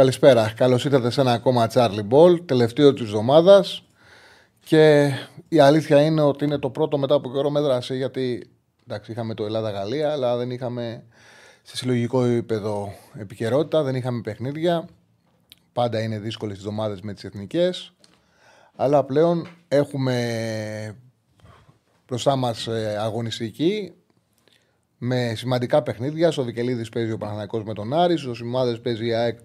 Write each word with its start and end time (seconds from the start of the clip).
Καλησπέρα. 0.00 0.52
Καλώς 0.56 0.84
ήρθατε 0.84 1.10
σε 1.10 1.20
ένα 1.20 1.32
ακόμα 1.32 1.70
Charlie 1.72 2.08
Ball, 2.10 2.46
τελευταίο 2.46 2.92
της 2.92 3.02
εβδομάδας. 3.02 3.82
Και 4.60 5.10
η 5.48 5.58
αλήθεια 5.58 6.02
είναι 6.02 6.20
ότι 6.20 6.44
είναι 6.44 6.58
το 6.58 6.70
πρώτο 6.70 6.98
μετά 6.98 7.14
από 7.14 7.32
καιρό 7.32 7.50
με 7.50 7.60
δράση, 7.60 7.96
γιατί 7.96 8.50
εντάξει, 8.86 9.12
είχαμε 9.12 9.34
το 9.34 9.44
Ελλάδα-Γαλλία, 9.44 10.12
αλλά 10.12 10.36
δεν 10.36 10.50
είχαμε 10.50 11.04
σε 11.62 11.76
συλλογικό 11.76 12.24
επίπεδο 12.24 12.92
επικαιρότητα, 13.18 13.82
δεν 13.82 13.94
είχαμε 13.94 14.20
παιχνίδια. 14.20 14.88
Πάντα 15.72 16.02
είναι 16.02 16.18
δύσκολες 16.18 16.56
τις 16.56 16.64
εβδομάδες 16.64 17.00
με 17.00 17.14
τις 17.14 17.24
εθνικές. 17.24 17.92
Αλλά 18.76 19.04
πλέον 19.04 19.48
έχουμε 19.68 20.96
μπροστά 22.06 22.36
μας 22.36 22.68
αγωνιστική 22.98 23.92
με 24.98 25.32
σημαντικά 25.36 25.82
παιχνίδια. 25.82 26.30
Στο 26.30 26.44
Βικελίδης 26.44 26.88
παίζει 26.88 27.12
ο 27.12 27.18
Παναθηναϊκός 27.18 27.64
με 27.64 27.74
τον 27.74 27.94
Άρης, 27.94 28.20
στο 28.20 28.34
Σημάδες 28.34 28.80
παίζει 28.80 29.06
η 29.06 29.14
ΑΕΚ 29.14 29.38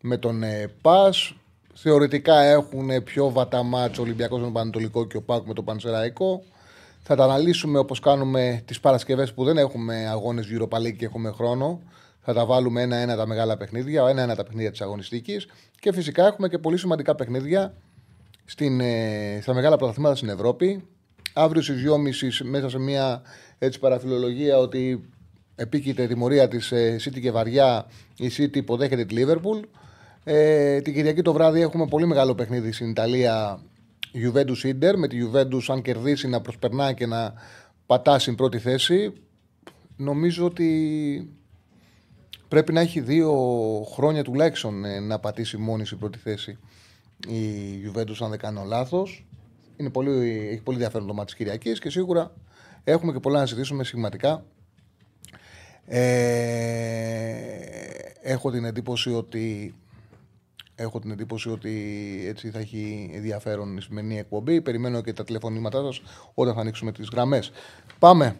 με 0.00 0.16
τον 0.16 0.42
ε, 0.42 0.70
ΠΑΣ. 0.82 1.34
Θεωρητικά 1.74 2.40
έχουν 2.40 3.02
πιο 3.04 3.30
βατά 3.30 3.62
μάτς 3.62 3.98
ο 3.98 4.02
Ολυμπιακός 4.02 4.38
με 4.38 4.44
τον 4.44 4.52
Πανατολικό 4.52 5.06
και 5.06 5.16
ο 5.16 5.22
ΠΑΚ 5.22 5.46
με 5.46 5.54
τον 5.54 5.64
Πανσεραϊκό. 5.64 6.42
Θα 7.02 7.16
τα 7.16 7.24
αναλύσουμε 7.24 7.78
όπως 7.78 8.00
κάνουμε 8.00 8.62
τις 8.64 8.80
Παρασκευές 8.80 9.34
που 9.34 9.44
δεν 9.44 9.56
έχουμε 9.58 10.08
αγώνες 10.08 10.46
Europa 10.50 10.78
League 10.78 10.96
και 10.96 11.04
έχουμε 11.04 11.30
χρόνο. 11.30 11.80
Θα 12.20 12.32
τα 12.32 12.46
βάλουμε 12.46 12.82
ένα-ένα 12.82 13.16
τα 13.16 13.26
μεγάλα 13.26 13.56
παιχνίδια, 13.56 14.08
ένα-ένα 14.08 14.34
τα 14.34 14.44
παιχνίδια 14.44 14.70
της 14.70 14.80
αγωνιστικής 14.80 15.46
και 15.80 15.92
φυσικά 15.92 16.26
έχουμε 16.26 16.48
και 16.48 16.58
πολύ 16.58 16.76
σημαντικά 16.76 17.14
παιχνίδια 17.14 17.74
στην, 18.44 18.80
ε, 18.80 19.38
στα 19.42 19.54
μεγάλα 19.54 19.76
πρωταθλήματα 19.76 20.16
στην 20.16 20.28
Ευρώπη. 20.28 20.88
Αύριο 21.32 21.62
στις 21.62 21.82
2.30 21.82 22.44
μέσα 22.44 22.68
σε 22.68 22.78
μια 22.78 23.22
έτσι 23.58 23.78
παραφιλολογία 23.78 24.58
ότι 24.58 25.10
επίκειται 25.54 26.02
η 26.02 26.06
τιμωρία 26.06 26.48
της 26.48 26.72
ε, 26.72 26.96
City 27.04 27.20
και 27.20 27.30
βαριά 27.30 27.86
η 28.16 28.30
City 28.36 28.56
υποδέχεται 28.56 29.04
τη 29.04 29.14
Liverpool. 29.18 29.60
Ε, 30.28 30.80
την 30.80 30.94
Κυριακή 30.94 31.22
το 31.22 31.32
βράδυ 31.32 31.60
έχουμε 31.60 31.86
πολύ 31.86 32.06
μεγάλο 32.06 32.34
παιχνίδι 32.34 32.72
στην 32.72 32.90
Ιταλία. 32.90 33.60
Juventus 34.14 34.66
Inter 34.66 34.94
με 34.96 35.08
τη 35.08 35.18
Juventus 35.22 35.62
αν 35.68 35.82
κερδίσει 35.82 36.28
να 36.28 36.40
προσπερνά 36.40 36.92
και 36.92 37.06
να 37.06 37.32
πατά 37.86 38.18
στην 38.18 38.34
πρώτη 38.34 38.58
θέση. 38.58 39.12
Νομίζω 39.96 40.44
ότι 40.44 41.30
πρέπει 42.48 42.72
να 42.72 42.80
έχει 42.80 43.00
δύο 43.00 43.32
χρόνια 43.92 44.22
τουλάχιστον 44.22 44.84
ε, 44.84 45.00
να 45.00 45.18
πατήσει 45.18 45.56
μόνη 45.56 45.86
στην 45.86 45.98
πρώτη 45.98 46.18
θέση 46.18 46.58
η 47.28 47.42
Juventus 47.86 48.16
αν 48.20 48.30
δεν 48.30 48.38
κάνω 48.38 48.64
λάθος. 48.64 49.26
Είναι 49.76 49.90
πολύ, 49.90 50.10
έχει 50.50 50.62
πολύ 50.62 50.76
ενδιαφέρον 50.76 51.06
το 51.06 51.14
μάτι 51.14 51.26
της 51.26 51.34
Κυριακής 51.34 51.78
και 51.78 51.90
σίγουρα 51.90 52.32
έχουμε 52.84 53.12
και 53.12 53.20
πολλά 53.20 53.40
να 53.40 53.46
συζητήσουμε 53.46 53.84
σημαντικά. 53.84 54.44
Ε, 55.84 56.06
έχω 58.22 58.50
την 58.50 58.64
εντύπωση 58.64 59.12
ότι 59.12 59.74
Έχω 60.78 60.98
την 60.98 61.10
εντύπωση 61.10 61.50
ότι 61.50 61.72
έτσι 62.26 62.50
θα 62.50 62.58
έχει 62.58 63.10
ενδιαφέρον 63.14 63.76
η 63.76 63.80
σημερινή 63.80 64.18
εκπομπή. 64.18 64.60
Περιμένω 64.60 65.00
και 65.00 65.12
τα 65.12 65.24
τηλεφωνήματά 65.24 65.82
σας 65.82 66.02
όταν 66.34 66.54
θα 66.54 66.60
ανοίξουμε 66.60 66.92
τις 66.92 67.08
γραμμές. 67.08 67.50
Πάμε 67.98 68.36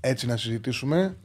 έτσι 0.00 0.26
να 0.26 0.36
συζητήσουμε. 0.36 1.16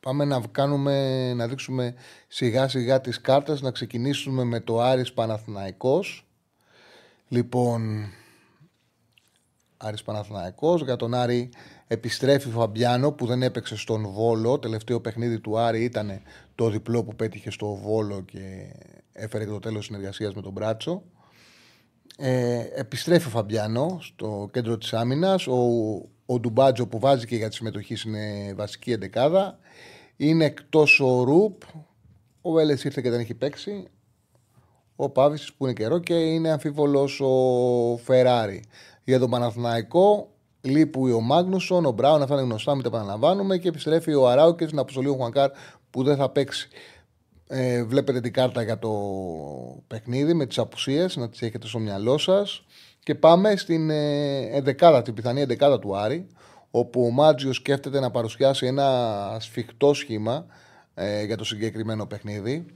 Πάμε 0.00 0.24
να 0.24 0.42
κάνουμε, 0.52 1.34
να 1.34 1.48
δείξουμε 1.48 1.94
σιγά 2.28 2.68
σιγά 2.68 3.00
τις 3.00 3.20
κάρτες, 3.20 3.60
να 3.60 3.70
ξεκινήσουμε 3.70 4.44
με 4.44 4.60
το 4.60 4.80
Άρης 4.80 5.12
Παναθηναϊκός. 5.12 6.26
Λοιπόν, 7.28 8.08
Άρης 9.76 10.02
Παναθηναϊκός, 10.02 10.82
για 10.82 10.96
τον 10.96 11.14
Άρη 11.14 11.50
επιστρέφει 11.86 12.48
ο 12.48 12.50
Φαμπιάνο 12.50 13.12
που 13.12 13.26
δεν 13.26 13.42
έπαιξε 13.42 13.76
στον 13.76 14.06
Βόλο. 14.06 14.58
Τελευταίο 14.58 15.00
παιχνίδι 15.00 15.40
του 15.40 15.58
Άρη 15.58 15.84
ήταν 15.84 16.20
το 16.60 16.68
διπλό 16.68 17.04
που 17.04 17.16
πέτυχε 17.16 17.50
στο 17.50 17.74
Βόλο 17.74 18.20
και 18.20 18.74
έφερε 19.12 19.44
και 19.44 19.50
το 19.50 19.58
τέλος 19.58 19.84
συνεργασίας 19.84 20.34
με 20.34 20.42
τον 20.42 20.52
Μπράτσο. 20.52 21.02
Ε, 22.16 22.64
επιστρέφει 22.74 23.26
ο 23.26 23.30
Φαμπιάνο 23.30 23.98
στο 24.00 24.48
κέντρο 24.52 24.78
της 24.78 24.92
άμυνας. 24.92 25.46
Ο, 25.46 25.58
ο 26.26 26.40
Ντουμπάτζο 26.40 26.86
που 26.86 26.98
βάζει 26.98 27.26
και 27.26 27.36
για 27.36 27.48
τη 27.48 27.54
συμμετοχή 27.54 27.96
είναι 28.06 28.54
βασική 28.56 28.92
εντεκάδα. 28.92 29.58
Είναι 30.16 30.44
εκτός 30.44 31.00
ο 31.00 31.22
Ρουπ. 31.22 31.62
Ο 32.40 32.50
Βέλες 32.50 32.84
ήρθε 32.84 33.00
και 33.00 33.10
δεν 33.10 33.20
έχει 33.20 33.34
παίξει. 33.34 33.88
Ο 34.96 35.08
Πάβης 35.08 35.52
που 35.52 35.64
είναι 35.64 35.74
καιρό 35.74 35.98
και 35.98 36.14
είναι 36.14 36.50
αμφίβολος 36.50 37.20
ο 37.20 37.96
Φεράρι. 37.96 38.62
Για 39.04 39.18
τον 39.18 39.30
Παναθηναϊκό 39.30 40.30
λείπει 40.60 41.12
ο 41.12 41.20
Μάγνουσον, 41.20 41.84
ο 41.84 41.90
Μπράουν, 41.90 42.22
αυτά 42.22 42.34
είναι 42.34 42.42
γνωστά, 42.42 42.74
μην 42.74 42.82
τα 42.82 42.88
επαναλαμβάνουμε 42.88 43.58
και 43.58 43.68
επιστρέφει 43.68 44.14
ο 44.14 44.28
Αράουκες 44.28 44.66
στην 44.66 44.78
αποστολή 44.78 45.08
ο 45.08 45.14
Χουανκάρ 45.14 45.50
που 45.90 46.02
δεν 46.02 46.16
θα 46.16 46.30
παίξει. 46.30 46.68
Ε, 47.46 47.84
βλέπετε 47.84 48.20
την 48.20 48.32
κάρτα 48.32 48.62
για 48.62 48.78
το 48.78 48.90
παιχνίδι 49.86 50.34
με 50.34 50.46
τις 50.46 50.58
απουσίες, 50.58 51.16
να 51.16 51.28
τις 51.28 51.42
έχετε 51.42 51.66
στο 51.66 51.78
μυαλό 51.78 52.18
σας. 52.18 52.64
Και 53.02 53.14
πάμε 53.14 53.56
στην 53.56 53.90
ε, 53.90 54.62
την 55.04 55.14
πιθανή 55.14 55.40
εντεκάδα 55.40 55.78
του 55.78 55.96
Άρη, 55.96 56.26
όπου 56.70 57.04
ο 57.04 57.10
Μάτζιος 57.10 57.56
σκέφτεται 57.56 58.00
να 58.00 58.10
παρουσιάσει 58.10 58.66
ένα 58.66 59.36
σφιχτό 59.40 59.94
σχήμα 59.94 60.46
ε, 60.94 61.24
για 61.24 61.36
το 61.36 61.44
συγκεκριμένο 61.44 62.06
παιχνίδι. 62.06 62.66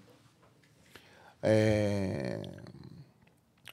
Ε, 1.41 2.41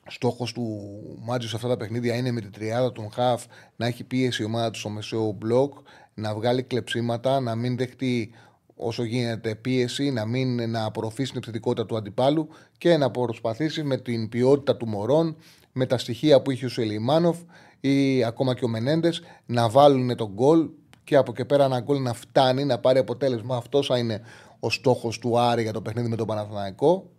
Στόχος 0.07 0.53
του 0.53 0.91
Μάτζιο 1.19 1.49
σε 1.49 1.55
αυτά 1.55 1.67
τα 1.67 1.77
παιχνίδια 1.77 2.15
είναι 2.15 2.31
με 2.31 2.41
την 2.41 2.51
τριάδα 2.51 2.91
των 2.91 3.11
Χαφ 3.11 3.45
να 3.75 3.85
έχει 3.85 4.03
πίεση 4.03 4.41
η 4.41 4.45
ομάδα 4.45 4.71
του 4.71 4.79
στο 4.79 4.89
μεσαίο 4.89 5.31
μπλοκ, 5.31 5.73
να 6.13 6.33
βγάλει 6.33 6.63
κλεψίματα, 6.63 7.39
να 7.39 7.55
μην 7.55 7.77
δεχτεί 7.77 8.33
όσο 8.81 9.03
γίνεται 9.03 9.55
πίεση, 9.55 10.11
να 10.11 10.25
μην 10.25 10.69
να 10.69 10.85
απορροφήσει 10.85 11.29
την 11.29 11.37
επιθετικότητα 11.37 11.85
του 11.85 11.97
αντιπάλου 11.97 12.47
και 12.77 12.97
να 12.97 13.11
προσπαθήσει 13.11 13.83
με 13.83 13.97
την 13.97 14.29
ποιότητα 14.29 14.77
του 14.77 14.87
Μορόν, 14.87 15.35
με 15.71 15.85
τα 15.85 15.97
στοιχεία 15.97 16.41
που 16.41 16.51
είχε 16.51 16.65
ο 16.65 16.69
Σουλεϊμάνοφ 16.69 17.37
ή 17.79 18.23
ακόμα 18.23 18.53
και 18.53 18.65
ο 18.65 18.67
Μενέντες 18.67 19.21
να 19.45 19.69
βάλουν 19.69 20.15
το 20.15 20.31
γκολ 20.33 20.69
και 21.03 21.15
από 21.15 21.24
κει 21.24 21.33
και 21.33 21.45
πέρα 21.45 21.65
ένα 21.65 21.79
γκολ 21.79 22.01
να 22.01 22.13
φτάνει, 22.13 22.65
να 22.65 22.79
πάρει 22.79 22.99
αποτέλεσμα. 22.99 23.55
Αυτό 23.55 23.83
θα 23.83 23.97
είναι 23.97 24.21
ο 24.59 24.69
στόχος 24.69 25.19
του 25.19 25.39
Άρη 25.39 25.61
για 25.61 25.73
το 25.73 25.81
παιχνίδι 25.81 26.07
με 26.07 26.15
τον 26.15 26.27
Παναθηναϊκό. 26.27 27.09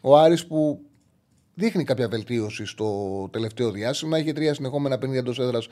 Ο 0.00 0.18
Άρης 0.18 0.46
που 0.46 0.80
δείχνει 1.54 1.84
κάποια 1.84 2.08
βελτίωση 2.08 2.64
στο 2.64 3.28
τελευταίο 3.30 3.70
διάστημα. 3.70 4.18
Είχε 4.18 4.32
τρία 4.32 4.54
συνεχόμενα 4.54 4.98
παιχνίδια 4.98 5.20
εντός 5.20 5.38
έδρας. 5.38 5.66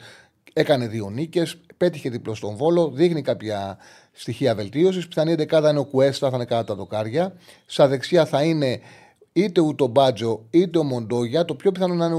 Έκανε 0.53 0.87
δύο 0.87 1.09
νίκες. 1.09 1.57
Πέτυχε 1.77 2.09
διπλό 2.09 2.35
στον 2.35 2.55
βόλο. 2.55 2.89
Δείχνει 2.89 3.21
κάποια 3.21 3.77
στοιχεία 4.19 4.55
βελτίωσης. 4.55 5.07
Πιθανή 5.07 5.35
δεκάδα 5.35 5.69
είναι 5.69 5.79
ο 5.79 5.85
Κουέστα, 5.85 6.29
θα 6.29 6.35
είναι 6.35 6.45
κάτω 6.45 6.63
τα 6.63 6.75
δοκάρια. 6.75 7.33
Στα 7.65 7.87
δεξιά 7.87 8.25
θα 8.25 8.43
είναι 8.43 8.79
είτε 9.33 9.61
ο 9.61 9.87
Μπάτζο 9.87 10.45
είτε 10.49 10.77
ο 10.77 10.83
Μοντόγια. 10.83 11.45
Το 11.45 11.55
πιο 11.55 11.71
πιθανό 11.71 11.93
να 11.93 12.05
είναι 12.05 12.15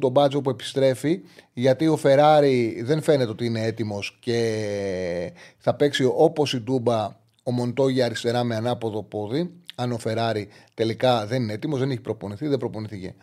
ο 0.00 0.08
Μπάτζο 0.08 0.40
που 0.40 0.50
επιστρέφει, 0.50 1.20
γιατί 1.52 1.86
ο 1.86 1.96
Φεράρι 1.96 2.82
δεν 2.82 3.02
φαίνεται 3.02 3.30
ότι 3.30 3.44
είναι 3.44 3.64
έτοιμος 3.64 4.18
και 4.20 5.32
θα 5.58 5.74
παίξει 5.74 6.04
όπως 6.14 6.52
η 6.52 6.60
Ντούμπα 6.60 7.18
ο 7.42 7.50
Μοντόγια 7.50 8.04
αριστερά 8.04 8.44
με 8.44 8.56
ανάποδο 8.56 9.02
πόδι 9.02 9.50
αν 9.74 9.92
ο 9.92 9.98
Φεράρι 9.98 10.48
τελικά 10.74 11.26
δεν 11.26 11.42
είναι 11.42 11.52
έτοιμος, 11.52 11.78
δεν 11.78 11.90
έχει 11.90 12.00
προπονηθεί, 12.00 12.46
δεν 12.46 12.58
προπονηθήκε 12.58 13.14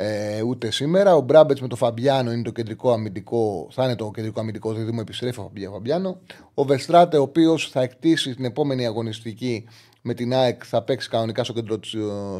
ε, 0.00 0.42
ούτε 0.42 0.70
σήμερα. 0.70 1.14
Ο 1.14 1.20
Μπράμπετς 1.20 1.60
με 1.60 1.68
το 1.68 1.76
Φαμπιάνο 1.76 2.32
είναι 2.32 2.42
το 2.42 2.50
κεντρικό 2.50 2.92
αμυντικό, 2.92 3.68
θα 3.70 3.84
είναι 3.84 3.94
το 3.94 4.10
κεντρικό 4.14 4.40
αμυντικό 4.40 4.72
δίδυμο, 4.72 4.98
επιστρέφει 5.00 5.40
ο 5.40 5.70
Φαμπιάνο. 5.72 6.20
Ο 6.54 6.64
Φερστράτε, 6.64 7.18
ο 7.18 7.22
οποίος 7.22 7.70
θα 7.70 7.82
εκτίσει 7.82 8.34
την 8.34 8.44
επόμενη 8.44 8.86
αγωνιστική 8.86 9.64
με 10.02 10.14
την 10.14 10.34
ΑΕΚ, 10.34 10.62
θα 10.66 10.82
παίξει 10.82 11.08
κανονικά 11.08 11.44
στο 11.44 11.52
κέντρο 11.52 11.78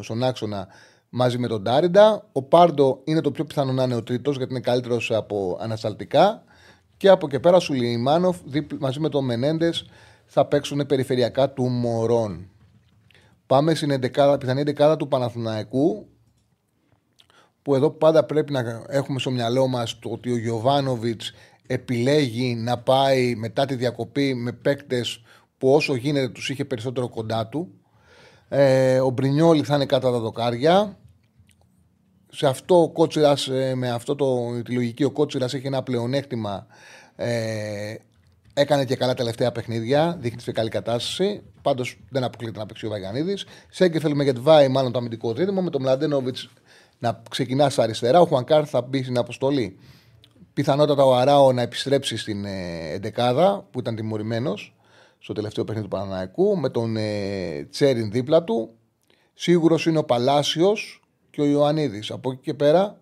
στον 0.01 0.23
άξονα 0.23 0.67
μαζί 1.09 1.37
με 1.37 1.47
τον 1.47 1.61
Ντάριντα. 1.61 2.27
Ο 2.31 2.43
Πάρντο 2.43 3.01
είναι 3.03 3.21
το 3.21 3.31
πιο 3.31 3.45
πιθανό 3.45 3.71
να 3.71 3.83
είναι 3.83 3.95
ο 3.95 4.03
τρίτος, 4.03 4.37
γιατί 4.37 4.51
είναι 4.51 4.61
καλύτερος 4.61 5.11
από 5.11 5.57
ανασταλτικά. 5.61 6.43
Και 6.97 7.09
από 7.09 7.18
κει 7.18 7.27
και 7.27 7.39
πέρα 7.39 7.59
Σουλεϊμάνοφ 7.59 8.37
μαζί 8.79 8.99
με 8.99 9.09
τον 9.09 9.25
Μενέντες 9.25 9.85
θα 10.25 10.45
παίξουν 10.45 10.85
περιφερειακά 10.85 11.49
του 11.49 11.63
Μορόν. 11.63 12.49
Πάμε 13.45 13.75
στην 13.75 13.91
11, 13.91 14.37
πιθανή 14.39 14.61
εντεκάδα 14.61 14.97
του 14.97 15.07
Παναθηναϊκού 15.07 16.07
που 17.69 17.75
εδώ 17.75 17.89
πάντα 17.89 18.23
πρέπει 18.23 18.51
να 18.51 18.83
έχουμε 18.87 19.19
στο 19.19 19.31
μυαλό 19.31 19.67
μας 19.67 19.99
το 19.99 20.09
ότι 20.09 20.31
ο 20.31 20.37
Γιωβάνοβιτς 20.37 21.33
επιλέγει 21.67 22.55
να 22.55 22.77
πάει 22.77 23.35
μετά 23.35 23.65
τη 23.65 23.75
διακοπή 23.75 24.33
με 24.33 24.51
παίκτες 24.51 25.21
που 25.57 25.73
όσο 25.73 25.95
γίνεται 25.95 26.29
τους 26.29 26.49
είχε 26.49 26.65
περισσότερο 26.65 27.09
κοντά 27.09 27.47
του. 27.47 27.71
Ε, 28.47 28.99
ο 28.99 29.09
Μπρινιόλη 29.09 29.63
θα 29.63 29.75
είναι 29.75 29.85
κάτω 29.85 30.11
τα 30.11 30.19
δοκάρια. 30.19 30.97
Σε 32.29 32.47
αυτό 32.47 32.81
ο 32.81 32.89
Κότσιρας, 32.89 33.47
ε, 33.47 33.75
με 33.75 33.89
αυτό 33.89 34.15
το, 34.15 34.61
τη 34.63 34.71
λογική 34.71 35.03
ο 35.03 35.11
Κότσιρας 35.11 35.53
έχει 35.53 35.67
ένα 35.67 35.83
πλεονέκτημα 35.83 36.67
ε, 37.15 37.95
Έκανε 38.53 38.85
και 38.85 38.95
καλά 38.95 39.13
τελευταία 39.13 39.51
παιχνίδια, 39.51 40.17
δείχνει 40.19 40.41
σε 40.41 40.51
καλή 40.51 40.69
κατάσταση. 40.69 41.41
Πάντως 41.61 41.99
δεν 42.09 42.23
αποκλείεται 42.23 42.59
να 42.59 42.65
παίξει 42.65 42.85
ο 42.85 42.89
Βαγιανίδη. 42.89 43.37
Σέγκεφελ 43.69 44.15
με 44.15 44.23
Γετβάη, 44.23 44.67
μάλλον 44.67 44.91
το 44.91 44.97
αμυντικό 44.97 45.33
δίδυμο. 45.33 45.61
Με 45.61 45.69
τον 45.69 45.81
Μλαντένοβιτς 45.81 46.49
να 46.99 47.21
ξεκινάς 47.29 47.73
στα 47.73 47.83
αριστερά. 47.83 48.21
Ο 48.21 48.25
Χουανκάρ 48.25 48.69
θα 48.69 48.81
μπει 48.81 49.03
στην 49.03 49.17
αποστολή. 49.17 49.79
Πιθανότατα 50.53 51.05
ο 51.05 51.15
Αράο 51.15 51.51
να 51.51 51.61
επιστρέψει 51.61 52.17
στην 52.17 52.45
ε, 52.45 52.89
Εντεκάδα 52.93 53.67
που 53.71 53.79
ήταν 53.79 53.95
τιμωρημένος 53.95 54.75
στο 55.19 55.33
τελευταίο 55.33 55.63
παιχνίδι 55.63 55.87
του 55.87 55.95
Παναναϊκού. 55.95 56.57
Με 56.57 56.69
τον 56.69 56.97
ε, 56.97 57.67
Τσέριν 57.69 58.11
δίπλα 58.11 58.43
του. 58.43 58.73
Σίγουρος 59.33 59.85
είναι 59.85 59.97
ο 59.97 60.03
Παλάσιος 60.03 61.01
και 61.29 61.41
ο 61.41 61.45
Ιωαννίδης. 61.45 62.11
Από 62.11 62.31
εκεί 62.31 62.41
και 62.41 62.53
πέρα 62.53 62.99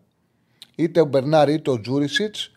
είτε 0.76 1.02
ο 1.02 1.06
Μπερνάρ 1.06 1.50
είτε 1.50 1.72
ο 1.72 1.80
Τζούρισιτς 1.80 2.52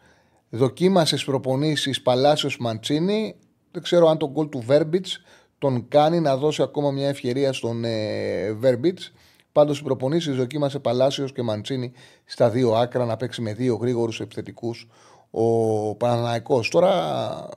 Δοκίμασε 0.50 1.16
προπονήσεις 1.24 2.02
Παλάσιος 2.02 2.58
Μαντσίνη. 2.58 3.36
Δεν 3.70 3.82
ξέρω 3.82 4.08
αν 4.08 4.18
τον 4.18 4.30
γκολ 4.30 4.48
του 4.48 4.62
Βέρμπιτς 4.66 5.22
τον 5.58 5.88
κάνει 5.88 6.20
να 6.20 6.36
δώσει 6.36 6.62
ακόμα 6.62 6.90
μια 6.90 7.08
ευκαιρία 7.08 7.52
στον 7.52 7.84
ε, 7.84 8.52
Βέρμπιτς. 8.52 9.12
Πάντως 9.52 9.78
οι 9.78 9.82
προπονήσεις 9.82 10.36
δοκίμασε 10.36 10.78
Παλάσιος 10.78 11.32
και 11.32 11.42
Μαντσίνη 11.42 11.92
στα 12.24 12.50
δύο 12.50 12.72
άκρα 12.72 13.04
να 13.04 13.16
παίξει 13.16 13.40
με 13.40 13.54
δύο 13.54 13.74
γρήγορους 13.74 14.20
επιθετικούς 14.20 14.88
ο 15.30 15.94
Παναναναϊκό. 15.94 16.60
Τώρα 16.70 17.48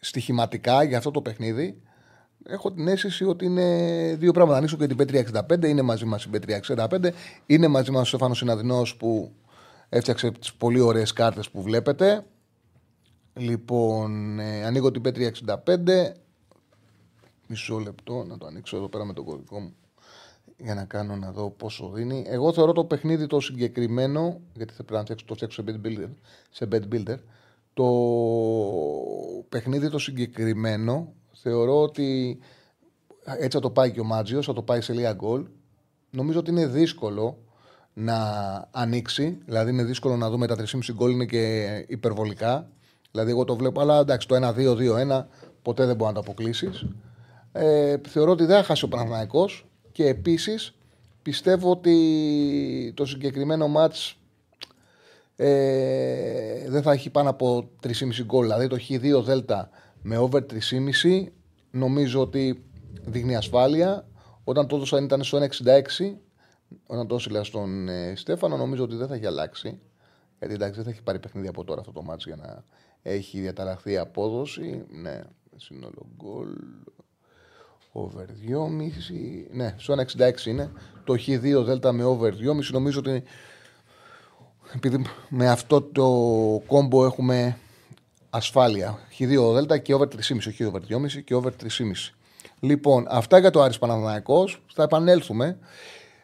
στοιχηματικά 0.00 0.82
για 0.82 0.98
αυτό 0.98 1.10
το 1.10 1.22
παιχνίδι 1.22 1.82
έχω 2.46 2.72
την 2.72 2.88
αίσθηση 2.88 3.24
ότι 3.24 3.44
είναι 3.44 3.64
δύο 4.18 4.32
πράγματα. 4.32 4.58
Ανοίξω 4.58 4.76
και 4.76 4.86
την 4.86 4.96
P365, 5.00 5.64
είναι 5.64 5.82
μαζί 5.82 6.04
μας 6.04 6.24
η 6.24 6.30
P365, 6.32 7.10
είναι 7.46 7.68
μαζί 7.68 7.90
μας 7.90 8.02
ο 8.02 8.04
Στέφανος 8.04 8.38
Συναδεινός 8.38 8.96
που 8.96 9.32
Έφτιαξε 9.88 10.30
τις 10.30 10.54
πολύ 10.54 10.80
ωραίες 10.80 11.12
κάρτες 11.12 11.50
που 11.50 11.62
βλέπετε. 11.62 12.26
Λοιπόν, 13.34 14.38
ε, 14.38 14.64
ανοίγω 14.64 14.90
την 14.90 15.02
P365. 15.04 16.12
Μισό 17.46 17.78
λεπτό 17.78 18.24
να 18.24 18.38
το 18.38 18.46
ανοίξω 18.46 18.76
εδώ 18.76 18.88
πέρα 18.88 19.04
με 19.04 19.12
τον 19.12 19.24
κωδικό 19.24 19.60
μου 19.60 19.74
για 20.58 20.74
να 20.74 20.84
κάνω 20.84 21.16
να 21.16 21.32
δω 21.32 21.50
πόσο 21.50 21.88
δίνει. 21.88 22.24
Εγώ 22.26 22.52
θεωρώ 22.52 22.72
το 22.72 22.84
παιχνίδι 22.84 23.26
το 23.26 23.40
συγκεκριμένο, 23.40 24.40
γιατί 24.54 24.72
θα 24.74 24.84
πρέπει 24.84 25.08
να 25.08 25.16
το 25.24 25.34
φτιάξω 25.34 25.62
σε 25.62 25.80
bed 25.82 25.86
builder, 25.86 26.10
σε 26.50 26.68
bed 26.72 26.94
builder 26.94 27.16
το 27.78 27.84
παιχνίδι 29.48 29.90
το 29.90 29.98
συγκεκριμένο 29.98 31.12
θεωρώ 31.32 31.82
ότι 31.82 32.38
έτσι 33.24 33.48
θα 33.48 33.60
το 33.60 33.70
πάει 33.70 33.90
και 33.90 34.00
ο 34.00 34.04
Μάτζιος, 34.04 34.46
θα 34.46 34.52
το 34.52 34.62
πάει 34.62 34.80
σε 34.80 34.92
λίγα 34.92 35.12
γκολ. 35.12 35.46
Νομίζω 36.10 36.38
ότι 36.38 36.50
είναι 36.50 36.66
δύσκολο 36.66 37.38
να 37.94 38.16
ανοίξει. 38.70 39.38
Δηλαδή 39.44 39.70
είναι 39.70 39.84
δύσκολο 39.84 40.16
να 40.16 40.30
δούμε 40.30 40.46
τα 40.46 40.56
3,5 40.56 40.64
γκολ 40.94 41.10
είναι 41.10 41.24
και 41.24 41.84
υπερβολικά. 41.88 42.68
Δηλαδή 43.10 43.30
εγώ 43.30 43.44
το 43.44 43.56
βλέπω, 43.56 43.80
αλλά 43.80 43.98
εντάξει 43.98 44.28
το 44.28 44.36
1-2-2-1 44.36 45.24
ποτέ 45.62 45.86
δεν 45.86 45.96
μπορεί 45.96 46.08
να 46.08 46.14
το 46.14 46.20
αποκλείσεις. 46.20 46.86
Ε, 47.52 47.96
θεωρώ 48.08 48.30
ότι 48.30 48.44
δεν 48.44 48.56
θα 48.56 48.62
χάσει 48.62 48.84
ο 48.84 48.88
Παναθηναϊκός 48.88 49.67
και 49.98 50.06
επίσης 50.06 50.74
πιστεύω 51.22 51.70
ότι 51.70 52.92
το 52.96 53.04
συγκεκριμένο 53.04 53.68
μάτς 53.68 54.18
ε, 55.36 56.68
δεν 56.70 56.82
θα 56.82 56.92
έχει 56.92 57.10
πάνω 57.10 57.30
από 57.30 57.70
3,5 57.82 57.92
γκολ. 58.24 58.42
Δηλαδή 58.42 58.66
το 58.66 58.76
Χ2 58.88 59.22
Δέλτα 59.22 59.70
με 60.02 60.16
over 60.16 60.42
3,5 60.50 61.26
νομίζω 61.70 62.20
ότι 62.20 62.64
δείχνει 63.04 63.36
ασφάλεια. 63.36 64.08
Όταν 64.44 64.66
το 64.66 64.76
έδωσαν 64.76 65.04
ήταν 65.04 65.22
στο 65.22 65.38
1,66 65.38 65.46
όταν 66.86 67.06
το 67.06 67.14
έστειλα 67.14 67.44
στον 67.44 67.88
ε, 67.88 68.12
Στέφανο, 68.16 68.56
νομίζω 68.56 68.84
ότι 68.84 68.96
δεν 68.96 69.06
θα 69.08 69.14
έχει 69.14 69.26
αλλάξει. 69.26 69.80
Γιατί 70.38 70.54
εντάξει, 70.54 70.74
δεν 70.74 70.84
θα 70.84 70.90
έχει 70.90 71.02
πάρει 71.02 71.18
παιχνίδι 71.18 71.48
από 71.48 71.64
τώρα 71.64 71.80
αυτό 71.80 71.92
το 71.92 72.02
μάτσο 72.02 72.28
για 72.28 72.44
να 72.46 72.64
έχει 73.02 73.40
διαταραχθεί 73.40 73.92
η 73.92 73.98
απόδοση. 73.98 74.84
Ναι, 74.88 75.20
σύνολο 75.56 76.06
γκολ. 76.16 76.48
Over 78.00 78.26
2,5. 78.48 79.48
Ναι, 79.50 79.74
στο 79.76 79.94
1,66 79.94 80.46
είναι. 80.46 80.70
Το 81.04 81.14
Χ2 81.26 81.64
Δέλτα 81.64 81.92
με 81.92 82.04
over 82.04 82.32
2,5. 82.32 82.70
Νομίζω 82.72 82.98
ότι 82.98 83.22
επειδή 84.74 85.04
με 85.28 85.48
αυτό 85.48 85.82
το 85.82 86.06
κόμπο 86.66 87.04
έχουμε 87.04 87.58
ασφάλεια. 88.30 88.98
Χ2 89.18 89.52
Δέλτα 89.52 89.78
και 89.78 89.94
over 89.94 90.08
3,5. 90.08 90.36
Όχι 90.48 90.64
over 90.64 90.80
2,5 90.88 91.22
και 91.24 91.34
over 91.34 91.52
3,5. 91.62 91.66
Λοιπόν, 92.60 93.06
αυτά 93.08 93.38
για 93.38 93.50
το 93.50 93.62
Άρης 93.62 93.78
Παναθηναϊκός. 93.78 94.62
Θα 94.74 94.82
επανέλθουμε. 94.82 95.58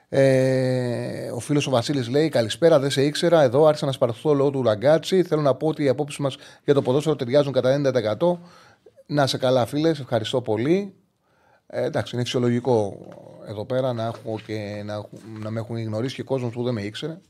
Ε, 0.08 1.30
ο 1.30 1.38
φίλος 1.38 1.66
ο 1.66 1.70
Βασίλης 1.70 2.08
λέει: 2.08 2.28
Καλησπέρα, 2.28 2.78
δεν 2.78 2.90
σε 2.90 3.04
ήξερα. 3.04 3.42
Εδώ 3.42 3.66
άρχισα 3.66 3.86
να 3.86 3.92
σπαρθώ 3.92 4.34
λόγω 4.34 4.50
του 4.50 4.62
Ραγκάτσι. 4.62 5.22
Θέλω 5.22 5.42
να 5.42 5.54
πω 5.54 5.66
ότι 5.66 5.84
οι 5.84 5.88
απόψεις 5.88 6.18
μας 6.18 6.36
για 6.64 6.74
το 6.74 6.82
ποδόσφαιρο 6.82 7.16
ταιριάζουν 7.16 7.52
κατά 7.52 7.70
90%. 7.70 8.38
Να 9.06 9.26
σε 9.26 9.38
καλά, 9.38 9.66
φίλε. 9.66 9.88
Ευχαριστώ 9.88 10.40
πολύ. 10.40 10.94
Ε, 11.76 11.84
εντάξει, 11.84 12.14
είναι 12.14 12.24
φυσιολογικό 12.24 13.06
εδώ 13.46 13.64
πέρα 13.64 13.92
να, 13.92 14.04
έχω 14.04 14.38
και 14.46 14.82
να, 14.84 15.08
να 15.40 15.50
με 15.50 15.60
έχουν 15.60 15.78
γνωρίσει 15.78 16.14
και 16.14 16.22
κόσμος 16.22 16.52
που 16.52 16.62
δεν 16.62 16.74
με 16.74 16.82
ήξερε. 16.82 17.20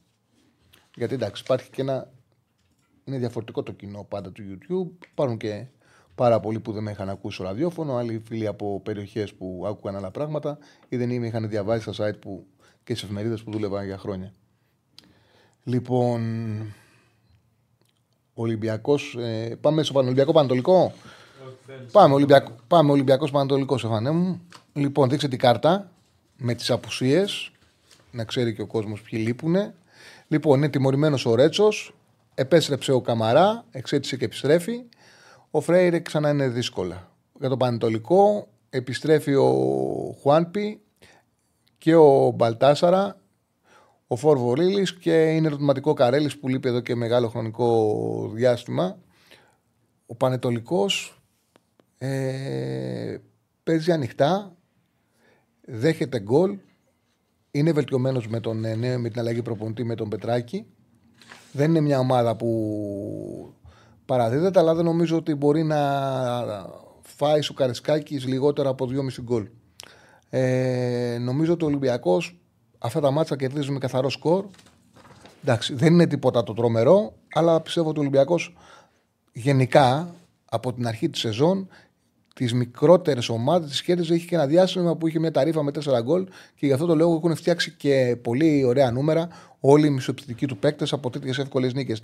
Γιατί 0.94 1.14
εντάξει, 1.14 1.42
υπάρχει 1.44 1.70
και 1.70 1.80
ένα. 1.80 2.12
Είναι 3.04 3.18
διαφορετικό 3.18 3.62
το 3.62 3.72
κοινό 3.72 4.06
πάντα 4.08 4.32
του 4.32 4.42
YouTube. 4.42 5.06
Υπάρχουν 5.10 5.36
και 5.36 5.66
πάρα 6.14 6.40
πολλοί 6.40 6.60
που 6.60 6.72
δεν 6.72 6.82
με 6.82 6.90
είχαν 6.90 7.08
ακούσει 7.08 7.34
στο 7.34 7.44
ραδιόφωνο. 7.44 7.96
Άλλοι 7.96 8.22
φίλοι 8.26 8.46
από 8.46 8.80
περιοχές 8.80 9.34
που 9.34 9.64
άκουγαν 9.66 9.96
άλλα 9.96 10.10
πράγματα 10.10 10.58
ή 10.88 10.96
δεν 10.96 11.10
είχαν 11.10 11.48
διαβάσει 11.48 11.92
στα 11.92 12.08
site 12.08 12.18
που 12.20 12.46
και 12.84 12.92
στις 12.94 13.02
εφημερίδες 13.02 13.42
που 13.42 13.50
δούλευα 13.50 13.84
για 13.84 13.98
χρόνια. 13.98 14.32
Λοιπόν, 15.64 16.22
Ολυμπιακός. 18.34 19.16
Ε, 19.18 19.58
πάμε 19.60 19.82
στο 19.82 19.92
Πανολυμπιακό 19.92 20.32
Πανατολικό. 20.32 20.92
Πάμε, 21.92 22.14
Ολυμπιακό, 22.14 22.56
πάμε 22.66 22.90
Ολυμπιακός 22.90 23.30
Πανατολικός, 23.30 23.80
Στεφανέ 23.80 24.10
μου. 24.10 24.40
Λοιπόν, 24.72 25.08
δείξε 25.08 25.28
την 25.28 25.38
κάρτα 25.38 25.90
με 26.36 26.54
τις 26.54 26.70
απουσίες, 26.70 27.50
να 28.10 28.24
ξέρει 28.24 28.54
και 28.54 28.62
ο 28.62 28.66
κόσμος 28.66 29.02
ποιοι 29.02 29.22
λείπουν. 29.26 29.56
Λοιπόν, 30.28 30.58
είναι 30.58 30.68
τιμωρημένος 30.68 31.26
ο 31.26 31.34
Ρέτσος. 31.34 31.94
Επέστρεψε 32.34 32.92
ο 32.92 33.00
Καμαρά, 33.00 33.64
εξέτησε 33.70 34.16
και 34.16 34.24
επιστρέφει. 34.24 34.84
Ο 35.50 35.60
Φρέιρε 35.60 36.00
ξανά 36.00 36.30
είναι 36.30 36.48
δύσκολα. 36.48 37.10
Για 37.38 37.48
το 37.48 37.56
Πανετολικό 37.56 38.48
επιστρέφει 38.70 39.34
ο 39.34 39.48
Χουάνπι, 40.20 40.80
και 41.84 41.94
ο 41.94 42.30
Μπαλτάσαρα, 42.30 43.20
ο 44.06 44.16
Φόρ 44.16 44.58
και 45.00 45.12
είναι 45.12 45.46
ερωτηματικό 45.46 45.92
Καρέλης 45.92 46.38
που 46.38 46.48
λείπει 46.48 46.68
εδώ 46.68 46.80
και 46.80 46.94
μεγάλο 46.94 47.28
χρονικό 47.28 48.30
διάστημα. 48.32 48.98
Ο 50.06 50.14
Πανετολικός 50.14 51.22
ε, 52.04 53.20
παίζει 53.62 53.92
ανοιχτά, 53.92 54.56
δέχεται 55.66 56.20
γκολ, 56.20 56.58
είναι 57.50 57.72
βελτιωμένος 57.72 58.28
με, 58.28 58.40
τον, 58.40 58.64
ε, 58.64 58.96
με 58.96 59.08
την 59.08 59.20
αλλαγή 59.20 59.42
προπονητή 59.42 59.84
με 59.84 59.94
τον 59.94 60.08
Πετράκη. 60.08 60.66
Δεν 61.52 61.70
είναι 61.70 61.80
μια 61.80 61.98
ομάδα 61.98 62.36
που 62.36 63.54
παραδίδεται, 64.04 64.58
αλλά 64.58 64.74
δεν 64.74 64.84
νομίζω 64.84 65.16
ότι 65.16 65.34
μπορεί 65.34 65.62
να 65.62 65.78
φάει 67.02 67.40
σου 67.40 67.54
Καρεσκάκης 67.54 68.26
λιγότερο 68.26 68.70
από 68.70 68.86
2,5 68.86 69.22
γκολ. 69.22 69.48
Ε, 70.30 71.18
νομίζω 71.20 71.52
ότι 71.52 71.64
ο 71.64 71.66
Ολυμπιακός 71.66 72.40
αυτά 72.78 73.00
τα 73.00 73.10
μάτσα 73.10 73.36
κερδίζει 73.36 73.70
με 73.70 73.78
καθαρό 73.78 74.10
σκορ. 74.10 74.46
Εντάξει, 75.42 75.74
δεν 75.74 75.92
είναι 75.92 76.06
τίποτα 76.06 76.42
το 76.42 76.52
τρομερό, 76.52 77.12
αλλά 77.34 77.60
πιστεύω 77.60 77.88
ότι 77.88 77.98
ο 77.98 78.00
Ολυμπιακός 78.00 78.56
γενικά 79.32 80.14
από 80.44 80.72
την 80.72 80.86
αρχή 80.86 81.10
της 81.10 81.20
σεζόν 81.20 81.68
τις 82.34 82.54
μικρότερες 82.54 83.28
ομάδες 83.28 83.70
της 83.70 83.82
κέρδιζε. 83.82 84.14
Είχε 84.14 84.26
και 84.26 84.34
ένα 84.34 84.46
διάστημα 84.46 84.96
που 84.96 85.06
είχε 85.06 85.18
μια 85.18 85.30
ταρήφα 85.30 85.62
με 85.62 85.70
4 85.70 86.02
γκολ 86.02 86.24
και 86.54 86.66
γι' 86.66 86.72
αυτό 86.72 86.86
το 86.86 86.94
λόγο 86.94 87.14
έχουν 87.14 87.34
φτιάξει 87.34 87.74
και 87.76 88.16
πολύ 88.22 88.64
ωραία 88.64 88.90
νούμερα 88.90 89.28
όλοι 89.60 89.86
οι 89.86 89.90
μισοπτικοί 89.90 90.46
του 90.46 90.56
παίκτες 90.56 90.92
από 90.92 91.10
τέτοιες 91.10 91.38
εύκολες 91.38 91.74
νίκες. 91.74 92.00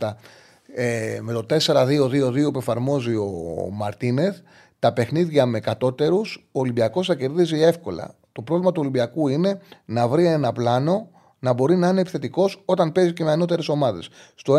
Ε, 0.75 1.19
με 1.23 1.33
το 1.33 1.47
4-2-2-2 1.49 2.53
που 2.53 2.59
εφαρμόζει 2.59 3.15
ο 3.15 3.69
Μαρτίνεθ, 3.73 4.39
τα 4.79 4.93
παιχνίδια 4.93 5.47
με 5.47 5.61
κατώτερους 5.61 6.49
ο 6.53 6.61
Ολυμπιακός 6.61 7.07
θα 7.07 7.15
κερδίζει 7.15 7.63
εύκολα. 7.63 8.15
Το 8.33 8.43
πρόβλημα 8.43 8.73
του 8.73 8.81
Ολυμπιακού 8.81 9.29
είναι 9.29 9.61
να 9.85 10.09
βρει 10.09 10.27
ένα 10.27 10.53
πλάνο 10.53 11.09
να 11.39 11.53
μπορεί 11.53 11.77
να 11.77 11.89
είναι 11.89 12.01
επιθετικός 12.01 12.63
όταν 12.65 12.93
παίζει 12.93 13.13
και 13.13 13.25
με 13.25 13.31
ανώτερες 13.31 13.69
ομάδες. 13.69 14.09
Στο 14.35 14.55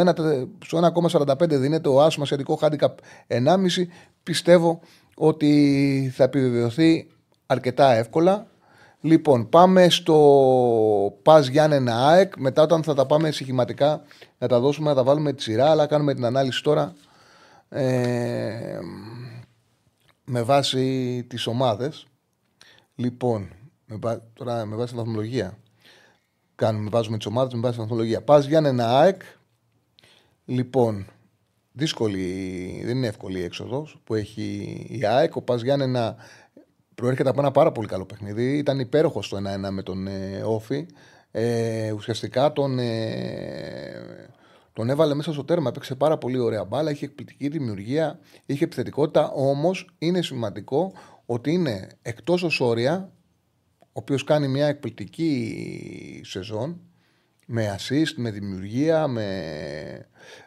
1,45 1.10 1.50
δίνεται 1.50 1.90
ο 1.90 2.02
Άσο 2.02 2.26
σχετικό 2.26 2.60
handicap 2.62 2.94
1,5. 3.28 3.88
Πιστεύω 4.24 4.80
ότι 5.16 6.12
θα 6.16 6.24
επιβεβαιωθεί 6.24 7.08
αρκετά 7.46 7.92
εύκολα. 7.94 8.48
Λοιπόν, 9.02 9.50
πάμε 9.50 9.90
στο 9.90 11.18
Πας 11.22 11.48
Γιάννενα 11.48 12.08
ΑΕΚ. 12.08 12.38
Μετά, 12.38 12.62
όταν 12.62 12.84
θα 12.84 12.94
τα 12.94 13.06
πάμε 13.06 13.32
συγχυματικά, 13.32 14.02
να 14.38 14.48
τα 14.48 14.60
δώσουμε, 14.60 14.90
να 14.90 14.96
τα 14.96 15.04
βάλουμε 15.04 15.34
τη 15.34 15.42
σειρά, 15.42 15.70
αλλά 15.70 15.86
κάνουμε 15.86 16.14
την 16.14 16.26
ανάλυση 16.26 16.64
τώρα. 16.64 16.94
Ε, 17.70 18.80
με 20.26 20.42
βάση 20.42 21.24
τις 21.30 21.48
ομάδες. 21.48 22.06
Λοιπόν, 22.96 23.50
με, 23.86 24.22
τώρα 24.34 24.66
με 24.66 24.76
βάση 24.76 24.92
τη 24.92 24.98
βαθμολογία. 24.98 25.58
Κάνουμε, 26.56 26.90
βάζουμε 26.90 27.18
τις 27.18 27.26
ομάδες 27.26 27.54
με 27.54 27.60
βάση 27.60 27.74
τη 27.74 27.80
βαθμολογία. 27.80 28.22
Πας 28.22 28.48
ένα 28.48 29.00
ΑΕΚ. 29.00 29.22
Λοιπόν, 30.46 31.06
δύσκολη, 31.72 32.82
δεν 32.86 32.98
είναι 32.98 33.08
εύκολη 33.08 33.40
η 33.40 33.44
έξοδος 33.44 34.02
που 34.04 34.16
έχει 34.16 34.86
η 34.90 35.06
ΑΕΚ. 35.06 35.36
Ο 35.36 35.42
Πας 35.42 35.64
ένα 35.64 36.16
προέρχεται 36.96 37.30
από 37.30 37.40
ένα 37.40 37.52
πάρα 37.52 37.72
πολύ 37.72 37.88
καλό 37.88 38.06
παιχνίδι. 38.06 38.58
Ήταν 38.58 38.80
υπέροχο 38.80 39.20
το 39.30 39.38
1-1 39.68 39.70
με 39.72 39.84
τον 39.84 40.08
ε, 40.08 40.42
Όφη. 40.46 40.86
Ε, 41.32 41.92
ουσιαστικά 41.92 42.54
τον, 42.54 42.80
ε, 42.80 44.30
τον 44.74 44.90
έβαλε 44.90 45.14
μέσα 45.14 45.34
στο 45.34 45.44
τέρμα. 45.44 45.70
Έπαιξε 45.70 45.96
πάρα 45.96 46.18
πολύ 46.18 46.40
ωραία 46.40 46.64
μπάλα. 46.64 46.92
Είχε 46.92 47.06
εκπληκτική 47.06 47.48
δημιουργία, 47.48 48.20
είχε 48.46 48.64
επιθετικότητα. 48.64 49.32
Όμως 49.32 49.90
είναι 49.98 50.22
σημαντικό 50.22 50.94
ότι 51.26 51.52
είναι 51.52 51.88
εκτός 52.02 52.60
όρια, 52.60 53.12
ο 53.80 53.86
οποίος 53.94 54.24
κάνει 54.24 54.48
μια 54.48 54.68
εκπληκτική 54.68 56.22
σεζόν 56.24 56.80
με 57.52 57.76
assist, 57.78 58.14
με 58.16 58.32
δημιουργία, 58.32 59.08
με, 59.08 59.26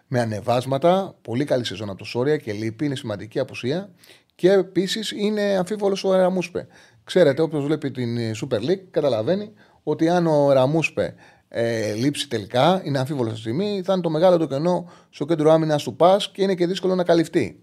με 0.06 0.20
ανεβάσματα. 0.20 1.18
Πολύ 1.22 1.44
καλή 1.44 1.64
σεζόν 1.64 1.88
από 1.88 1.98
το 1.98 2.04
Σόρια 2.04 2.36
και 2.36 2.52
λείπει, 2.52 2.84
είναι 2.84 2.96
σημαντική 2.96 3.38
απουσία. 3.38 3.90
Και 4.34 4.50
επίσης 4.50 5.10
είναι 5.10 5.42
αμφίβολος 5.42 6.04
ο 6.04 6.12
Ραμούσπε. 6.16 6.66
Ξέρετε, 7.04 7.42
όποιος 7.42 7.64
βλέπει 7.64 7.90
την 7.90 8.18
Super 8.18 8.58
League 8.58 8.84
καταλαβαίνει 8.90 9.52
ότι 9.82 10.08
αν 10.08 10.26
ο 10.26 10.52
Ραμούσπε 10.52 11.14
ε, 11.48 11.92
λείψει 11.92 12.28
τελικά, 12.28 12.82
είναι 12.84 12.98
αμφίβολος 12.98 13.32
στη 13.32 13.40
στιγμή, 13.40 13.82
θα 13.84 13.92
είναι 13.92 14.02
το 14.02 14.10
μεγάλο 14.10 14.36
το 14.36 14.46
κενό 14.46 14.90
στο 15.10 15.24
κέντρο 15.24 15.52
άμυνας 15.52 15.82
του 15.82 15.96
Πας 15.96 16.30
και 16.30 16.42
είναι 16.42 16.54
και 16.54 16.66
δύσκολο 16.66 16.94
να 16.94 17.04
καλυφθεί. 17.04 17.60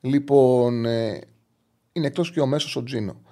Λοιπόν, 0.00 0.84
ε, 0.84 1.20
είναι 1.92 2.06
εκτός 2.06 2.32
και 2.32 2.40
ο 2.40 2.46
μέσος 2.46 2.76
ο 2.76 2.82
Τζίνο. 2.82 3.22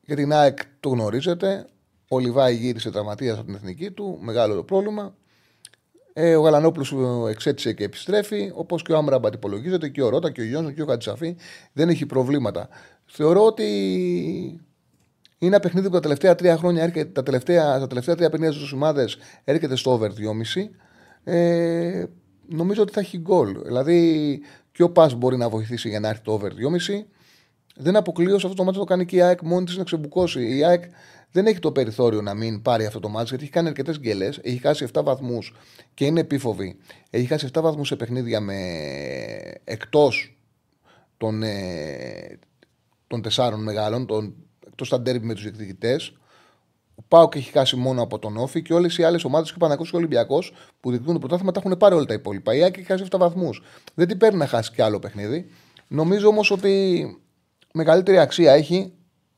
Για 0.00 0.16
την 0.16 0.32
ΑΕΚ 0.32 0.58
το 0.80 0.88
γνωρίζετε. 0.88 1.66
Ο 2.14 2.18
Λιβάη 2.18 2.54
γύρισε 2.54 2.90
τραυματίας 2.90 3.36
από 3.36 3.46
την 3.46 3.54
εθνική 3.54 3.90
του. 3.90 4.18
Μεγάλο 4.20 4.54
το 4.54 4.62
πρόβλημα. 4.62 5.14
Ε, 6.12 6.36
ο 6.36 6.40
Γαλανόπουλος 6.42 6.94
εξέτησε 7.28 7.72
και 7.72 7.84
επιστρέφει. 7.84 8.50
Όπως 8.54 8.82
και 8.82 8.92
ο 8.92 8.96
Άμραμπατ 8.96 9.34
υπολογίζεται 9.34 9.88
και 9.88 10.02
ο 10.02 10.08
Ρότα 10.08 10.30
και 10.30 10.40
ο 10.40 10.44
Γιώργο 10.44 10.70
και 10.70 10.82
ο 10.82 10.86
Κατσαφή. 10.86 11.36
Δεν 11.72 11.88
έχει 11.88 12.06
προβλήματα. 12.06 12.68
Θεωρώ 13.06 13.46
ότι 13.46 13.64
είναι 15.38 15.50
ένα 15.50 15.60
παιχνίδι 15.60 15.86
που 15.86 15.92
τα 15.92 16.00
τελευταία 16.00 16.34
τρία 16.34 16.56
χρόνια 16.56 16.82
έρχεται, 16.82 17.10
τα 17.10 17.22
τελευταία, 17.22 17.78
τα 17.78 17.86
τελευταία 17.86 18.14
τρία 18.14 18.30
παιχνίδια 18.30 18.54
στις 18.54 18.72
ομάδες 18.72 19.16
έρχεται 19.44 19.76
στο 19.76 19.92
over 19.92 20.08
2,5. 20.08 20.68
Ε, 21.24 22.04
νομίζω 22.48 22.82
ότι 22.82 22.92
θα 22.92 23.00
έχει 23.00 23.18
γκολ. 23.18 23.62
Δηλαδή 23.64 24.40
και 24.72 24.82
ο 24.82 24.90
Πα 24.90 25.10
μπορεί 25.16 25.36
να 25.36 25.48
βοηθήσει 25.48 25.88
για 25.88 26.00
να 26.00 26.08
έρθει 26.08 26.22
το 26.22 26.32
over 26.32 26.48
2,5. 26.48 27.04
Δεν 27.76 27.96
αποκλείω 27.96 28.38
σε 28.38 28.46
αυτό 28.46 28.58
το 28.58 28.64
μάτι 28.64 28.78
το 28.78 28.84
κάνει 28.84 29.04
και 29.04 29.16
η 29.16 29.22
ΑΕΚ 29.22 29.42
μόνη 29.42 29.64
της 29.64 29.76
να 29.76 29.84
ξεμπουκώσει. 29.84 30.56
Η 30.56 30.64
ΑΕΚ 30.64 30.84
δεν 31.32 31.46
έχει 31.46 31.58
το 31.58 31.72
περιθώριο 31.72 32.22
να 32.22 32.34
μην 32.34 32.62
πάρει 32.62 32.86
αυτό 32.86 33.00
το 33.00 33.08
μάτι 33.08 33.28
γιατί 33.28 33.42
έχει 33.42 33.52
κάνει 33.52 33.68
αρκετές 33.68 33.98
γκέλες. 33.98 34.38
Έχει 34.42 34.58
χάσει 34.58 34.86
7 34.92 35.02
βαθμούς 35.04 35.54
και 35.94 36.04
είναι 36.04 36.20
επίφοβη. 36.20 36.76
Έχει 37.10 37.26
χάσει 37.26 37.48
7 37.52 37.60
βαθμούς 37.62 37.88
σε 37.88 37.96
παιχνίδια 37.96 38.40
με 38.40 38.56
εκτός 39.64 40.36
των, 41.16 41.42
ε, 41.42 42.38
των 43.06 43.22
τεσσάρων 43.22 43.62
μεγάλων, 43.62 44.06
των, 44.06 44.34
εκτός 44.66 44.88
τα 44.88 45.00
ντέρμπι 45.00 45.26
με 45.26 45.34
τους 45.34 45.42
διεκδικητές. 45.42 46.16
Ο 46.94 47.02
Πάοκ 47.08 47.34
έχει 47.34 47.50
χάσει 47.50 47.76
μόνο 47.76 48.02
από 48.02 48.18
τον 48.18 48.36
Όφη 48.36 48.62
και 48.62 48.74
όλες 48.74 48.98
οι 48.98 49.02
άλλες 49.02 49.24
ομάδες 49.24 49.48
και 49.48 49.54
ο 49.56 49.58
Πανακό 49.58 49.84
και 49.84 49.90
ο 49.94 49.98
Ολυμπιακός 49.98 50.52
που 50.80 50.88
διεκδικούν 50.88 51.14
το 51.14 51.20
πρωτάθλημα 51.20 51.52
τα 51.52 51.60
έχουν 51.64 51.76
πάρει 51.76 51.94
όλα 51.94 52.04
τα 52.04 52.14
υπόλοιπα. 52.14 52.54
Η 52.54 52.64
Άκη 52.64 52.78
έχει 52.78 52.88
χάσει 52.88 53.04
7 53.10 53.18
βαθμούς. 53.18 53.62
Δεν 53.94 54.08
την 54.08 54.18
παίρνει 54.18 54.38
να 54.38 54.46
χάσει 54.46 54.72
κι 54.72 54.82
άλλο 54.82 54.98
παιχνίδι. 54.98 55.46
Νομίζω 55.88 56.28
όμως 56.28 56.50
ότι 56.50 57.04
μεγαλύτερη 57.72 58.18
αξία 58.18 58.52
έχει 58.52 58.92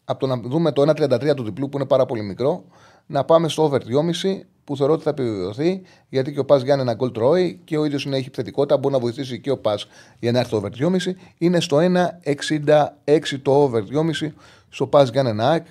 από 0.05 0.19
το 0.19 0.27
να 0.27 0.37
δούμε 0.37 0.73
το 0.73 0.83
1,33 0.83 1.35
του 1.37 1.45
διπλού 1.45 1.69
που 1.69 1.77
είναι 1.77 1.87
πάρα 1.87 2.07
πολύ 2.07 2.23
μικρό 2.23 2.65
να 3.07 3.25
πάμε 3.25 3.49
στο 3.49 3.63
over 3.63 3.79
2,5 3.79 4.41
που 4.65 4.77
θεωρώ 4.77 4.93
ότι 4.93 5.03
θα 5.03 5.11
επιβεβαιωθεί 5.11 5.83
γιατί 6.09 6.33
και 6.33 6.39
ο 6.39 6.45
Πας 6.45 6.63
Γιάννη 6.63 6.83
ένα 6.83 6.95
γκολ 6.95 7.13
τρώει 7.13 7.61
και 7.65 7.79
ο 7.79 7.85
ίδιος 7.85 8.05
είναι 8.05 8.17
έχει 8.17 8.31
θετικότητα. 8.33 8.77
Μπορεί 8.77 8.95
να 8.95 9.01
βοηθήσει 9.01 9.41
και 9.41 9.51
ο 9.51 9.59
Πας 9.59 9.87
για 10.19 10.33
να 10.33 10.39
έρθει 10.39 10.51
το 10.51 10.57
over 10.57 10.71
2,5. 10.79 11.15
Είναι 11.39 11.61
στο 11.61 11.79
1,66 11.81 13.19
το 13.43 13.53
over 13.53 13.83
2,5 13.93 14.33
στο 14.69 14.87
Πας 14.87 15.11
Γιάννη 15.11 15.43
ΑΕΚ. 15.43 15.67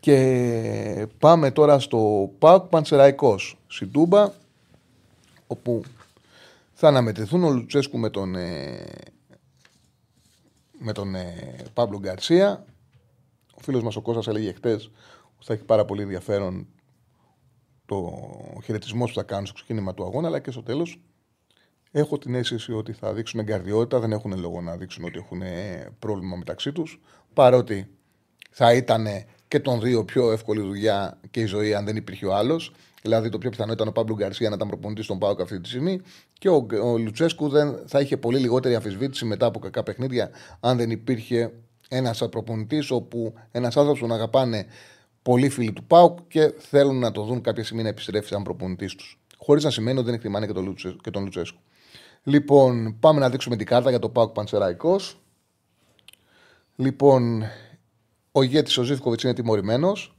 Και 0.00 1.06
πάμε 1.18 1.50
τώρα 1.50 1.78
στο 1.78 2.30
Πάουκ 2.38 2.64
Πανσεραϊκός 2.64 3.58
Σιτούμπα 3.66 4.32
όπου 5.46 5.82
θα 6.72 6.88
αναμετρηθούν 6.88 7.44
ο 7.44 7.50
Λουτσέσκου 7.50 7.98
με 7.98 8.10
τον 8.10 8.34
ε, 8.34 8.84
με 10.82 10.92
τον 10.92 11.14
ε, 11.14 11.56
Παύλο 11.74 11.98
Γκαρσία. 11.98 12.64
Ο 13.54 13.60
φίλος 13.60 13.82
μας 13.82 13.96
ο 13.96 14.00
Κώστας 14.00 14.26
έλεγε 14.26 14.52
χτες 14.52 14.90
ότι 15.36 15.44
θα 15.44 15.52
έχει 15.52 15.64
πάρα 15.64 15.84
πολύ 15.84 16.02
ενδιαφέρον 16.02 16.66
το 17.86 18.12
χαιρετισμό 18.64 19.04
που 19.04 19.12
θα 19.12 19.22
κάνουν 19.22 19.46
στο 19.46 19.54
ξεκίνημα 19.54 19.94
του 19.94 20.04
αγώνα, 20.04 20.28
αλλά 20.28 20.38
και 20.38 20.50
στο 20.50 20.62
τέλος. 20.62 21.00
Έχω 21.90 22.18
την 22.18 22.34
αίσθηση 22.34 22.72
ότι 22.72 22.92
θα 22.92 23.12
δείξουν 23.12 23.40
εγκαρδιότητα, 23.40 24.00
δεν 24.00 24.12
έχουν 24.12 24.38
λόγο 24.38 24.60
να 24.60 24.76
δείξουν 24.76 25.04
ότι 25.04 25.18
έχουν 25.18 25.42
πρόβλημα 25.98 26.36
μεταξύ 26.36 26.72
τους. 26.72 27.00
Παρότι 27.32 27.90
θα 28.50 28.74
ήταν 28.74 29.06
και 29.48 29.60
των 29.60 29.80
δύο 29.80 30.04
πιο 30.04 30.32
εύκολη 30.32 30.60
δουλειά 30.60 31.20
και 31.30 31.40
η 31.40 31.44
ζωή 31.44 31.74
αν 31.74 31.84
δεν 31.84 31.96
υπήρχε 31.96 32.26
ο 32.26 32.34
άλλος. 32.34 32.72
Δηλαδή 33.02 33.28
το 33.28 33.38
πιο 33.38 33.50
πιθανό 33.50 33.72
ήταν 33.72 33.88
ο 33.88 33.92
Παύλο 33.92 34.14
Γκαρσία 34.14 34.48
να 34.48 34.54
ήταν 34.54 34.68
προπονητής 34.68 35.04
στον 35.04 35.18
Πάοκ 35.18 35.40
αυτή 35.40 35.60
τη 35.60 35.68
στιγμή. 35.68 36.00
Και 36.32 36.48
ο, 36.48 36.66
ο 36.82 36.98
Λουτσέσκου 36.98 37.48
δεν 37.48 37.78
θα 37.86 38.00
είχε 38.00 38.16
πολύ 38.16 38.38
λιγότερη 38.38 38.74
αμφισβήτηση 38.74 39.24
μετά 39.24 39.46
από 39.46 39.58
κακά 39.58 39.82
παιχνίδια 39.82 40.30
αν 40.60 40.76
δεν 40.76 40.90
υπήρχε 40.90 41.52
ένας 41.88 42.28
προπονητής 42.30 42.90
όπου 42.90 43.34
ένας 43.50 43.76
άνθρωπος 43.76 44.00
που 44.00 44.06
τον 44.06 44.16
αγαπάνε 44.16 44.66
πολλοί 45.22 45.48
φίλοι 45.48 45.72
του 45.72 45.84
Πάοκ 45.84 46.18
και 46.28 46.54
θέλουν 46.58 46.98
να 46.98 47.12
το 47.12 47.22
δουν 47.22 47.40
κάποια 47.40 47.64
στιγμή 47.64 47.82
να 47.82 47.88
επιστρέψει 47.88 48.28
σαν 48.28 48.42
προπονητής 48.42 48.94
τους. 48.94 49.20
Χωρίς 49.36 49.64
να 49.64 49.70
σημαίνει 49.70 49.96
ότι 49.96 50.06
δεν 50.06 50.14
εκτιμάνε 50.14 50.46
και 50.46 50.52
τον, 50.52 50.64
Λουτσέ, 50.64 50.96
και 51.02 51.10
τον 51.10 51.22
Λουτσέσκου. 51.22 51.60
Λοιπόν, 52.22 52.96
πάμε 53.00 53.20
να 53.20 53.30
δείξουμε 53.30 53.56
την 53.56 53.66
κάρτα 53.66 53.90
για 53.90 53.98
το 53.98 54.08
Πάοκ 54.08 54.32
Πανσεραϊκός. 54.32 55.20
Λοιπόν, 56.76 57.42
ο 58.32 58.42
ηγέτης 58.42 58.78
ο 58.78 58.82
Ζήφκοβιτς 58.82 59.22
είναι 59.22 59.34
τιμωρημένος 59.34 60.16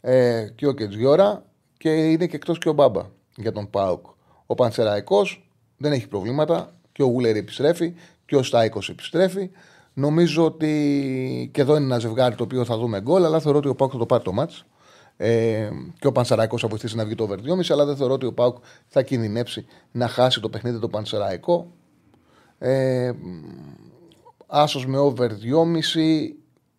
ε, 0.00 0.48
και 0.54 0.66
ο 0.66 0.72
Κετζιόρα 0.72 1.47
και 1.78 1.90
είναι 1.90 2.26
και 2.26 2.36
εκτός 2.36 2.58
και 2.58 2.68
ο 2.68 2.72
Μπάμπα 2.72 3.06
για 3.36 3.52
τον 3.52 3.70
Πάουκ. 3.70 4.06
Ο 4.46 4.54
Πανσεραϊκός 4.54 5.50
δεν 5.76 5.92
έχει 5.92 6.08
προβλήματα 6.08 6.72
και 6.92 7.02
ο 7.02 7.06
Γούλερ 7.06 7.36
επιστρέφει 7.36 7.94
και 8.26 8.36
ο 8.36 8.42
Στάικος 8.42 8.88
επιστρέφει. 8.88 9.50
Νομίζω 9.94 10.44
ότι 10.44 11.50
και 11.52 11.60
εδώ 11.60 11.76
είναι 11.76 11.84
ένα 11.84 11.98
ζευγάρι 11.98 12.34
το 12.34 12.42
οποίο 12.42 12.64
θα 12.64 12.76
δούμε 12.76 13.00
γκολ, 13.00 13.24
αλλά 13.24 13.40
θεωρώ 13.40 13.58
ότι 13.58 13.68
ο 13.68 13.74
Πάουκ 13.74 13.90
θα 13.92 13.98
το 13.98 14.06
πάρει 14.06 14.22
το 14.22 14.32
μάτς. 14.32 14.64
Ε, 15.16 15.70
και 15.98 16.06
ο 16.06 16.12
Πανσεραϊκός 16.12 16.60
θα 16.60 16.68
βοηθήσει 16.68 16.96
να 16.96 17.04
βγει 17.04 17.14
το 17.14 17.24
over 17.24 17.38
2,5, 17.38 17.60
αλλά 17.68 17.84
δεν 17.84 17.96
θεωρώ 17.96 18.12
ότι 18.12 18.26
ο 18.26 18.32
Πάουκ 18.32 18.56
θα 18.86 19.02
κινδυνεύσει 19.02 19.66
να 19.92 20.08
χάσει 20.08 20.40
το 20.40 20.48
παιχνίδι 20.48 20.78
το 20.78 20.88
Πανσεραϊκό. 20.88 21.72
Ε, 22.58 23.12
άσος 24.46 24.86
με 24.86 24.98
over 24.98 25.30
2,5 25.30 25.36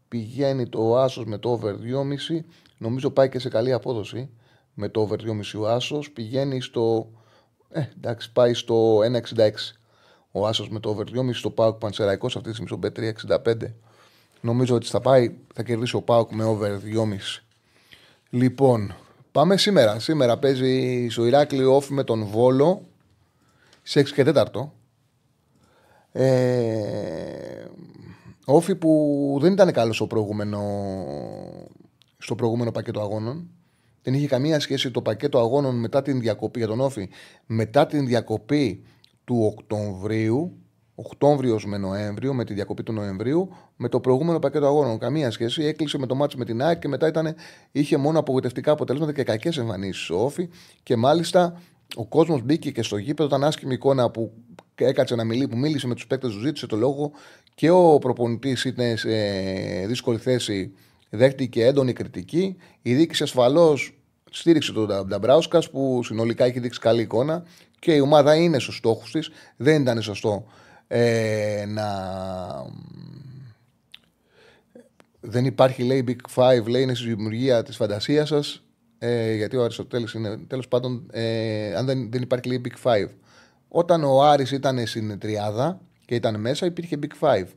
πηγαίνει 0.08 0.68
το 0.68 0.98
άσος 0.98 1.26
με 1.26 1.38
το 1.38 1.50
over 1.50 1.72
2,5 1.74 2.44
νομίζω 2.78 3.10
πάει 3.10 3.30
και 3.30 3.40
σε 3.40 3.50
καλή 3.50 3.74
απόδοση 3.74 4.30
με 4.80 4.90
το 4.90 5.02
over 5.02 5.16
2,5 5.16 5.60
ο 5.60 5.68
Άσος 5.68 6.12
πηγαίνει 6.12 6.62
στο. 6.62 7.12
Ε, 7.70 7.84
εντάξει, 7.98 8.32
πάει 8.32 8.54
στο 8.54 9.00
1,66. 9.00 9.50
Ο 10.32 10.48
Άσος 10.48 10.70
με 10.70 10.80
το 10.80 10.90
over 10.90 11.04
2,5 11.04 11.30
στο 11.34 11.50
Πάουκ 11.50 11.78
Πανσεραϊκός 11.78 12.36
αυτή 12.36 12.50
τη 12.50 12.56
στιγμή 12.56 12.90
στο 12.90 13.04
B365. 13.46 13.56
Νομίζω 14.42 14.76
ότι 14.76 14.88
θα 14.88 15.00
πάει, 15.00 15.36
θα 15.54 15.64
κερδίσει 15.64 15.96
ο 15.96 16.02
Πάουκ 16.02 16.32
με 16.32 16.44
over 16.44 16.72
2,5. 16.72 17.42
Λοιπόν, 18.30 18.96
πάμε 19.32 19.58
σήμερα. 19.58 20.00
Σήμερα 20.00 20.38
παίζει 20.38 21.08
στο 21.10 21.26
Ηράκλειο 21.26 21.78
off 21.78 21.86
με 21.86 22.04
τον 22.04 22.26
Βόλο 22.26 22.86
σε 23.82 24.00
6 24.00 24.10
και 24.10 24.24
4. 24.26 24.44
Ε, 26.12 27.66
όφη 28.46 28.76
που 28.76 29.38
δεν 29.42 29.52
ήταν 29.54 29.72
καλός 29.72 29.96
στο 29.96 30.08
προηγούμενο, 30.08 30.62
στο 32.18 32.36
προηγούμενο 32.36 32.72
πακέτο 32.72 33.02
αγώνων. 33.02 33.50
Δεν 34.02 34.14
είχε 34.14 34.28
καμία 34.28 34.60
σχέση 34.60 34.92
το 34.92 35.02
πακέτο 35.02 35.40
αγώνων 35.40 35.80
μετά 35.80 36.02
την 36.02 36.20
διακοπή 36.20 36.60
για 36.60 36.68
τον 36.68 36.80
Όφη, 36.80 37.10
μετά 37.46 37.86
την 37.86 38.06
διακοπή 38.06 38.84
του 39.24 39.54
Οκτωβρίου, 39.56 40.58
Οκτώβριος 40.96 41.66
με 41.66 41.78
Νοέμβριο, 41.78 42.34
με 42.34 42.46
τη 42.46 42.54
διακοπή 42.54 42.84
του 42.84 42.92
Νοεμβρίου, 42.92 43.50
με 43.76 43.90
το 43.90 44.00
προηγούμενο 44.00 44.40
πακέτο 44.40 44.66
αγώνων. 44.66 44.98
Καμία 44.98 45.32
σχέση. 45.32 45.64
Έκλεισε 45.64 45.98
με 45.98 46.06
το 46.06 46.16
μάτσο 46.16 46.38
με 46.38 46.46
την 46.46 46.62
ΑΕΚ 46.62 46.80
και 46.80 46.88
μετά 46.88 47.08
ήταν, 47.08 47.36
είχε 47.72 47.98
μόνο 47.98 48.20
απογοητευτικά 48.20 48.72
αποτελέσματα 48.72 49.14
και 49.14 49.24
κακές 49.24 49.58
εμφανίσεις 49.58 50.10
ο 50.10 50.24
Όφη. 50.24 50.50
Και 50.84 50.96
μάλιστα 50.96 51.62
ο 51.96 52.06
κόσμος 52.06 52.42
μπήκε 52.42 52.72
και 52.72 52.84
στο 52.84 52.98
γήπεδο. 52.98 53.28
Ήταν 53.28 53.44
άσχημη 53.44 53.74
εικόνα 53.74 54.10
που 54.10 54.32
έκατσε 54.76 55.16
να 55.16 55.24
μιλήσει, 55.24 55.48
που 55.48 55.58
μίλησε 55.58 55.88
με 55.88 55.94
τους 55.96 56.08
παίκτες 56.08 56.32
του, 56.32 56.40
ζήτησε 56.40 56.68
το 56.68 56.76
λόγο 56.76 57.12
και 57.56 57.70
ο 57.70 57.98
προπονητής 57.98 58.66
ήταν 58.66 58.98
σε 58.98 59.10
δύσκολη 59.88 60.18
θέση 60.18 60.74
δέχτηκε 61.10 61.66
έντονη 61.66 61.94
κριτική. 61.94 62.56
Η 62.82 62.96
διοίκηση 62.96 63.24
ασφαλώς 63.24 63.94
στήριξε 64.32 64.72
τον 64.72 65.08
Νταμπράουσκα 65.08 65.62
που 65.72 66.04
συνολικά 66.04 66.46
έχει 66.46 66.60
δείξει 66.60 66.80
καλή 66.80 67.02
εικόνα 67.02 67.44
και 67.80 67.94
η 67.94 68.00
ομάδα 68.00 68.36
είναι 68.36 68.60
στους 68.60 68.76
στόχους 68.76 69.12
της. 69.12 69.30
Δεν 69.58 69.82
ήταν 69.82 70.02
σωστό 70.02 70.46
ε, 70.88 71.66
να. 71.68 71.88
Δεν 75.22 75.46
υπάρχει, 75.46 75.84
λέει, 75.84 76.04
Big 76.08 76.36
Five, 76.36 76.66
λέει, 76.68 76.82
είναι 76.82 76.94
στη 76.94 77.08
δημιουργία 77.08 77.64
της 77.64 77.76
φαντασίας 77.76 78.28
σας. 78.28 78.64
Ε, 78.98 79.36
γιατί 79.36 79.56
ο 79.58 79.64
Αριστοτέλης 79.64 80.14
είναι. 80.14 80.38
Τέλος 80.38 80.68
πάντων, 80.68 81.06
ε, 81.12 81.76
αν 81.76 81.86
δεν, 81.86 82.12
δεν 82.12 82.22
υπάρχει, 82.22 82.48
λέει, 82.48 82.62
Big 82.66 82.90
Five. 82.90 83.08
Όταν 83.68 84.04
ο 84.04 84.24
Άρης 84.24 84.52
ήταν 84.52 84.88
στην 84.88 85.20
τριάδα 85.20 85.82
και 86.06 86.16
ήταν 86.16 86.40
μέσα, 86.40 86.66
υπήρχε 86.66 87.00
Big 87.02 87.28
Five 87.28 87.48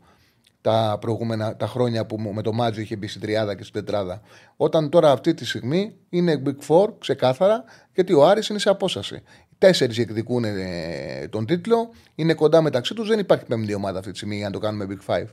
τα 0.63 0.97
προηγούμενα 1.01 1.57
τα 1.57 1.67
χρόνια 1.67 2.07
που 2.07 2.19
με 2.19 2.43
το 2.43 2.53
Μάτζο 2.53 2.81
είχε 2.81 2.97
μπει 2.97 3.07
στην 3.07 3.21
τριάδα 3.21 3.55
και 3.55 3.63
στην 3.63 3.85
τετράδα. 3.85 4.21
Όταν 4.57 4.89
τώρα 4.89 5.11
αυτή 5.11 5.35
τη 5.35 5.45
στιγμή 5.47 5.97
είναι 6.09 6.43
Big 6.47 6.69
Four 6.69 6.89
ξεκάθαρα, 6.99 7.65
γιατί 7.95 8.13
ο 8.13 8.27
Άρης 8.27 8.49
είναι 8.49 8.59
σε 8.59 8.69
απόσταση. 8.69 9.23
Τέσσερις 9.59 9.99
εκδικούν 9.99 10.45
ε, 10.45 11.29
τον 11.31 11.47
τίτλο, 11.47 11.91
είναι 12.15 12.35
κοντά 12.35 12.63
μεταξύ 12.63 12.95
τους, 12.95 13.09
δεν 13.09 13.19
υπάρχει 13.19 13.45
πέμπτη 13.45 13.75
ομάδα 13.75 13.99
αυτή 13.99 14.11
τη 14.11 14.17
στιγμή 14.17 14.37
για 14.37 14.47
να 14.47 14.53
το 14.53 14.59
κάνουμε 14.59 14.87
Big 14.89 15.15
Five. 15.15 15.27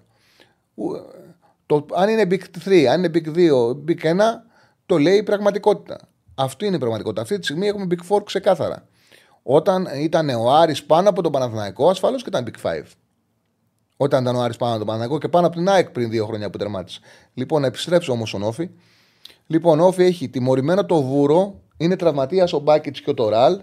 Το, 1.66 1.86
αν 1.94 2.10
είναι 2.10 2.28
Big 2.30 2.68
3, 2.68 2.84
αν 2.84 3.04
είναι 3.04 3.12
Big 3.14 3.28
2, 3.36 3.52
Big 3.88 4.04
1, 4.04 4.16
το 4.86 4.98
λέει 4.98 5.18
η 5.18 5.24
πραγματικότητα. 5.24 5.98
Αυτή 6.36 6.66
είναι 6.66 6.76
η 6.76 6.80
πραγματικότητα. 6.80 7.22
Αυτή 7.22 7.40
τη 7.40 7.44
στιγμή 7.44 7.68
έχουμε 7.68 7.88
Big 7.90 8.16
4 8.16 8.20
ξεκάθαρα. 8.26 8.88
Όταν 9.44 9.88
ήταν 10.02 10.30
ο 10.30 10.52
Άρης 10.52 10.84
πάνω 10.84 11.10
από 11.10 11.22
τον 11.22 11.32
Παναθηναϊκό, 11.32 11.90
ασφαλώς 11.90 12.24
και 12.24 12.30
ήταν 12.30 12.48
Big 12.48 12.68
5. 12.68 12.82
Όταν 14.02 14.22
ήταν 14.22 14.36
ο 14.36 14.42
Άρης 14.42 14.58
πάνω 14.58 14.72
από 14.72 14.80
τον 14.80 14.88
Παναθηναϊκό 14.88 15.20
και 15.20 15.28
πάνω 15.28 15.48
από 15.48 15.56
την 15.56 15.70
ΑΕΚ 15.70 15.90
πριν 15.90 16.10
δύο 16.10 16.26
χρόνια 16.26 16.50
που 16.50 16.58
τερμάτισε. 16.58 17.00
Λοιπόν, 17.34 17.62
να 17.62 17.68
επιστρέψω 17.68 18.12
όμως 18.12 18.30
στον 18.30 18.44
Όφη. 18.44 18.70
Λοιπόν, 19.48 19.80
ο 19.80 19.86
Όφη 19.86 20.04
έχει 20.04 20.30
τιμωρημένο 20.30 20.86
το 20.86 21.02
Βούρο, 21.02 21.62
είναι 21.78 21.96
τραυματίας 21.96 22.54
ο 22.54 22.60
Μπάκετ 22.60 22.96
και 23.04 23.10
ο 23.10 23.14
Τωράλ. 23.14 23.62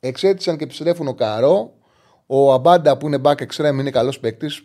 Εξέτησαν 0.00 0.56
και 0.56 0.64
επιστρέφουν 0.64 1.08
ο 1.08 1.14
Καρό. 1.14 1.72
Ο 2.26 2.52
Αμπάντα 2.52 2.96
που 2.96 3.06
είναι 3.06 3.18
back 3.22 3.34
extreme 3.34 3.78
είναι 3.78 3.90
καλός 3.90 4.20
παίκτης. 4.20 4.62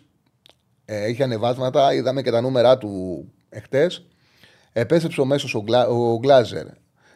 Ε, 0.84 1.04
έχει 1.04 1.22
ανεβάσματα, 1.22 1.94
είδαμε 1.94 2.22
και 2.22 2.30
τα 2.30 2.40
νούμερα 2.40 2.78
του 2.78 3.24
εχθές. 3.48 4.06
Επέστρεψε 4.72 5.20
ο 5.20 5.24
μέσος 5.24 5.54
ο, 5.54 5.60
Γκλα... 5.60 5.88
ο 5.88 6.18
Γκλάζερ. 6.18 6.66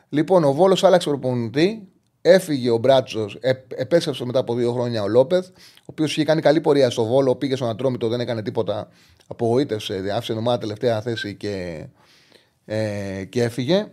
Λοιπόν, 0.09 0.44
ο 0.44 0.52
Βόλος 0.52 0.85
άλλαξε 0.85 1.09
προπονητή. 1.09 1.88
Έφυγε 2.22 2.70
ο 2.70 2.78
Μπράτσος, 2.78 3.38
επέστρεψε 3.68 4.24
μετά 4.24 4.38
από 4.38 4.54
δύο 4.54 4.72
χρόνια 4.72 5.02
ο 5.02 5.08
Λόπεθ, 5.08 5.48
ο 5.48 5.84
οποίος 5.84 6.12
είχε 6.12 6.24
κάνει 6.24 6.40
καλή 6.40 6.60
πορεία 6.60 6.90
στο 6.90 7.04
Βόλο, 7.04 7.36
πήγε 7.36 7.56
στον 7.56 7.68
Ατρόμητο, 7.68 8.08
δεν 8.08 8.20
έκανε 8.20 8.42
τίποτα. 8.42 8.88
Απογοήτευσε, 9.26 10.10
άφησε 10.14 10.32
ομάδα 10.32 10.58
τελευταία 10.58 11.00
θέση 11.00 11.34
και, 11.34 11.86
ε, 12.64 13.24
και 13.24 13.42
έφυγε. 13.42 13.86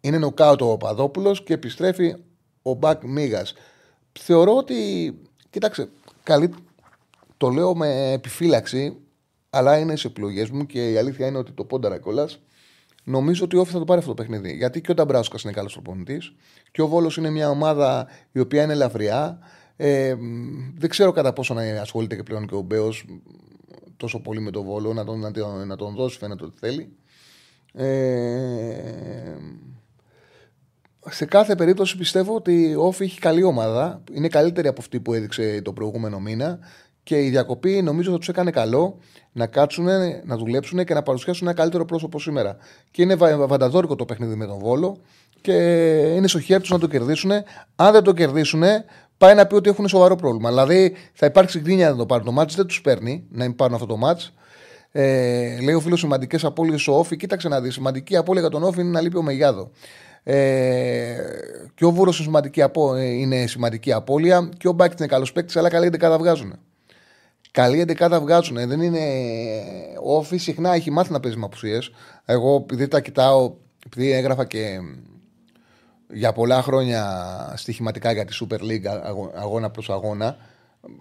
Είναι 0.00 0.18
νοκάουτο 0.18 0.72
ο 0.72 0.76
Παδόπουλος 0.76 1.42
και 1.42 1.52
επιστρέφει 1.52 2.14
ο 2.62 2.74
Μπακ 2.74 3.02
Μίγας. 3.04 3.54
Θεωρώ 4.18 4.56
ότι. 4.56 4.74
Κοίταξε, 5.50 5.88
καλή, 6.22 6.54
το 7.36 7.48
λέω 7.48 7.74
με 7.74 8.12
επιφύλαξη, 8.12 8.96
αλλά 9.50 9.78
είναι 9.78 9.96
σε 9.96 10.06
επιλογές 10.06 10.50
μου 10.50 10.66
και 10.66 10.90
η 10.90 10.96
αλήθεια 10.96 11.26
είναι 11.26 11.38
ότι 11.38 11.52
το 11.52 11.64
πόνταρα 11.64 11.98
κιόλας. 11.98 12.38
Νομίζω 13.08 13.44
ότι 13.44 13.56
ο 13.56 13.60
Όφη 13.60 13.72
θα 13.72 13.78
το 13.78 13.84
πάρει 13.84 13.98
αυτό 13.98 14.14
το 14.14 14.22
παιχνίδι. 14.22 14.56
Γιατί 14.56 14.80
και 14.80 14.90
ο 14.90 14.94
Νταμπράουσκα 14.94 15.38
είναι 15.44 15.52
καλός 15.52 15.72
προπονητής 15.72 16.34
και 16.70 16.82
ο 16.82 16.86
Βόλος 16.86 17.16
είναι 17.16 17.30
μια 17.30 17.50
ομάδα 17.50 18.06
η 18.32 18.40
οποία 18.40 18.62
είναι 18.62 18.72
ελαφριά. 18.72 19.38
Ε, 19.76 20.14
δεν 20.74 20.90
ξέρω 20.90 21.12
κατά 21.12 21.32
πόσο 21.32 21.54
να 21.54 21.80
ασχολείται 21.80 22.16
και 22.16 22.22
πλέον 22.22 22.46
και 22.46 22.54
ο 22.54 22.60
Μπέος 22.60 23.04
τόσο 23.96 24.20
πολύ 24.20 24.40
με 24.40 24.50
τον 24.50 24.64
Βόλο, 24.64 24.92
να 24.92 25.04
τον, 25.04 25.32
να 25.66 25.76
τον 25.76 25.94
δώσει 25.94 26.18
φαίνεται 26.18 26.44
ότι 26.44 26.58
θέλει. 26.58 26.96
Ε, 27.72 29.36
σε 31.08 31.24
κάθε 31.24 31.54
περίπτωση 31.54 31.96
πιστεύω 31.96 32.34
ότι 32.34 32.74
ο 32.74 32.86
Όφη 32.86 33.04
έχει 33.04 33.18
καλή 33.18 33.42
ομάδα. 33.42 34.02
Είναι 34.12 34.28
καλύτερη 34.28 34.68
από 34.68 34.80
αυτή 34.80 35.00
που 35.00 35.14
έδειξε 35.14 35.60
το 35.62 35.72
προηγούμενο 35.72 36.20
μήνα. 36.20 36.58
Και 37.06 37.22
η 37.22 37.28
διακοπή 37.28 37.82
νομίζω 37.82 38.10
θα 38.10 38.18
τους 38.18 38.28
έκανε 38.28 38.50
καλό 38.50 38.98
να 39.32 39.46
κάτσουν, 39.46 39.86
να 40.24 40.36
δουλέψουν 40.36 40.84
και 40.84 40.94
να 40.94 41.02
παρουσιάσουν 41.02 41.46
ένα 41.46 41.56
καλύτερο 41.56 41.84
πρόσωπο 41.84 42.20
σήμερα. 42.20 42.56
Και 42.90 43.02
είναι 43.02 43.14
βανταδόρικο 43.46 43.96
το 43.96 44.04
παιχνίδι 44.04 44.34
με 44.34 44.46
τον 44.46 44.58
Βόλο 44.58 44.98
και 45.40 45.52
είναι 46.16 46.26
στο 46.26 46.40
χέρι 46.40 46.60
τους 46.60 46.70
να 46.70 46.78
το 46.78 46.86
κερδίσουν. 46.86 47.30
Αν 47.76 47.92
δεν 47.92 48.02
το 48.02 48.12
κερδίσουν, 48.12 48.62
πάει 49.18 49.34
να 49.34 49.46
πει 49.46 49.54
ότι 49.54 49.68
έχουν 49.68 49.88
σοβαρό 49.88 50.16
πρόβλημα. 50.16 50.48
Δηλαδή 50.48 50.94
θα 51.12 51.26
υπάρξει 51.26 51.60
γκρίνια 51.60 51.90
να 51.90 51.96
το 51.96 52.06
πάρουν 52.06 52.24
το 52.24 52.32
μάτς, 52.32 52.54
δεν 52.54 52.66
τους 52.66 52.80
παίρνει 52.80 53.24
να 53.30 53.44
μην 53.44 53.56
πάρουν 53.56 53.74
αυτό 53.74 53.86
το 53.86 53.96
μάτς. 53.96 54.32
Ε, 54.92 55.60
λέει 55.60 55.74
ο 55.74 55.80
φίλος 55.80 56.00
σημαντικές 56.00 56.44
απώλειες 56.44 56.88
ο 56.88 56.98
Όφη. 56.98 57.16
Κοίταξε 57.16 57.48
να 57.48 57.60
δεις. 57.60 57.74
Σημαντική 57.74 58.16
απώλεια 58.16 58.40
για 58.40 58.50
τον 58.50 58.62
Όφη 58.62 58.80
είναι 58.80 58.90
να 58.90 59.00
λείπει 59.00 59.16
ο 59.16 59.22
Μεγιάδο. 59.22 59.70
Ε, 60.22 60.36
και 61.74 61.84
ο 61.84 61.90
Βούρος 61.90 62.30
είναι 63.18 63.46
σημαντική 63.46 63.92
απώλεια 63.92 64.48
και 64.56 64.68
ο 64.68 64.72
Μπάκης 64.72 64.98
είναι 64.98 65.08
καλός 65.08 65.32
παίκτης, 65.32 65.56
αλλά 65.56 65.68
καλή 65.68 65.88
δεν 65.88 66.18
βγάζουν. 66.18 66.58
Καλή 67.56 67.80
εντεκάδα 67.80 68.20
βγάζουν. 68.20 68.56
Δεν 68.68 68.80
είναι. 68.80 69.00
Ο 70.02 70.16
Όφη 70.16 70.36
συχνά 70.36 70.74
έχει 70.74 70.90
μάθει 70.90 71.12
να 71.12 71.20
παίζει 71.20 71.38
με 71.38 71.44
απουσίες. 71.44 71.90
Εγώ 72.24 72.54
επειδή 72.54 72.88
τα 72.88 73.00
κοιτάω, 73.00 73.54
επειδή 73.86 74.12
έγραφα 74.12 74.44
και 74.44 74.78
για 76.12 76.32
πολλά 76.32 76.62
χρόνια 76.62 77.02
στοιχηματικά 77.56 78.12
για 78.12 78.24
τη 78.24 78.38
Super 78.40 78.60
League 78.60 79.00
αγώνα 79.34 79.70
προς 79.70 79.90
αγώνα, 79.90 80.36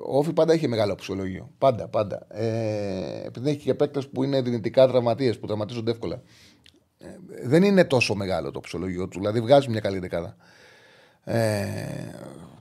ο 0.06 0.18
Όφη 0.18 0.34
πάντα 0.34 0.54
έχει 0.54 0.68
μεγάλο 0.68 0.94
απουσιολόγιο. 0.94 1.50
Πάντα, 1.58 1.88
πάντα. 1.88 2.26
Ε, 2.30 3.26
επειδή 3.26 3.50
έχει 3.50 3.60
και 3.60 3.74
παίκτες 3.74 4.08
που 4.08 4.24
είναι 4.24 4.42
δυνητικά 4.42 4.88
τραυματίες, 4.88 5.40
που 5.40 5.46
τραυματίζονται 5.46 5.92
εύκολα. 5.92 6.22
Ε, 6.98 7.08
δεν 7.44 7.64
είναι 7.64 7.84
τόσο 7.84 8.16
μεγάλο 8.16 8.52
το 8.52 8.60
ψυχολογικό 8.60 9.08
του. 9.08 9.20
Δηλαδή 9.20 9.42
βγάζει 9.42 9.70
μια 9.70 9.80
καλή 9.80 10.00
δεκάδα. 10.00 10.36
Ε, 11.24 11.76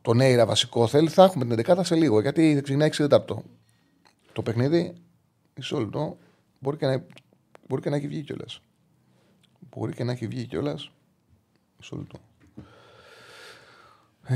το 0.03 0.15
Νέιρα 0.15 0.47
βασικό 0.47 0.87
θέλει, 0.87 1.09
θα 1.09 1.25
έχουμε 1.25 1.45
την 1.45 1.57
δεκάδα 1.57 1.85
σε 1.85 1.95
λίγο 1.95 2.21
γιατί 2.21 2.61
ξεκινάει 2.63 2.89
6 2.93 2.97
τέταρτο. 2.97 3.43
Το 4.35 4.43
παιχνίδι, 4.43 4.95
μισό 5.57 5.79
λεπτό, 5.79 6.17
μπορεί 6.61 6.77
και 6.77 6.87
να, 6.87 7.07
μπορεί 7.69 7.83
και 7.83 7.91
να 7.91 7.97
έχει 7.97 8.09
βγει 8.09 8.23
κιόλας. 8.23 8.61
Μπορεί 9.71 9.93
και 9.95 10.05
να 10.05 10.13
έχει 10.13 10.27
βγει 10.27 10.47
κιόλας. 10.47 10.91
Μισό 11.77 11.97
λεπτό. 11.97 12.19
Ε, 14.27 14.35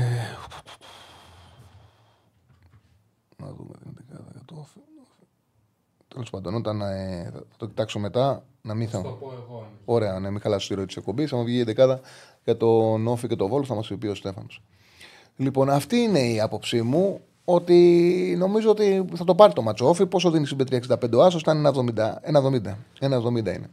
να 3.37 3.53
δούμε 3.53 3.73
την 3.83 3.91
δεκάδα 3.93 4.29
για 4.31 4.41
το 4.45 4.67
Τέλος 6.07 6.29
πάντων, 6.29 6.55
όταν 6.55 6.81
ε, 6.81 7.31
θα 7.31 7.43
το 7.57 7.67
κοιτάξω 7.67 7.99
μετά, 7.99 8.43
να 8.61 8.73
μην 8.73 8.89
θα. 8.89 9.17
Ωραία, 9.85 10.19
να 10.19 10.31
μην 10.31 10.41
χαλάσω 10.41 10.67
τη 10.67 10.73
ροή 10.73 10.85
της 10.85 10.95
εκπομπής. 10.95 11.29
Θα 11.29 11.37
μου 11.37 11.43
βγει 11.43 11.57
η 11.57 11.63
δεκάδα 11.63 12.01
για 12.43 12.57
τον 12.57 13.07
Όφη 13.07 13.27
και 13.27 13.35
τον 13.35 13.49
Βόλο, 13.49 13.63
θα 13.63 13.75
μας 13.75 13.91
πει 13.99 14.07
ο 14.07 14.15
Στέφανος. 14.15 14.61
Λοιπόν, 15.35 15.69
αυτή 15.69 15.97
είναι 15.97 16.19
η 16.19 16.39
άποψή 16.39 16.81
μου 16.81 17.21
ότι 17.53 18.35
νομίζω 18.37 18.69
ότι 18.69 19.05
θα 19.15 19.23
το 19.23 19.35
πάρει 19.35 19.53
το 19.53 19.61
ματσόφι. 19.61 20.05
Πόσο 20.05 20.31
δίνει 20.31 20.45
στην 20.45 20.57
65 20.89 20.95
ο 21.13 21.23
Άσος, 21.23 21.41
ήταν 21.41 21.57
1,70. 21.57 22.77
1,70 22.99 23.35
είναι. 23.35 23.69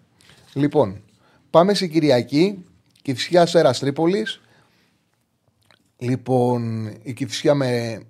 Λοιπόν, 0.53 1.03
πάμε 1.51 1.75
στην 1.75 1.91
Κυριακή. 1.91 2.65
Κυφσιά 3.03 3.47
Σέρας 3.47 3.79
Τρίπολης. 3.79 4.41
Λοιπόν, 5.97 6.91
η 7.03 7.13
Κυφσιά 7.13 7.55
με 7.55 8.01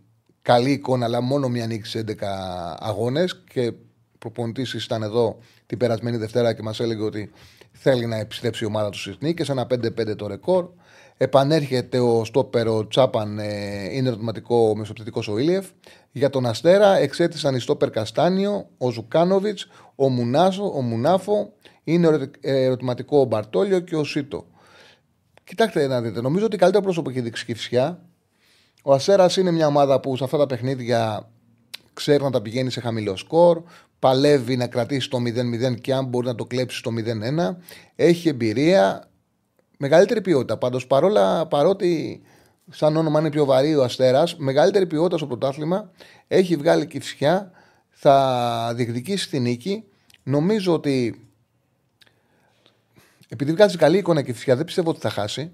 καλή 0.43 0.71
εικόνα, 0.71 1.05
αλλά 1.05 1.21
μόνο 1.21 1.49
μια 1.49 1.67
νίκη 1.67 1.89
σε 1.89 1.99
11 1.99 2.13
αγώνες 2.79 3.43
και 3.49 3.73
προπονητής 4.19 4.73
ήταν 4.73 5.03
εδώ 5.03 5.39
την 5.67 5.79
περασμένη 5.79 6.17
Δευτέρα 6.17 6.55
και 6.55 6.63
μας 6.63 6.81
έλεγε 6.81 7.03
ότι 7.03 7.31
θέλει 7.73 8.07
να 8.07 8.17
επιστρέψει 8.17 8.65
η 8.65 8.67
ομάδα 8.67 8.91
του 8.91 8.99
στις 8.99 9.17
νίκες. 9.21 9.49
Ένα 9.49 9.67
5-5 9.71 10.17
το 10.17 10.27
ρεκόρ. 10.27 10.69
Επανέρχεται 11.17 11.99
ο 11.99 12.25
στόπερο 12.25 12.87
Τσάπαν, 12.87 13.39
ε, 13.39 13.89
είναι 13.93 14.09
ερωτηματικό 14.09 14.69
ο 14.69 14.77
μεσοπτητικό 14.77 15.23
ο 15.29 15.39
Ήλιεφ. 15.39 15.67
Για 16.13 16.31
τον 16.31 16.47
Αστέρα 16.47 16.97
εξέτησαν 16.97 17.55
οι 17.55 17.61
στόπερ 17.61 17.91
Καστάνιο, 17.91 18.69
ο 18.79 18.91
Ζουκάνοβιτς, 18.91 19.69
ο 19.95 20.09
Μουνάσο, 20.09 20.73
ο 20.75 20.81
Μουνάφο, 20.81 21.53
είναι 21.85 22.31
ερωτηματικό 22.41 23.21
ο 23.21 23.25
Μπαρτόλιο 23.25 23.81
και 23.81 23.97
ο 23.97 24.05
Σίτο. 24.05 24.47
Κοιτάξτε 25.45 25.87
να 25.87 26.01
δείτε, 26.01 26.21
νομίζω 26.21 26.45
ότι 26.45 26.57
καλύτερο 26.57 26.83
πρόσωπο 26.83 27.11
έχει 27.11 27.21
δείξει 27.21 27.45
η 27.49 27.55
Φυσιά. 27.55 28.03
Ο 28.83 28.93
Αστέρας 28.93 29.37
είναι 29.37 29.51
μια 29.51 29.67
ομάδα 29.67 30.01
που 30.01 30.17
σε 30.17 30.25
αυτά 30.25 30.39
τα 30.39 30.47
παιχνίδια 30.47 31.31
ξέρει 31.93 32.23
να 32.23 32.31
τα 32.31 32.43
πηγαίνει 32.43 32.71
σε 32.71 32.81
χαμηλό 32.81 33.17
σκορ, 33.17 33.63
παλεύει 33.99 34.57
να 34.57 34.67
κρατήσει 34.67 35.11
το 35.11 35.19
0-0 35.19 35.81
και 35.81 35.95
αν 35.95 36.05
μπορεί 36.05 36.27
να 36.27 36.35
το 36.35 36.45
κλέψει 36.45 36.79
στο 36.79 36.91
0-1. 37.51 37.57
Έχει 37.97 38.29
εμπειρία, 38.29 39.11
μεγαλύτερη 39.77 40.21
ποιότητα. 40.21 40.57
Πάντως 40.57 40.87
παρόλα 40.87 41.47
παρότι 41.47 42.23
σαν 42.71 42.97
όνομα 42.97 43.21
είναι 43.21 43.31
πιο 43.31 43.45
βαρύ 43.45 43.75
ο 43.75 43.85
Αστέρας, 43.85 44.37
μεγαλύτερη 44.37 44.87
ποιότητα 44.87 45.17
στο 45.17 45.27
πρωτάθλημα 45.27 45.91
έχει 46.29 46.57
βγάλει 46.57 46.87
κυφσιά, 46.87 47.51
θα 47.91 48.73
διεκδικήσει 48.75 49.29
την 49.29 49.43
νίκη. 49.43 49.85
Νομίζω 50.23 50.73
ότι 50.73 51.27
επειδή 53.29 53.53
βγάζει 53.53 53.77
καλή 53.77 53.99
εικόνα 53.99 54.23
και 54.23 54.33
φυσικά 54.33 54.57
δεν 54.57 54.65
πιστεύω 54.65 54.91
ότι 54.91 55.01
θα 55.01 55.11
χάσει. 55.11 55.53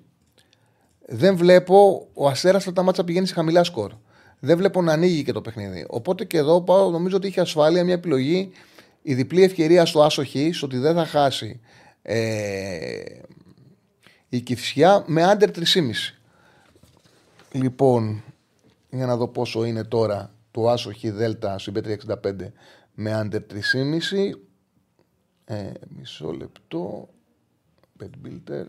Δεν 1.06 1.36
βλέπω 1.36 2.08
ο 2.12 2.28
Αστέρας 2.28 2.60
αυτά 2.60 2.72
τα 2.72 2.82
μάτσα 2.82 3.04
πηγαίνει 3.04 3.26
σε 3.26 3.34
χαμηλά 3.34 3.64
σκορ. 3.64 3.92
Δεν 4.38 4.56
βλέπω 4.56 4.82
να 4.82 4.92
ανοίγει 4.92 5.22
και 5.22 5.32
το 5.32 5.40
παιχνίδι. 5.40 5.86
Οπότε 5.88 6.24
και 6.24 6.38
εδώ 6.38 6.62
πάω, 6.62 6.90
νομίζω 6.90 7.16
ότι 7.16 7.26
είχε 7.26 7.40
ασφάλεια 7.40 7.84
μια 7.84 7.94
επιλογή. 7.94 8.50
Η 9.02 9.14
διπλή 9.14 9.42
ευκαιρία 9.42 9.86
στο 9.86 10.02
Άσο 10.02 10.24
Χ, 10.24 10.62
ότι 10.62 10.76
δεν 10.78 10.94
θα 10.94 11.06
χάσει 11.06 11.60
ε, 12.02 13.02
η 14.32 14.40
Κυφσιά 14.40 15.04
με 15.06 15.22
άντερ 15.22 15.50
3,5. 15.54 15.62
Λοιπόν, 17.52 18.22
για 18.90 19.06
να 19.06 19.16
δω 19.16 19.28
πόσο 19.28 19.64
είναι 19.64 19.84
τώρα 19.84 20.32
το 20.50 20.70
Άσο 20.70 20.92
Χ 20.92 21.00
Δέλτα 21.02 21.58
στην 21.58 21.72
Πέτρια 21.72 21.98
65 22.24 22.32
με 22.94 23.12
άντερ 23.12 23.42
3,5. 23.42 23.58
Ε, 25.44 25.70
μισό 25.88 26.30
λεπτό. 26.30 27.08
Bet 28.00 28.26
Builder. 28.26 28.66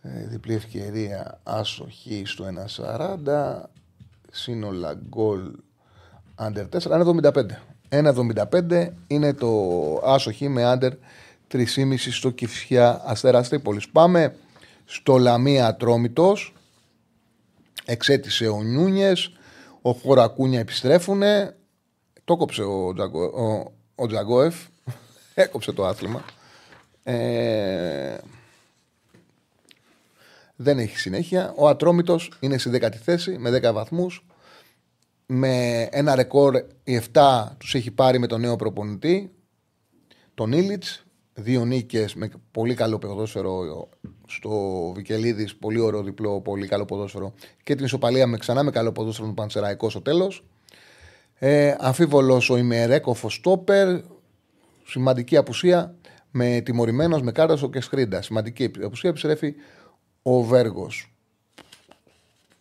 Ε, 0.00 0.26
διπλή 0.26 0.54
ευκαιρία 0.54 1.40
Άσο 1.42 1.88
Χ 1.90 2.28
στο 2.28 2.44
1,40. 2.76 3.62
Σύνολα 4.30 4.94
γκολ 5.08 5.52
άντερ 6.34 6.66
4. 6.68 6.78
1,75. 6.78 7.46
1,75 7.88 8.88
είναι 9.06 9.34
το 9.34 9.50
Άσο 10.04 10.32
Χ 10.32 10.40
με 10.40 10.64
άντερ 10.64 10.92
3,5 11.52 11.96
στο 11.96 12.30
Κυφσιά 12.30 13.02
Αστέρα 13.04 13.42
Τρίπολης. 13.42 13.88
Πάμε 13.88 14.36
στο 14.84 15.18
Λαμία 15.18 15.66
Ατρόμητος. 15.66 16.54
Εξέτησε 17.84 18.48
ο 18.48 18.62
Νιούνιες. 18.62 19.32
Ο 19.82 19.92
Χωρακούνια 19.92 20.60
επιστρέφουν. 20.60 21.22
Το 22.24 22.36
κόψε 22.36 22.62
ο, 22.62 22.92
Τζαγκο, 22.94 23.24
ο, 23.24 23.72
ο 23.94 24.06
Τζαγκόεφ. 24.06 24.54
Έκοψε 25.34 25.72
το 25.72 25.86
άθλημα. 25.86 26.24
Ε, 27.02 28.16
δεν 30.56 30.78
έχει 30.78 30.98
συνέχεια. 30.98 31.52
Ο 31.56 31.68
Ατρόμητος 31.68 32.32
είναι 32.40 32.58
στη 32.58 32.68
δέκατη 32.68 32.98
θέση 32.98 33.38
με 33.38 33.60
10 33.62 33.72
βαθμούς. 33.72 34.26
Με 35.26 35.82
ένα 35.90 36.14
ρεκόρ 36.14 36.56
οι 36.84 37.00
7 37.12 37.46
τους 37.58 37.74
έχει 37.74 37.90
πάρει 37.90 38.18
με 38.18 38.26
τον 38.26 38.40
νέο 38.40 38.56
προπονητή. 38.56 39.32
Τον 40.34 40.52
Ήλιτς 40.52 41.01
δύο 41.34 41.64
νίκες 41.64 42.14
με 42.14 42.30
πολύ 42.50 42.74
καλό 42.74 42.98
ποδόσφαιρο 42.98 43.88
στο 44.26 44.50
Βικελίδης, 44.94 45.56
πολύ 45.56 45.80
ωραίο 45.80 46.02
διπλό, 46.02 46.40
πολύ 46.40 46.66
καλό 46.66 46.84
ποδόσφαιρο 46.84 47.32
και 47.62 47.74
την 47.74 47.84
ισοπαλία 47.84 48.26
με 48.26 48.36
ξανά 48.36 48.62
με 48.62 48.70
καλό 48.70 48.92
ποδόσφαιρο 48.92 49.28
του 49.28 49.34
Πανσεραϊκό 49.34 49.90
στο 49.90 50.00
τέλος. 50.00 50.44
Ε, 51.38 51.74
Αμφίβολος 51.78 52.50
ο 52.50 52.56
Ημερέκοφος 52.56 53.34
Στόπερ, 53.34 54.00
σημαντική 54.84 55.36
απουσία 55.36 55.94
με 56.30 56.60
τιμωρημένος 56.60 57.22
με 57.22 57.32
Κάρασο 57.32 57.70
και 57.70 57.80
Σκρίντα. 57.80 58.22
Σημαντική 58.22 58.70
απουσία 58.84 59.10
επιστρέφει 59.10 59.54
ο 60.22 60.42
Βέργος. 60.42 61.14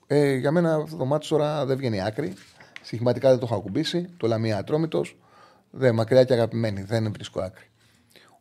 Ε, 0.07 0.33
για 0.35 0.51
μένα 0.51 0.75
αυτό 0.75 0.97
το 0.97 1.05
μάτι 1.05 1.27
τώρα 1.27 1.65
δεν 1.65 1.77
βγαίνει 1.77 2.01
άκρη. 2.01 2.33
Συγχηματικά 2.81 3.29
δεν 3.29 3.39
το 3.39 3.45
έχω 3.45 3.55
ακουμπήσει. 3.55 4.09
Το 4.17 4.27
Λαμία 4.27 4.57
Ατρόμητος. 4.57 5.17
Δεν 5.71 5.93
μακριά 5.95 6.23
και 6.23 6.33
αγαπημένη. 6.33 6.83
Δεν 6.83 7.11
βρίσκω 7.11 7.41
άκρη. 7.41 7.70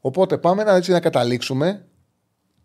Οπότε 0.01 0.39
πάμε 0.39 0.65
να, 0.65 0.75
έτσι, 0.75 0.93
να 0.93 1.01
καταλήξουμε, 1.01 1.87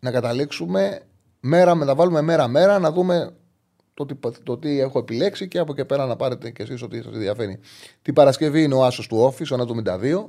να 0.00 0.10
καταλήξουμε 0.10 1.00
μέρα, 1.40 1.74
να 1.74 1.94
βάλουμε 1.94 2.20
μέρα-μέρα, 2.20 2.78
να 2.78 2.92
δούμε 2.92 3.34
το 3.94 4.06
τι, 4.06 4.14
το 4.42 4.58
τι 4.58 4.80
έχω 4.80 4.98
επιλέξει 4.98 5.48
και 5.48 5.58
από 5.58 5.72
εκεί 5.72 5.84
πέρα 5.84 6.06
να 6.06 6.16
πάρετε 6.16 6.50
και 6.50 6.62
εσείς 6.62 6.82
ό,τι 6.82 7.02
σας 7.02 7.14
ενδιαφέρει. 7.14 7.58
Την 8.02 8.14
Παρασκευή 8.14 8.62
είναι 8.62 8.74
ο 8.74 8.84
Άσος 8.84 9.06
του 9.06 9.34
Office, 9.34 9.58
ο 9.58 9.74
1,72. 9.84 10.24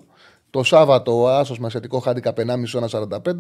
Το 0.50 0.63
Σάββατο 0.63 1.22
ο 1.22 1.30
Άσος 1.30 1.60
με 1.60 1.65
ασιατικό 1.67 2.00
χάντικα 2.00 2.34
1,5 2.36 2.43
1,45 2.89 3.34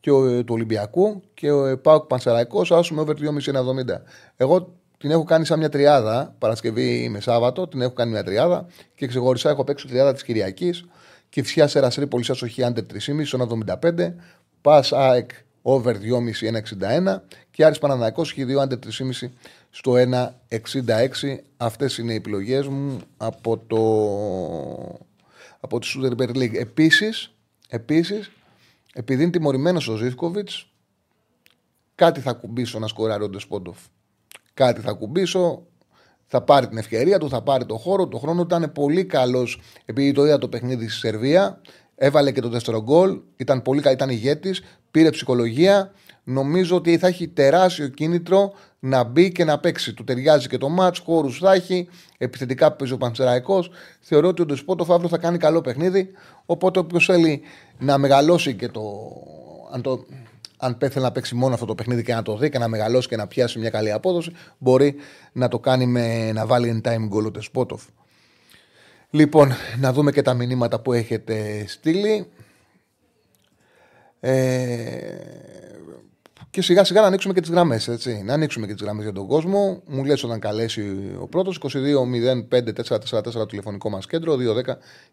και 0.00 0.10
ο, 0.10 0.44
του 0.44 0.54
Ολυμπιακού 0.54 1.22
και 1.34 1.50
ο 1.50 1.78
Πάουκ 1.78 2.04
Πανσεραϊκός 2.04 2.72
Άσος 2.72 2.90
με 2.90 3.00
over 3.00 3.12
2,5 3.12 3.52
1,70. 3.52 4.02
Εγώ 4.36 4.74
την 4.98 5.10
έχω 5.10 5.24
κάνει 5.24 5.44
σαν 5.44 5.58
μια 5.58 5.68
τριάδα, 5.68 6.34
Παρασκευή 6.38 7.08
με 7.08 7.20
Σάββατο, 7.20 7.68
την 7.68 7.80
έχω 7.80 7.92
κάνει 7.92 8.10
μια 8.10 8.24
τριάδα 8.24 8.66
και 8.94 9.06
ξεχωριστά 9.06 9.50
έχω 9.50 9.64
παίξει 9.64 9.86
τριάδα 9.86 10.12
της 10.12 10.22
Κυριακής 10.22 10.84
και 11.30 11.42
φυσικά 11.42 11.66
σε 11.66 11.80
Ρασρή 11.80 12.06
πολύ 12.06 12.24
σας 12.24 12.42
οχι 12.42 12.62
άντερ 12.62 12.84
3,5 12.84 12.98
στο 13.24 13.48
1,75. 13.82 14.14
Πα 14.60 14.84
ΑΕΚ 14.90 15.30
over 15.62 15.94
2,5 15.94 15.98
1,61 16.76 17.20
και 17.50 17.64
Άρης 17.64 17.78
Παναναναϊκός 17.78 18.30
έχει 18.30 18.44
2 18.48 18.56
άντερ 18.60 18.78
3,5 18.78 19.28
στο 19.70 19.92
1,66. 19.92 21.36
Αυτές 21.56 21.98
είναι 21.98 22.12
οι 22.12 22.16
επιλογές 22.16 22.66
μου 22.66 22.98
από, 23.16 23.58
το... 23.58 25.06
από 25.60 25.78
τη 25.78 25.88
Super 25.94 26.36
League. 26.36 26.54
Επίσης, 26.54 27.32
επίσης, 27.68 28.30
επειδή 28.94 29.22
είναι 29.22 29.30
τιμωρημένος 29.30 29.88
ο 29.88 29.96
Ζήφκοβιτς, 29.96 30.72
κάτι 31.94 32.20
θα 32.20 32.32
κουμπίσω 32.32 32.78
να 32.78 32.86
σκοράρει 32.86 33.22
ο 33.22 33.28
Ντεσπόντοφ. 33.28 33.78
Κάτι 34.54 34.80
θα 34.80 34.92
κουμπίσω 34.92 35.66
θα 36.32 36.42
πάρει 36.42 36.68
την 36.68 36.78
ευκαιρία 36.78 37.18
του, 37.18 37.28
θα 37.28 37.42
πάρει 37.42 37.66
το 37.66 37.76
χώρο, 37.76 38.08
το 38.08 38.18
χρόνο. 38.18 38.42
Ήταν 38.42 38.72
πολύ 38.72 39.04
καλός 39.04 39.60
επειδή 39.84 40.12
το 40.12 40.24
είδα 40.24 40.38
το 40.38 40.48
παιχνίδι 40.48 40.88
στη 40.88 40.98
Σερβία. 40.98 41.60
Έβαλε 41.96 42.32
και 42.32 42.40
το 42.40 42.48
δεύτερο 42.48 42.82
γκολ. 42.82 43.20
Ήταν 43.36 43.62
πολύ 43.62 43.80
καλή, 43.80 43.94
ήταν 43.94 44.10
ηγέτης. 44.10 44.62
Πήρε 44.90 45.10
ψυχολογία. 45.10 45.92
Νομίζω 46.24 46.76
ότι 46.76 46.98
θα 46.98 47.06
έχει 47.06 47.28
τεράστιο 47.28 47.88
κίνητρο 47.88 48.52
να 48.78 49.04
μπει 49.04 49.32
και 49.32 49.44
να 49.44 49.58
παίξει. 49.58 49.94
Του 49.94 50.04
ταιριάζει 50.04 50.48
και 50.48 50.58
το 50.58 50.68
μάτ, 50.68 50.96
χώρους 51.04 51.38
θα 51.38 51.52
έχει. 51.52 51.88
Επιθετικά 52.18 52.72
παίζει 52.72 52.94
ο 52.94 52.96
Πανσεραϊκός. 52.96 53.70
Θεωρώ 54.00 54.28
ότι 54.28 54.42
ο 54.42 54.46
Ντεσπότοφ 54.46 54.90
αύριο 54.90 55.08
θα 55.08 55.18
κάνει 55.18 55.38
καλό 55.38 55.60
παιχνίδι. 55.60 56.10
Οπότε 56.46 56.78
όποιος 56.78 57.04
θέλει 57.04 57.42
να 57.78 57.98
μεγαλώσει 57.98 58.54
και 58.54 58.68
το. 58.68 58.82
Αν 59.72 59.82
το 59.82 60.04
αν 60.60 60.78
πέθανε 60.78 61.06
να 61.06 61.12
παίξει 61.12 61.34
μόνο 61.34 61.54
αυτό 61.54 61.66
το 61.66 61.74
παιχνίδι 61.74 62.02
και 62.02 62.14
να 62.14 62.22
το 62.22 62.36
δει 62.36 62.50
και 62.50 62.58
να 62.58 62.68
μεγαλώσει 62.68 63.08
και 63.08 63.16
να 63.16 63.26
πιάσει 63.26 63.58
μια 63.58 63.70
καλή 63.70 63.92
απόδοση, 63.92 64.32
μπορεί 64.58 64.94
να 65.32 65.48
το 65.48 65.58
κάνει 65.58 65.86
με 65.86 66.32
να 66.32 66.46
βάλει 66.46 66.82
in 66.82 66.88
time 66.88 67.08
goal 67.16 67.32
ο 67.36 67.40
Σπότοφ. 67.40 67.82
Λοιπόν, 69.10 69.52
να 69.78 69.92
δούμε 69.92 70.12
και 70.12 70.22
τα 70.22 70.34
μηνύματα 70.34 70.80
που 70.80 70.92
έχετε 70.92 71.64
στείλει. 71.66 72.26
Ε, 74.20 75.30
και 76.50 76.62
σιγά 76.62 76.84
σιγά 76.84 77.00
να 77.00 77.06
ανοίξουμε 77.06 77.34
και 77.34 77.40
τις 77.40 77.50
γραμμές. 77.50 78.06
Να 78.24 78.34
ανοίξουμε 78.34 78.66
και 78.66 78.72
τις 78.72 78.82
γραμμές 78.82 79.04
για 79.04 79.12
τον 79.12 79.26
κόσμο. 79.26 79.82
Μου 79.86 80.04
λες 80.04 80.24
όταν 80.24 80.38
καλέσει 80.38 80.96
ο 81.20 81.26
πρώτος. 81.26 81.58
22-05-444 81.58 83.48
τηλεφωνικό 83.48 83.90
μας 83.90 84.06
κέντρο. 84.06 84.36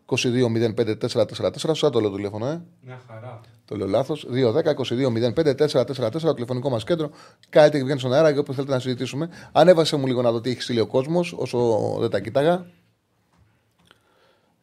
210-22-05-444. 0.06 1.76
Σα 1.76 1.90
το 1.90 2.00
λέω 2.00 2.12
τηλέφωνο, 2.12 2.48
ε. 2.48 2.62
Μια 2.82 3.02
χαρά. 3.08 3.42
Το 3.66 3.76
λέω 3.76 3.88
λάθος. 3.88 4.28
210-22-05-444 4.32 6.34
τηλεφωνικό 6.34 6.70
μας 6.70 6.84
κέντρο. 6.84 7.10
Κάτι 7.50 7.84
βγαίνει 7.84 8.00
στον 8.00 8.14
αέρα 8.14 8.34
και 8.34 8.40
όπου 8.40 8.54
θέλετε 8.54 8.74
να 8.74 8.80
συζητήσουμε. 8.80 9.30
Ανέβασε 9.52 9.96
μου 9.96 10.08
λίγο 10.08 10.22
να 10.22 10.32
δω 10.32 10.42
τι 10.42 10.50
έχει 10.50 10.62
στείλει 10.62 10.80
ο 10.80 10.88
κόσμος 10.88 11.34
όσο 11.38 11.98
δεν 12.00 12.10
τα 12.10 12.20
κοίταγα. 12.20 12.66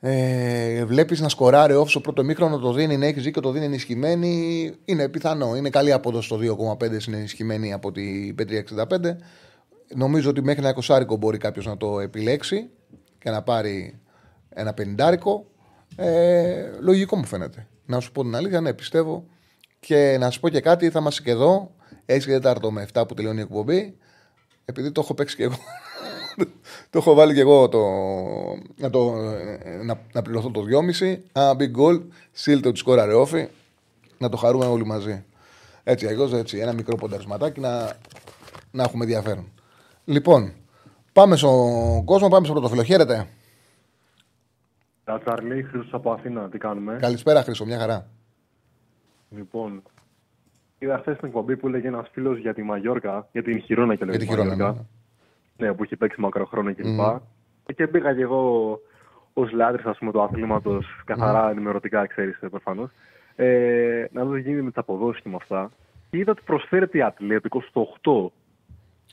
Ε, 0.06 0.84
Βλέπεις 0.84 1.20
να 1.20 1.28
σκοράρει 1.28 1.74
off 1.76 1.88
στο 1.88 2.00
πρώτο 2.00 2.24
μήχρονο, 2.24 2.58
το 2.58 2.72
δίνει, 2.72 2.96
να 2.96 3.06
έχει 3.06 3.20
δίκιο, 3.20 3.42
το 3.42 3.50
δίνει 3.50 3.64
ενισχυμένη. 3.64 4.74
Είναι 4.84 5.08
πιθανό. 5.08 5.56
Είναι 5.56 5.70
καλή 5.70 5.92
απόδοση 5.92 6.28
το 6.28 6.38
2,5 6.78 7.06
είναι 7.06 7.16
ενισχυμένη 7.16 7.72
από 7.72 7.92
την 7.92 8.34
P365. 8.38 9.16
Νομίζω 9.94 10.30
ότι 10.30 10.42
μέχρι 10.42 10.60
ένα 10.60 10.70
εικοσάρικο 10.70 11.16
μπορεί 11.16 11.38
κάποιος 11.38 11.66
να 11.66 11.76
το 11.76 12.00
επιλέξει 12.00 12.70
και 13.18 13.30
να 13.30 13.42
πάρει 13.42 14.00
ένα 14.48 14.74
πενιντάρικο. 14.74 15.46
Ε, 15.96 16.70
λογικό 16.80 17.16
μου 17.16 17.24
φαίνεται. 17.24 17.66
Να 17.86 18.00
σου 18.00 18.12
πω 18.12 18.22
την 18.22 18.34
αλήθεια, 18.34 18.60
ναι, 18.60 18.72
πιστεύω. 18.72 19.26
Και 19.80 20.16
να 20.20 20.30
σου 20.30 20.40
πω 20.40 20.48
και 20.48 20.60
κάτι, 20.60 20.90
θα 20.90 20.98
είμαστε 20.98 21.22
και 21.22 21.30
εδώ. 21.30 21.74
Έχει 22.06 22.26
και 22.26 22.32
τέταρτο 22.32 22.70
με 22.70 22.86
7 22.92 23.04
που 23.08 23.14
τελειώνει 23.14 23.38
η 23.38 23.42
εκπομπή. 23.42 23.96
Επειδή 24.64 24.92
το 24.92 25.00
έχω 25.00 25.14
παίξει 25.14 25.36
και 25.36 25.42
εγώ 25.42 25.56
το 26.90 26.98
έχω 26.98 27.14
βάλει 27.14 27.34
και 27.34 27.40
εγώ 27.40 27.68
το, 27.68 27.78
να, 28.76 28.90
το, 28.90 29.14
να, 29.84 30.00
να 30.12 30.22
πληρωθώ 30.22 30.50
το 30.50 30.60
2,5. 31.00 31.16
Ένα 31.32 31.56
big 31.58 31.80
goal, 31.80 32.02
σύλλητο 32.32 32.72
τη 32.72 32.82
κόρα 32.82 33.06
ρεόφη. 33.06 33.48
Να 34.18 34.28
το 34.28 34.36
χαρούμε 34.36 34.64
όλοι 34.64 34.86
μαζί. 34.86 35.24
Έτσι, 35.84 36.06
εγώ 36.06 36.36
έτσι, 36.36 36.58
ένα 36.58 36.72
μικρό 36.72 36.96
πονταρισματάκι 36.96 37.60
να, 37.60 37.96
να 38.70 38.82
έχουμε 38.82 39.04
ενδιαφέρον. 39.04 39.52
Λοιπόν, 40.04 40.52
πάμε 41.12 41.36
στον 41.36 42.04
κόσμο, 42.04 42.28
πάμε 42.28 42.44
στο 42.44 42.52
πρωτοφυλλο. 42.52 42.82
Χαίρετε. 42.82 43.28
Τα 45.04 45.18
Τσαρλί, 45.18 45.62
Χρήστος 45.62 45.94
από 45.94 46.12
Αθήνα, 46.12 46.48
τι 46.48 46.58
κάνουμε; 46.58 46.96
Καλησπέρα 47.00 47.42
Χρήστο, 47.42 47.64
μια 47.64 47.78
χαρά. 47.78 48.06
Λοιπόν, 49.30 49.82
είδα 50.78 50.98
χθες 50.98 51.16
την 51.16 51.28
εκπομπή 51.28 51.56
που 51.56 51.68
έλεγε 51.68 51.88
ένας 51.88 52.08
φίλος 52.12 52.38
για 52.38 52.54
τη 52.54 52.62
Μαγιόρκα, 52.62 53.28
για 53.32 53.42
την 53.42 53.60
Χιρόνα 53.60 53.94
και 53.94 54.04
λέγεται. 54.04 54.24
Για 54.24 54.34
την 54.34 54.44
Χιρόνα, 54.44 54.86
ναι 55.56 55.66
ναι, 55.66 55.74
που 55.74 55.82
έχει 55.82 55.96
παίξει 55.96 56.20
μακροχρόνια 56.20 56.72
κλπ. 56.72 57.00
Mm. 57.00 57.20
Και 57.74 57.86
πήγα 57.86 58.14
και 58.14 58.22
εγώ 58.22 58.80
ως 59.32 59.52
λάτρης 59.52 59.98
του 60.12 60.22
αθλήματο, 60.22 60.80
καθαρά 61.04 61.48
mm. 61.48 61.50
ενημερωτικά, 61.50 62.06
ξέρεις 62.06 62.38
προφανώς. 62.50 62.90
Ε, 63.36 64.06
να 64.12 64.24
δω 64.24 64.34
τι 64.34 64.40
γίνεται 64.40 64.62
με 64.62 64.70
τι 64.70 64.80
αποδόσει 64.80 65.22
και 65.22 65.28
με 65.28 65.36
αυτά. 65.36 65.70
Και 66.10 66.18
είδα 66.18 66.32
ότι 66.32 66.42
προσφέρεται 66.44 66.98
η 66.98 67.02
Ατλέτικος 67.02 67.66
στο 67.68 67.88
8. 68.02 68.30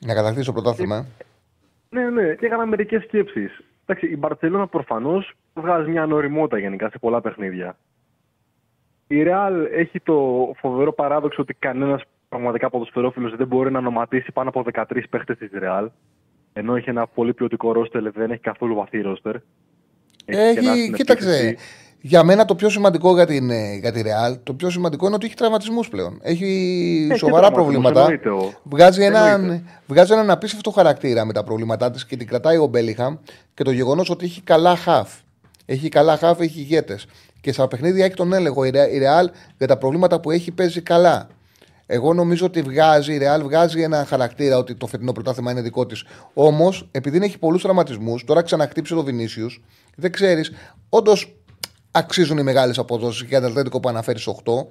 Να 0.05 0.13
κατακτήσει 0.13 0.45
το 0.45 0.51
πρωτάθλημα. 0.51 1.05
Ναι, 1.89 2.09
ναι, 2.09 2.35
και 2.35 2.45
έκανα 2.45 2.65
μερικές 2.65 3.03
σκέψεις. 3.03 3.63
Εντάξει, 3.85 4.07
η 4.07 4.17
Μπαρσελόνα 4.17 4.67
προφανώς 4.67 5.33
βγάζει 5.53 5.89
μια 5.89 6.05
νοριμότητα 6.05 6.57
γενικά 6.57 6.89
σε 6.89 6.99
πολλά 6.99 7.21
παιχνίδια. 7.21 7.77
Η 9.07 9.23
Ρεάλ 9.23 9.65
έχει 9.65 9.99
το 9.99 10.51
φοβερό 10.57 10.93
παράδοξο 10.93 11.41
ότι 11.41 11.53
κανένας 11.53 12.03
πραγματικά 12.29 12.69
ποδοσφαιρόφιλος 12.69 13.35
δεν 13.35 13.47
μπορεί 13.47 13.71
να 13.71 13.79
ονοματίσει 13.79 14.31
πάνω 14.31 14.49
από 14.49 14.63
13 14.73 15.03
παίχτες 15.09 15.37
της 15.37 15.49
Ρεάλ. 15.53 15.89
Ενώ 16.53 16.75
έχει 16.75 16.89
ένα 16.89 17.07
πολύ 17.07 17.33
ποιοτικό 17.33 17.71
ρόστερ, 17.71 18.11
δεν 18.11 18.31
έχει 18.31 18.41
καθόλου 18.41 18.75
βαθύ 18.75 19.01
ρόστερ. 19.01 19.35
Έχει, 20.25 20.91
κοίταξε. 20.91 21.57
Για 22.03 22.23
μένα 22.23 22.45
το 22.45 22.55
πιο 22.55 22.69
σημαντικό 22.69 23.13
για, 23.13 23.25
την, 23.25 23.49
ε, 23.49 23.75
για 23.75 23.91
τη 23.91 24.01
Real, 24.05 24.37
το 24.43 24.53
πιο 24.53 24.69
σημαντικό 24.69 25.05
είναι 25.05 25.15
ότι 25.15 25.25
έχει 25.25 25.35
τραυματισμούς 25.35 25.89
πλέον. 25.89 26.19
Έχει 26.21 27.07
ε, 27.11 27.15
σοβαρά 27.15 27.51
προβλήματα. 27.51 28.19
Βγάζει 28.63 29.03
έναν, 29.03 29.67
βγάζει 29.87 30.13
έναν 30.13 30.29
απίστευτο 30.29 30.71
χαρακτήρα 30.71 31.25
με 31.25 31.33
τα 31.33 31.43
προβλήματά 31.43 31.91
της 31.91 32.05
και 32.05 32.17
την 32.17 32.27
κρατάει 32.27 32.57
ο 32.57 32.65
Μπέλιχαμ 32.65 33.15
και 33.53 33.63
το 33.63 33.71
γεγονός 33.71 34.09
ότι 34.09 34.25
έχει 34.25 34.41
καλά 34.41 34.75
χαφ. 34.75 35.13
Έχει 35.65 35.89
καλά 35.89 36.17
χαφ, 36.17 36.39
έχει 36.39 36.59
ηγέτες. 36.59 37.05
Και 37.41 37.51
στα 37.51 37.67
παιχνίδια 37.67 38.05
έχει 38.05 38.15
τον 38.15 38.33
έλεγχο. 38.33 38.63
Η 38.65 38.71
Real 38.73 39.25
για 39.57 39.67
τα 39.67 39.77
προβλήματα 39.77 40.19
που 40.19 40.31
έχει 40.31 40.51
παίζει 40.51 40.81
καλά. 40.81 41.27
Εγώ 41.93 42.13
νομίζω 42.13 42.45
ότι 42.45 42.61
βγάζει, 42.61 43.13
η 43.13 43.19
Real 43.21 43.41
βγάζει 43.43 43.81
ένα 43.81 44.05
χαρακτήρα 44.05 44.57
ότι 44.57 44.75
το 44.75 44.87
φετινό 44.87 45.11
πρωτάθλημα 45.11 45.51
είναι 45.51 45.61
δικό 45.61 45.85
της. 45.85 46.03
Όμως, 46.33 46.87
επειδή 46.91 47.19
έχει 47.21 47.37
πολλούς 47.37 47.61
τραυματισμούς, 47.61 48.23
τώρα 48.23 48.41
ξαναχτύψει 48.41 48.93
το 48.93 49.03
Βινίσιου, 49.03 49.47
δεν 49.95 50.11
ξέρεις. 50.11 50.51
Όντως, 50.89 51.35
αξίζουν 51.91 52.37
οι 52.37 52.43
μεγάλες 52.43 52.77
αποδόσεις 52.77 53.27
για 53.27 53.41
το 53.41 53.47
Ατλέτικο 53.47 53.79
που 53.79 53.89
αναφέρεις 53.89 54.27
8. 54.27 54.67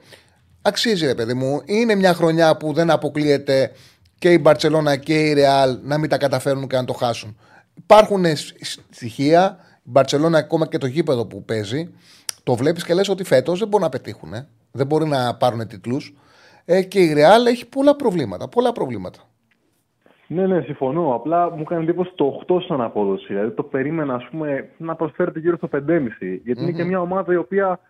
Αξίζει, 0.62 1.06
ρε 1.06 1.14
παιδί 1.14 1.34
μου. 1.34 1.60
Είναι 1.64 1.94
μια 1.94 2.14
χρονιά 2.14 2.56
που 2.56 2.72
δεν 2.72 2.90
αποκλείεται 2.90 3.72
και 4.18 4.32
η 4.32 4.38
Μπαρσελόνα 4.40 4.96
και 4.96 5.14
η 5.14 5.32
Ρεάλ 5.32 5.78
να 5.82 5.98
μην 5.98 6.08
τα 6.08 6.18
καταφέρουν 6.18 6.66
και 6.66 6.76
να 6.76 6.84
το 6.84 6.92
χάσουν. 6.92 7.36
Υπάρχουν 7.74 8.24
στοιχεία. 8.90 9.56
Η 9.76 9.80
Μπαρσελόνα 9.82 10.38
ακόμα 10.38 10.66
και 10.66 10.78
το 10.78 10.86
γήπεδο 10.86 11.26
που 11.26 11.44
παίζει, 11.44 11.90
το 12.42 12.54
βλέπεις 12.54 12.84
και 12.84 12.94
λες 12.94 13.08
ότι 13.08 13.24
φέτος 13.24 13.58
δεν 13.58 13.68
μπορούν 13.68 13.86
να 13.86 13.92
πετύχουν. 13.92 14.46
Δεν 14.70 14.86
μπορεί 14.86 15.06
να 15.06 15.34
πάρουν 15.34 15.66
τίτλους. 15.66 16.14
Ε, 16.72 16.82
και 16.82 17.00
η 17.00 17.12
Ρεάλ 17.12 17.46
έχει 17.46 17.68
πολλά 17.68 17.96
προβλήματα. 17.96 18.48
Πολλά 18.48 18.72
προβλήματα. 18.72 19.18
Ναι, 20.26 20.46
ναι, 20.46 20.60
συμφωνώ. 20.60 21.14
Απλά 21.14 21.50
μου 21.50 21.60
έκανε 21.60 21.82
εντύπωση 21.82 22.12
το 22.14 22.44
8 22.48 22.62
σαν 22.68 22.80
απόδοση. 22.80 23.26
Δηλαδή 23.26 23.50
το 23.50 23.62
περίμενα 23.62 24.14
ας 24.14 24.28
πούμε, 24.30 24.68
να 24.76 24.94
προσφέρεται 24.94 25.40
γύρω 25.40 25.56
στο 25.56 25.68
5,5. 25.72 26.40
Γιατί 26.44 26.62
είναι 26.62 26.72
και 26.72 26.84
μια 26.84 27.00
ομάδα 27.00 27.32
η 27.32 27.36
οποία 27.36 27.80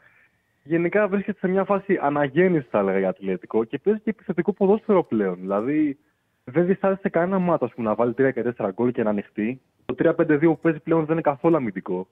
γενικά 0.63 1.09
βρίσκεται 1.09 1.39
σε 1.39 1.49
μια 1.49 1.65
φάση 1.65 1.99
αναγέννησης, 2.03 2.69
θα 2.71 2.79
έλεγα, 2.79 2.99
για 2.99 3.09
αθλητικό 3.09 3.65
και 3.65 3.79
παίζει 3.79 4.01
και 4.01 4.11
επιθετικό 4.11 4.53
ποδόσφαιρο 4.53 5.05
πλέον. 5.05 5.37
Δηλαδή 5.41 5.99
δεν 6.45 6.67
διστάζει 6.67 6.99
σε 7.01 7.09
κανένα 7.09 7.39
μάτι 7.39 7.73
να 7.77 7.95
βάλει 7.95 8.15
3 8.19 8.33
και 8.33 8.55
4 8.59 8.71
γκολ 8.73 8.93
και 8.93 9.03
να 9.03 9.11
ανοιχτεί. 9.11 9.61
Το 9.85 9.95
3-5-2 9.99 10.41
που 10.41 10.59
παίζει 10.59 10.79
πλέον 10.79 11.05
δεν 11.05 11.13
είναι 11.13 11.21
καθόλου 11.21 11.57
αμυντικό. 11.57 12.09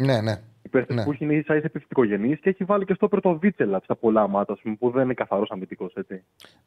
Ναι, 0.00 0.20
ναι. 0.20 0.40
Οι 0.62 0.94
ναι. 0.94 1.04
που 1.04 1.12
έχει 1.12 1.24
είναι 1.24 1.34
ίσα 1.34 1.56
ίσα 1.56 1.66
επιθετικογενείς 1.66 2.40
και 2.40 2.48
έχει 2.48 2.64
βάλει 2.64 2.84
και 2.84 2.94
στο 2.94 3.08
πρώτο 3.08 3.38
Βίτσελα 3.38 3.80
στα 3.84 3.96
πολλά 3.96 4.28
μάτα 4.28 4.58
που 4.78 4.90
δεν 4.90 5.04
είναι 5.04 5.14
καθαρός 5.14 5.50
αμυντικός. 5.50 5.92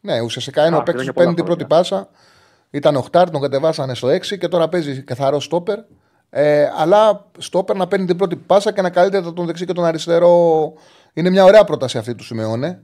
Ναι, 0.01 0.21
ουσιαστικά 0.21 0.67
είναι 0.67 0.75
ο 0.75 0.83
παίκτη 0.83 1.05
που 1.05 1.13
παίρνει 1.13 1.33
την 1.33 1.45
πρώτη 1.45 1.65
πάσα 1.65 2.09
ήταν 2.73 2.95
οχτάρ, 2.95 3.29
τον 3.29 3.41
κατεβάσανε 3.41 3.95
στο 3.95 4.07
6 4.07 4.37
και 4.37 4.47
τώρα 4.47 4.69
παίζει 4.69 5.03
καθαρό 5.03 5.39
στόπερ. 5.39 5.79
Ε, 6.29 6.69
αλλά 6.77 7.29
στόπερ 7.37 7.75
να 7.75 7.87
παίρνει 7.87 8.05
την 8.05 8.17
πρώτη 8.17 8.35
πάσα 8.35 8.73
και 8.73 8.81
να 8.81 8.89
καλύπτει 8.89 9.33
τον 9.33 9.45
δεξί 9.45 9.65
και 9.65 9.73
τον 9.73 9.85
αριστερό. 9.85 10.73
Είναι 11.13 11.29
μια 11.29 11.43
ωραία 11.43 11.63
πρόταση 11.63 11.97
αυτή 11.97 12.15
του 12.15 12.23
Σιμεώνε. 12.23 12.81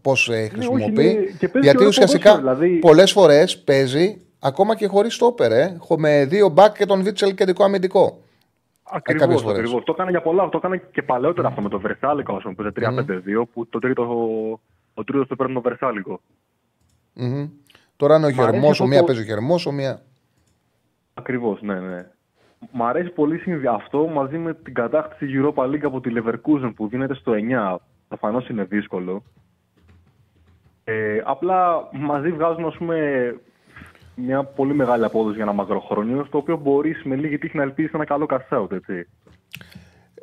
Πώς 0.00 0.28
ε, 0.28 0.40
ναι, 0.40 0.48
χρησιμοποιεί. 0.48 1.36
Γιατί 1.60 1.84
ουσιαστικά 1.84 2.36
δηλαδή... 2.36 2.68
πολλές 2.68 3.12
φορές 3.12 3.58
παίζει 3.58 4.20
ακόμα 4.38 4.76
και 4.76 4.86
χωρίς 4.86 5.14
στόπερ. 5.14 5.52
Ε, 5.52 5.78
με 5.96 6.24
δύο 6.24 6.48
μπακ 6.48 6.76
και 6.76 6.86
τον 6.86 7.02
Βίτσελ 7.02 7.34
κεντρικό 7.34 7.64
αμυντικό. 7.64 8.22
Ακριβώς. 8.82 9.46
Ακριβώς. 9.46 9.84
Το 9.84 9.92
έκανε 9.92 10.10
για 10.10 10.22
πολλά. 10.22 10.48
Το 10.48 10.56
έκανε 10.56 10.82
και 10.92 11.02
παλαιότερα 11.02 11.48
αυτό 11.48 11.60
με 11.60 11.68
το 11.68 11.80
Βερσάλικο, 11.80 12.36
ας 12.36 12.42
πούμε, 12.42 12.72
3-5-2, 12.76 13.44
που 13.52 13.66
το 13.66 13.78
τρίτο, 13.78 14.02
ο 14.94 15.04
τρίτος 15.04 15.28
το 15.28 15.36
παίρνει 15.36 15.54
το 15.54 15.60
Βερσάλικο. 15.60 16.20
Mm-hmm. 17.16 17.48
Τώρα 17.96 18.16
είναι 18.16 18.26
ο 18.26 18.28
Γερμόσο, 18.28 18.86
μία 18.86 19.04
παίζει 19.04 19.20
ο 19.20 19.24
Γερμόσο, 19.24 19.72
μία. 19.72 20.02
Ακριβώς, 21.14 21.62
ναι, 21.62 21.80
ναι. 21.80 22.06
Μ' 22.72 22.82
αρέσει 22.82 23.10
πολύ 23.10 23.40
αυτό 23.68 24.06
μαζί 24.06 24.38
με 24.38 24.54
την 24.54 24.74
κατάκτηση 24.74 25.32
Europa 25.36 25.64
League 25.64 25.82
από 25.82 26.00
τη 26.00 26.12
Leverkusen 26.14 26.72
που 26.76 26.88
δίνεται 26.88 27.14
στο 27.14 27.32
9. 27.34 27.76
Προφανώς 28.08 28.48
είναι 28.48 28.64
δύσκολο. 28.64 29.22
Ε, 30.84 31.20
απλά 31.24 31.88
μαζί 31.92 32.32
βγάζουν 32.32 32.64
ας 32.64 32.76
πούμε, 32.76 32.96
μια 34.14 34.44
πολύ 34.44 34.74
μεγάλη 34.74 35.04
απόδοση 35.04 35.34
για 35.34 35.44
ένα 35.44 35.52
μακροχρόνιο, 35.52 36.24
στο 36.24 36.38
οποίο 36.38 36.56
μπορείς 36.56 37.02
με 37.04 37.16
λίγη 37.16 37.38
τύχη 37.38 37.56
να 37.56 37.62
ελπίσει 37.62 37.90
ένα 37.94 38.04
καλό 38.04 38.26
cash 38.28 38.72
έτσι. 38.72 39.06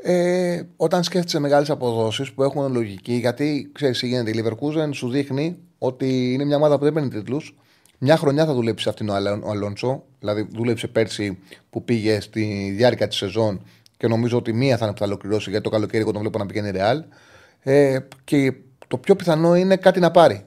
Ε, 0.02 0.62
όταν 0.78 1.04
σκέφτεσαι 1.04 1.39
μεγάλες 1.39 1.69
αποδόσεις 1.69 2.34
που 2.34 2.43
έχουν 2.43 2.73
λογική, 2.73 3.13
γιατί 3.13 3.69
ξέρεις 3.73 3.99
τι 3.99 4.08
γίνεται, 4.08 4.30
η 4.30 4.43
Leverkusen 4.43 4.89
σου 4.91 5.10
δείχνει 5.10 5.58
ότι 5.78 6.34
είναι 6.34 6.45
μια 6.45 6.56
ομάδα 6.56 6.78
που 6.78 6.84
δεν 6.84 6.93
παίρνει 6.93 7.10
τίτλους, 7.10 7.56
μια 8.02 8.17
χρονιά 8.17 8.45
θα 8.45 8.54
δουλέψει 8.54 8.89
αυτήν 8.89 9.10
ο 9.10 9.13
Αλόνσο. 9.49 10.04
Δηλαδή, 10.19 10.47
δούλεψε 10.52 10.88
πέρσι 10.88 11.39
που 11.69 11.84
πήγε 11.84 12.19
στη 12.19 12.73
διάρκεια 12.78 13.08
της 13.08 13.17
σεζόν 13.17 13.62
και 13.97 14.08
νομίζω 14.08 14.38
ότι 14.38 14.54
μία 14.54 14.78
θα 14.78 14.86
είναι 14.86 14.93
που 14.93 14.99
θα 14.99 15.06
ολοκληρώσει 15.06 15.49
γιατί 15.49 15.63
το 15.63 15.69
καλοκαίρι 15.69 16.02
εγώ 16.02 16.12
τον 16.12 16.21
βλέπω 16.21 16.38
να 16.38 16.45
πηγαίνει 16.45 16.71
ρεάλ. 16.71 17.04
Ε, 17.60 17.99
και 18.23 18.54
το 18.88 18.97
πιο 18.97 19.15
πιθανό 19.15 19.56
είναι 19.56 19.75
κάτι 19.75 19.99
να 19.99 20.12
πάρει. 20.12 20.45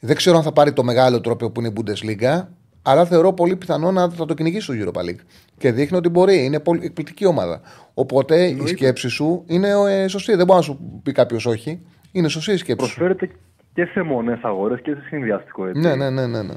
Δεν 0.00 0.16
ξέρω 0.16 0.36
αν 0.36 0.42
θα 0.42 0.52
πάρει 0.52 0.72
το 0.72 0.84
μεγάλο 0.84 1.20
τρόπο 1.20 1.50
που 1.50 1.60
είναι 1.60 1.68
η 1.68 1.72
Bundesliga, 1.76 2.46
αλλά 2.90 3.04
θεωρώ 3.04 3.32
πολύ 3.32 3.56
πιθανό 3.56 3.92
να 3.92 4.10
θα 4.10 4.24
το 4.24 4.34
κυνηγήσει 4.34 4.62
στο 4.62 4.74
Europa 4.74 5.00
League. 5.00 5.22
Και 5.58 5.72
δείχνει 5.72 5.96
ότι 5.96 6.08
μπορεί. 6.08 6.44
Είναι 6.44 6.60
πολύ 6.60 6.84
εκπληκτική 6.84 7.26
ομάδα. 7.26 7.60
Οπότε 7.94 8.44
η 8.44 8.66
σκέψη 8.66 9.08
σου 9.08 9.44
είναι 9.46 9.68
ε, 9.68 10.08
σωστή. 10.08 10.34
Δεν 10.34 10.46
μπορεί 10.46 10.58
να 10.58 10.64
σου 10.64 11.00
πει 11.02 11.12
κάποιος 11.12 11.46
όχι. 11.46 11.86
Είναι 12.12 12.28
σωστή 12.28 12.52
η 12.52 12.56
σκέψη. 12.56 12.76
Προσφέρεται 12.76 13.30
και 13.74 13.84
σε 13.84 14.02
μονέ 14.02 14.38
αγορές 14.42 14.80
και 14.80 14.94
σε 14.94 15.00
συνδυαστικό 15.00 15.66
έτσι. 15.66 15.80
Ναι, 15.80 15.94
ναι, 15.94 16.10
ναι. 16.10 16.26
ναι, 16.26 16.42
ναι. 16.42 16.54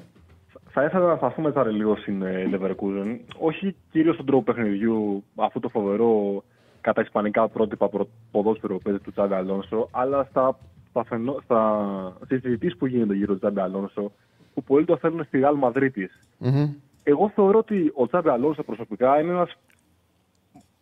Θα 0.74 0.84
ήθελα 0.84 1.06
να 1.08 1.16
σταθούμε 1.16 1.52
τώρα 1.52 1.70
λίγο 1.70 1.96
στην 1.96 2.22
ε, 2.22 2.50
Leverkusen. 2.54 3.20
Όχι 3.38 3.76
κυρίως 3.92 4.14
στον 4.14 4.26
τρόπο 4.26 4.44
παιχνιδιού, 4.44 5.24
αφού 5.36 5.60
το 5.60 5.70
φοβερό 5.70 6.44
κατά 6.82 7.02
ισπανικά 7.02 7.48
πρότυπα 7.48 7.90
ποδόσφαιρο 8.32 8.78
παίζει 8.84 9.00
του 9.00 9.12
Τσάντα 9.12 9.38
Αλόνσο, 9.38 9.88
αλλά 9.92 10.28
στα, 10.30 10.58
στα, 10.90 11.06
στα 11.44 12.18
συζητήσει 12.28 12.76
που 12.78 12.86
γίνονται 12.86 13.16
γύρω 13.16 13.34
του 13.34 13.40
Τσάντα 13.40 13.64
Αλόνσο, 13.64 14.12
που 14.54 14.64
πολλοί 14.64 14.86
το 14.86 14.98
θέλουν 14.98 15.24
στη 15.24 15.42
Real 15.44 15.70
Madrid. 15.70 15.90
Mm-hmm. 15.90 16.70
Εγώ 17.04 17.32
θεωρώ 17.36 17.58
ότι 17.58 17.92
ο 17.96 18.08
Τσάντα 18.08 18.34
Αλόνσο 18.34 18.64
προσωπικά 18.64 19.20
είναι 19.20 19.32
ένας 19.32 19.58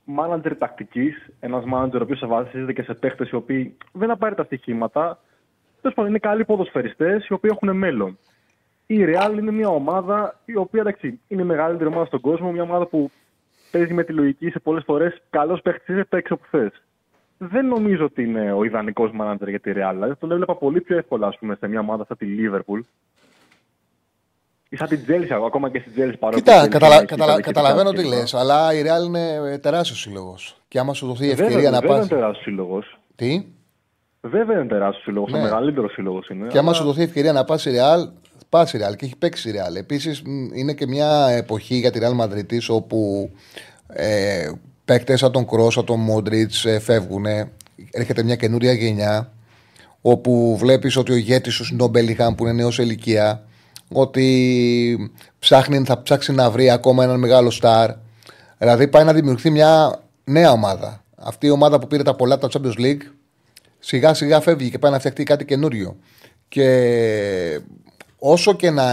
μάνατζερ 0.03 0.57
τακτικής, 0.57 1.29
ένας 1.39 1.65
μάνατζερ 1.65 2.01
ο 2.01 2.03
οποίος 2.03 2.23
βασίζεται 2.27 2.73
και 2.73 2.81
σε 2.81 2.93
παίχτες 2.93 3.29
οι 3.29 3.35
οποίοι 3.35 3.77
δεν 3.91 4.11
απάρει 4.11 4.35
τα 4.35 4.43
στοιχήματα. 4.43 5.19
Τέλος 5.81 5.95
πάντων, 5.95 6.09
είναι 6.09 6.19
καλοί 6.19 6.45
ποδοσφαιριστές 6.45 7.27
οι 7.27 7.33
οποίοι 7.33 7.51
έχουν 7.53 7.77
μέλλον 7.77 8.17
η 8.91 9.05
Real 9.07 9.37
είναι 9.37 9.51
μια 9.51 9.67
ομάδα 9.67 10.39
η 10.45 10.55
οποία 10.55 10.81
εντάξει, 10.81 11.19
είναι 11.27 11.41
η 11.41 11.45
μεγαλύτερη 11.45 11.89
ομάδα 11.89 12.05
στον 12.05 12.19
κόσμο, 12.19 12.51
μια 12.51 12.61
ομάδα 12.61 12.85
που 12.85 13.11
παίζει 13.71 13.93
με 13.93 14.03
τη 14.03 14.13
λογική 14.13 14.49
σε 14.49 14.59
πολλές 14.59 14.83
φορές 14.83 15.21
καλός 15.29 15.61
παίχτης 15.61 15.95
είσαι 15.95 16.03
παίξει 16.03 16.33
όπου 16.33 16.45
θες. 16.49 16.83
Δεν 17.37 17.65
νομίζω 17.65 18.05
ότι 18.05 18.23
είναι 18.23 18.51
ο 18.51 18.63
ιδανικός 18.63 19.11
μάνατζερ 19.11 19.49
για 19.49 19.59
τη 19.59 19.71
Real. 19.75 19.91
Δηλαδή 19.93 20.15
τον 20.15 20.31
έβλεπα 20.31 20.55
πολύ 20.55 20.81
πιο 20.81 20.97
εύκολα 20.97 21.27
ας 21.27 21.37
πούμε, 21.37 21.55
σε 21.55 21.67
μια 21.67 21.79
ομάδα 21.79 22.05
σαν 22.05 22.17
τη 22.17 22.27
Liverpool. 22.39 22.79
Ή 24.69 24.75
σαν 24.75 24.87
την 24.87 25.03
Τζέλση, 25.03 25.33
ακόμα 25.33 25.69
και 25.69 25.79
στην 25.79 25.93
Τζέλση 25.93 26.17
παρόλο 26.17 26.39
Κοίτα, 26.39 26.67
καταλα, 26.67 27.05
καταλα, 27.05 27.41
καταλαβαίνω 27.41 27.91
τι 27.91 28.07
λες, 28.07 28.33
αλλά 28.33 28.73
η 28.73 28.83
Real 28.85 29.05
είναι 29.05 29.57
τεράστιος 29.61 29.99
σύλλογος. 29.99 30.57
Και 30.67 30.79
άμα 30.79 30.93
σου 30.93 31.07
δοθεί 31.07 31.25
η 31.25 31.29
ευκαιρία 31.29 31.69
να 31.69 31.81
πα. 31.81 31.87
Δεν 31.87 31.97
είναι 31.97 32.07
τεράστιος 32.07 32.43
σύλλογος. 32.43 32.99
Τι; 33.15 33.45
Βέβαια 34.21 34.59
είναι 34.59 34.67
τεράστιος 34.67 35.03
σύλλογος, 35.03 35.31
ναι. 35.31 35.37
ο 35.37 35.41
μεγαλύτερος 35.41 35.91
σύλλογος 35.91 36.29
είναι. 36.29 36.47
Και 36.47 36.57
άμα 36.57 36.73
σου 36.73 36.83
δοθεί 36.83 36.99
η 36.99 37.03
ευκαιρία 37.03 37.33
να 37.33 37.43
πα 37.43 37.57
στη 37.57 37.71
Real, 37.73 38.11
πα 38.49 38.67
η 38.73 38.77
Real 38.77 38.95
και 38.95 39.05
έχει 39.05 39.17
παίξει 39.17 39.49
η 39.49 39.53
Real. 39.55 39.75
Επίσης 39.75 40.21
είναι 40.53 40.73
και 40.73 40.87
μια 40.87 41.27
εποχή 41.29 41.75
για 41.75 41.91
τη 41.91 41.99
Real 42.01 42.23
Madrid 42.23 42.59
όπου 42.69 43.31
ε, 43.87 44.51
παίκτες 44.85 45.19
σαν 45.19 45.31
τον 45.31 45.47
Κρό, 45.47 45.69
σαν 45.69 45.85
τον 45.85 45.99
Μόντριτ 45.99 46.51
ε, 46.63 46.79
φεύγουν. 46.79 47.25
Έρχεται 47.91 48.23
μια 48.23 48.35
καινούρια 48.35 48.73
γενιά 48.73 49.31
όπου 50.01 50.57
βλέπεις 50.57 50.97
ότι 50.97 51.11
ο 51.11 51.15
ηγέτη 51.15 51.49
σου 51.49 51.73
είναι 51.73 51.83
ο 51.83 51.87
Μπέλιχαμ 51.87 52.35
που 52.35 52.43
είναι 52.43 52.53
νέος 52.53 52.73
σε 52.73 52.81
ηλικία. 52.81 53.43
Ότι 53.91 55.11
ψάχνει, 55.39 55.83
θα 55.85 56.01
ψάξει 56.01 56.31
να 56.31 56.49
βρει 56.49 56.69
ακόμα 56.69 57.03
έναν 57.03 57.19
μεγάλο 57.19 57.51
στάρ. 57.51 57.91
Δηλαδή 58.57 58.87
πάει 58.87 59.03
να 59.03 59.13
δημιουργηθεί 59.13 59.49
μια 59.49 60.01
νέα 60.23 60.51
ομάδα. 60.51 61.03
Αυτή 61.15 61.47
η 61.47 61.49
ομάδα 61.49 61.79
που 61.79 61.87
πήρε 61.87 62.03
τα 62.03 62.15
πολλά 62.15 62.35
από 62.35 62.47
τα 62.47 62.59
Champions 62.59 62.79
League 62.79 63.01
σιγά 63.79 64.13
σιγά 64.13 64.41
φεύγει 64.41 64.69
και 64.69 64.79
πάει 64.79 64.91
να 64.91 64.99
φτιαχτεί 64.99 65.23
κάτι 65.23 65.45
καινούριο. 65.45 65.97
Και 66.47 67.61
όσο 68.19 68.53
και 68.53 68.69
να 68.69 68.83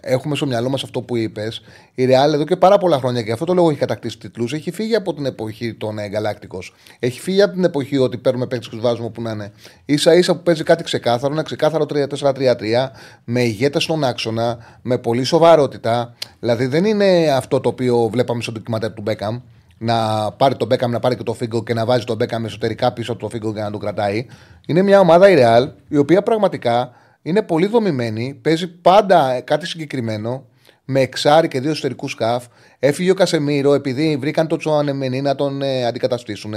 έχουμε 0.00 0.36
στο 0.36 0.46
μυαλό 0.46 0.68
μας 0.68 0.82
αυτό 0.82 1.00
που 1.00 1.16
είπες, 1.16 1.62
η 1.94 2.06
Real 2.08 2.32
εδώ 2.32 2.44
και 2.44 2.56
πάρα 2.56 2.78
πολλά 2.78 2.98
χρόνια 2.98 3.22
και 3.22 3.32
αυτό 3.32 3.44
το 3.44 3.54
λόγο 3.54 3.70
έχει 3.70 3.78
κατακτήσει 3.78 4.18
τίτλους. 4.18 4.52
Έχει 4.52 4.70
φύγει 4.70 4.94
από 4.94 5.14
την 5.14 5.26
εποχή 5.26 5.74
των 5.74 5.96
Γκαλάκτικο. 6.08 6.58
Έχει 6.98 7.20
φύγει 7.20 7.42
από 7.42 7.52
την 7.52 7.64
εποχή 7.64 7.98
ότι 7.98 8.16
παίρνουμε 8.16 8.46
παίκτες 8.46 8.68
και 8.68 8.74
τους 8.74 8.84
βάζουμε 8.84 9.06
όπου 9.06 9.22
να 9.22 9.30
είναι. 9.30 9.52
σα 9.94 10.14
ίσα 10.14 10.34
που 10.34 10.42
παίζει 10.42 10.62
κάτι 10.62 10.84
ξεκάθαρο, 10.84 11.32
ένα 11.32 11.42
ξεκάθαρο 11.42 11.86
3-4-3-3, 11.88 12.90
με 13.24 13.42
ηγέτες 13.42 13.82
στον 13.82 14.04
άξονα, 14.04 14.58
με 14.82 14.98
πολύ 14.98 15.24
σοβαρότητα. 15.24 16.14
Δηλαδή 16.40 16.66
δεν 16.66 16.84
είναι 16.84 17.32
αυτό 17.36 17.60
το 17.60 17.68
οποίο 17.68 18.08
βλέπαμε 18.12 18.42
στο 18.42 18.52
ντοκιμαντέρ 18.52 18.92
του 18.92 19.02
Μπέκαμ. 19.02 19.40
Να 19.78 20.30
πάρει 20.32 20.56
τον 20.56 20.68
Μπέκαμ, 20.68 20.90
να 20.90 21.00
πάρει 21.00 21.16
και 21.16 21.22
το 21.22 21.32
Φίγκο 21.32 21.62
και 21.62 21.74
να 21.74 21.84
βάζει 21.84 22.04
τον 22.04 22.16
Μπέκαμ 22.16 22.44
εσωτερικά 22.44 22.92
πίσω 22.92 23.12
από 23.12 23.20
το 23.20 23.28
Φίγκο 23.28 23.52
και 23.52 23.60
να 23.60 23.70
τον 23.70 23.80
κρατάει. 23.80 24.26
Είναι 24.66 24.82
μια 24.82 25.00
ομάδα 25.00 25.30
η 25.30 25.34
Real 25.38 25.68
η 25.88 25.96
οποία 25.96 26.22
πραγματικά 26.22 26.92
είναι 27.22 27.42
πολύ 27.42 27.66
δομημένη, 27.66 28.38
παίζει 28.42 28.68
πάντα 28.68 29.40
κάτι 29.40 29.66
συγκεκριμένο. 29.66 30.46
με 30.84 31.00
εξάρι 31.00 31.48
και 31.48 31.60
δύο 31.60 31.70
εσωτερικούς 31.70 32.10
σκαφ. 32.10 32.46
Έφυγε 32.78 33.10
ο 33.10 33.14
Κασεμίρο 33.14 33.74
επειδή 33.74 34.16
βρήκαν 34.20 34.46
το 34.46 34.56
Τσοανεμενή 34.56 35.20
να 35.20 35.34
τον 35.34 35.62
ε, 35.62 35.86
αντικαταστήσουν. 35.86 36.54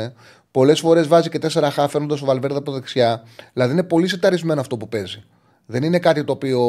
Πολλές 0.51 0.79
φορές 0.79 1.07
βάζει 1.07 1.29
και 1.29 1.39
τέσσερα 1.39 1.71
χαφ 1.71 1.91
φέρνοντας 1.91 2.21
ο 2.21 2.25
Βαλβέρδα 2.25 2.57
από 2.57 2.71
δεξιά. 2.71 3.23
Δηλαδή 3.53 3.71
είναι 3.71 3.83
πολύ 3.83 4.07
σεταρισμένο 4.07 4.61
αυτό 4.61 4.77
που 4.77 4.89
παίζει. 4.89 5.23
Δεν 5.65 5.83
είναι 5.83 5.99
κάτι 5.99 6.23
το 6.23 6.31
οποίο 6.31 6.59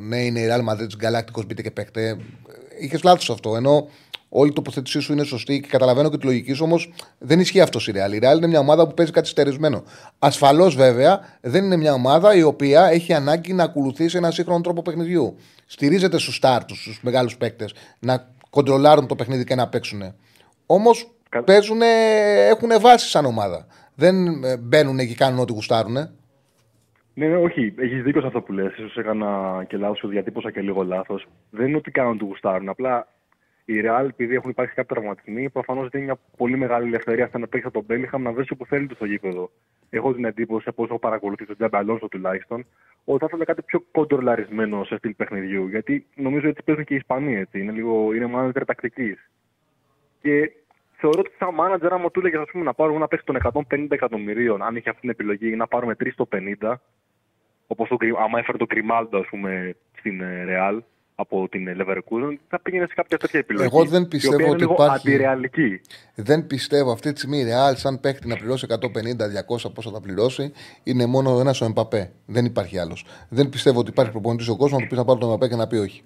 ναι, 0.00 0.16
είναι 0.16 0.40
η 0.40 0.48
Real 0.50 0.72
Madrid 0.72 1.06
Galacticos 1.06 1.46
μπείτε 1.46 1.62
και 1.62 1.70
παίχτε. 1.70 2.16
Είχες 2.80 3.02
λάθος 3.02 3.30
αυτό. 3.30 3.56
Ενώ 3.56 3.88
όλη 4.28 4.50
η 4.50 4.52
τοποθέτησή 4.52 5.00
σου 5.00 5.12
είναι 5.12 5.24
σωστή 5.24 5.60
και 5.60 5.68
καταλαβαίνω 5.68 6.10
και 6.10 6.18
τη 6.18 6.24
λογική 6.26 6.52
σου, 6.52 6.64
όμως 6.64 6.92
δεν 7.18 7.40
ισχύει 7.40 7.60
αυτό 7.60 7.78
η 7.78 7.92
Real. 7.94 8.12
Η 8.12 8.18
Real 8.22 8.36
είναι 8.36 8.46
μια 8.46 8.58
ομάδα 8.58 8.86
που 8.86 8.94
παίζει 8.94 9.12
κάτι 9.12 9.28
στερισμένο. 9.28 9.82
Ασφαλώς 10.18 10.74
βέβαια 10.74 11.20
δεν 11.40 11.64
είναι 11.64 11.76
μια 11.76 11.92
ομάδα 11.92 12.34
η 12.34 12.42
οποία 12.42 12.86
έχει 12.86 13.12
ανάγκη 13.12 13.52
να 13.52 13.62
ακολουθήσει 13.62 14.16
ένα 14.16 14.30
σύγχρονο 14.30 14.60
τρόπο 14.60 14.82
παιχνιδιού. 14.82 15.36
Στηρίζεται 15.66 16.18
στους 16.18 16.34
στάρτου, 16.36 16.76
στους 16.76 17.00
μεγάλους 17.02 17.36
παίκτες, 17.36 17.74
να 17.98 18.26
κοντρολάρουν 18.50 19.06
το 19.06 19.14
παιχνίδι 19.14 19.44
και 19.44 19.54
να 19.54 19.68
παίξουν. 19.68 20.14
Όμως 20.66 21.10
παίζουν, 21.44 21.80
έχουν 22.50 22.68
βάσεις 22.80 23.10
σαν 23.10 23.24
ομάδα. 23.24 23.66
Δεν 23.94 24.44
ε, 24.44 24.56
μπαίνουν 24.56 24.96
και 24.96 25.14
κάνουν 25.14 25.38
ό,τι 25.38 25.52
γουστάρουν. 25.52 25.92
Ναι, 27.14 27.26
ναι, 27.26 27.36
όχι, 27.36 27.74
έχεις 27.78 28.02
δίκιο 28.02 28.20
σε 28.20 28.26
αυτό 28.26 28.40
που 28.40 28.52
λες. 28.52 28.72
σω 28.72 29.00
έκανα 29.00 29.64
και 29.68 29.76
λάθος, 29.76 30.10
διατύπωσα 30.10 30.50
και 30.50 30.60
λίγο 30.60 30.82
λάθος. 30.82 31.26
Δεν 31.50 31.66
είναι 31.66 31.76
ότι 31.76 31.90
κάνουν 31.90 32.12
ό,τι 32.12 32.24
γουστάρουν. 32.24 32.68
Απλά 32.68 33.08
η 33.70 33.80
Real, 33.84 34.06
επειδή 34.08 34.34
έχουν 34.34 34.50
υπάρξει 34.50 34.74
κάποιοι 34.74 34.96
τραυματισμοί, 34.96 35.50
προφανώς 35.50 35.88
δίνει 35.88 36.04
μια 36.04 36.18
πολύ 36.36 36.56
μεγάλη 36.56 36.86
ελευθερία 36.86 37.26
στον 37.26 37.48
παίξει 37.48 37.70
τον 37.70 37.84
Μπέλιχαμ 37.86 38.22
να 38.22 38.32
βρει 38.32 38.44
όπου 38.52 38.66
θέλει 38.66 38.86
το 38.86 38.94
στο 38.94 39.04
γήπεδο. 39.04 39.50
Έχω 39.90 40.14
την 40.14 40.24
εντύπωση, 40.24 40.68
από 40.68 40.82
όσο 40.82 40.92
έχω 40.92 41.00
παρακολουθήσει 41.00 41.48
τον 41.48 41.56
Τζάμπε 41.56 41.76
Αλόνσο 41.76 42.08
τουλάχιστον, 42.08 42.66
ότι 43.04 43.18
θα 43.18 43.26
ήθελε 43.26 43.44
κάτι 43.44 43.62
πιο 43.62 43.84
κοντρολαρισμένο 43.90 44.84
σε 44.84 44.96
στυλ 44.96 45.14
παιχνιδιού. 45.14 45.66
Γιατί 45.68 46.06
νομίζω 46.14 46.48
ότι 46.48 46.62
παίζουν 46.62 46.84
και 46.84 46.94
οι 46.94 46.96
Ισπανοί 46.96 47.36
έτσι. 47.36 47.60
Είναι, 47.60 47.72
λίγο, 47.72 48.14
είναι 48.14 48.26
μάνατζερ 48.26 48.64
τακτικής. 48.64 49.30
Και 50.20 50.52
θεωρώ 50.96 51.20
ότι 51.20 51.34
σαν 51.38 51.54
μάνατζερ, 51.54 51.92
άμα 51.92 52.10
του 52.10 52.20
έλεγες 52.20 52.48
να 52.52 52.74
πάρουμε 52.74 52.96
ένα 52.96 53.08
παίξει 53.08 53.24
των 53.24 53.36
150 53.70 53.86
εκατομμυρίων, 53.90 54.62
αν 54.62 54.76
είχε 54.76 54.88
αυτή 54.88 55.00
την 55.00 55.10
επιλογή, 55.10 55.56
να 55.56 55.66
πάρουμε 55.66 55.94
3 55.98 56.12
στο 56.12 56.28
50, 56.60 56.74
όπως 57.66 57.90
άμα 58.24 58.38
έφερε 58.38 58.58
το 58.58 58.66
Κρυμάλντο, 58.66 59.18
ας 59.18 59.26
πούμε, 59.26 59.74
στην 59.98 60.20
Ρεάλ, 60.44 60.82
από 61.20 61.48
την 61.48 61.66
Leverkusen, 61.68 62.36
θα 62.48 62.60
πήγαινε 62.60 62.86
σε 62.86 62.94
κάποια 62.94 63.18
τέτοια 63.18 63.38
επιλογή. 63.38 63.68
Εγώ 63.72 63.84
δεν 63.84 64.08
πιστεύω 64.08 64.50
ότι 64.50 64.64
υπάρχει. 64.64 65.08
Αντιρεαλική. 65.08 65.80
Δεν 66.14 66.46
πιστεύω 66.46 66.92
αυτή 66.92 67.12
τη 67.12 67.18
στιγμή 67.18 67.38
η 67.38 67.44
Real, 67.48 67.72
σαν 67.76 68.00
παίχτη 68.00 68.28
να 68.28 68.36
πληρώσει 68.36 68.66
150-200 68.68 69.72
πόσα 69.74 69.90
θα 69.92 70.00
πληρώσει, 70.00 70.52
είναι 70.82 71.06
μόνο 71.06 71.40
ένας 71.40 71.60
ο 71.60 71.64
Εμπαπέ. 71.64 72.10
Δεν 72.26 72.44
υπάρχει 72.44 72.78
άλλος. 72.78 73.04
Δεν 73.28 73.48
πιστεύω 73.48 73.80
ότι 73.80 73.90
υπάρχει 73.90 74.10
προπονητής 74.10 74.44
στον 74.44 74.56
κόσμο 74.56 74.78
να 74.78 74.82
του 74.82 74.88
πεις 74.88 74.98
να 74.98 75.04
πάρει 75.04 75.18
τον 75.18 75.28
Εμπαπέ 75.28 75.48
και 75.48 75.56
να 75.56 75.66
πει 75.66 75.76
όχι. 75.76 76.02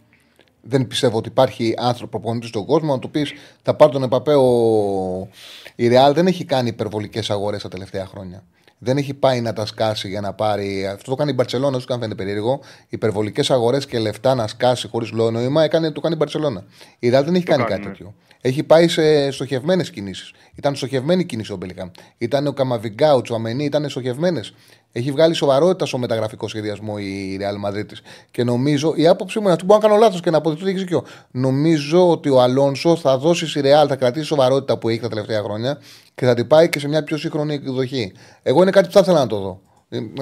Δεν 0.62 0.87
πιστεύω 0.87 1.16
ότι 1.16 1.29
υπάρχει 1.29 1.75
άνθρωπο 1.79 2.18
προπονητής 2.18 2.48
στον 2.48 2.64
κόσμο 2.66 2.92
να 2.92 2.98
του 2.98 3.11
πεις 3.11 3.33
θα 3.62 3.75
πάρει 3.75 3.92
τον 3.92 4.03
Εμπαπέ. 4.03 4.35
Ο... 4.35 5.29
Η 5.77 5.88
Real 5.92 6.12
δεν 6.14 6.27
έχει 6.27 6.44
κάνει 6.44 6.68
υπερβολικές 6.68 7.31
αγορές 7.31 7.62
τα 7.62 7.68
τελευταία 7.68 8.07
χρόνια 8.07 8.42
δεν 8.85 8.97
έχει 8.97 9.14
πάει 9.14 9.40
να 9.40 9.53
τα 9.53 9.66
σκάσει 9.66 10.09
για 10.09 10.21
να 10.21 10.33
πάρει. 10.33 10.87
Αυτό 10.87 11.11
το 11.11 11.16
κάνει 11.16 11.31
η 11.31 11.35
Μπαρσελόνα, 11.37 11.79
σου 11.79 11.87
κάνει 11.87 12.14
περίεργο. 12.14 12.61
Υπερβολικές 12.88 13.51
αγορές 13.51 13.87
και 13.87 13.99
λεφτά 13.99 14.35
να 14.35 14.47
σκάσει 14.47 14.88
χωρίς 14.88 15.12
λόγο 15.12 15.31
νόημα 15.31 15.62
έκανε, 15.62 15.90
το 15.90 16.01
κάνει 16.01 16.14
η 16.14 16.16
Μπαρσελόνα. 16.18 16.64
Η 16.99 17.09
Ρεάλ 17.09 17.25
δεν 17.25 17.35
έχει 17.35 17.45
κάνει, 17.45 17.64
κάτι 17.64 17.81
ναι. 17.81 17.87
τέτοιο. 17.87 18.14
Έχει 18.40 18.62
πάει 18.62 18.88
σε 18.88 19.31
στοχευμένες 19.31 19.90
κινήσεις. 19.90 20.33
Ήταν 20.55 20.75
στοχευμένη 20.75 21.25
κίνηση 21.25 21.53
ο 21.53 21.57
Μπελιχάμ. 21.57 21.90
Ήταν 22.18 22.47
ο 22.47 22.53
Καμαβιγκά, 22.53 23.14
ο 23.14 23.23
Τσουαμενί, 23.23 23.64
ήταν 23.64 23.88
στοχευμένες. 23.88 24.55
Έχει 24.92 25.11
βγάλει 25.11 25.35
σοβαρότητα 25.35 25.87
στο 25.87 25.98
μεταγραφικό 25.98 26.48
σχεδιασμό 26.48 26.94
η 26.98 27.38
Real 27.40 27.68
Madrid 27.68 27.87
Και 28.31 28.44
νομίζω, 28.44 28.92
η 28.96 29.07
άποψή 29.07 29.38
μου 29.38 29.44
είναι 29.44 29.52
αυτή, 29.52 29.64
μπορώ 29.64 29.81
να 29.81 29.88
κάνω 29.88 30.00
λάθος 30.00 30.20
και 30.20 30.31
να 30.31 30.37
αποδειχθεί 30.37 30.64
ότι 30.64 30.72
έχει 30.72 30.83
δίκιο. 30.85 31.05
Νομίζω 31.31 32.11
ότι 32.11 32.28
ο 32.28 32.40
Αλόνσο 32.40 32.96
θα 32.96 33.18
δώσει 33.18 33.46
στη 33.46 33.61
Real, 33.64 33.87
θα 33.88 33.96
κρατήσει 33.96 34.26
σοβαρότητα 34.26 34.78
που 34.78 34.88
έχει 34.88 35.00
τα 35.00 35.09
τελευταία 35.09 35.42
χρόνια 35.42 35.78
και 36.14 36.26
θα 36.26 36.35
την 36.35 36.46
πάει 36.46 36.68
και 36.68 36.78
σε 36.78 36.88
μια 36.88 37.05
πιο 37.05 37.16
σύγχρονη 37.16 37.55
εκδοχή. 37.55 38.12
Εγώ 38.42 38.62
είναι 38.62 38.70
κάτι 38.70 38.87
που 38.87 38.92
θα 38.92 39.00
ήθελα 39.00 39.18
να 39.18 39.26
το 39.26 39.38
δω. 39.38 39.61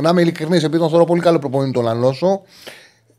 Να 0.01 0.09
είμαι 0.09 0.21
ειλικρινής, 0.21 0.63
επειδή 0.63 0.79
τον 0.79 0.91
θεωρώ 0.91 1.05
πολύ 1.05 1.21
καλό 1.21 1.39
προπονητή 1.39 1.73
τον 1.73 1.89
Αλόνσο, 1.89 2.43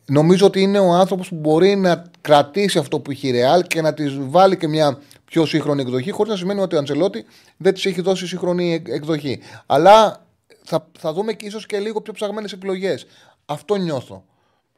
νομίζω 0.06 0.46
ότι 0.46 0.62
είναι 0.62 0.80
ο 0.80 0.94
άνθρωπος 0.94 1.30
που 1.30 1.36
μπορεί 1.36 1.76
να 1.76 2.04
κρατήσει 2.22 2.78
αυτό 2.78 3.00
που 3.00 3.12
έχει 3.12 3.28
η 3.28 3.34
Real 3.36 3.68
και 3.68 3.82
να 3.82 3.94
της 3.94 4.18
βάλει 4.20 4.58
και 4.58 4.68
μια 4.68 4.98
πιο 5.26 5.46
σύγχρονη 5.46 5.82
εκδοχή, 5.82 6.12
χωρίς 6.12 6.32
να 6.32 6.38
σημαίνει 6.38 6.60
ότι 6.60 6.76
ο 6.76 6.78
Αντσελότη 6.78 7.26
δεν 7.58 7.74
της 7.74 7.86
έχει 7.86 8.02
δώσει 8.02 8.28
σύγχρονη 8.28 8.84
εκδοχή. 8.88 9.40
Αλλά 9.66 10.26
θα, 10.64 10.88
θα 11.00 11.14
δούμε 11.14 11.34
και 11.34 11.46
ίσως 11.46 11.66
και 11.66 11.80
λίγο 11.80 12.02
πιο 12.02 12.14
ψαγμένες 12.14 12.52
επιλογέ. 12.52 12.96
Αυτό 13.46 13.76
νιώθω. 13.76 14.26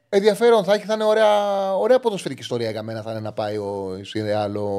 Ενδιαφέρον 0.10 0.64
θα 0.64 0.74
έχει, 0.74 0.86
θα 0.86 0.94
είναι 0.94 1.04
ωραία, 1.04 1.74
ωραία 1.76 2.00
ποδοσφαιρική 2.00 2.42
ιστορία 2.42 2.72
για 2.72 2.84
μένα 2.84 3.02
θα 3.02 3.12
είναι 3.12 3.20
να 3.20 3.32
πάει 3.34 3.58
ο 3.58 3.98
Ισηρεάλ, 4.00 4.56
ο, 4.56 4.70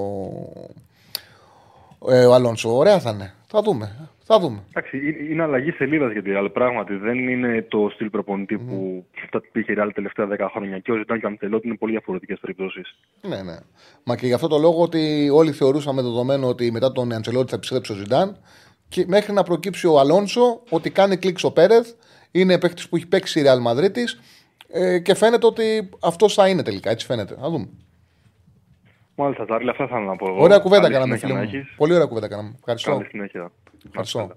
ε, 2.09 2.25
ο 2.25 2.35
Αλόνσο. 2.35 2.77
Ωραία 2.77 2.99
θα 2.99 3.11
είναι. 3.11 3.35
Θα 3.47 3.63
δούμε. 3.63 4.09
Θα 4.27 4.39
δούμε. 4.39 4.63
Εντάξει, 4.69 4.99
είναι 5.31 5.43
αλλαγή 5.43 5.71
σελίδας 5.71 6.13
για 6.13 6.23
τη 6.23 6.31
Real. 6.35 6.49
Πράγματι 6.53 6.95
δεν 6.95 7.29
είναι 7.29 7.67
το 7.69 7.91
στυλ 7.95 8.11
προπονητή 8.11 8.59
mm. 8.61 8.67
που 8.69 9.05
θα 9.31 9.43
πήγε 9.53 9.73
η 9.73 9.77
Real 9.79 9.91
τελευταία 9.95 10.29
10 10.31 10.49
χρόνια. 10.51 10.79
Και 10.79 10.93
ο 10.93 10.97
Ζητάν 10.97 11.21
και 11.21 11.27
ο 11.27 11.29
Αντελότη 11.29 11.67
είναι 11.67 11.77
πολύ 11.77 11.93
διαφορετικές 11.93 12.39
περιπτώσεις. 12.41 12.95
Ναι, 13.21 13.43
ναι. 13.43 13.57
Μα 14.05 14.17
και 14.17 14.27
γι' 14.27 14.33
αυτό 14.33 14.49
το 14.49 14.59
λόγο 14.59 14.83
ότι 14.83 15.31
όλοι 15.33 15.53
θεωρούσαμε 15.53 16.03
δεδομένο 16.03 16.49
ότι 16.49 16.71
μετά 16.71 16.93
τον 16.93 17.13
Αντελότη 17.13 17.51
θα 17.51 17.57
επιστρέψει 17.57 17.93
ο 17.93 17.95
Ζητάν 17.95 18.39
και 18.89 19.05
μέχρι 19.09 19.33
να 19.33 19.43
προκύψει 19.43 19.87
ο 19.87 19.99
Αλόνσο 19.99 20.63
ότι 20.69 20.91
κάνει 20.91 21.17
κλικ 21.17 21.39
ο 21.43 21.53
Πέρεθ. 21.53 21.93
Είναι 22.31 22.59
παίκτης 22.59 22.89
που 22.89 22.97
έχει 22.97 23.07
παίξει 23.07 23.41
η 23.41 23.45
Real 23.47 23.71
Madrid 23.71 23.97
ε, 24.69 24.99
και 24.99 25.15
φαίνεται 25.15 25.47
ότι 25.47 25.89
αυτό 26.01 26.29
θα 26.29 26.49
είναι 26.49 26.63
τελικά. 26.63 26.91
Έτσι 26.91 27.07
φαίνεται. 27.07 27.37
Να 27.41 27.49
δούμε. 27.49 27.69
Μάλιστα, 29.15 29.45
Τσάρλι, 29.45 29.71
αυτά 29.71 29.87
θα 29.87 30.01
να 30.01 30.17
πω 30.17 30.27
εγώ. 30.29 30.43
Ωραία 30.43 30.59
κουβέντα 30.59 30.91
κάναμε, 30.91 31.17
φίλε 31.17 31.35
μου. 31.35 31.51
Πολύ 31.77 31.95
ωραία 31.95 32.07
κουβέντα 32.07 32.29
κάναμε. 32.29 32.55
Ευχαριστώ. 32.59 32.91
Καλή 32.91 33.05
συνέχεια. 33.05 33.53
Ευχαριστώ. 33.87 34.31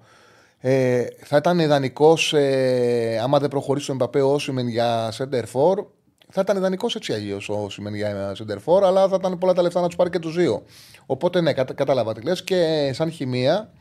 Ε, 0.60 1.06
θα 1.24 1.38
ήταν 1.38 1.60
ιδανικός, 1.60 2.34
ε, 2.34 3.20
άμα 3.24 3.40
δεν 3.40 3.50
προχωρήσει 3.50 3.92
ο 3.92 3.94
Εμπαπέ 3.94 4.22
ο 4.22 4.34
Όσιμεν 4.34 4.68
για 4.68 5.12
Center 5.18 5.44
for, 5.54 5.86
θα 6.30 6.42
ήταν 6.42 6.58
ιδανικός 6.58 6.96
έτσι 6.96 7.14
αγίο 7.14 7.40
ο 7.50 7.54
Όσιμεν 7.54 7.96
για 7.96 8.36
Center 8.38 8.58
for, 8.66 8.82
αλλά 8.84 9.08
θα 9.08 9.16
ήταν 9.20 9.38
πολλά 9.38 9.54
τα 9.54 9.62
λεφτά 9.62 9.82
να 9.82 9.88
τους 9.88 9.96
πάρει 9.96 10.10
και 10.10 10.20
τους 10.20 10.36
δύο. 10.36 10.64
Οπότε 11.06 11.42
ναι, 11.42 11.54
κατα, 11.54 11.74
κατάλαβα 11.74 12.14
τι 12.14 12.22
λες 12.22 12.44
και 12.44 12.90
σαν 12.94 13.12
χημεία 13.12 13.72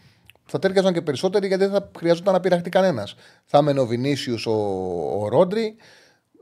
θα 0.46 0.58
τέριαζαν 0.58 0.92
και 0.92 1.02
περισσότεροι 1.02 1.46
γιατί 1.46 1.64
δεν 1.64 1.72
θα 1.72 1.90
χρειαζόταν 1.98 2.32
να 2.32 2.40
πειραχτεί 2.40 2.70
κανένας. 2.70 3.14
Θα 3.44 3.58
έμενε 3.58 3.80
ο 3.80 3.86
Βινίσιους 3.86 4.46
ο, 4.46 4.52
ο 5.18 5.28
Ρόντρι 5.28 5.76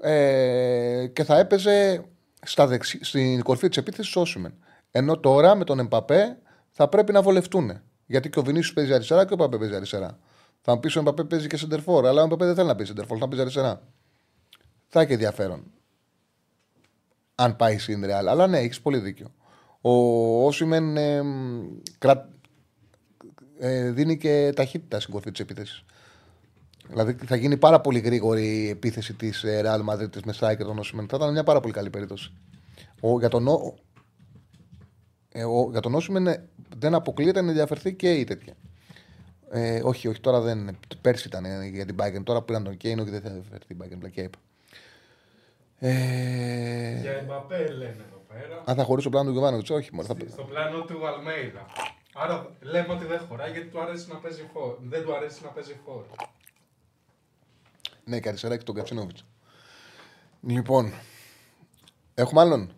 ε, 0.01 1.07
και 1.12 1.25
θα 1.25 1.38
έπαιζε 1.38 2.05
στα 2.43 2.67
δεξι... 2.67 3.05
στην 3.05 3.43
κορφή 3.43 3.69
της 3.69 3.77
επίθεσης 3.77 4.17
ο 4.17 4.21
Όσιμεν. 4.21 4.55
Ενώ 4.90 5.19
τώρα 5.19 5.55
με 5.55 5.64
τον 5.64 5.79
Εμπαπέ 5.79 6.38
θα 6.71 6.88
πρέπει 6.88 7.12
να 7.12 7.23
βολευτούν. 7.23 7.81
Γιατί 8.07 8.31
και 8.31 8.38
ο 8.38 8.43
Βινίσιους 8.43 8.73
παίζει 8.73 8.95
αριστερά 8.95 9.25
και 9.25 9.33
ο 9.33 9.37
Εμπαπέ 9.40 9.59
παίζει 9.59 9.75
αριστερά. 9.75 10.19
Θα 10.61 10.75
μου 10.75 10.81
πεις 10.81 10.97
ο 10.97 10.99
Εμπαπέ 10.99 11.25
παίζει 11.25 11.47
και 11.47 11.57
σεντερφόρ, 11.57 12.07
αλλά 12.07 12.21
ο 12.21 12.25
Εμπαπέ 12.25 12.45
δεν 12.45 12.55
θέλει 12.55 12.67
να 12.67 12.75
παίζει 12.75 12.90
σεντερφόρ, 12.90 13.17
θα 13.21 13.27
παίζει 13.29 13.40
αριστερά. 13.43 13.83
Θα 14.87 15.01
έχει 15.01 15.12
ενδιαφέρον. 15.12 15.64
Αν 17.35 17.57
πάει 17.57 17.79
στην 17.79 18.05
Ρεάλ. 18.05 18.29
Αλλά 18.29 18.47
ναι, 18.47 18.59
έχεις 18.59 18.81
πολύ 18.81 18.99
δίκιο. 18.99 19.35
Ο 19.81 20.47
Όσιμεν 20.47 20.97
ε, 20.97 21.23
κρα... 21.99 22.34
ε, 23.59 23.90
δίνει 23.90 24.17
και 24.17 24.53
ταχύτητα 24.57 25.01
στην 25.01 25.12
κορφή 25.12 25.31
τη 25.31 25.43
επίθεση. 25.43 25.85
Δηλαδή 26.88 27.17
θα 27.27 27.37
γίνει 27.37 27.57
πάρα 27.57 27.81
πολύ 27.81 27.99
γρήγορη 27.99 28.64
η 28.64 28.69
επίθεση 28.69 29.14
της 29.14 29.45
Real 29.47 29.85
Madrid 29.90 30.23
με 30.25 30.35
striker 30.40 30.64
τον 30.64 30.79
Όσιμεν. 30.79 31.09
Θα 31.09 31.17
ήταν 31.17 31.33
μια 31.33 31.45
πάρα 31.45 31.61
πολύ 31.61 31.73
καλή 31.73 31.90
περίπτωση. 31.90 32.33
Ο, 33.01 33.19
για 33.19 33.29
τον, 33.29 33.47
ε, 35.33 35.45
ο, 35.45 35.69
για 35.71 35.81
τον 35.81 35.95
Όσιμεν 35.95 36.27
ε, 36.27 36.49
δεν 36.77 36.95
αποκλείεται 36.95 37.40
να 37.40 37.49
ενδιαφερθεί 37.49 37.95
και 37.95 38.12
η 38.12 38.25
τέτοια. 38.25 38.55
Ε, 39.51 39.81
όχι, 39.85 40.09
όχι, 40.09 40.21
τώρα 40.21 40.40
δεν. 40.40 40.79
Πέρσι 41.01 41.29
ήταν 41.29 41.45
ε, 41.45 41.67
για 41.67 41.87
την 41.87 41.97
Bayern. 42.01 42.23
Τώρα 42.25 42.43
πήραν 42.43 42.64
τον 42.64 42.77
Κέιν, 42.77 42.99
όχι 42.99 43.11
δεν 43.11 43.21
θα 43.21 43.29
ενδιαφερθεί 43.29 43.67
την 43.67 43.79
Bayern. 43.83 43.99
Πλακέ 43.99 44.31
Ε... 45.79 47.01
Για 47.01 47.12
Εμπαπέ 47.12 47.67
λένε 47.69 48.05
εδώ 48.09 48.23
πέρα. 48.29 48.62
Αν 48.64 48.77
θα 48.77 48.85
χωρίσει 48.85 49.07
ο 49.07 49.11
πλάνο 49.11 49.27
του 49.27 49.33
Γιωβάνοβιτς, 49.33 49.71
όχι. 49.71 49.95
Μόνο, 49.95 50.07
θα... 50.07 50.17
Στο 50.33 50.43
πλάνο 50.43 50.83
του 50.83 51.07
Αλμέιδα. 51.07 51.67
Άρα 52.16 52.50
λέμε 52.61 52.92
ότι 52.92 53.05
δεν 53.05 53.18
χωράει 53.18 53.50
γιατί 53.50 53.66
του 53.66 53.81
αρέσει 53.81 54.09
να 54.09 54.16
παίζει 54.16 54.48
φόρ. 54.53 54.77
Δεν 54.81 55.03
του 55.03 55.14
αρέσει 55.14 55.42
να 55.42 55.48
παίζει 55.48 55.77
φόρ. 55.85 56.05
Ναι, 58.05 58.20
και 58.20 58.29
αριστερά 58.29 58.57
και 58.57 58.64
τον 58.64 58.74
Κατσίνοβιτς. 58.74 59.24
Λοιπόν, 60.40 60.92
έχουμε 62.15 62.40
άλλον; 62.40 62.73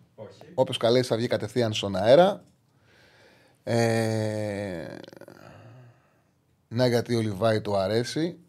Όποιος 0.53 0.77
καλέσει 0.77 1.09
θα 1.09 1.15
βγει 1.15 1.27
κατευθείαν 1.27 1.73
στον 1.73 1.95
αέρα. 1.95 2.43
Ε... 3.63 4.97
Ναι, 6.67 6.87
γιατί 6.87 7.15
ο 7.15 7.21
Λιβάη 7.21 7.61
του 7.61 7.75
αρέσει. 7.75 8.39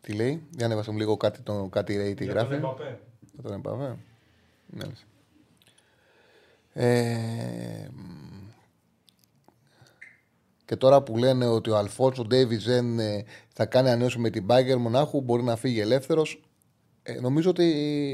Τι 0.00 0.12
λέει, 0.12 0.46
για 0.50 0.68
να 0.68 0.74
μου 0.74 0.98
λίγο 0.98 1.16
κάτι, 1.16 1.40
το, 1.40 1.68
κάτι 1.70 1.96
ρέι, 1.96 2.14
τι 2.14 2.24
για 2.24 2.32
γράφει. 2.32 2.56
Για 2.56 3.42
τον 3.42 3.52
Εμπαπέ. 3.52 3.96
Ναι. 4.66 4.84
Ε... 6.72 7.88
Και 10.66 10.76
τώρα 10.76 11.02
που 11.02 11.16
λένε 11.16 11.46
ότι 11.46 11.70
ο 11.70 11.76
Αλφόνσο 11.76 12.24
Ντέιβι 12.24 12.56
δεν 12.56 12.98
ε, 12.98 13.24
θα 13.54 13.66
κάνει 13.66 13.90
ανέωση 13.90 14.18
με 14.18 14.30
την 14.30 14.44
Μπάγκερ 14.44 14.78
Μονάχου, 14.78 15.20
μπορεί 15.20 15.42
να 15.42 15.56
φύγει 15.56 15.80
ελεύθερος. 15.80 16.42
Ε, 17.02 17.20
νομίζω 17.20 17.50
ότι 17.50 17.64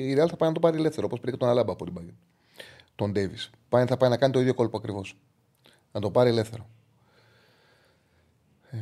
η 0.09 0.15
Ρεάλ 0.15 0.29
θα 0.31 0.37
πάει 0.37 0.49
να 0.49 0.55
το 0.55 0.61
πάρει 0.61 0.77
ελεύθερο, 0.77 1.07
όπως 1.07 1.21
πήρε 1.21 1.33
και 1.33 1.37
τον 1.39 1.49
Αλάμπα 1.49 1.73
από 1.73 1.85
την 1.85 1.93
Μπάγκερ. 1.93 2.13
τον 2.95 3.13
Ντέιβι. 3.13 3.37
Θα 3.69 3.97
πάει 3.97 4.11
να 4.11 4.17
κάνει 4.17 4.33
το 4.33 4.41
ίδιο 4.41 4.55
κόλπο 4.55 4.77
ακριβώς. 4.77 5.17
Να 5.93 6.01
το 6.01 6.11
πάρει 6.11 6.31
ελεύθερο. 6.31 6.69
Ε, 8.71 8.79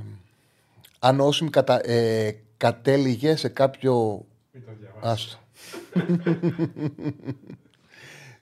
αν 0.99 1.21
όσοι 1.21 1.51
κατα, 1.51 1.91
ε, 1.91 2.41
κατέληγε 2.57 3.37
σε 3.37 3.49
κάποιο. 3.49 4.25
Μην 4.53 4.65
το 4.65 4.71
Άστο. 5.01 5.39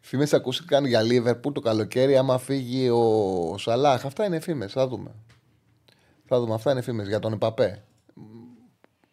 Φήμες 0.09 0.33
ακούστηκαν 0.33 0.85
για 0.85 1.03
Λίβερπουλ 1.03 1.53
το 1.53 1.61
καλοκαίρι. 1.61 2.17
Άμα 2.17 2.39
φύγει 2.39 2.89
ο 2.89 3.59
Σαλάχ. 3.59 4.05
Αυτά 4.05 4.25
είναι 4.25 4.41
φήμες. 4.41 4.73
Θα 4.73 4.89
δούμε. 4.89 5.11
Θα 6.25 6.41
δούμε. 6.41 6.55
Αυτά 6.55 6.71
είναι 6.71 6.81
φήμες 6.81 7.09
για 7.09 7.19
τον 7.19 7.33
Επαπέ. 7.33 7.85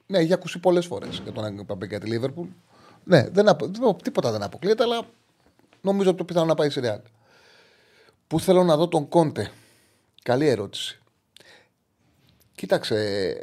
Ναι, 0.08 0.18
έχει 0.18 0.34
ακούσει 0.34 0.60
πολλές 0.60 0.86
φορές 0.86 1.20
για 1.24 1.32
τον 1.32 1.60
Επαπέ 1.60 1.88
και 1.88 1.98
τη 1.98 2.08
Λίβερπουλ. 2.08 2.48
Ναι, 3.04 3.30
δεν 3.30 3.48
απο... 3.48 3.96
τίποτα 4.04 4.32
δεν 4.32 4.44
αποκλείεται, 4.44 4.84
αλλά 4.84 5.02
νομίζω 5.82 6.10
ότι 6.10 6.18
το 6.18 6.24
πιθανό 6.24 6.46
να 6.46 6.56
πάει 6.56 6.70
σε 6.70 6.80
Ρεάλ. 6.80 7.00
Πού 8.28 8.40
θέλω 8.40 8.64
να 8.64 8.78
δω 8.78 8.88
τον 8.88 9.08
Κόντε; 9.08 9.52
Καλή 10.24 10.48
ερώτηση. 10.48 11.02
Κοίταξε. 12.56 13.36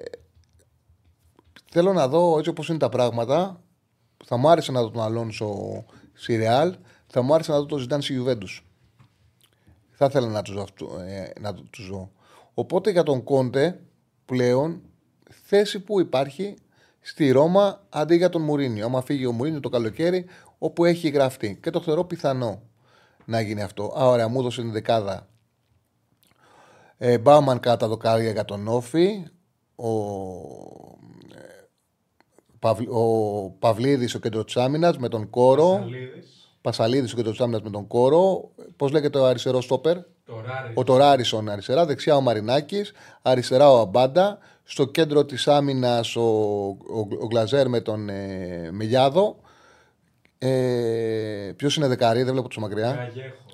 Θέλω 1.70 1.92
να 1.92 2.09
δω 2.09 2.38
έτσι 2.38 2.50
όπως 2.50 2.68
είναι 2.68 2.78
τα 2.78 2.88
πράγματα. 2.88 3.61
Θα 4.24 4.36
μου 4.36 4.48
άρεσε 4.48 4.72
να 4.72 4.80
δω 4.80 4.90
τον 4.90 5.03
Αλόνσο 5.03 5.84
στη 6.12 6.36
Ρεάλ. 6.36 6.76
Θα 7.14 7.22
μου 7.22 7.34
άρεσε 7.34 7.52
να 7.52 7.58
δω 7.58 7.66
τον 7.66 7.78
Ζητάν 7.78 8.02
στη 8.02 8.12
Γιουβέντους. 8.12 8.66
Θα 9.90 10.04
ήθελα 10.04 10.28
να 10.28 10.42
τους 10.42 10.54
δω. 10.54 10.66
Ε, 10.98 11.32
να 11.40 11.54
τους 11.54 11.88
δω. 11.88 12.10
Οπότε 12.54 12.90
για 12.90 13.02
τον 13.02 13.24
Κόντε 13.24 13.80
πλέον 14.24 14.82
θέση 15.44 15.80
που 15.80 16.00
υπάρχει 16.00 16.54
στη 17.00 17.30
Ρώμα 17.30 17.86
αντί 17.88 18.16
για 18.16 18.28
τον 18.28 18.42
Μουρίνιο. 18.42 18.84
Άμα 18.84 19.00
φύγει 19.00 19.26
ο 19.26 19.32
Μουρίνιο 19.32 19.60
το 19.60 19.68
καλοκαίρι, 19.68 20.26
όπου 20.58 20.84
έχει 20.84 21.08
γραφτεί. 21.08 21.58
Και 21.62 21.70
το 21.70 21.80
θεωρώ 21.80 22.04
πιθανό 22.04 22.62
να 23.24 23.40
γίνει 23.40 23.62
αυτό. 23.62 23.94
Α, 23.98 24.08
ωραία, 24.08 24.28
μου 24.28 24.40
έδωσε 24.40 24.60
την 24.60 24.72
δεκάδα. 24.72 25.28
Ε, 26.98 27.18
Μπάουμαν 27.18 27.60
κατά 27.60 27.88
δοκάρια 27.88 28.30
για 28.30 28.44
τον 28.44 28.68
Όφη. 28.68 29.24
Ο, 29.74 29.88
ε, 31.34 31.66
Παυλ, 32.58 32.86
ο 32.88 33.50
Παυλίδης 33.50 34.14
ο 34.14 34.18
κέντρο 34.18 34.44
τη 34.44 34.60
άμυνα 34.60 34.94
με 34.98 35.08
τον 35.08 35.30
Κόρο. 35.30 35.84
Πασαλίδη 36.62 37.12
ο 37.12 37.14
κέντρο 37.14 37.30
της 37.30 37.40
άμυνας 37.40 37.62
με 37.62 37.70
τον 37.70 37.86
Κόρο. 37.86 38.50
Πώς 38.76 38.90
λέγεται 38.92 39.18
ο 39.18 39.26
αριστερός 39.26 39.64
στόπερ; 39.64 39.96
Ο 40.74 40.84
Τωράρισον 40.84 41.48
αριστερά. 41.48 41.86
Δεξιά 41.86 42.16
ο 42.16 42.20
Μαρινάκης. 42.20 42.92
Αριστερά 43.22 43.70
ο 43.70 43.78
Αμπάντα. 43.78 44.38
Στο 44.64 44.84
κέντρο 44.84 45.24
της 45.24 45.48
άμυνας 45.48 46.16
ο, 46.16 46.22
ο, 46.22 46.98
ο, 47.20 47.26
Γκλαζέρ 47.26 47.68
με 47.68 47.80
τον 47.80 48.08
ε, 48.08 48.70
Μιλιάδο. 48.72 49.36
Ε, 50.38 51.52
Ποιος 51.56 51.76
είναι 51.76 51.86
δεκαρή, 51.86 52.22
δεν 52.22 52.32
βλέπω 52.32 52.48
τους 52.48 52.58
μακριά. 52.58 53.10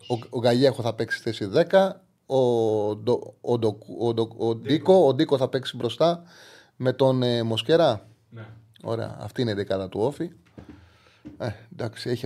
Ο, 0.09 0.19
ο 0.31 0.39
Γαγιέχο 0.39 0.83
θα 0.83 0.95
παίξει 0.95 1.21
θέση 1.21 1.51
10. 1.71 1.91
Ο, 2.27 2.37
ο, 2.37 2.95
ο, 3.41 3.59
ο, 4.39 4.55
Ντίκο, 4.55 5.07
ο 5.07 5.15
Ντίκο 5.15 5.37
θα 5.37 5.49
παίξει 5.49 5.77
μπροστά 5.77 6.23
με 6.77 6.93
τον 6.93 7.23
ε, 7.23 7.43
Μοσκέρα. 7.43 8.07
Ναι. 8.31 8.47
Ωραία, 8.83 9.17
αυτή 9.21 9.43
είναι 9.43 9.51
η 9.51 9.55
δεκάδα 9.55 9.89
του 9.89 10.01
Όφη. 10.01 10.31
Ε, 11.39 11.51
εντάξει, 11.73 12.11
έχει, 12.11 12.25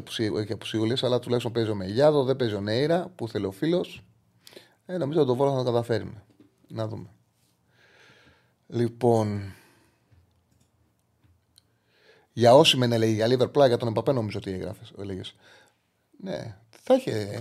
απουσίουλε, 0.53 0.94
αλλά 1.03 1.18
τουλάχιστον 1.18 1.53
παίζει 1.53 1.70
ο 1.70 1.74
Μεγιάδο, 1.74 2.24
δεν 2.24 2.36
παίζει 2.36 2.55
ο 2.55 2.61
Νέιρα 2.61 3.12
που 3.14 3.28
θέλει 3.28 3.44
ο 3.44 3.50
φίλος. 3.50 4.05
Ε, 4.86 4.96
νομίζω 4.96 5.20
ότι 5.20 5.28
το 5.28 5.36
Βόλος 5.36 5.53
θα 5.53 5.59
το 5.59 5.64
καταφέρουμε. 5.64 6.24
Να 6.68 6.88
δούμε. 6.88 7.09
Λοιπόν. 8.66 9.55
Για 12.32 12.55
όσοι 12.55 12.76
με 12.76 12.86
έλεγε 12.86 13.12
για 13.12 13.26
Λίβερπουλ, 13.26 13.66
για 13.66 13.76
τον 13.76 13.88
Εμπαπέ 13.88 14.12
νομίζω 14.12 14.38
ότι 14.38 14.53
έγραφες. 14.53 14.92
Ναι, 16.20 16.57
θα 16.70 16.94
είχε. 16.94 17.40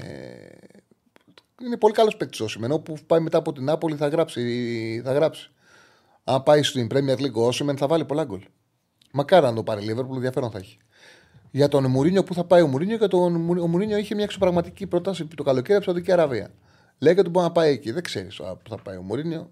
Είναι 1.62 1.78
πολύ 1.78 1.94
καλός 1.94 2.18
παίκτης 2.18 2.40
ο 2.40 2.48
Σιμεν. 2.48 2.72
Όπου 2.72 2.98
πάει 3.08 3.20
μετά 3.20 3.38
από 3.38 3.54
την 3.54 3.64
Νάπολη 3.64 3.96
θα 3.96 4.08
γράψει. 4.08 5.02
Θα 5.04 5.14
γράψει. 5.14 5.52
Αν 6.24 6.44
πάει 6.44 6.64
στην 6.64 6.88
Premier 6.92 7.18
League 7.18 7.34
ο 7.34 7.48
Όσιμεν 7.48 7.78
θα 7.78 7.88
βάλει 7.88 8.06
πολλά 8.06 8.24
γκολ. 8.24 8.44
Μακάρι 9.12 9.46
να 9.46 9.54
το 9.54 9.64
πάρει 9.64 9.82
Λίβερπουλ, 9.82 10.16
ενδιαφέρον 10.16 10.52
θα 10.52 10.58
έχει. 10.58 10.78
Για 11.52 11.68
τον 11.68 11.86
Μουρίνιο, 11.86 12.24
πού 12.24 12.34
θα 12.34 12.44
πάει 12.44 12.62
ο 12.62 12.68
Μουρίνιο, 12.68 12.98
και 12.98 13.08
τον, 13.08 13.60
ο 13.60 13.68
Μουρίνιο 13.68 13.98
είχε 13.98 14.16
μια 14.16 14.24
εξωπραγματική 14.24 14.88
πρόταση 14.88 15.26
το 15.26 15.44
καλοκαίρι 15.44 15.76
από 15.76 15.84
Σαουδική 15.84 16.12
Αραβία. 16.12 16.54
Λέει 16.98 17.20
ότι 17.20 17.30
μπορεί 17.30 17.46
να 17.46 17.52
πάει 17.52 17.72
εκεί. 17.72 17.92
Δεν 17.92 18.04
ξέρεις 18.04 18.36
πού 18.36 18.70
θα 18.70 18.78
πάει 18.78 18.98
ο 18.98 19.02
Μουρίνιο. 19.02 19.52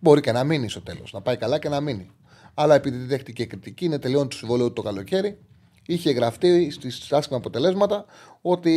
Μπορεί 0.00 0.20
και 0.20 0.32
να 0.32 0.44
μείνει 0.44 0.68
στο 0.68 0.80
τέλος. 0.80 1.12
Να 1.12 1.20
πάει 1.20 1.36
καλά 1.36 1.58
και 1.58 1.68
να 1.68 1.80
μείνει. 1.80 2.10
Αλλά 2.54 2.74
επειδή 2.74 3.04
δέχτηκε 3.04 3.44
κριτική, 3.44 3.84
είναι 3.84 3.98
τελειώνει 3.98 4.28
το 4.28 4.36
συμβόλαιο 4.36 4.66
του 4.66 4.72
το 4.72 4.82
καλοκαίρι. 4.82 5.38
Είχε 5.86 6.10
γραφτεί 6.10 6.70
στις 6.70 7.12
άσχημα 7.12 7.38
αποτελέσματα 7.38 8.04
ότι, 8.40 8.74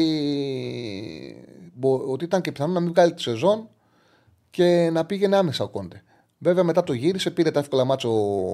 ότι 1.82 2.24
ήταν 2.24 2.42
και 2.42 2.52
πιθανό 2.52 2.74
να 2.74 2.80
μην 2.80 2.90
βγάλει 2.90 3.14
τη 3.14 3.22
σεζόν 3.22 3.70
και 4.50 4.90
να 4.92 5.06
πήγαινε 5.06 5.36
άμεσα 5.36 5.64
ο 5.64 5.70
Κόντε. 5.70 6.04
Βέβαια 6.38 6.64
μετά 6.64 6.84
το 6.84 6.94
γύρισε, 6.94 7.32
πήρε 7.32 7.52
τα 7.52 7.60
εύκολα 7.60 7.84
μάτσο 7.84 8.10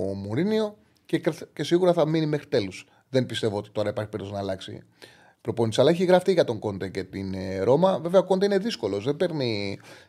ο 0.10 0.14
Μουρίνιο 0.14 0.78
και, 1.06 1.22
και 1.54 1.64
σίγουρα 1.64 1.94
θα 1.94 2.08
μείνει 2.08 2.26
μέχρι 2.26 2.48
τέλους. 2.48 2.88
Δεν 3.10 3.26
πιστεύω 3.26 3.58
ότι 3.58 3.70
τώρα 3.70 3.90
υπάρχει 3.90 4.10
περίπτωση 4.10 4.36
να 4.36 4.40
αλλάξει 4.44 4.84
προπόνηση. 5.42 5.82
Αλλά 5.82 5.90
έχει 5.90 6.04
γραφτεί 6.04 6.34
για 6.34 6.44
τον 6.44 6.60
Κόντε 6.60 6.90
και 6.90 7.04
την 7.04 7.34
ε, 7.34 7.60
Ρώμα. 7.60 8.00
Βέβαια, 8.00 8.20
ο 8.20 8.24
Κόντε 8.24 8.46
είναι 8.46 8.58
δύσκολος. 8.58 9.16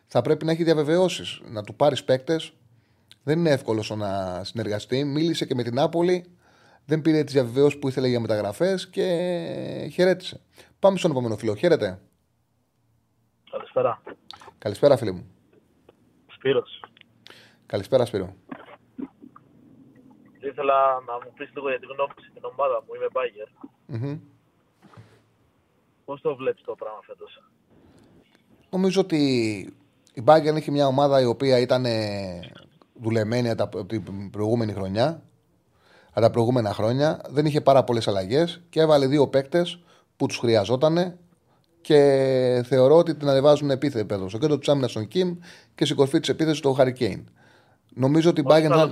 Θα 0.07 0.21
πρέπει 0.21 0.45
να 0.45 0.51
έχει 0.51 0.63
διαβεβαιώσεις, 0.63 1.41
να 1.45 1.63
του 1.63 1.75
πάρεις 1.75 2.03
παίκτες. 2.03 2.53
Δεν 3.23 3.39
είναι 3.39 3.49
εύκολο 3.49 3.95
να 3.95 4.43
συνεργαστεί. 4.43 5.03
Μίλησε 5.03 5.45
και 5.45 5.55
με 5.55 5.63
την 5.63 5.73
Νάπολη. 5.73 6.25
Δεν 6.85 7.01
πήρε 7.01 7.23
τις 7.23 7.33
διαβεβαιώσεις 7.33 7.79
που 7.79 7.87
ήθελε 7.87 8.07
για 8.07 8.19
μεταγραφές 8.19 8.89
και 8.89 9.03
χαιρέτησε. 9.91 10.41
Πάμε 10.79 10.97
στον 10.97 11.11
επόμενο 11.11 11.37
φίλο. 11.37 11.55
Χαίρετε. 11.55 11.99
Καλησπέρα. 13.51 14.01
Καλησπέρα, 14.57 14.97
φίλε 14.97 15.11
μου. 15.11 15.25
Σπύρος. 16.27 16.83
Καλησπέρα, 17.65 18.05
Σπύρο. 18.05 18.35
Ήθελα 20.49 20.77
να 21.07 21.13
μου 21.13 21.31
πεις 21.37 21.49
λίγο 21.55 21.69
για 21.69 21.79
την 21.79 21.89
γνώμη 21.93 22.13
στην 22.29 22.43
ομάδα 22.51 22.83
μου. 22.83 22.93
Είμαι 22.95 23.07
Μπάγκερ. 23.13 23.47
Mm-hmm. 23.93 24.19
Πώς 26.05 26.21
το 26.21 26.35
βλέπεις 26.35 26.63
το 26.63 26.75
πράγμα 26.75 26.99
φέτος, 27.01 27.43
Νομίζω 28.69 29.01
ότι 29.01 29.19
η 30.13 30.23
Bayern 30.25 30.55
έχει 30.55 30.71
μια 30.71 30.87
ομάδα 30.87 31.21
η 31.21 31.25
οποία 31.25 31.57
ήταν 31.59 31.85
δουλεμένη 32.93 33.49
από 33.49 33.85
την 33.85 34.29
προηγούμενη 34.29 34.73
χρονιά, 34.73 35.23
από 36.09 36.21
τα 36.21 36.29
προηγούμενα 36.29 36.73
χρόνια. 36.73 37.21
Δεν 37.29 37.45
είχε 37.45 37.61
πάρα 37.61 37.83
πολλές 37.83 38.07
αλλαγές 38.07 38.61
και 38.69 38.79
έβαλε 38.79 39.07
δύο 39.07 39.27
παίκτες 39.27 39.79
που 40.17 40.25
τους 40.25 40.37
χρειαζόταν 40.37 41.17
και 41.81 41.97
θεωρώ 42.65 42.97
ότι 42.97 43.15
την 43.15 43.29
ανεβάζουν 43.29 43.69
επίθετο. 43.69 44.29
Στο 44.29 44.37
κέντρο 44.37 44.57
του 44.57 44.71
άμυνας 44.71 44.91
στον 44.91 45.07
Κιμ 45.07 45.37
και 45.75 45.85
στην 45.85 45.97
κορφή 45.97 46.19
της 46.19 46.29
επίθεσης 46.29 46.59
του 46.59 46.73
Χαρικέιν. 46.73 47.29
Νομίζω 47.93 48.29
ότι 48.29 48.41
η 48.41 48.45
Bayern. 48.47 48.91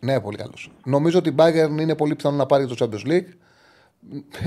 Θα... 0.00 0.12
Ναι, 0.12 0.20
πολύ 0.20 0.36
καλός. 0.36 0.70
Νομίζω 0.84 1.18
ότι 1.18 1.28
η 1.28 1.34
Bayern 1.38 1.80
είναι 1.80 1.94
πολύ 1.94 2.14
πιθανό 2.14 2.36
να 2.36 2.46
πάρει 2.46 2.66
το 2.66 2.74
Champions 2.78 3.08
League 3.08 3.28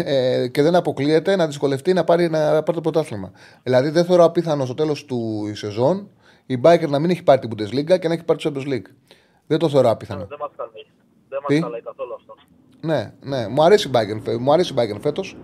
ε, 0.04 0.48
και 0.48 0.62
δεν 0.62 0.76
αποκλείεται 0.76 1.36
να 1.36 1.48
δυσκολευτεί 1.48 1.94
να 1.94 2.04
πάρει, 2.04 2.30
να 2.30 2.40
πάρει 2.50 2.74
το 2.74 2.82
πρωτάθλημα. 2.82 3.32
Δηλαδή 3.64 3.90
δεν 3.90 4.06
θεωρώ 4.06 4.24
απίθανο 4.24 4.66
στο 4.66 4.74
τέλος 4.74 5.06
του 5.06 5.52
σεζόν 5.54 6.10
η 6.46 6.60
Bayern 6.64 6.90
να 6.90 7.00
μην 7.00 7.10
έχει 7.10 7.24
πάρει 7.24 7.48
την 7.48 7.50
Bundesliga 7.50 8.00
και 8.00 8.08
να 8.08 8.14
έχει 8.14 8.24
πάρει 8.24 8.40
το 8.40 8.52
Champions 8.56 8.68
League. 8.68 8.86
Δεν 9.48 9.58
το 9.58 9.70
θεωρώ 9.70 9.90
απίθανο. 9.90 10.26
Δεν 10.26 10.38
μας 10.40 10.52
καλεί. 10.58 10.88
Δεν 11.30 11.62
μας 11.70 11.82
καθόλου 11.84 12.14
αυτό. 12.14 12.36
Ναι, 12.82 13.14
ναι. 13.22 13.48
Μου 13.48 13.64
αρέσει 13.64 13.88
η 13.88 13.92
Bayern, 13.94 14.38
μου 14.40 14.54
αρέσει 14.54 14.74
η 14.74 14.76
Bayern 14.80 15.00
φέτος. 15.02 15.38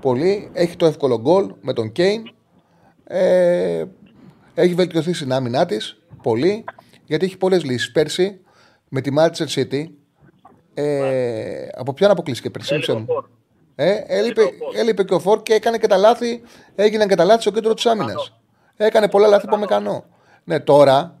Πολύ. 0.00 0.50
Έχει 0.52 0.76
το 0.76 0.86
εύκολο 0.86 1.20
γκολ 1.20 1.54
με 1.60 1.72
τον 1.72 1.92
Κέιν. 1.92 2.22
Ε, 3.04 3.84
έχει 4.54 4.74
βελτιωθεί 4.74 5.12
στην 5.12 5.32
άμυνά 5.32 5.66
της 5.66 6.02
πολύ. 6.22 6.64
Γιατί 7.04 7.24
έχει 7.24 7.36
πολλές 7.36 7.64
λύσεις. 7.64 7.92
Πέρσι 7.92 8.40
με 8.94 9.00
τη 9.00 9.10
Manchester 9.18 9.46
City. 9.54 9.86
Ε, 10.74 11.68
από 11.74 11.92
ποιον 11.92 12.10
αποκλείστηκε 12.10 12.50
πέρσι. 12.50 13.06
Ε, 13.74 14.02
έλειπε, 14.06 14.42
έλειπε 14.74 15.04
και 15.04 15.14
ο 15.14 15.20
Φόρ 15.20 15.42
και 15.42 15.54
έκανε 15.54 15.78
και 15.78 15.86
τα 15.86 15.96
λάθη. 15.96 16.42
Έγιναν 16.74 17.08
και 17.08 17.14
τα 17.14 17.24
λάθη 17.24 17.40
στο 17.40 17.50
κέντρο 17.50 17.74
της 17.74 17.86
άμυνας. 17.86 18.40
Έκανε 18.76 19.08
πολλά 19.08 19.28
λάθη 19.28 19.46
που 19.48 19.64
κάνω. 19.64 20.04
Ναι, 20.44 20.60
τώρα 20.60 21.20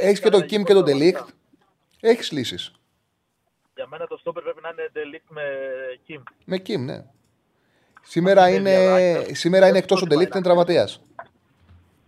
έχεις 0.00 0.20
και 0.20 0.28
τον 0.28 0.46
Κιμ 0.46 0.62
και 0.62 0.72
τον 0.72 0.84
Τελίχτ. 0.84 1.28
Έχεις 2.00 2.32
λύσεις. 2.32 2.72
Για 3.74 3.86
μένα 3.88 4.06
το 4.06 4.16
στόπερ 4.16 4.42
πρέπει 4.42 4.60
να 4.62 4.68
είναι 4.68 4.90
Τελίχτ 4.92 5.24
με 5.28 5.42
Κιμ. 6.04 6.22
Με 6.44 6.58
Κιμ, 6.58 6.84
ναι. 6.84 7.04
Σήμερα 8.02 8.48
είναι, 8.48 8.74
σήμερα 9.32 9.68
είναι 9.68 9.78
εκτός 9.78 10.02
ο 10.02 10.06
Τελίχτ, 10.06 10.34
είναι 10.34 10.42
τραυματίας. 10.42 11.02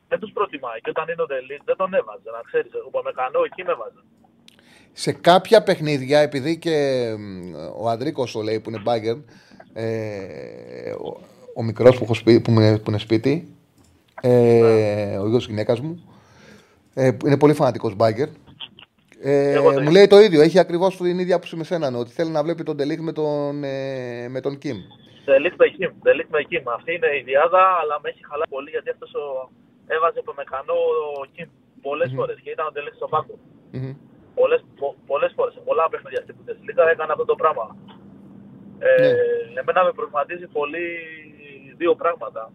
Δεν 0.08 0.18
τους 0.18 0.32
προτιμάει. 0.32 0.80
Και 0.80 0.90
όταν 0.90 1.08
είναι 1.08 1.22
ο 1.22 1.26
Τελίχτ 1.26 1.64
δεν 1.64 1.76
τον 1.76 1.94
έβαζε. 1.94 2.30
Να 2.36 2.40
ξέρεις, 2.44 2.72
εγώ 2.72 3.02
με 3.04 3.12
κανό 3.14 3.42
εκεί 3.44 3.64
με 3.64 3.72
έβαζε. 3.72 4.00
Σε 4.98 5.12
κάποια 5.12 5.62
παιχνίδια, 5.62 6.20
επειδή 6.20 6.58
και 6.58 7.06
ο 7.78 7.88
Αντρίκο 7.88 8.24
το 8.32 8.40
λέει 8.40 8.60
που 8.60 8.70
είναι 8.70 8.80
μπάγκερ, 8.82 9.16
ε, 9.72 10.90
ο, 10.90 11.20
ο 11.54 11.62
μικρός 11.62 11.98
που, 11.98 12.04
που, 12.04 12.40
που, 12.42 12.90
είναι 12.90 12.98
σπίτι, 12.98 13.54
ε, 14.20 15.16
ο 15.16 15.28
γιος 15.28 15.44
τη 15.44 15.50
γυναίκας 15.50 15.80
μου, 15.80 16.04
ε, 16.94 17.10
είναι 17.26 17.38
πολύ 17.38 17.54
φανατικός 17.54 17.94
μπάγκερ. 17.94 18.28
Ε, 19.20 19.58
μου 19.82 19.90
λέει 19.90 20.06
το 20.06 20.18
ίδιο. 20.18 20.40
Έχει 20.40 20.58
ακριβώς 20.58 20.96
την 20.96 21.18
ίδια 21.18 21.34
άποψη 21.34 21.56
με 21.56 21.64
σένα. 21.64 21.98
Ότι 21.98 22.10
θέλει 22.10 22.30
να 22.30 22.42
βλέπει 22.42 22.62
τον 22.62 22.76
Τελίχ 22.76 23.00
με 23.00 23.12
τον, 23.12 23.64
ε, 23.64 24.28
με 24.28 24.40
τον 24.40 24.58
Κιμ. 24.58 24.76
Δελίκ 25.24 25.54
με 25.56 25.66
Κιμ. 25.68 25.90
Δελίκ 26.02 26.28
με 26.28 26.42
Κιμ. 26.42 26.68
Αυτή 26.68 26.94
είναι 26.94 27.10
η 27.20 27.22
διάδα, 27.22 27.62
αλλά 27.80 28.00
με 28.02 28.08
έχει 28.08 28.22
χαλάσει 28.28 28.50
πολύ 28.50 28.70
γιατί 28.70 28.90
αυτός 28.90 29.10
ο... 29.14 29.50
έβαζε 29.86 30.22
το 30.24 30.34
μεκανό 30.36 30.78
ο 31.20 31.24
Κιμ 31.34 31.48
πολλές 31.82 32.08
Μμμ. 32.10 32.16
φορές 32.18 32.38
και 32.42 32.50
ήταν 32.50 32.66
ο 32.66 32.70
Δελίκ 32.76 32.94
στο 32.94 33.06
πάγκο. 33.06 33.34
Μμμ. 33.72 33.94
Πολλές, 34.38 34.60
πο, 34.78 34.86
πολλές 35.06 35.32
φορές, 35.36 35.54
σε 35.54 35.60
πολλά 35.60 35.88
παιχνίδια 35.90 36.20
στην 36.22 36.34
Bundesliga 36.38 36.84
έκανε 36.94 37.12
αυτό 37.12 37.24
το 37.24 37.34
πράγμα. 37.34 37.76
Ε, 38.78 39.12
Ναι. 39.52 39.60
Εμένα 39.60 39.84
με 39.84 39.92
προβληματίζει 39.92 40.46
πολύ 40.58 40.86
δύο 41.76 41.94
πράγματα 41.94 42.52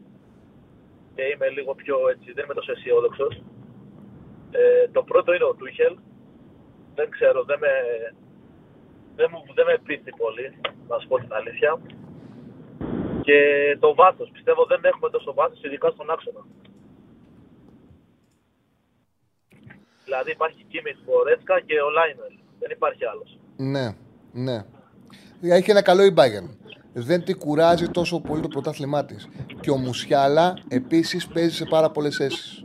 και 1.16 1.24
είμαι 1.24 1.50
λίγο 1.50 1.76
πιο 1.76 1.96
έτσι, 2.14 2.34
δεν 2.34 2.44
είμαι 2.44 2.54
τόσο 2.54 2.72
αισιόδοξος. 2.72 3.34
Ε, 4.52 4.88
το 4.92 5.04
πρώτο 5.04 5.34
είναι 5.34 5.44
ο 5.52 5.54
Τούχελ. 5.54 5.96
Δεν 6.96 7.10
ξέρω, 7.10 7.44
δεν 7.44 7.60
με, 7.60 7.72
δεν 9.16 9.28
μου, 9.32 9.54
δεν 9.54 9.66
με 9.66 9.78
πείθει 9.84 10.12
πολύ, 10.24 10.48
να 10.88 11.00
σου 11.00 11.08
πω 11.08 11.18
την 11.18 11.34
αλήθεια. 11.34 11.80
Και 13.22 13.38
το 13.80 13.96
βάθος, 13.96 14.30
πιστεύω 14.32 14.66
δεν 14.66 14.82
έχουμε 14.84 15.10
τόσο 15.10 15.34
βάθος, 15.34 15.64
ειδικά 15.64 15.90
στον 15.90 16.10
άξονα. 16.12 16.44
Δηλαδή 20.12 20.32
υπάρχει 20.32 20.66
Κίμιτ, 20.70 20.98
Μπορέτσκα 21.06 21.60
και 21.62 21.82
ο 21.82 21.90
Λάινελ. 21.90 22.34
Δεν 22.60 22.72
υπάρχει 22.72 23.06
άλλος. 23.06 23.40
Ναι, 23.58 23.96
ναι. 24.32 24.58
Έχει 25.42 25.72
ένα 25.72 25.82
καλό 25.82 26.04
η 26.04 26.14
Bayern. 26.18 26.50
Δεν 26.94 27.24
την 27.24 27.38
κουράζει 27.38 27.88
τόσο 27.90 28.20
πολύ 28.22 28.42
το 28.42 28.48
πρωτάθλημά 28.48 29.06
της. 29.06 29.28
Και 29.62 29.72
ο 29.72 29.78
Μουσιάλα 29.78 30.54
επίσης 30.68 31.28
παίζει 31.28 31.56
σε 31.56 31.66
πάρα 31.66 31.90
πολλές 31.92 32.16
θέσεις. 32.16 32.64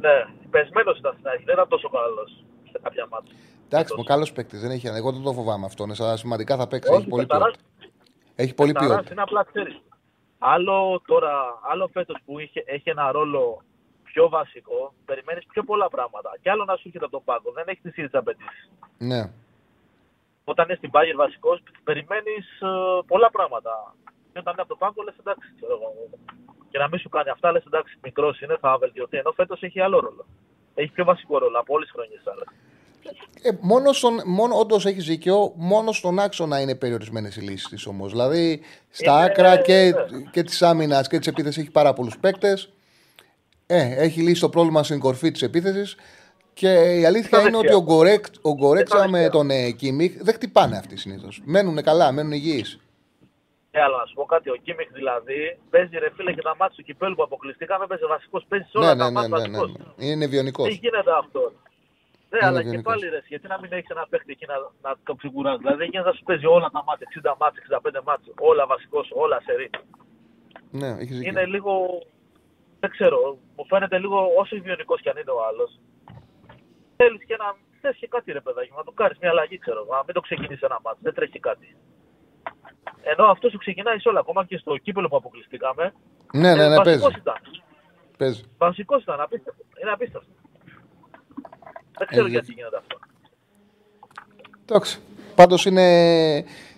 Ναι, 0.00 0.24
πεσμένος 0.50 0.98
ήταν 0.98 1.12
στην 1.14 1.28
αρχή, 1.28 1.44
δεν 1.44 1.54
ήταν 1.54 1.68
τόσο 1.68 1.88
καλός 1.88 2.44
σε 2.70 2.78
κάποια 2.82 3.06
μάτια. 3.10 3.34
Εντάξει, 3.68 3.94
μου 3.96 4.02
καλός 4.02 4.32
παίκτης. 4.32 4.60
Δεν 4.60 4.70
έχει, 4.70 4.86
εγώ 4.86 5.12
δεν 5.12 5.22
το 5.22 5.32
φοβάμαι 5.32 5.66
αυτό. 5.66 5.86
Αλλά 5.98 6.16
σημαντικά 6.16 6.56
θα 6.56 6.66
παίξει. 6.68 6.88
Έχει 6.92 6.98
Όχι, 7.00 7.08
πολύ 7.08 7.26
Πεταράς- 7.26 7.56
ποιότητα. 7.56 7.92
Έχει 8.34 8.54
πολύ 8.54 8.72
Πεταράς 8.72 8.90
ποιότητα. 8.92 9.12
είναι 9.12 9.22
απλά 9.22 9.44
ξέρεις. 9.52 9.80
Άλλο 10.38 11.02
τώρα, 11.06 11.32
άλλο 11.70 11.88
φέτος 11.92 12.16
που 12.24 12.38
είχε, 12.38 12.62
έχει 12.66 12.90
ένα 12.90 13.10
ρόλο 13.12 13.62
πιο 14.16 14.28
βασικό, 14.28 14.80
περιμένεις 15.04 15.44
πιο 15.52 15.62
πολλά 15.70 15.88
πράγματα. 15.94 16.30
Και 16.42 16.50
άλλο 16.52 16.64
να 16.64 16.74
σου 16.76 16.82
έρχεται 16.86 17.04
από 17.08 17.14
τον 17.18 17.24
πάγκο. 17.28 17.48
Δεν 17.58 17.64
έχεις 17.70 17.82
τι 17.82 17.88
ίδιε 18.02 18.18
απαιτήσεις. 18.22 18.64
Ναι. 19.10 19.22
Όταν 20.44 20.64
είναι 20.66 20.78
στην 20.80 20.90
Bayern 20.94 21.18
βασικός, 21.24 21.56
περιμένεις 21.88 22.44
πολλά 23.06 23.30
πράγματα. 23.36 23.72
Και 24.32 24.38
όταν 24.42 24.52
είναι 24.52 24.64
από 24.64 24.72
τον 24.74 24.80
πάγκο, 24.82 25.02
λες 25.06 25.16
εντάξει, 25.22 25.48
ξέρω 25.56 25.72
εγώ. 25.78 25.90
Και 26.70 26.78
να 26.82 26.88
μην 26.88 26.98
σου 27.02 27.08
κάνει 27.08 27.30
αυτά, 27.36 27.52
λες 27.52 27.64
εντάξει, 27.70 27.92
μικρός 28.06 28.40
είναι, 28.40 28.56
θα 28.60 28.78
βελτιωθεί. 28.82 29.16
Ενώ 29.22 29.32
φέτος 29.32 29.62
έχει 29.62 29.80
άλλο 29.80 29.98
ρόλο. 30.06 30.24
Έχει 30.74 30.90
πιο 30.96 31.04
βασικό 31.04 31.38
ρόλο 31.38 31.58
από 31.58 31.74
όλες 31.74 31.86
τις 31.88 31.94
χρονιές 31.96 32.22
άλλες. 32.32 32.46
Ε, 33.42 33.50
μόνο 33.60 33.92
στον, 33.92 34.14
μόνο, 34.38 34.54
όντως 34.58 34.86
έχεις 34.86 35.04
δίκιο, 35.06 35.52
μόνο 35.56 35.92
στον 35.92 36.18
άξονα 36.18 36.60
είναι 36.60 36.74
περιορισμένες 36.76 37.36
οι 37.36 37.40
λύσεις 37.40 37.68
της 37.68 37.86
όμως. 37.86 38.10
Δηλαδή 38.10 38.62
στα 38.90 39.12
Είναι- 39.12 39.24
άκρα 39.24 39.56
και, 39.60 39.92
ναι. 40.10 40.30
και 40.30 40.42
της 40.42 40.62
άμυνας 40.62 41.08
και 41.08 41.18
της 41.18 41.26
επίθεσης 41.26 41.62
έχει 41.62 41.70
πάρα 41.70 41.92
πολλούς 41.92 42.18
παίκτες. 42.18 42.70
Ε, 43.66 43.94
έχει 44.04 44.20
λύσει 44.20 44.40
το 44.40 44.48
πρόβλημα 44.48 44.82
στην 44.82 44.98
κορφή 45.00 45.30
της 45.30 45.42
επίθεσης. 45.42 45.96
Και 46.52 46.68
η 47.00 47.04
αλήθεια 47.04 47.38
Στα 47.38 47.48
είναι 47.48 47.56
ότι 47.56 47.66
δεξιά. 47.66 47.76
ο, 47.76 47.82
Γκορέκ, 47.82 48.24
ο 48.42 48.52
Γκορέκτσα 48.54 48.96
Στα 48.96 49.08
με 49.08 49.18
δεξιά. 49.20 49.30
τον 49.38 49.50
ε, 49.50 49.70
Κίμιχ 49.70 50.12
δεν 50.22 50.34
χτυπάνε 50.34 50.76
αυτοί 50.76 50.96
συνήθως. 50.96 51.42
Μένουν 51.44 51.82
καλά, 51.82 52.12
μένουν 52.12 52.32
υγιείς. 52.32 52.80
Ναι, 53.70 53.82
αλλά 53.82 53.96
να 53.96 54.06
σου 54.06 54.14
πω 54.14 54.24
κάτι, 54.24 54.50
ο 54.50 54.56
Κίμιχ 54.64 54.88
δηλαδή 54.92 55.58
παίζει 55.70 55.98
ρε 55.98 56.10
φίλε 56.16 56.32
και 56.32 56.42
τα 56.42 56.54
μάτια 56.58 56.76
του 56.76 56.82
κυπέλου 56.82 57.14
που 57.14 57.22
αποκλειστήκαμε, 57.22 57.86
παίζει 57.86 58.04
βασικός, 58.14 58.44
παίζει 58.48 58.66
σε 58.70 58.76
όλα 58.78 58.94
Ναι, 58.94 59.00
τα 59.02 59.10
ναι, 59.10 59.20
ναι, 59.20 59.28
μάτια 59.28 59.46
ναι, 59.46 59.48
ναι, 59.52 59.58
βασικός. 59.58 59.86
ναι. 59.96 60.06
Είναι 60.06 60.26
βιονικός. 60.26 60.66
Δεν 60.68 60.78
γίνεται 60.82 61.12
αυτό. 61.22 61.42
Ναι, 62.30 62.38
Είναι 62.38 62.46
αλλά 62.48 62.60
και 62.62 62.68
βιονικός. 62.68 62.92
πάλι 62.92 63.04
ρε, 63.14 63.20
γιατί 63.32 63.46
να 63.52 63.58
μην 63.60 63.70
έχεις 63.72 63.88
ένα 63.96 64.04
παίχτη 64.10 64.30
εκεί 64.36 64.46
να, 64.52 64.56
να 64.84 64.90
το 65.08 65.12
ξεκουράζει; 65.20 65.58
Δηλαδή 65.62 65.78
δεν 65.82 65.88
γίνεται 65.92 66.08
να 66.10 66.14
σου 66.18 66.24
παίζει 66.28 66.46
όλα 66.56 66.68
τα 66.76 66.82
μάτια, 66.88 67.06
60 67.10 67.34
μάτια, 67.42 67.60
65 68.00 68.02
μάτια, 68.08 68.32
όλα 68.50 68.64
βασικός, 68.72 69.06
όλα 69.22 69.36
σερή. 69.46 69.68
Ναι, 70.80 70.88
έχεις 71.02 71.16
δίκιο. 71.18 71.30
Είναι 71.30 71.44
λίγο. 71.54 71.72
Δεν 72.80 72.90
ξέρω, 72.90 73.38
μου 73.56 73.66
φαίνεται 73.66 73.98
λίγο 73.98 74.18
όσο 74.38 74.60
βιονικό 74.60 74.96
κι 74.96 75.08
αν 75.08 75.16
είναι 75.16 75.30
ο 75.30 75.40
άλλος. 75.48 75.80
Θέλεις 76.96 77.24
και 77.24 77.36
να. 77.36 77.64
Θες 77.80 77.96
και 77.96 78.08
κάτι 78.08 78.32
ρε 78.32 78.40
παιδάκι, 78.40 78.70
μου, 78.70 78.76
να 78.76 78.84
το 78.84 78.90
κάνεις 78.90 79.18
μια 79.20 79.30
αλλαγή, 79.30 79.58
ξέρω 79.58 79.80
εγώ. 79.82 79.92
Να 79.94 80.02
μην 80.06 80.14
το 80.14 80.20
ξεκινήσεις 80.20 80.62
ένα 80.62 80.78
μάτι, 80.84 80.98
δεν 81.02 81.14
τρέχει 81.14 81.38
κάτι. 81.40 81.76
Ενώ 83.02 83.24
αυτό 83.24 83.48
σου 83.48 83.58
ξεκινάει 83.58 83.98
σε 83.98 84.08
όλα, 84.08 84.20
ακόμα 84.20 84.44
και 84.44 84.56
στο 84.56 84.76
κύπελο 84.76 85.08
που 85.08 85.16
αποκλειστήκαμε. 85.16 85.94
Ναι, 86.32 86.54
ναι, 86.54 86.68
ναι, 86.68 86.82
παίζει. 86.82 87.00
βασικός 87.00 87.14
ήταν. 87.16 87.34
παίζει. 88.16 88.42
Βασικός 88.58 89.02
ήταν, 89.02 89.20
απίστευτο. 89.20 89.62
Είναι 89.82 89.90
απίστευτο. 89.90 90.32
Δεν 91.98 92.06
ξέρω 92.06 92.26
Ε, 92.26 92.28
γιατί 92.28 92.52
γίνεται 92.52 92.76
αυτό. 92.76 92.98
Εντάξει. 94.62 95.00
Πάντως 95.34 95.64
είναι. 95.66 95.84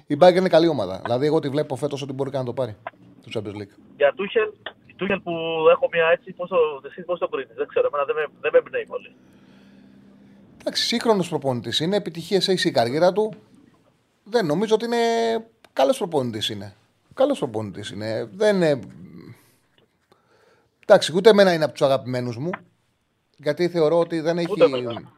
Η 0.06 0.18
Bayern 0.20 0.36
είναι 0.36 0.48
καλή 0.48 0.68
ομάδα. 0.68 1.00
Δηλαδή, 1.04 1.26
εγώ 1.26 1.38
τη 1.38 1.48
βλέπω 1.48 1.76
φέτος 1.76 2.02
ότι 2.02 2.12
μπορεί 2.12 2.30
και 2.30 2.36
να 2.36 2.44
το 2.44 2.52
πάρει. 2.52 2.76
Το 3.24 3.30
Champions 3.34 3.56
League. 3.60 3.74
Για 3.96 4.12
Τούχελ, 4.16 4.52
η 4.98 5.00
Τούχελ 5.00 5.20
που 5.20 5.32
έχω 5.70 5.88
μια 5.92 6.06
έτσι, 6.12 6.32
πώ 6.32 6.46
το, 6.46 6.56
εσύ 6.86 7.02
πώς 7.02 7.18
το 7.18 7.28
κρίνεις, 7.28 7.54
δεν 7.56 7.66
ξέρω, 7.66 7.86
εμένα 7.86 8.04
δεν 8.04 8.14
με, 8.14 8.24
δεν 8.40 8.50
με 8.52 8.58
εμπνέει 8.58 8.86
πολύ. 8.86 9.14
Εντάξει, 10.60 10.86
σύγχρονος 10.86 11.28
προπονητής 11.28 11.80
είναι. 11.80 11.96
Επιτυχίες 11.96 12.48
έχει 12.48 12.68
η 12.68 12.70
καριέρα 12.70 13.12
του. 13.12 13.34
Δεν 14.24 14.46
νομίζω 14.46 14.74
ότι 14.74 14.84
είναι. 14.84 14.96
Καλός 15.72 15.98
προπονητής 15.98 16.48
είναι. 16.48 16.74
Καλός 17.14 17.38
προπονητής 17.38 17.90
είναι. 17.90 18.28
Δεν 18.32 18.56
είναι. 18.56 18.80
Εντάξει, 20.82 21.12
ούτε 21.16 21.30
εμένα 21.30 21.52
είναι 21.52 21.64
από 21.64 21.72
τους 21.72 21.82
αγαπημένους 21.82 22.38
μου. 22.38 22.50
Γιατί 23.36 23.68
θεωρώ 23.68 23.98
ότι 23.98 24.20
δεν 24.20 24.38
έχει. 24.38 24.50
Ούτε 24.50 24.64
εμένα. 24.64 25.12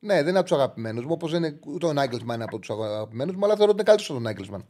Ναι, 0.00 0.14
δεν 0.14 0.28
είναι 0.28 0.38
από 0.38 0.48
τους 0.48 0.56
αγαπημένους 0.58 1.04
μου. 1.04 1.12
Όπως 1.12 1.30
δεν 1.30 1.42
είναι 1.42 1.58
ούτε 1.66 1.86
ο 1.86 1.92
Νάγκελσμαν 1.92 2.34
είναι 2.34 2.44
από 2.44 2.58
τους 2.58 2.70
αγαπημένους 2.70 3.34
μου, 3.36 3.44
αλλά 3.44 3.56
θεωρώ 3.56 3.70
ότι 3.70 3.80
είναι 3.80 3.90
καλύτερος 3.90 4.10
από 4.10 4.14
τον 4.14 4.22
Νάγκελσμαν. 4.22 4.64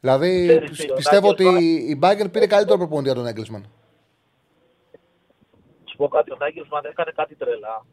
Δηλαδή 0.00 0.46
Ξέρεις 0.46 0.70
πι- 0.70 0.86
τι, 0.86 0.90
ο 0.92 0.94
πιστεύω 0.94 1.28
ότι 1.28 1.44
Nagelsmann- 1.46 1.90
η 1.90 1.98
Bayern 2.02 2.32
πήρε 2.32 2.46
καλύτερο 2.46 2.78
προπονητή 2.78 3.08
από 3.08 3.18
τον 3.18 3.26
Νάγκελσμαν. 3.26 3.64
Σου 5.90 5.96
πω 5.96 6.08
κάτι, 6.08 6.32
ο 6.32 6.36
Νάγκελσμαν 6.38 6.84
έκανε 6.84 7.12
κάτι 7.14 7.34
τρελά. 7.34 7.86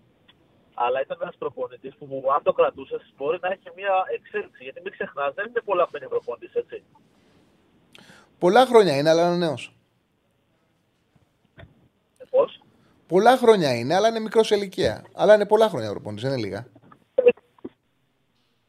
Αλλά 0.74 1.02
ήταν 1.02 1.18
ένας 1.22 1.36
προπονητής 1.38 1.96
που 1.96 2.08
που 2.08 2.24
αν 2.36 2.44
το 2.44 2.54
κρατούσες 2.54 3.14
μπορεί 3.18 3.38
να 3.42 3.48
έχει 3.52 3.70
μια 3.76 3.94
εξέλιξη. 4.16 4.64
Γιατί 4.64 4.82
μην 4.84 4.92
ξεχνάς, 4.92 5.34
δεν 5.34 5.46
είναι 5.50 5.62
πολλά 5.66 5.88
που 5.88 5.98
είναι 5.98 6.08
προπονητής, 6.08 6.54
έτσι. 6.54 6.84
Πολλά 8.38 8.66
χρόνια 8.66 8.98
είναι, 8.98 9.10
αλλά 9.10 9.28
είναι 9.28 9.36
νέος. 9.38 9.74
Πώς; 12.30 12.62
Πολλά 13.08 13.38
χρόνια 13.38 13.76
είναι, 13.78 13.96
αλλά 13.96 14.08
είναι 14.08 14.20
μικρός 14.20 14.48
σε 14.48 14.56
ηλικία. 14.56 15.06
Αλλά 15.14 15.34
είναι 15.36 15.46
πολλά 15.46 15.70
χρόνια 15.70 15.90
προπονητής, 15.90 16.24
δεν 16.24 16.32
είναι 16.38 16.42
λίγα. 16.48 16.68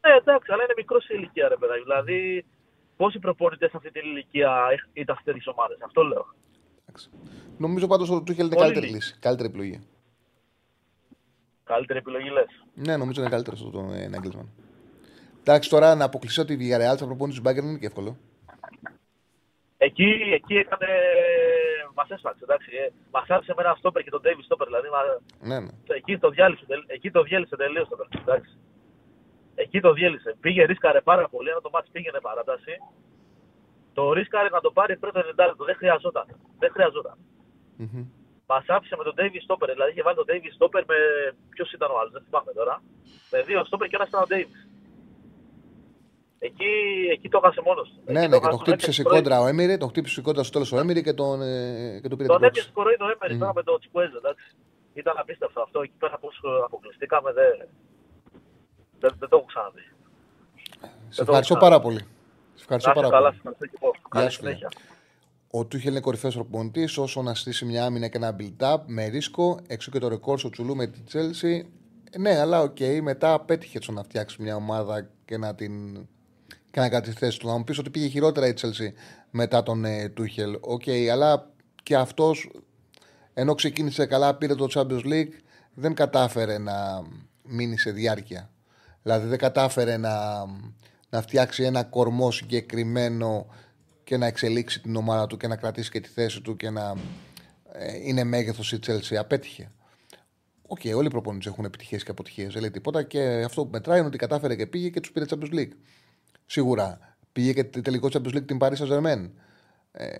Ναι, 0.01 0.13
εντάξει, 0.15 0.51
αλλά 0.51 0.63
είναι 0.63 0.73
μικρός 0.77 1.03
σε 1.03 1.13
ηλικία, 1.13 1.47
ρε 1.47 1.55
παιδάκι. 1.57 1.81
Δηλαδή, 1.81 2.45
πόσοι 2.99 3.19
προπονητές 3.19 3.69
σε 3.69 3.77
αυτή 3.77 3.91
την 3.91 4.01
ηλικία 4.09 4.67
έχ- 4.71 4.87
ήταν 4.93 5.15
σε 5.15 5.21
τέτοιε 5.25 5.41
ομάδες. 5.55 5.77
Αυτό 5.85 6.01
λέω. 6.03 6.25
Εντάξει. 6.85 7.09
Νομίζω 7.57 7.87
πάντως 7.87 8.09
ότι 8.09 8.17
ο 8.19 8.23
Τούχελ 8.23 8.45
είναι 8.45 8.55
Πολύ 8.55 8.61
καλύτερη 8.65 8.85
λίγοι. 8.85 8.95
λύση. 8.97 9.17
Καλύτερη 9.19 9.47
επιλογή. 9.49 9.79
Καλύτερη 11.63 11.99
επιλογή 11.99 12.29
λες. 12.29 12.47
Ναι, 12.73 12.97
νομίζω 12.97 13.21
είναι 13.21 13.29
καλύτερος 13.29 13.59
αυτό 13.59 13.71
το 13.71 13.91
ε, 13.93 14.07
Νάγκελσμαν. 14.07 14.49
Εντάξει, 15.39 15.69
τώρα 15.69 15.95
να 15.95 16.05
αποκλειστεί 16.05 16.41
ότι 16.41 16.53
η 16.53 16.57
Villarreal 16.61 16.97
θα 16.97 17.05
προπονεί 17.05 17.31
τους 17.31 17.41
Μπάγκερ 17.41 17.63
είναι 17.63 17.77
και 17.77 17.85
εύκολο. 17.85 18.17
Εκεί, 19.77 20.09
εκεί 20.33 20.53
έκανε. 20.55 20.87
Μας 21.93 22.09
έσφαξε, 22.09 22.43
εντάξει. 22.43 22.69
Ε, 22.75 22.89
Μας 23.11 23.29
άφησε 23.29 23.53
με 23.57 23.63
ένα 23.65 23.75
στόπερ 23.77 24.03
και 24.03 24.09
τον 24.09 24.21
David 24.23 24.43
Στόπερ. 24.43 24.67
Δηλαδή, 24.67 24.87
μα- 24.89 25.19
Ναι, 25.49 25.59
ναι. 25.59 25.71
εκεί 25.99 26.17
το 26.17 26.29
διάλυσε, 26.29 26.65
τελ- 26.65 26.89
εκεί 26.91 27.11
το 27.11 27.21
διέλυσε 27.23 27.55
τελείως 27.55 27.87
το 27.89 27.95
παιχνίδι. 27.95 28.23
εντάξει. 28.29 28.51
Εκεί 29.63 29.79
το 29.85 29.91
διέλυσε. 29.93 30.31
Πήγε 30.43 30.63
ρίσκαρε 30.71 31.01
πάρα 31.01 31.25
πολύ, 31.33 31.49
ενώ 31.49 31.61
το 31.61 31.69
μάτι 31.73 31.89
πήγαινε 31.91 32.19
παράταση. 32.27 32.73
Το 33.93 34.13
ρίσκαρε 34.13 34.49
να 34.49 34.59
το 34.65 34.71
πάρει 34.71 34.97
πριν 34.97 35.13
το 35.13 35.19
90 35.19 35.23
λεπτό. 35.49 35.63
Δεν 35.69 35.75
χρειαζόταν. 35.75 36.25
Δεν 36.61 36.69
χρειαζόταν. 36.75 37.17
Μμμ. 37.77 38.05
Μας 38.51 38.65
άφησε 38.67 38.95
με 38.99 39.03
τον 39.03 39.13
David 39.19 39.41
Stopper. 39.47 39.67
Δηλαδή 39.73 39.91
είχε 39.91 40.01
βάλει 40.05 40.17
τον 40.21 40.27
David 40.31 40.51
Stopper 40.57 40.83
με. 40.91 40.95
Ποιος 41.49 41.71
ήταν 41.77 41.89
ο 41.91 41.97
άλλος, 41.99 42.11
δεν 42.15 42.23
θυμάμαι 42.25 42.51
τώρα. 42.59 42.75
Με 43.31 43.37
δύο 43.47 43.59
Stopper 43.69 43.87
και 43.89 43.95
ένας 43.99 44.07
ήταν 44.07 44.21
ο 44.25 44.27
Davis. 44.33 44.57
Εκεί, 46.47 46.71
εκεί 47.11 47.29
το 47.29 47.39
έχασε 47.43 47.61
μόνος 47.65 47.87
του. 47.89 48.11
Ναι, 48.13 48.27
ναι, 48.27 48.39
και 48.39 48.47
τον 48.47 48.59
χτύπησε 48.59 48.91
σε 48.91 49.03
κόντρα 49.03 49.39
ο 49.41 49.47
Έμιρη, 49.47 49.77
τον 49.77 49.89
χτύπησε 49.89 50.13
σε 50.13 50.21
κόντρα 50.21 50.43
στο 50.43 50.51
τέλος 50.53 50.71
ο 50.71 50.77
Έμιρη 50.79 51.01
και 51.03 51.13
τον, 51.13 51.41
ε, 51.41 51.99
και 52.01 52.07
τον 52.07 52.17
πήρε 52.17 52.27
Τον 52.29 52.37
την 52.37 52.47
έπιασε 52.47 52.67
κόψη. 52.67 52.71
κοροϊδό 52.73 53.05
έμερι 53.15 53.33
Μμμ. 53.33 53.39
τώρα 53.39 53.53
με 53.53 53.63
το 53.63 53.77
Τσικουέζα, 53.79 54.17
εντάξει. 54.17 54.47
Ήταν 54.93 55.15
απίστευτο 55.17 55.61
αυτό. 55.61 55.81
Εκεί 55.81 55.97
πέρα 55.99 56.17
πώς 56.17 56.35
αποκλειστήκαμε 56.65 57.31
δεν. 57.39 57.67
Δεν, 58.99 59.15
δεν 59.19 59.29
το 59.29 59.35
έχω 59.37 59.45
ξαναδεί. 59.45 59.81
Σε 61.09 61.21
ευχαριστώ 61.21 61.55
πάρα 61.57 61.79
πολύ. 61.79 61.99
Σε 62.55 62.61
ευχαριστώ 62.61 62.89
Να 62.89 62.99
είστε 62.99 63.09
πάρα 63.09 63.09
καλά, 63.09 63.29
πολύ. 63.29 63.41
σας 63.43 63.53
ευχαριστώ 63.53 63.65
και 63.65 63.77
εγώ. 63.81 63.91
Καλή 64.09 64.29
σου, 64.31 64.39
φίλε. 64.39 64.49
συνέχεια. 64.55 64.69
Ο 65.51 65.65
Τούχελ 65.65 65.91
είναι 65.91 65.99
κορυφαίος 65.99 66.33
προπονητής 66.35 66.97
όσο 66.97 67.21
να 67.21 67.33
στήσει 67.35 67.65
μια 67.65 67.85
άμυνα 67.85 68.07
και 68.07 68.17
ένα 68.17 68.35
build-up 68.39 68.77
με 68.85 69.05
ρίσκο. 69.05 69.59
Έξω 69.67 69.91
και 69.91 69.99
το 69.99 70.07
ρεκόρ 70.07 70.39
στο 70.39 70.49
Τσουλού 70.49 70.75
με 70.75 70.87
τη 70.87 70.99
Chelsea. 71.13 71.61
Ε, 72.11 72.17
Ναι, 72.19 72.39
αλλά 72.39 72.61
οκ, 72.61 72.77
μετά 73.01 73.39
πέτυχε 73.39 73.79
το 73.79 73.91
να 73.91 74.03
φτιάξει 74.03 74.41
μια 74.41 74.55
ομάδα 74.55 75.09
και 75.25 75.37
να 75.37 75.55
την. 75.55 75.95
και 76.71 76.79
να 76.79 76.89
κάνει 76.89 77.05
τη 77.05 77.11
θέση 77.11 77.39
του. 77.39 77.47
Να 77.47 77.57
μου 77.57 77.63
πεις 77.63 77.77
ότι 77.77 77.89
πήγε 77.89 78.07
χειρότερα 78.07 78.47
η 78.47 78.53
Chelsea 78.61 78.93
μετά 79.29 79.63
τον 79.63 79.85
ε, 79.85 80.09
Τούχελ. 80.09 80.57
Οκ, 80.61 80.83
αλλά 81.11 81.51
και 81.83 81.95
αυτός 81.95 82.49
ενώ 83.33 83.55
ξεκίνησε 83.55 84.05
καλά, 84.05 84.35
πήρε 84.35 84.55
το 84.55 84.67
Champions 84.73 85.05
League, 85.05 85.31
δεν 85.73 85.93
κατάφερε 85.93 86.57
να 86.57 87.01
μείνει 87.43 87.77
σε 87.77 87.91
διάρκεια. 87.91 88.49
Δηλαδή 89.03 89.27
δεν 89.27 89.37
κατάφερε 89.37 89.97
να, 89.97 90.45
να 91.09 91.21
φτιάξει 91.21 91.63
ένα 91.63 91.83
κορμό 91.83 92.31
συγκεκριμένο 92.31 93.47
και 94.03 94.17
να 94.17 94.25
εξελίξει 94.25 94.81
την 94.81 94.95
ομάδα 94.95 95.27
του 95.27 95.37
και 95.37 95.47
να 95.47 95.55
κρατήσει 95.55 95.91
και 95.91 95.99
τη 95.99 96.09
θέση 96.09 96.41
του 96.41 96.55
και 96.55 96.69
να 96.69 96.95
ε, 97.71 97.97
είναι 98.03 98.23
μέγεθος 98.23 98.71
η 98.71 98.79
Chelsea. 98.85 99.15
Απέτυχε. 99.15 99.71
OK, 100.67 100.79
okay, 100.83 100.95
όλοι 100.95 101.07
οι 101.07 101.09
προπονητές 101.09 101.47
έχουν 101.47 101.65
επιτυχίες 101.65 102.03
και 102.03 102.11
αποτυχίες. 102.11 102.53
Δεν 102.53 102.61
λέει 102.61 102.71
τίποτα. 102.71 103.03
Και 103.03 103.43
αυτό 103.45 103.65
που 103.65 103.69
μετράει 103.71 103.97
είναι 103.97 104.07
ότι 104.07 104.17
κατάφερε 104.17 104.55
και 104.55 104.67
πήγε 104.67 104.89
και 104.89 104.99
τους 104.99 105.11
πήρε 105.11 105.25
Champions 105.29 105.53
League. 105.53 105.71
Σίγουρα. 106.45 107.17
Πήγε 107.31 107.53
και 107.53 107.63
τελικό 107.63 108.07
Champions 108.11 108.35
League 108.35 108.45
την 108.45 108.57
Paris 108.61 108.75
Saint-Germain. 108.75 109.29
Ε, 109.91 110.19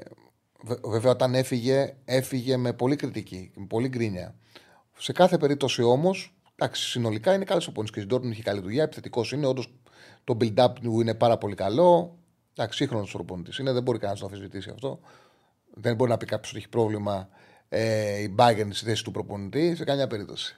βέβαια, 0.84 1.12
όταν 1.12 1.36
έφυγε, 1.36 1.96
έφυγε 2.06 2.58
με 2.58 2.74
πολύ 2.74 2.96
κριτική, 2.96 3.52
με 3.56 3.66
πολύ 3.66 3.88
γκρίνια. 3.88 4.36
Σε 4.98 5.12
κάθε 5.12 5.38
περίπτωση 5.38 5.82
όμως, 5.82 6.39
συνολικά 6.72 7.34
είναι 7.34 7.44
καλός 7.44 7.68
ο 7.68 7.72
και 7.72 8.00
η 8.00 8.06
Ντόρτμουντ 8.06 8.32
έχει 8.32 8.44
καλή 8.44 8.60
δουλειά. 8.62 8.84
Επιθετικός 8.84 9.32
είναι. 9.32 9.48
Όντως 9.48 9.74
το 10.24 10.38
build-up 10.42 10.74
του 10.82 11.02
είναι 11.02 11.14
πάρα 11.14 11.38
πολύ 11.38 11.56
καλό. 11.56 12.18
Εντάξει, 12.56 12.78
σύγχρονος 12.78 13.12
προπονητή 13.12 13.62
είναι, 13.62 13.72
δεν 13.72 13.84
μπορεί 13.84 13.98
κανένας 13.98 14.22
να 14.22 14.28
το 14.28 14.34
αμφισβητήσει 14.34 14.70
αυτό. 14.70 15.00
Δεν 15.74 15.96
μπορεί 15.96 16.10
να 16.10 16.18
πει 16.18 16.26
κάποιος 16.26 16.50
ότι 16.50 16.60
έχει 16.60 16.70
πρόβλημα 16.70 17.30
ε, 17.70 18.22
η 18.22 18.36
Bayern 18.38 18.68
στη 18.70 18.86
θέση 18.86 19.04
του 19.04 19.12
προπονητή 19.12 19.76
σε 19.76 19.84
καμιά 19.84 20.08
περίπτωση. 20.08 20.58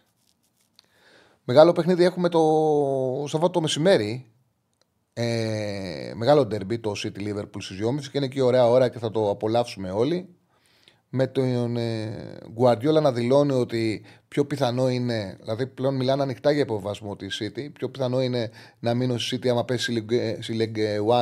Μεγάλο 1.44 1.72
παιχνίδι 1.72 2.04
έχουμε 2.04 2.30
το 2.30 2.40
Σαββάτο 3.28 3.52
το 3.52 3.62
μεσημέρι. 3.62 4.26
Ε, 5.14 6.12
μεγάλο 6.16 6.46
ντερμπι 6.46 6.80
το 6.80 6.92
City 6.96 7.18
Liverpool 7.18 7.60
στις 7.60 7.80
2.30 7.82 8.02
και 8.02 8.18
είναι 8.18 8.28
και 8.28 8.42
ωραία 8.42 8.68
ώρα 8.68 8.90
και 8.90 9.00
θα 9.00 9.12
το 9.12 9.30
απολαύσουμε 9.30 9.92
όλοι. 9.92 10.36
Με 11.14 11.28
τον 11.28 11.78
ε, 11.78 12.38
Guardiola 12.60 13.02
να 13.02 13.12
δηλώνει 13.12 13.52
ότι 13.52 14.04
πιο 14.28 14.46
πιθανό 14.46 14.90
είναι, 14.90 15.38
δηλαδή 15.42 15.68
πλέον 15.68 15.96
μιλάνε 15.96 16.22
ανοιχτά 16.22 16.52
για 16.52 16.62
υποβασμό 16.62 17.16
της 17.16 17.42
City, 17.42 17.70
πιο 17.74 17.90
πιθανό 17.90 18.22
είναι 18.22 18.50
να 18.80 18.94
μείνω 18.94 19.18
στη 19.18 19.38
City 19.38 19.48
άμα 19.48 19.66
πέσει 19.66 20.06
στη 20.40 20.58
League 20.60 20.78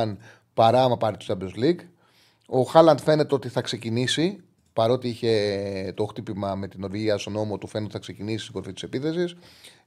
1 0.06 0.16
παρά 0.54 0.82
άμα 0.82 0.96
πάρει 0.96 1.16
το 1.16 1.24
Champions 1.28 1.64
League. 1.64 1.80
Ο 2.46 2.62
Χάλαντ 2.62 2.98
φαίνεται 2.98 3.34
ότι 3.34 3.48
θα 3.48 3.60
ξεκινήσει, 3.60 4.40
παρότι 4.72 5.08
είχε 5.08 5.92
το 5.96 6.04
χτύπημα 6.04 6.54
με 6.54 6.68
την 6.68 6.84
Ορβηγία 6.84 7.18
στον 7.18 7.32
νόμο 7.32 7.58
του, 7.58 7.66
φαίνεται 7.66 7.96
ότι 7.96 7.96
θα 7.96 8.12
ξεκινήσει 8.12 8.38
στην 8.38 8.52
κορφή 8.52 8.72
της 8.72 8.82
επίθεσης. 8.82 9.36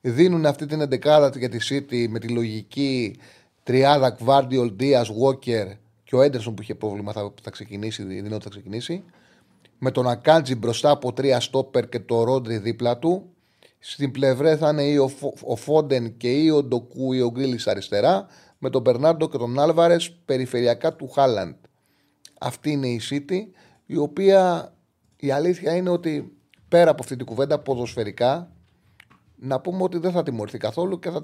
Δίνουν 0.01 0.45
αυτή 0.45 0.65
την 0.65 0.81
εντεκάδα 0.81 1.31
για 1.37 1.49
τη 1.49 1.57
City 1.69 2.07
με 2.09 2.19
τη 2.19 2.27
λογική 2.27 3.15
τριάδα 3.63 4.11
Κβάρντιολ, 4.11 4.71
Δία, 4.75 5.03
Βόκερ 5.03 5.67
και 6.03 6.15
ο 6.15 6.21
Έντερσον 6.21 6.53
που 6.53 6.61
είχε 6.61 6.75
πρόβλημα 6.75 7.11
θα, 7.11 7.33
θα 7.41 7.49
ξεκινήσει, 7.49 8.03
δίνω 8.03 8.35
ότι 8.35 8.43
θα 8.43 8.49
ξεκινήσει. 8.49 9.03
Με 9.85 9.91
τον 9.91 10.07
Ακάντζι 10.07 10.55
μπροστά 10.55 10.89
από 10.89 11.13
τρία 11.13 11.39
στόπερ 11.39 11.89
και 11.89 11.99
το 11.99 12.23
Ρόντρι 12.23 12.57
δίπλα 12.57 12.97
του. 12.97 13.33
Στην 13.79 14.11
πλευρά 14.11 14.57
θα 14.57 14.69
είναι 14.69 14.83
ή 14.83 14.97
ο, 14.97 15.11
ο 15.43 15.55
Φόντεν 15.55 16.17
και 16.17 16.31
ή 16.31 16.49
ο 16.49 16.63
Ντοκού 16.63 17.13
ή 17.13 17.21
ο 17.21 17.31
Γκρίλη 17.31 17.59
αριστερά. 17.65 18.27
Με 18.57 18.69
τον 18.69 18.81
Μπερνάρντο 18.81 19.29
και 19.29 19.37
τον 19.37 19.59
Άλβαρες 19.59 20.11
περιφερειακά 20.25 20.95
του 20.95 21.09
Χάλαντ. 21.09 21.55
Αυτή 22.39 22.71
είναι 22.71 22.87
η 22.87 23.01
City, 23.09 23.39
η 23.85 23.97
οποία 23.97 24.73
η 25.15 25.31
αλήθεια 25.31 25.75
είναι 25.75 25.89
ότι 25.89 26.37
πέρα 26.67 26.91
από 26.91 27.03
αυτή 27.03 27.15
την 27.15 27.25
κουβέντα 27.25 27.59
ποδοσφαιρικά, 27.59 28.51
να 29.35 29.59
πούμε 29.59 29.83
ότι 29.83 29.97
δεν 29.97 30.11
θα 30.11 30.23
τιμωρηθεί 30.23 30.57
καθόλου 30.57 30.99
και 30.99 31.09
θα, 31.09 31.23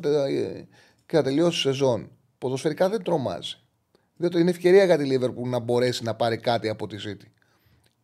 και 1.05 1.15
θα 1.15 1.23
τελειώσει 1.23 1.57
η 1.57 1.61
σεζόν. 1.61 2.11
Ποδοσφαιρικά 2.37 2.89
δεν 2.89 3.03
τρομάζει. 3.03 3.55
Δεν 4.15 4.31
είναι 4.41 4.49
ευκαιρία 4.49 4.83
για 4.83 4.97
τη 4.97 5.03
Λίβερπουλ 5.03 5.49
να 5.49 5.59
μπορέσει 5.59 6.03
να 6.03 6.15
πάρει 6.15 6.37
κάτι 6.37 6.69
από 6.69 6.87
τη 6.87 6.97
City. 7.07 7.38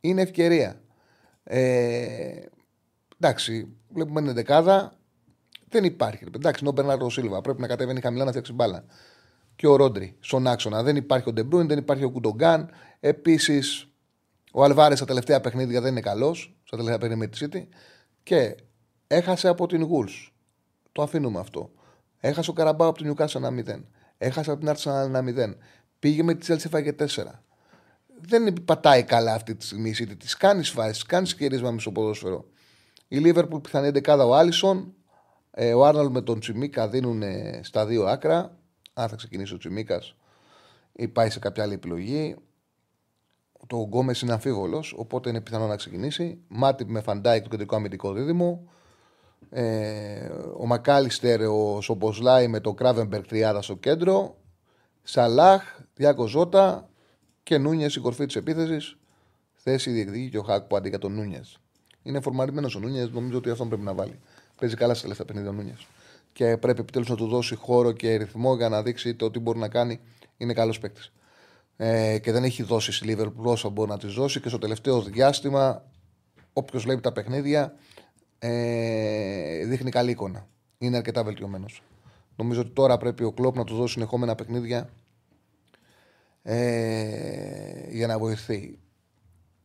Είναι 0.08 0.22
ευκαιρία. 0.22 0.82
Ε, 1.43 2.41
εντάξει, 3.20 3.68
βλέπουμε 3.89 4.22
την 4.22 4.34
δεκάδα. 4.34 4.93
Δεν 5.70 5.84
υπάρχει. 5.84 6.24
Εντάξει, 6.36 6.60
είναι 6.60 6.70
ο 6.70 6.74
Μπερνάρτο 6.74 7.10
Σίλβα. 7.10 7.41
Πρέπει 7.41 7.62
να 7.62 7.68
κατέβαινε 7.68 7.99
χαμηλά 7.99 8.24
να 8.24 8.30
φτιάξει 8.30 8.53
μπάλα. 8.53 8.86
Και 9.56 9.68
ο 9.68 9.76
Ρόντρι 9.76 10.16
στον 10.20 10.47
άξονα. 10.47 10.84
Δεν 10.84 10.95
υπάρχει 10.95 11.30
ο 11.30 11.34
Ντε 11.34 11.43
Μπρόινε, 11.43 11.68
δεν 11.68 11.78
υπάρχει 11.78 12.03
ο 12.03 12.12
Γκουντογκάν. 12.12 12.70
Επίσης, 12.99 13.88
ο 14.53 14.64
Άλβαρες 14.64 14.97
στα 14.97 15.08
τελευταία 15.08 15.41
παιχνίδια 15.41 15.82
δεν 15.82 15.91
είναι 15.91 16.01
καλός. 16.01 16.58
Στα 16.64 16.78
τελευταία 16.78 16.99
παιχνίδια 16.99 17.28
με 17.28 17.28
τη 17.28 17.45
City. 17.45 17.68
Και 18.24 18.56
έχασε 19.08 19.47
από 19.47 19.68
την 19.68 19.84
Γουλβς. 19.84 20.10
Το 20.91 21.01
αφήνουμε 21.01 21.39
αυτό. 21.39 21.72
Έχασε 22.20 22.49
ο 22.49 22.53
Καραμπάου 22.53 22.88
από 22.88 22.97
την 22.97 23.06
Νιούκαστλ 23.06 23.39
1-0. 23.43 23.84
Έχασε 24.18 24.51
από 24.51 24.60
την 24.60 24.70
Άρσεναλ 24.70 25.12
1-0. 25.14 25.53
Πήγε 25.99 26.24
με 26.24 26.34
τη 26.34 26.39
Τσέλσεφα 26.39 26.80
για 26.80 26.95
4. 26.99 27.06
Δεν 28.22 28.53
πατάει 28.66 29.03
καλά 29.03 29.34
αυτή 29.34 29.55
τη 29.55 29.66
στιγμή 29.66 29.89
η 29.89 29.95
City. 29.99 30.16
Τη 30.18 30.38
κάνεις 30.38 30.70
φάση, 30.70 31.05
κάνεις 31.05 31.30
σκυρίσμα 31.30 31.72
με 31.72 31.80
στο 31.80 31.91
ποδόσφαιρο. 31.91 32.45
Η 33.07 33.18
Λίβερπουλ 33.18 33.59
πιθανή 33.59 33.89
δεκάδα 33.89 34.26
ο 34.26 34.36
Άλισον. 34.36 34.93
Ε, 35.51 35.74
ο 35.74 35.86
Άρνολ 35.86 36.09
με 36.09 36.22
τον 36.22 36.39
Τσιμίκα 36.39 36.89
δίνουν 36.89 37.24
στα 37.61 37.86
δύο 37.86 38.05
άκρα. 38.05 38.57
Αν 38.93 39.09
θα 39.09 39.16
ξεκινήσει 39.16 39.53
ο 39.53 39.57
Τσιμίκας 39.57 40.16
ή 40.91 41.07
πάει 41.07 41.30
σε 41.30 41.39
κάποια 41.39 41.63
άλλη 41.63 41.74
επιλογή. 41.74 42.36
Το 43.68 43.78
Γκόμες 43.78 44.22
είναι 44.22 44.34
αμφίβολος, 44.34 44.93
οπότε 44.97 45.30
είναι 45.30 45.41
πιθανό 45.41 45.68
να 45.68 45.76
ξεκινήσει. 45.76 46.38
Μάτι 46.47 46.86
με 46.86 47.01
Φαντάικ 47.01 47.43
το 47.43 47.49
κεντρικό 47.49 47.76
αμυντικό 47.76 48.13
δίδυμο. 48.13 48.70
Ε, 49.49 50.30
ο 50.57 50.66
Μακάλιστερ, 50.66 51.41
ο 51.41 51.82
Σομποσλάι 51.82 52.47
με 52.47 52.59
το 52.59 52.74
Κράβεμπεργκ 52.74 53.24
τριάδα 53.24 53.61
στο 53.61 53.76
κέντρο. 53.76 54.38
Σαλάχ, 55.03 55.63
Διάκο 55.93 56.28
Ζώτα 56.28 56.89
και 57.46 57.58
Νούνιες 57.58 57.96
η 57.96 58.00
κορφή 58.00 58.26
της 58.26 58.36
επίθεσης. 58.36 58.98
Θέση 59.54 59.91
διεκδικεί 59.91 60.30
και 60.30 60.38
ο 60.38 60.41
Χάκ 60.41 60.64
που 60.64 60.76
αντί 60.76 60.89
για 60.89 60.98
τον 60.98 61.14
Νούνιες. 61.14 61.58
Είναι 62.04 62.20
φορμαρισμένος 62.20 62.76
ο 62.76 62.80
Νούνιες, 62.80 63.10
νομίζω 63.10 63.38
ότι 63.38 63.50
αυτό 63.50 63.66
πρέπει 63.66 63.84
να 63.84 63.93
βάλει. 63.93 64.20
Παίζει 64.60 64.76
καλά 64.76 64.93
στα 64.93 65.02
τελευταία 65.02 65.26
παιχνίδια 65.26 65.52
ο 65.52 65.54
Νούνιες. 65.54 65.88
Και 66.34 66.58
πρέπει 66.58 66.80
επιτέλους 66.80 67.10
να 67.10 67.16
του 67.16 67.28
δώσει 67.28 67.56
χώρο 67.56 67.91
και 67.91 68.16
ρυθμό 68.16 68.56
για 68.56 68.70
να 68.70 68.84
δείξει 68.84 69.16
το 69.16 69.32
τι 69.32 69.39
μπορεί 69.39 69.60
να 69.60 69.68
κάνει. 69.68 70.00
Είναι 70.38 70.54
καλός 70.54 70.80
παίκτης. 70.80 71.12
Ε, 71.78 72.18
και 72.20 72.32
δεν 72.32 72.43
έχει 72.43 72.64
δώσει 72.64 72.91
στη 72.91 73.06
Λίβερπουλ 73.06 73.48
όσο 73.48 73.70
μπορεί 73.70 73.89
να 73.89 73.98
τη 73.98 74.08
δώσει 74.08 74.41
και 74.41 74.50
στο 74.50 74.58
τελευταίο 74.58 75.02
διάστημα, 75.02 75.86
όποιος 76.54 76.84
βλέπει 76.84 77.02
τα 77.02 77.12
παιχνίδια, 77.12 77.76
ε, 78.39 79.66
δείχνει 79.66 79.89
καλή 79.89 80.12
εικόνα. 80.12 80.48
Είναι 80.78 80.98
αρκετά 80.98 81.24
βελτιωμένος. 81.24 81.82
Νομίζω 82.36 82.62
ότι 82.62 82.70
τώρα 82.70 82.98
πρέπει 82.98 83.24
ο 83.24 83.32
Κλόπ 83.32 83.56
να 83.56 83.64
του 83.64 83.76
δώσει 83.76 83.93
συνεχόμενα 83.93 84.36
παιχνίδια 84.36 84.89
ε, 86.48 87.89
για 87.89 88.08
να 88.08 88.18
βοηθεί. 88.18 88.80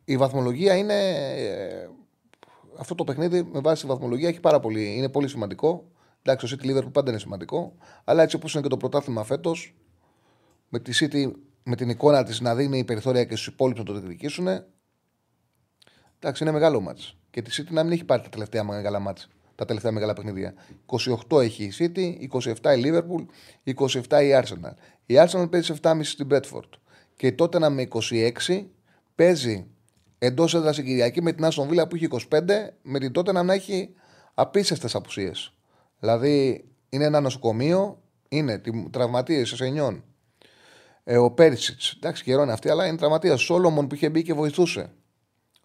Η 0.05 0.17
βαθμολογία 0.17 0.77
είναι. 0.77 0.95
Ε, 1.37 1.89
αυτό 2.79 2.95
το 2.95 3.05
παιχνίδι 3.05 3.43
με 3.53 3.61
βάση 3.61 3.83
τη 3.83 3.89
βαθμολογία 3.89 4.29
έχει 4.29 4.41
πάρα 4.41 4.61
πολύ, 4.61 4.97
είναι 4.97 5.09
πολύ 5.09 5.29
σημαντικό. 5.29 5.91
Εντάξει, 6.23 6.57
το 6.57 6.57
City 6.63 6.71
Liverpool 6.71 6.93
πάντα 6.93 7.11
είναι 7.11 7.19
σημαντικό. 7.19 7.75
Αλλά 8.05 8.23
έτσι 8.23 8.37
όπως 8.37 8.53
είναι 8.53 8.63
και 8.63 8.69
το 8.69 8.77
πρωτάθλημα 8.77 9.25
φέτος, 9.25 9.75
με 10.69 10.79
τη 10.79 10.93
City 10.95 11.33
με 11.63 11.77
την 11.77 11.89
εικόνα 11.89 12.25
της 12.25 12.41
να 12.41 12.55
δίνει 12.55 12.85
περιθώρια 12.85 13.25
και 13.25 13.35
στους 13.35 13.47
υπόλοιπους 13.47 13.81
να 13.81 13.87
το 13.87 13.93
διεκδικήσουν. 13.93 14.47
Εντάξει, 16.19 16.43
είναι 16.43 16.53
μεγάλο 16.53 16.81
μάτς. 16.81 17.17
Και 17.31 17.43
τη 17.43 17.51
City 17.63 17.73
να 17.73 17.83
μην 17.83 17.93
έχει 17.93 18.05
πάρει 18.05 18.23
τα 18.23 18.29
τελευταία 18.29 18.65
μεγάλα 18.65 18.99
μάτς, 18.99 19.29
τα 19.61 19.67
τελευταία 19.67 19.93
μεγάλα 19.93 20.13
παιχνίδια. 20.13 20.55
28 21.29 21.41
έχει 21.41 21.65
η 21.65 21.73
City, 21.79 22.29
27 22.39 22.77
η 22.77 22.83
Liverpool, 22.85 23.27
27 23.75 24.23
η 24.23 24.41
Arsenal. 24.43 24.75
Η 25.07 25.15
Arsenal 25.17 25.51
παίζει 25.51 25.75
7,5 25.83 26.01
στην 26.03 26.29
Bradford. 26.31 26.69
Και 27.17 27.33
τότε 27.33 27.59
να 27.59 27.71
με 27.71 27.89
26 27.91 28.67
παίζει 29.15 29.67
εντός 30.19 30.55
έδρας 30.55 30.79
η 30.79 30.83
Κυριακή 30.83 31.23
με 31.23 31.33
την 31.33 31.45
Άστον 31.45 31.69
Villa 31.71 31.89
που 31.89 31.97
έχει 31.97 32.09
25, 32.31 32.71
με 32.83 32.99
την 32.99 33.13
τότε 33.13 33.33
να 33.33 33.53
έχει 33.53 33.95
απίστευτες 34.35 34.95
απουσίες. 34.95 35.53
Δηλαδή 35.99 36.65
είναι 36.89 37.05
ένα 37.05 37.21
νοσοκομείο, 37.21 38.03
είναι 38.29 38.63
τραυματίες 38.91 39.61
ενιών. 39.61 40.05
Ε, 41.05 41.17
ο 41.17 41.31
Πέρισιτ, 41.31 41.81
εντάξει, 41.97 42.23
καιρό 42.23 42.43
είναι 42.43 42.53
αυτή, 42.53 42.71
αλλά 42.71 42.87
είναι 42.87 42.97
τραυματίας. 42.97 43.41
Σόλομον 43.41 43.87
που 43.87 43.95
είχε 43.95 44.09
μπει 44.09 44.23
και 44.23 44.33
βοηθούσε. 44.33 44.93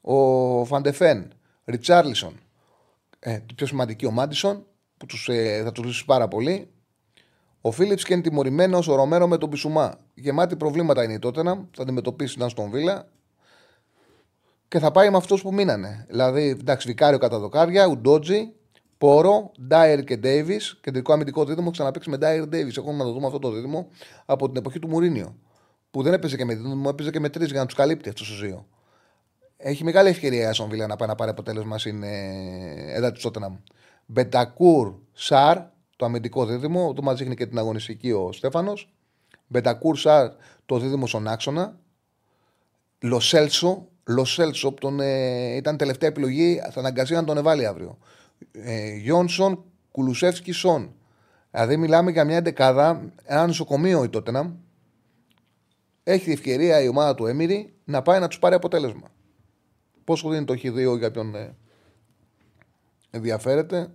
Ο 0.01 0.65
Φαντεφέν, 0.65 1.31
Ριτσάρλισον. 1.65 2.39
Ε, 3.27 3.39
το 3.45 3.53
πιο 3.55 3.65
σημαντική 3.67 4.05
ο 4.05 4.11
Μάντισον, 4.11 4.65
που 4.97 5.05
τους, 5.05 5.29
ε, 5.29 5.61
θα 5.63 5.71
τους 5.71 5.85
λύσει 5.85 6.05
πάρα 6.05 6.27
πολύ. 6.27 6.69
Ο 7.61 7.71
Φίλιπς 7.71 8.03
και 8.03 8.13
είναι 8.13 8.21
τιμωρημένος, 8.21 8.87
ο 8.87 8.95
Ρομέρο 8.95 9.27
με 9.27 9.37
τον 9.37 9.49
Πισουμά. 9.49 9.99
Γεμάτη 10.13 10.55
προβλήματα 10.55 11.03
είναι 11.03 11.13
η 11.13 11.19
Τότενα. 11.19 11.67
Θα 11.75 11.81
αντιμετωπίσει 11.81 12.39
να 12.39 12.49
στον 12.49 12.69
Βίλα. 12.69 13.07
Και 14.67 14.79
θα 14.79 14.91
πάει 14.91 15.09
με 15.09 15.17
αυτούς 15.17 15.41
που 15.41 15.53
μείνανε. 15.53 16.05
Δηλαδή, 16.09 16.41
εντάξει, 16.41 16.87
Βικάριο 16.87 17.17
κατά 17.17 17.39
δοκάρια, 17.39 17.87
Ουντότζι, 17.87 18.53
Πόρο, 18.97 19.51
Ντάιρ 19.67 20.03
και 20.03 20.17
Ντέιβις. 20.17 20.79
Κεντρικό 20.81 21.13
αμυντικό 21.13 21.45
δίδυμο 21.45 21.71
ξαναπέξει 21.71 22.09
με 22.09 22.17
Ντάιρ 22.17 22.47
Ντέιβις. 22.47 22.77
Έχουμε 22.77 22.97
να 22.97 23.03
το 23.03 23.11
δούμε 23.11 23.25
αυτό 23.25 23.39
το 23.39 23.51
δίδυμο 23.51 23.89
από 24.25 24.47
την 24.47 24.57
εποχή 24.57 24.79
του 24.79 24.87
Μουρίνιο. 24.87 25.35
Που 25.91 26.03
δεν 26.03 26.13
έπαιζε 26.13 26.35
και 26.37 26.45
με 26.45 26.55
δίδυμο, 26.55 26.89
έπαιζε 26.89 27.11
και 27.11 27.19
με 27.19 27.29
τρεις 27.29 27.51
για 27.51 27.59
να 27.59 27.65
τους 27.65 27.75
καλύπτει 27.75 28.09
αυτό 28.09 28.23
ο 28.33 28.37
δύο. 28.41 28.67
Έχει 29.57 29.83
μεγάλη 29.83 30.09
ευκαιρία 30.09 30.41
η 30.41 30.45
Άσον 30.45 30.69
Βίλα 30.69 30.87
να 30.87 30.95
πάει 30.95 31.07
να 31.07 31.15
πάρει 31.15 31.31
αποτέλεσμα 31.31 31.77
στην 31.77 32.03
έδρα 32.03 33.11
της 33.11 33.21
Τότεναμ. 33.21 33.55
Μπετακούρ 34.05 34.93
Σαρ, 35.13 35.57
το 35.95 36.05
αμυντικό 36.05 36.45
δίδυμο. 36.45 36.89
Εδώ 36.91 37.01
μας 37.01 37.17
δείχνει 37.17 37.35
και 37.35 37.45
την 37.45 37.57
αγωνιστική 37.57 38.11
ο 38.11 38.31
Στέφανος. 38.31 38.93
Μπετακούρ 39.47 39.97
Σαρ, 39.97 40.31
το 40.65 40.79
δίδυμο 40.79 41.07
στον 41.07 41.27
άξονα. 41.27 41.79
Λοσέλσο, 42.99 43.87
Λοσέλσο, 44.03 44.71
τον, 44.71 44.99
ε, 44.99 45.55
ήταν 45.55 45.77
τελευταία 45.77 46.09
επιλογή, 46.09 46.61
θα 46.71 46.79
αναγκαστεί 46.79 47.13
να 47.13 47.23
τον 47.23 47.37
εβάλει 47.37 47.65
αύριο. 47.65 47.97
Ε, 48.51 48.95
Γιόνσον, 48.95 49.63
Κουλουσεύσκι, 49.91 50.51
Σον. 50.51 50.93
Δηλαδή, 51.51 51.77
μιλάμε 51.77 52.11
για 52.11 52.23
μια 52.23 52.37
εντεκάδα, 52.37 53.13
ένα 53.23 53.47
νοσοκομείο 53.47 54.03
η 54.03 54.09
Τότεναμ. 54.09 54.53
Έχει 56.03 56.31
ευκαιρία 56.31 56.81
η 56.81 56.87
ομάδα 56.87 57.15
του 57.15 57.25
Έμιρη 57.25 57.73
να 57.83 58.01
πάει 58.01 58.19
να 58.19 58.27
τους 58.27 58.39
πάρει 58.39 58.55
αποτέλεσμα. 58.55 59.07
Πόσο 60.05 60.29
δίνει 60.29 60.45
το 60.45 60.53
Χ2 60.53 60.97
για 60.97 61.11
ποιον 61.11 61.35
ε, 61.35 61.55
ενδιαφέρεται. 63.09 63.93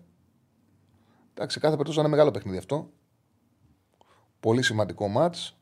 Εντάξει, 1.35 1.61
κάθε 1.61 1.73
περίπτωση 1.73 2.01
είναι 2.01 2.09
μεγάλο 2.09 2.31
παιχνίδι 2.31 2.59
αυτό. 2.59 2.91
Πολύ 4.41 4.63
σημαντικό 4.63 5.09
μάτς 5.09 5.57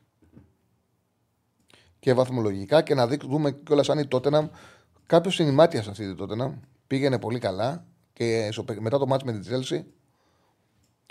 και 1.99 2.13
βαθμολογικά 2.13 2.81
και 2.81 2.93
να 2.95 3.07
δούμε 3.07 3.51
κιόλας 3.51 3.89
αν 3.89 3.99
η 3.99 4.07
Τότεναμ 4.07 4.47
κάποιος 5.05 5.39
είναι 5.39 5.51
μάτια 5.51 5.83
σε 5.83 5.89
αυτή 5.89 6.07
τη 6.07 6.15
Τότεναμ. 6.15 6.59
Πήγαινε 6.87 7.19
πολύ 7.19 7.39
καλά 7.39 7.85
και 8.13 8.49
μετά 8.79 8.97
το 8.97 9.07
μάτς 9.07 9.23
με 9.23 9.31
την 9.31 9.41
Τσέλση 9.41 9.85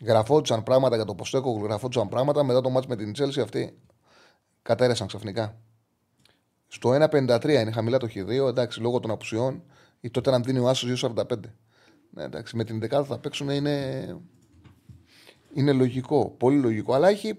γραφόντουσαν 0.02 0.62
πράγματα 0.62 0.96
για 0.96 1.04
το 1.04 1.14
Ποστέκο, 1.14 1.50
γραφόντουσαν 1.50 2.08
πράγματα. 2.08 2.44
Μετά 2.44 2.60
το 2.60 2.70
μάτς 2.70 2.86
με 2.86 2.96
την 2.96 3.12
Τσέλση 3.12 3.40
αυτοί 3.40 3.78
κατέρεσαν 4.62 5.06
ξαφνικά. 5.06 5.56
Στο 6.68 6.90
1,53 6.90 7.48
είναι 7.48 7.70
χαμηλά 7.70 7.98
το 7.98 8.08
Χ2, 8.14 8.48
εντάξει, 8.48 8.80
λόγω 8.80 9.00
των 9.00 9.10
απουσιών. 9.10 9.62
Η 10.00 10.10
Τότεναμ 10.10 10.42
δίνει 10.42 10.58
ο 10.58 10.68
Άσος 10.68 11.04
2,45. 11.04 11.36
Ναι, 12.10 12.22
εντάξει, 12.22 12.56
με 12.56 12.64
την 12.64 12.80
δεκάδα 12.80 13.04
θα 13.04 13.18
παίξουν 13.18 13.48
είναι, 13.48 14.16
είναι 15.52 15.72
λογικό, 15.72 16.34
πολύ 16.38 16.58
λογικό. 16.58 16.94
Αλλά 16.94 17.08
έχει 17.08 17.38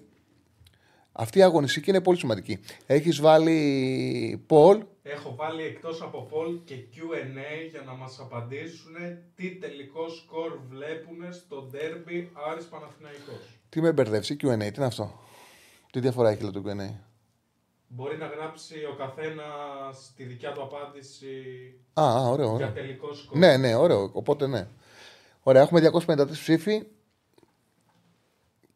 αυτή 1.11 1.39
η 1.39 1.43
αγωνιστική 1.43 1.89
είναι 1.89 2.01
πολύ 2.01 2.17
σημαντική. 2.17 2.59
Έχεις 2.85 3.19
βάλει 3.19 4.43
Πολ. 4.47 4.83
Έχω 5.03 5.35
βάλει 5.35 5.63
εκτός 5.63 6.01
από 6.01 6.21
Πολ 6.21 6.59
και 6.63 6.75
QA 6.75 7.69
για 7.69 7.81
να 7.85 7.93
μας 7.93 8.19
απαντήσουν 8.19 8.95
τι 9.35 9.55
τελικό 9.55 10.09
σκορ 10.09 10.59
βλέπουν 10.69 11.33
στο 11.33 11.69
derby 11.73 12.27
Άρης 12.51 12.65
Παναθηναϊκός. 12.65 13.59
Τι 13.69 13.81
με 13.81 13.91
μπερδεύσει, 13.91 14.35
QA, 14.41 14.57
τι 14.59 14.65
είναι 14.75 14.85
αυτό; 14.85 15.19
Τι 15.91 15.99
διαφορά 15.99 16.29
έχει 16.29 16.51
το 16.51 16.61
QA. 16.65 17.08
Μπορεί 17.91 18.17
να 18.17 18.25
γράψει 18.25 18.85
ο 18.85 18.95
καθένα 18.97 19.43
τη 20.15 20.23
δικιά 20.23 20.51
του 20.51 20.61
απάντηση 20.61 21.27
α, 21.93 22.03
α, 22.03 22.29
ωραίο, 22.29 22.51
ωραίο. 22.51 22.57
για 22.57 22.73
τελικό 22.73 23.13
σκορ. 23.13 23.37
Ναι, 23.37 23.57
ναι, 23.57 23.75
ωραίο. 23.75 24.09
Οπότε 24.13 24.47
ναι. 24.47 24.67
Ωραία, 25.43 25.61
έχουμε 25.61 25.89
253 26.07 26.29
ψήφοι 26.31 26.83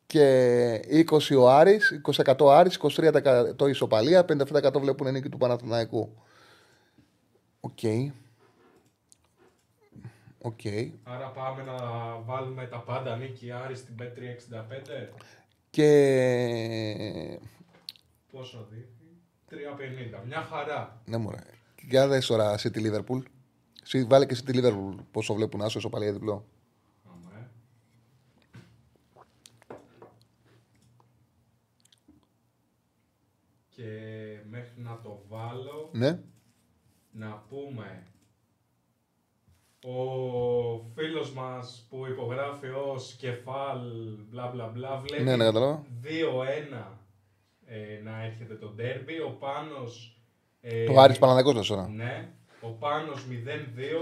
και 0.05 1.05
20 1.09 1.37
ο 1.37 1.49
Άρης, 1.49 2.01
20% 2.25 2.47
Άρης, 2.47 2.79
23% 3.59 3.69
ισοπαλία, 3.69 4.25
57% 4.25 4.79
βλέπουν 4.79 5.11
νίκη 5.11 5.29
του 5.29 5.37
Παναθηναϊκού. 5.37 6.17
OK. 7.59 7.71
Okay. 7.81 8.11
Okay. 10.45 10.91
Άρα 11.03 11.27
πάμε 11.27 11.63
να 11.63 11.75
βάλουμε 12.25 12.65
τα 12.65 12.77
πάντα 12.79 13.15
νίκη 13.15 13.51
Άρης 13.51 13.79
στην 13.79 13.95
Bet365. 13.99 15.07
Και... 15.69 17.39
Πόσο 18.31 18.67
δείχνει. 18.69 19.02
3,50. 19.53 20.25
Μια 20.27 20.41
χαρά. 20.41 21.01
Ναι, 21.05 21.17
μωρέ. 21.17 21.37
Για 21.81 22.07
δες 22.07 22.25
τώρα 22.25 22.55
City 22.59 22.77
Liverpool. 22.77 23.21
Βάλε 24.07 24.25
και 24.25 24.37
City 24.45 24.55
Liverpool 24.55 24.95
πόσο 25.11 25.33
βλέπουν 25.33 25.61
άσο 25.61 25.77
ισοπαλία 25.77 26.11
διπλό. 26.11 26.45
μέχρι 34.53 34.81
να 34.81 34.99
το 35.03 35.21
βάλω, 35.29 35.89
ναι. 35.91 36.19
να 37.11 37.43
πούμε 37.49 38.03
ο 39.83 40.85
φίλος 40.95 41.33
μας 41.33 41.85
που 41.89 42.07
υπογράφει 42.07 42.67
ως 42.67 43.15
κεφάλ 43.19 43.79
μπλα 44.29 44.47
μπλα 44.47 44.67
μπλα 44.67 44.97
βλέπει 44.97 45.23
ναι, 45.23 45.35
ναι, 45.35 45.49
2-1 45.49 45.83
ε, 47.73 48.01
να 48.03 48.23
έρχεται 48.23 48.55
το 48.55 48.67
ντέρμπι. 48.67 49.19
Ο 49.19 49.37
Πάνος... 49.39 50.17
Ε, 50.61 50.85
το 50.85 50.99
Άρης 50.99 51.17
Παναδεκός 51.19 51.69
Ναι. 51.95 52.29
Ο 52.61 52.67
Πάνος 52.67 53.25
0-2, 53.29 53.33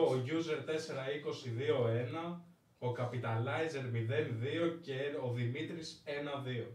ο 0.10 0.24
User 0.26 0.60
4-20-2-1, 0.70 2.40
ο 2.80 2.88
Capitalizer 2.98 3.86
0-2 3.96 4.78
και 4.82 4.98
ο 5.26 5.32
Δημήτρης 5.34 6.04
1-2. 6.06 6.66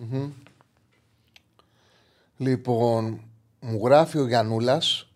Mm-hmm. 0.00 0.30
Λοιπόν, 2.36 3.20
μου 3.60 3.80
γράφει 3.84 4.18
ο 4.18 4.26
Γιανούλας, 4.26 5.08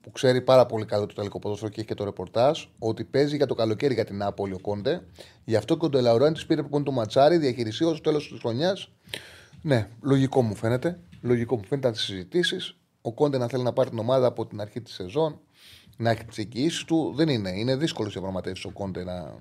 που 0.00 0.10
ξέρει 0.10 0.40
πάρα 0.40 0.66
πολύ 0.66 0.84
καλό 0.84 1.06
το 1.06 1.14
τελικό 1.14 1.38
ποδόσφαιρο 1.38 1.70
και 1.70 1.78
έχει 1.78 1.88
και 1.88 1.94
το 1.94 2.04
ρεπορτάζ, 2.04 2.64
ότι 2.78 3.04
παίζει 3.04 3.36
για 3.36 3.46
το 3.46 3.54
καλοκαίρι 3.54 3.94
για 3.94 4.04
την 4.04 4.16
Νάπολη 4.16 4.52
ο 4.52 4.58
Κόντε. 4.60 5.02
Γι' 5.44 5.56
αυτό 5.56 5.76
και 5.76 5.84
ο 5.84 5.88
Ντελαουρόιν 5.88 6.32
της 6.32 6.46
πήρε 6.46 6.62
που 6.62 6.82
το 6.82 6.90
ματσάρι, 6.90 7.36
διαχειριστεί 7.36 7.84
ως 7.84 8.00
τέλος 8.00 8.28
της 8.28 8.40
χρονιάς. 8.40 8.90
Ναι, 9.62 9.88
λογικό 10.00 10.42
μου 10.42 10.54
φαίνεται. 10.54 11.00
Λογικό 11.20 11.56
μου 11.56 11.64
φαίνεται 11.64 11.90
τις 11.90 12.00
συζητήσεις. 12.00 12.76
Ο 13.02 13.12
Κόντε 13.12 13.38
να 13.38 13.48
θέλει 13.48 13.62
να 13.62 13.72
πάρει 13.72 13.88
την 13.88 13.98
ομάδα 13.98 14.26
από 14.26 14.46
την 14.46 14.60
αρχή 14.60 14.80
της 14.80 14.94
σεζόν, 14.94 15.40
να 15.96 16.10
έχει 16.10 16.24
τις 16.24 16.38
εγγυήσεις 16.38 16.84
του. 16.84 17.12
Δεν 17.16 17.28
είναι. 17.28 17.50
Είναι 17.50 17.76
δύσκολο 17.76 18.08
οι 18.08 18.10
διαπραγματεύσεις 18.12 18.64
ο 18.64 18.70
Κόντε 18.70 19.04
να. 19.04 19.34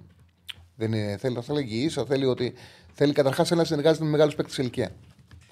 Δεν 0.76 0.93
είναι. 0.93 1.17
Θέλει 1.17 1.36
να 1.36 1.41
θέλει 1.41 1.59
εγγυήσεις, 1.59 2.03
θέλει 2.03 2.26
ότι. 2.26 2.53
Θέλει 2.93 3.13
καταρχάς 3.13 3.49
να 3.49 3.63
συνεργάζεται 3.63 4.03
με 4.03 4.09
μεγάλους 4.09 4.36
παίκτες 4.36 4.57
ηλικία. 4.57 4.95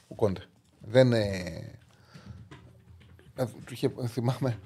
Ο 0.08 0.16
Κόντε. 0.16 0.42
Δεν. 0.80 1.14
Ε, 1.14 1.72
του 3.66 3.74
είχε, 3.74 3.92
θυμάμαι 4.08 4.60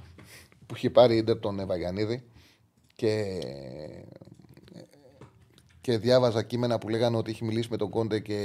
που 0.65 0.75
είχε 0.75 0.89
πάρει 0.89 1.17
ίντερ 1.17 1.39
τον 1.39 1.59
Ευαγιανίδη 1.59 2.23
και, 2.95 3.39
και 5.83 5.97
διάβαζα 5.97 6.43
κείμενα 6.43 6.77
που 6.77 6.89
λέγανε 6.89 7.17
ότι 7.17 7.31
έχει 7.31 7.43
μιλήσει 7.43 7.67
με 7.71 7.77
τον 7.77 7.89
Κόντε 7.89 8.19
και 8.19 8.37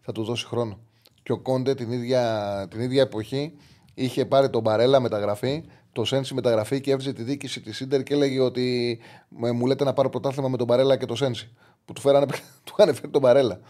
θα 0.00 0.12
του 0.12 0.24
δώσει 0.24 0.46
χρόνο. 0.46 0.78
Και 1.22 1.32
ο 1.32 1.38
Κόντε 1.38 1.74
την 1.74 1.92
ίδια, 1.92 2.66
την 2.70 2.80
ίδια 2.80 3.02
εποχή 3.02 3.52
είχε 3.94 4.26
πάρει 4.26 4.50
τον 4.50 4.62
Μπαρέλα 4.62 5.00
μεταγραφή, 5.00 5.64
το 5.92 6.04
Σένσι 6.04 6.34
μεταγραφή 6.34 6.80
και 6.80 6.90
έβριζε 6.90 7.12
τη 7.12 7.22
διοίκηση 7.22 7.60
της 7.60 7.80
Ίντερ 7.80 8.02
και 8.02 8.14
έλεγε 8.14 8.40
ότι 8.40 8.98
μου 9.28 9.66
λέτε 9.66 9.84
να 9.84 9.92
πάρω 9.92 10.08
πρωτάθλημα 10.08 10.48
με 10.48 10.56
τον 10.56 10.66
Μπαρέλα 10.66 10.96
και 10.96 11.06
το 11.06 11.14
Σένσι. 11.14 11.52
Που 11.84 11.92
του, 11.92 12.00
φέρανε, 12.00 12.26
του 12.64 12.74
είχαν 12.78 12.94
φέρει 12.94 13.10
τον 13.10 13.20
Μπαρέλα 13.20 13.60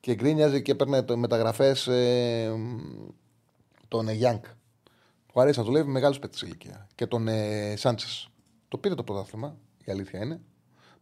και 0.00 0.14
γκρίνιαζε 0.14 0.60
και 0.60 0.72
έπαιρνε 0.72 1.04
μεταγραφές 1.16 1.86
ε, 1.86 2.52
τον 3.88 4.08
Γιάνκ. 4.08 4.44
Του 5.32 5.40
αρέσει 5.40 5.58
να 5.58 5.64
δουλεύει 5.64 5.90
μεγάλο 5.90 6.16
παίκτη 6.20 6.44
ηλικία. 6.44 6.86
Και 6.94 7.06
τον 7.06 7.28
ε, 7.28 7.74
Σάντσες. 7.76 8.28
Το 8.68 8.78
πήρε 8.78 8.94
το 8.94 9.02
πρωτάθλημα, 9.02 9.56
η 9.84 9.92
αλήθεια 9.92 10.22
είναι. 10.22 10.40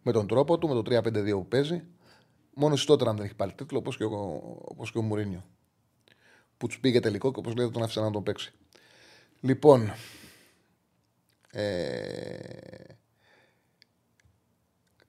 Με 0.07 0.13
τον 0.13 0.27
τρόπο 0.27 0.59
του, 0.59 0.69
με 0.69 0.75
το 0.75 0.83
3-5-2 0.97 1.31
που 1.31 1.49
παίζει. 1.49 1.83
Μόνο 2.55 2.75
τότε 2.87 3.05
δεν 3.05 3.19
έχει 3.19 3.35
πάρει 3.35 3.53
τίτλο, 3.53 3.79
όπως 3.79 3.97
και, 3.97 4.05
ο, 4.05 4.43
και 4.93 4.99
ο 4.99 5.03
Μουρίνιο. 5.03 5.45
Που 6.57 6.67
τους 6.67 6.81
πήγε 6.81 7.01
τελικό 7.01 7.33
και 7.33 7.39
όπως 7.39 7.55
λέει 7.55 7.71
τον 7.71 7.83
άφησε 7.83 8.01
να 8.01 8.11
τον 8.11 8.23
παίξει. 8.23 8.53
Λοιπόν. 9.41 9.93
Ε, 11.51 12.95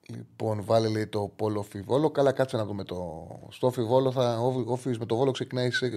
Λοιπόν, 0.07 0.63
βάλε 0.63 0.87
λέει 0.89 1.07
το 1.07 1.31
πόλο 1.35 1.61
φιβόλο. 1.61 2.11
Καλά, 2.11 2.31
κάτσε 2.31 2.57
να 2.57 2.65
δούμε 2.65 2.83
το. 2.83 3.27
Στο 3.49 3.71
φιβόλο 3.71 4.11
θα. 4.11 4.37
Όφι 4.65 4.89
με 4.89 5.05
τον 5.05 5.17
Βόλο 5.17 5.31
ξεκινάει 5.31 5.71
σε. 5.71 5.89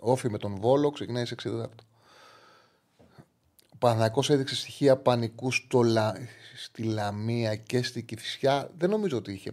Όφι 0.00 0.30
με 0.30 0.38
τον 0.38 0.56
Βόλο 0.60 0.90
ξεκινάει 0.90 1.24
σε 1.24 1.34
60 1.42 1.64
Ο 3.72 3.76
Παναγικό 3.78 4.22
έδειξε 4.28 4.54
στοιχεία 4.54 4.96
πανικού 4.96 5.50
στο 5.50 5.82
Λα... 5.82 6.14
στη 6.54 6.82
Λαμία 6.82 7.56
και 7.56 7.82
στη 7.82 8.02
Κυφσιά. 8.02 8.70
Δεν 8.76 8.90
νομίζω 8.90 9.16
ότι 9.16 9.32
είχε 9.32 9.50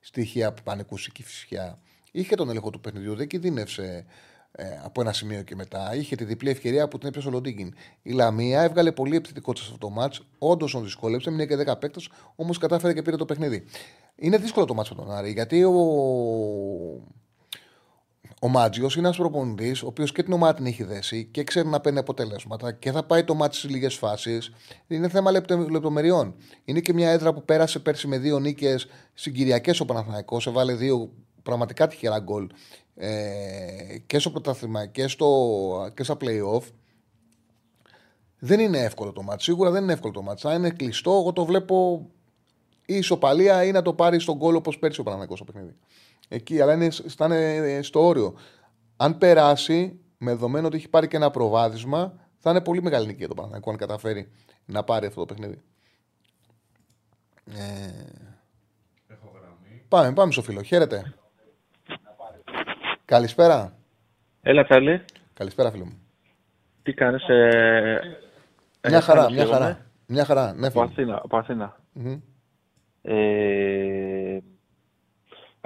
στοιχεία 0.00 0.52
πανικού 0.52 0.96
στη 0.96 1.10
Κυφσιά. 1.10 1.78
Είχε 2.12 2.34
τον 2.34 2.48
έλεγχο 2.48 2.70
του 2.70 2.80
παιχνιδιού, 2.80 3.14
δεν 3.14 3.26
κινδύνευσε 3.26 4.06
ε, 4.52 4.64
από 4.84 5.00
ένα 5.00 5.12
σημείο 5.12 5.42
και 5.42 5.54
μετά. 5.54 5.94
Είχε 5.94 6.16
τη 6.16 6.24
διπλή 6.24 6.50
ευκαιρία 6.50 6.88
που 6.88 6.98
την 6.98 7.08
έπιασε 7.08 7.28
ο 7.28 7.30
Λοντίγκιν. 7.30 7.74
Η 8.02 8.12
Λαμία 8.12 8.62
έβγαλε 8.62 8.92
πολύ 8.92 9.16
επιθετικότητα 9.16 9.66
σε 9.66 9.72
αυτό 9.72 9.86
το 9.86 9.92
μάτς. 9.92 10.26
Όντως 10.38 10.72
τον 10.72 10.82
δυσκόλεψε, 10.82 11.30
μια 11.30 11.46
και 11.46 11.56
10 11.66 11.78
παίκτες, 11.78 12.08
όμως 12.34 12.58
κατάφερε 12.58 12.92
και 12.92 13.02
πήρε 13.02 13.16
το 13.16 13.24
παιχνίδι. 13.24 13.64
Είναι 14.16 14.38
δύσκολο 14.38 14.66
το 14.66 14.74
μάτς 14.74 14.90
με 14.90 14.96
τον 14.96 15.10
Άρη, 15.10 15.32
γιατί 15.32 15.64
ο, 15.64 15.72
ο 18.40 18.48
Μάτζιος 18.48 18.96
είναι 18.96 19.06
ένας 19.06 19.18
προπονητής, 19.18 19.82
ο 19.82 19.86
οποίος 19.86 20.12
και 20.12 20.22
την 20.22 20.32
ομάδα 20.32 20.54
την 20.54 20.66
έχει 20.66 20.84
δέσει 20.84 21.24
και 21.30 21.44
ξέρει 21.44 21.68
να 21.68 21.80
παίρνει 21.80 21.98
αποτελέσματα 21.98 22.72
και 22.72 22.92
θα 22.92 23.04
πάει 23.04 23.24
το 23.24 23.34
μάτι 23.34 23.56
σε 23.56 23.68
λίγες 23.68 23.94
φάσεις. 23.94 24.52
Είναι 24.86 25.08
θέμα 25.08 25.30
λεπτομεριών. 25.70 26.34
Είναι 26.64 26.80
και 26.80 26.92
μια 26.92 27.10
έδρα 27.10 27.32
που 27.32 27.44
πέρασε 27.44 27.78
πέρσι 27.78 28.06
με 28.06 28.18
δύο 28.18 28.38
νίκες 28.38 28.86
συγκυριακές 29.14 29.80
ο 29.80 29.84
Παναθηναϊκός, 29.84 30.46
έβαλε 30.46 30.74
δύο 30.74 31.10
πραγματικά 31.42 31.86
τυχερά 31.86 32.18
γκολ 32.18 32.46
ε, 32.94 33.98
και 34.06 34.18
στο 34.18 34.30
πρωτάθλημα 34.30 34.86
και, 34.86 35.08
στο, 35.08 35.90
και 35.94 36.02
στα 36.02 36.16
playoff. 36.20 36.62
Δεν 38.38 38.60
είναι 38.60 38.78
εύκολο 38.78 39.12
το 39.12 39.22
μάτι. 39.22 39.42
Σίγουρα 39.42 39.70
δεν 39.70 39.82
είναι 39.82 39.92
εύκολο 39.92 40.12
το 40.12 40.22
μάτι. 40.22 40.48
Αν 40.48 40.56
είναι 40.56 40.70
κλειστό, 40.70 41.10
εγώ 41.10 41.32
το 41.32 41.44
βλέπω 41.44 42.06
ή 42.86 42.96
ισοπαλία 42.96 43.64
ή 43.64 43.70
να 43.70 43.82
το 43.82 43.92
πάρει 43.92 44.20
στον 44.20 44.38
κόλλο 44.38 44.56
όπως 44.56 44.78
πέρσι 44.78 45.00
ο 45.00 45.02
Παναγικό 45.02 45.36
στο 45.36 45.44
παιχνίδι. 45.44 45.74
Εκεί, 46.34 46.60
αλλά 46.60 46.72
είναι, 46.74 46.88
είναι 47.28 47.82
στο 47.82 48.06
όριο. 48.06 48.34
Αν 48.96 49.18
περάσει, 49.18 50.00
με 50.18 50.30
δεδομένο 50.30 50.66
ότι 50.66 50.76
έχει 50.76 50.88
πάρει 50.88 51.08
και 51.08 51.16
ένα 51.16 51.30
προβάδισμα, 51.30 52.12
θα 52.38 52.50
είναι 52.50 52.60
πολύ 52.60 52.82
μεγάλη 52.82 53.06
νίκη 53.06 53.18
για 53.18 53.28
τον 53.28 53.36
Παναγικό 53.36 53.70
αν 53.70 53.76
καταφέρει 53.76 54.30
να 54.64 54.84
πάρει 54.84 55.06
αυτό 55.06 55.24
το 55.24 55.34
παιχνίδι. 55.34 55.62
Ε... 57.46 58.04
Πάμε, 59.88 60.12
πάμε 60.12 60.32
στο 60.32 60.42
φίλο. 60.42 60.62
Χαίρετε. 60.62 61.14
Καλησπέρα. 63.04 63.76
Έλα, 64.42 64.64
Τσάρλι. 64.64 65.04
Καλησπέρα, 65.34 65.70
φίλο 65.70 65.84
μου. 65.84 65.98
Τι 66.82 66.92
κάνεις, 66.92 67.28
ε... 67.28 68.00
Μια 68.88 68.96
ε, 68.96 69.00
χαρά, 69.00 69.20
Θάνος 69.20 69.32
μια 69.32 69.44
λέγομαι. 69.44 69.58
χαρά. 69.58 69.86
Μια 70.06 70.24
χαρά, 70.24 70.52
ναι, 70.52 70.66
Από 70.66 70.80
φίλο. 70.80 70.92
Αθήνα. 70.92 71.20
Από 71.24 71.36
Αθήνα. 71.36 71.80
Μμμ. 71.92 72.20
Ε... 73.02 74.23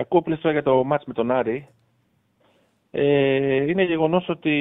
Ακούω 0.01 0.23
πλέον 0.23 0.41
τώρα 0.41 0.53
για 0.53 0.63
το 0.63 0.85
μάτς 0.85 1.05
με 1.05 1.13
τον 1.13 1.31
Άρη. 1.31 1.69
Ε, 2.91 3.71
είναι 3.71 3.83
γεγονός 3.83 4.29
ότι 4.29 4.55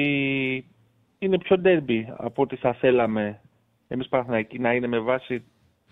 είναι 1.18 1.38
πιο 1.38 1.58
ντέρμπι 1.58 2.12
από 2.16 2.42
ό,τι 2.42 2.56
θα 2.56 2.72
θέλαμε 2.72 3.40
εμείς 3.88 4.08
Παναθηναϊκοί 4.08 4.58
να 4.58 4.74
είναι 4.74 4.86
με 4.86 4.98
βάση 4.98 5.44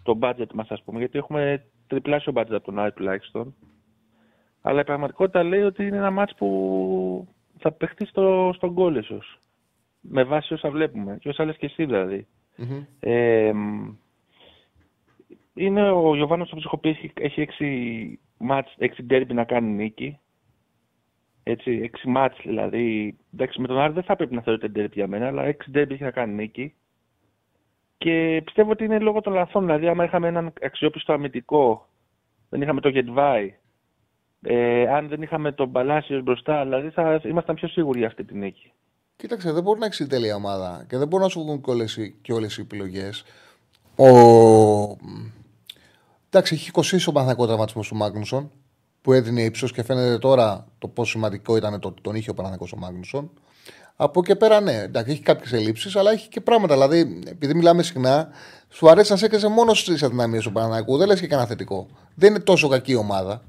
το 0.02 0.18
budget 0.22 0.52
μας, 0.54 0.70
ας 0.70 0.82
πούμε, 0.82 0.98
γιατί 0.98 1.18
έχουμε 1.18 1.64
τριπλάσιο 1.86 2.32
budget 2.36 2.50
από 2.50 2.64
τον 2.64 2.78
Άρη 2.78 2.92
τουλάχιστον. 2.92 3.54
Αλλά 4.62 4.80
η 4.80 4.84
πραγματικότητα 4.84 5.42
λέει 5.42 5.62
ότι 5.62 5.86
είναι 5.86 5.96
ένα 5.96 6.10
μάτς 6.10 6.34
που 6.34 7.28
θα 7.58 7.72
παιχτεί 7.72 8.06
στο, 8.06 8.52
στον 8.54 8.70
γκολ 8.70 8.96
ίσως. 8.96 9.38
Με 10.00 10.24
βάση 10.24 10.54
όσα 10.54 10.70
βλέπουμε. 10.70 11.18
Και 11.20 11.28
όσα 11.28 11.44
λες 11.44 11.56
και 11.56 11.66
εσύ 11.66 11.84
δηλαδή. 11.84 12.26
Μμμ. 12.56 12.84
Ε, 13.00 13.52
μ, 13.52 13.94
είναι 15.54 15.90
ο 15.90 16.14
Γιωβάνος 16.14 16.52
όπως 16.52 16.64
έχω 16.64 16.78
πει 16.78 16.88
έχει, 16.88 17.12
έχει 17.14 17.40
έξι 17.40 17.66
μάτς, 18.38 18.74
έξι 18.78 19.02
ντέρμπι 19.02 19.34
να 19.34 19.44
κάνει 19.44 19.68
νίκη. 19.70 20.18
Έτσι, 21.42 21.80
έξι 21.82 22.08
μάτς 22.08 22.36
δηλαδή. 22.44 23.16
Εντάξει, 23.34 23.60
με 23.60 23.66
τον 23.66 23.78
Άρη 23.78 23.92
δεν 23.92 24.02
θα 24.02 24.16
πρέπει 24.16 24.34
να 24.34 24.42
θεωρείται 24.42 24.68
ντέρμπι 24.68 24.92
για 24.94 25.06
μένα, 25.06 25.26
αλλά 25.26 25.44
έξι 25.44 25.70
ντέρμπι 25.70 25.94
έχει 25.94 26.02
να 26.02 26.10
κάνει 26.10 26.34
νίκη. 26.34 26.74
Και 27.98 28.42
πιστεύω 28.44 28.70
ότι 28.70 28.84
είναι 28.84 28.98
λόγω 28.98 29.20
των 29.20 29.32
λαθών. 29.32 29.64
Δηλαδή, 29.64 29.88
άμα 29.88 30.04
είχαμε 30.04 30.28
έναν 30.28 30.52
αξιόπιστο 30.62 31.12
αμυντικό, 31.12 31.88
δεν 32.48 32.62
είχαμε 32.62 32.80
το 32.80 32.88
Γετβάη, 32.88 33.54
ε, 34.42 34.88
αν 34.88 35.08
δεν 35.08 35.22
είχαμε 35.22 35.52
τον 35.52 35.72
Παλάσιος 35.72 36.22
μπροστά, 36.22 36.62
δηλαδή 36.62 36.90
θα 36.90 37.20
ήμασταν 37.24 37.54
πιο 37.54 37.68
σίγουροι 37.68 37.98
για 37.98 38.06
αυτή 38.08 38.24
τη 38.24 38.34
νίκη. 38.34 38.72
Κοίταξε, 39.16 39.52
δεν 39.52 39.62
μπορεί 39.62 39.80
να 39.80 39.86
έχει 39.86 40.06
τέλεια 40.06 40.34
ομάδα 40.34 40.86
και 40.88 40.96
δεν 40.96 41.08
μπορεί 41.08 41.22
να 41.22 41.28
σου 41.28 41.40
βγουν 41.40 41.60
και 41.60 41.70
όλες 41.70 41.96
οι- 41.96 42.14
και 42.22 42.32
όλες 42.32 42.58
οι 42.58 42.60
επιλογές. 42.60 43.24
Ο... 43.96 44.06
Εντάξει, 46.36 46.54
έχει 46.54 46.70
κοστίσει 46.70 47.08
ο 47.08 47.12
Παναθηναϊκός 47.12 47.46
τραυματισμό 47.46 47.82
του 47.82 47.96
Μάγνουσον 47.96 48.50
που 49.02 49.12
έδινε 49.12 49.42
ύψο 49.42 49.66
και 49.66 49.82
φαίνεται 49.82 50.18
τώρα 50.18 50.66
το 50.78 50.88
πόσο 50.88 51.10
σημαντικό 51.10 51.56
ήταν 51.56 51.80
το 51.80 51.88
ότι 51.88 52.02
τον 52.02 52.14
είχε 52.14 52.30
ο 52.30 52.34
Παναθηναϊκός 52.34 52.72
ο 52.72 52.76
Μάγνουσον. 52.76 53.30
Από 53.96 54.20
εκεί 54.20 54.28
και 54.28 54.36
πέρα, 54.36 54.60
ναι, 54.60 54.72
εντάξει, 54.72 55.12
έχει 55.12 55.22
κάποιες 55.22 55.52
ελλείψεις, 55.52 55.96
αλλά 55.96 56.10
έχει 56.10 56.28
και 56.28 56.40
πράγματα. 56.40 56.74
Δηλαδή, 56.74 57.22
επειδή 57.28 57.54
μιλάμε 57.54 57.82
συχνά, 57.82 58.28
σου 58.68 58.90
αρέσει 58.90 59.10
να 59.10 59.16
σέκεσαι 59.16 59.48
μόνο 59.48 59.74
στις 59.74 60.02
αδυναμίες 60.02 60.42
του 60.42 60.52
Παναθηναϊκού. 60.52 60.96
Δεν 60.96 61.06
λες 61.06 61.20
και 61.20 61.26
κανένα 61.26 61.48
θετικό. 61.48 61.86
Δεν 62.14 62.30
είναι 62.30 62.40
τόσο 62.42 62.68
κακή 62.68 62.94
ομάδα. 62.94 63.42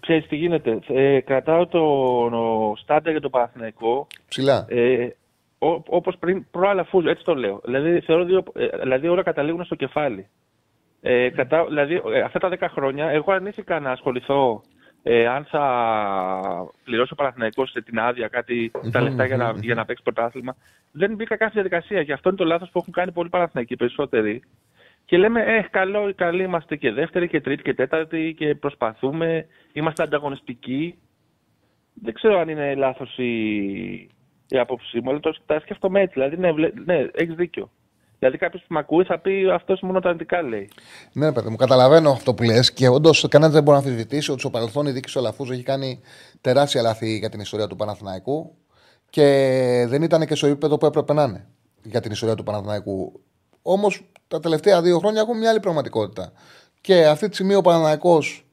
Ξέρεις 0.00 0.26
τι 0.26 0.36
γίνεται. 0.36 0.78
Ε, 0.88 1.20
κρατάω 1.20 1.66
το 1.66 1.82
στάντερ 2.82 3.10
για 3.10 3.20
το 3.20 3.30
Παναθηναϊκό 3.30 4.06
Ψηλά. 4.28 4.66
ε, 4.68 5.08
ό, 5.58 5.82
όπως 5.86 6.16
πριν 6.18 6.46
προαλαφούζω, 6.50 7.08
έτσι 7.08 7.24
το 7.24 7.34
λέω. 7.34 7.60
Δηλαδή, 7.64 8.00
θεωρώ 8.00 8.24
δύο, 8.24 8.42
ε, 8.54 8.66
δηλαδή 8.82 9.08
όλα 9.08 9.22
καταλήγουν 9.22 9.64
στο 9.64 9.74
κεφάλι. 9.74 10.28
Ε, 11.08 11.30
κρατάω, 11.30 11.66
δηλαδή, 11.66 12.02
ε, 12.12 12.20
αυτά 12.20 12.38
τα 12.38 12.48
10 12.48 12.68
χρόνια, 12.68 13.08
εγώ 13.08 13.32
αρνήθηκα 13.32 13.80
να 13.80 13.90
ασχοληθώ 13.90 14.62
ε, 15.02 15.26
αν 15.26 15.44
θα 15.44 15.64
πληρώσει 16.84 17.12
ο 17.12 17.16
Παναθηναϊκός 17.16 17.70
σε 17.70 17.82
την 17.82 17.98
άδεια 17.98 18.28
κάτι, 18.28 18.70
τα 18.90 19.00
λεφτά 19.00 19.26
για 19.26 19.36
να, 19.36 19.54
για 19.60 19.74
να 19.74 19.84
παίξει 19.84 20.02
πρωτάθλημα. 20.02 20.56
Δεν 20.92 21.14
μπήκα 21.14 21.36
καν 21.36 21.48
στη 21.48 21.60
διαδικασία 21.60 22.04
και 22.04 22.12
αυτό 22.12 22.28
είναι 22.28 22.38
το 22.38 22.44
λάθος 22.44 22.70
που 22.70 22.78
έχουν 22.78 22.92
κάνει 22.92 23.12
πολλοί 23.12 23.28
Παναθηναϊκοί 23.28 23.76
περισσότεροι. 23.76 24.42
Και 25.04 25.16
λέμε, 25.16 25.42
ε, 25.42 25.66
καλό, 25.70 26.12
καλοί 26.14 26.42
είμαστε 26.42 26.76
και 26.76 26.92
δεύτερη 26.92 27.28
και 27.28 27.40
τρίτη 27.40 27.62
και 27.62 27.74
τέταρτη 27.74 28.34
και 28.38 28.54
προσπαθούμε, 28.54 29.46
είμαστε 29.72 30.02
ανταγωνιστικοί. 30.02 30.98
Δεν 31.94 32.14
ξέρω 32.14 32.38
αν 32.38 32.48
είναι 32.48 32.74
λάθος 32.74 33.18
η, 33.18 33.40
η 34.48 34.58
άποψή 34.58 35.00
μου, 35.00 35.10
αλλά 35.10 35.20
το 35.20 35.36
τα 35.46 35.60
σκέφτομαι 35.60 36.00
έτσι. 36.00 36.12
Δηλαδή, 36.14 36.36
ναι, 36.36 36.52
βλέ- 36.52 36.84
ναι 36.84 37.06
έχεις 37.12 37.34
δίκιο. 37.34 37.70
Δηλαδή, 38.18 38.38
κάποιος 38.38 38.62
που 38.62 38.72
με 38.72 38.78
ακούει 38.78 39.04
θα 39.04 39.18
πει 39.18 39.50
αυτός 39.50 39.80
μόνο 39.80 40.00
τα 40.00 40.08
αρνητικά 40.08 40.42
λέει. 40.42 40.68
Ναι, 41.12 41.32
παιδί 41.32 41.48
μου, 41.48 41.56
καταλαβαίνω 41.56 42.10
αυτό 42.10 42.34
που 42.34 42.42
λες 42.42 42.72
και 42.72 42.88
όντως 42.88 43.26
κανένας 43.28 43.54
δεν 43.54 43.62
μπορεί 43.62 43.78
να 43.78 43.84
αμφισβητήσει 43.84 44.30
ότι 44.30 44.40
στο 44.40 44.50
παρελθόν 44.50 44.86
η 44.86 44.90
δίκη 44.90 45.12
του 45.12 45.18
Αλαφούζου 45.18 45.52
έχει 45.52 45.62
κάνει 45.62 46.00
τεράστια 46.40 46.82
λάθη 46.82 47.18
για 47.18 47.28
την 47.28 47.40
ιστορία 47.40 47.66
του 47.66 47.76
Παναθηναϊκού 47.76 48.54
και 49.10 49.22
δεν 49.88 50.02
ήταν 50.02 50.26
και 50.26 50.34
στο 50.34 50.46
επίπεδο 50.46 50.78
που 50.78 50.86
έπρεπε 50.86 51.12
να 51.12 51.22
είναι 51.22 51.46
για 51.82 52.00
την 52.00 52.12
ιστορία 52.12 52.34
του 52.34 52.42
Παναθηναϊκού. 52.42 53.20
Όμως 53.62 54.10
τα 54.28 54.40
τελευταία 54.40 54.82
δύο 54.82 54.98
χρόνια 54.98 55.20
έχουμε 55.20 55.38
μια 55.38 55.50
άλλη 55.50 55.60
πραγματικότητα. 55.60 56.32
Και 56.80 57.06
αυτή 57.06 57.28
τη 57.28 57.34
στιγμή 57.34 57.54
ο 57.54 57.60
Παναθηναϊκός 57.60 58.46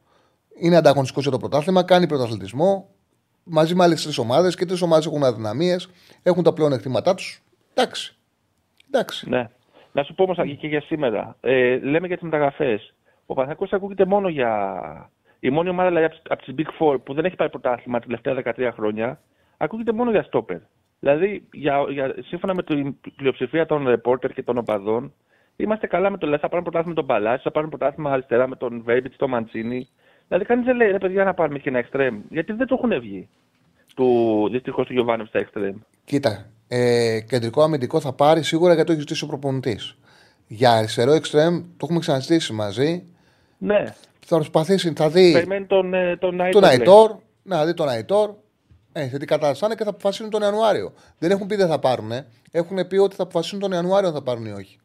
είναι 0.60 0.76
ανταγωνιστικός 0.76 1.24
για 1.24 1.32
το 1.32 1.38
πρωτάθλημα, 1.38 1.84
κάνει 1.84 2.08
πρωταθλητισμό 2.08 2.90
μαζί 3.44 3.76
με 3.76 3.84
άλλες 3.84 4.04
τρεις 4.04 4.18
ομάδες 4.18 4.56
και 4.56 4.66
τρεις 4.66 4.82
ομάδες 4.82 5.06
έχουν 5.06 5.24
αδυναμίες, 5.24 5.90
έχουν 6.24 6.44
τα 6.44 6.54
πλέον 6.54 6.74
εκτίματά 6.74 7.16
τους. 7.16 7.44
Εντάξει. 7.74 8.18
Εντάξει. 8.94 9.30
Ναι. 9.30 9.50
Να 9.92 10.04
σου 10.04 10.14
πω 10.14 10.24
όμως 10.24 10.38
και 10.58 10.68
για 10.68 10.82
σήμερα. 10.82 11.36
Ε, 11.42 11.78
λέμε 11.78 12.08
για 12.08 12.16
τις 12.16 12.26
μεταγραφές. 12.26 12.94
Ο 13.26 13.34
Παναθηναϊκός 13.34 13.74
ακούγεται 13.74 14.06
μόνο 14.06 14.28
για. 14.28 15.12
Η 15.40 15.50
μόνη 15.50 15.70
ομάδα 15.70 15.90
δηλαδή, 15.90 16.16
από 16.28 16.44
τι 16.44 16.54
Big 16.58 16.68
Four 16.80 17.04
που 17.04 17.14
δεν 17.14 17.26
έχει 17.26 17.36
πάρει 17.36 17.50
πρωτάθλημα 17.50 18.00
τα 18.00 18.06
τελευταία 18.06 18.54
13 18.58 18.72
χρόνια, 18.74 19.20
ακούγεται 19.58 19.92
μόνο 19.92 20.12
για 20.12 20.24
στόπερ. 20.24 20.58
Δηλαδή, 21.00 21.48
για, 21.52 21.86
για, 21.90 22.16
σύμφωνα 22.20 22.54
με 22.54 22.64
την 22.64 22.96
πλειοψηφία 23.16 23.66
των 23.66 23.88
ρεπόρτερ 23.88 24.34
και 24.34 24.44
των 24.44 24.58
οπαδών, 24.58 25.14
είμαστε 25.56 25.88
καλά 25.88 26.10
με 26.10 26.18
το 26.18 26.28
λέει. 26.28 26.38
Θα 26.38 26.50
πάρουμε 26.50 26.70
πρωτάθλημα 26.70 26.94
με 26.96 27.02
τον 27.02 27.06
Παλάσιο, 27.06 27.42
θα 27.44 27.52
πάρουμε 27.52 27.78
πρωτάθλημα 27.78 28.12
αριστερά 28.12 28.48
με 28.48 28.56
τον 28.56 28.84
Βέιμπιτς, 28.84 29.16
τον 29.16 29.30
Μαντσίνη. 29.30 29.90
Δηλαδή, 30.28 30.46
κανείς 30.46 30.66
δεν 30.66 30.76
λέει 30.76 30.92
ρε 30.92 30.98
παιδιά 30.98 31.24
να 31.24 31.34
πάρουμε 31.34 31.60
και 31.60 31.70
ένα 31.70 31.78
εξτρέμ. 31.78 32.22
Γιατί 32.30 32.54
δεν 32.54 32.68
το 32.68 32.76
έχουν 32.78 33.00
βγει. 33.00 33.30
Του 33.96 34.48
δυστυχώς 34.52 34.86
του 34.88 34.94
Γιωβάνου 34.94 35.26
στα 35.26 35.40
εξτρέμ. 35.40 35.76
Κοίτα, 36.06 36.46
ε, 36.68 37.20
κεντρικό 37.28 37.62
αμυντικό 37.64 38.00
θα 38.00 38.14
πάρει 38.14 38.44
σίγουρα 38.44 38.72
γιατί 38.74 38.86
το 38.88 38.92
έχει 38.92 39.02
ζητήσει 39.02 39.24
ο 39.24 39.28
προπονητής. 39.28 39.96
Για 40.48 40.72
αριστερό 40.72 41.12
εξτρέμ, 41.12 41.56
το 41.62 41.78
έχουμε 41.84 42.00
ξαναζητήσει 42.00 42.54
μαζί. 42.54 43.04
Ναι. 43.58 43.84
Θα 44.26 44.36
προσπαθήσει, 44.36 44.94
θα 44.96 45.10
δει 45.10 45.32
Περιμένει 45.32 45.66
τον, 45.66 45.94
ε, 45.94 46.18
τον 46.18 46.36
Νάιτορ. 46.36 46.62
τον 46.62 46.70
λέει. 46.70 46.80
Αϊτόρ, 46.80 47.16
να 47.44 47.66
δει 47.66 47.74
τον 47.74 47.90
Αϊτόρ. 47.90 48.34
Ε, 48.94 49.08
σε 49.10 49.18
τι 49.18 49.26
κατάσταση 49.26 49.60
θα 49.60 49.66
είναι 49.66 49.76
και 49.76 49.84
θα 49.84 49.90
αποφασίσουν 49.90 50.30
τον 50.30 50.42
Ιανουάριο. 50.42 50.94
Δεν 51.18 51.32
έχουν 51.32 51.48
πει 51.48 51.56
δεν 51.56 51.68
θα 51.68 51.80
πάρουν. 51.80 52.12
Έχουν 52.52 52.88
πει 52.88 52.98
ότι 52.98 53.16
θα 53.16 53.24
αποφασίσουν 53.24 53.60
τον 53.60 53.72
Ιανουάριο 53.72 54.08
αν 54.08 54.14
θα 54.14 54.22
πάρουν 54.22 54.46
ή 54.46 54.52
όχι. 54.52 54.78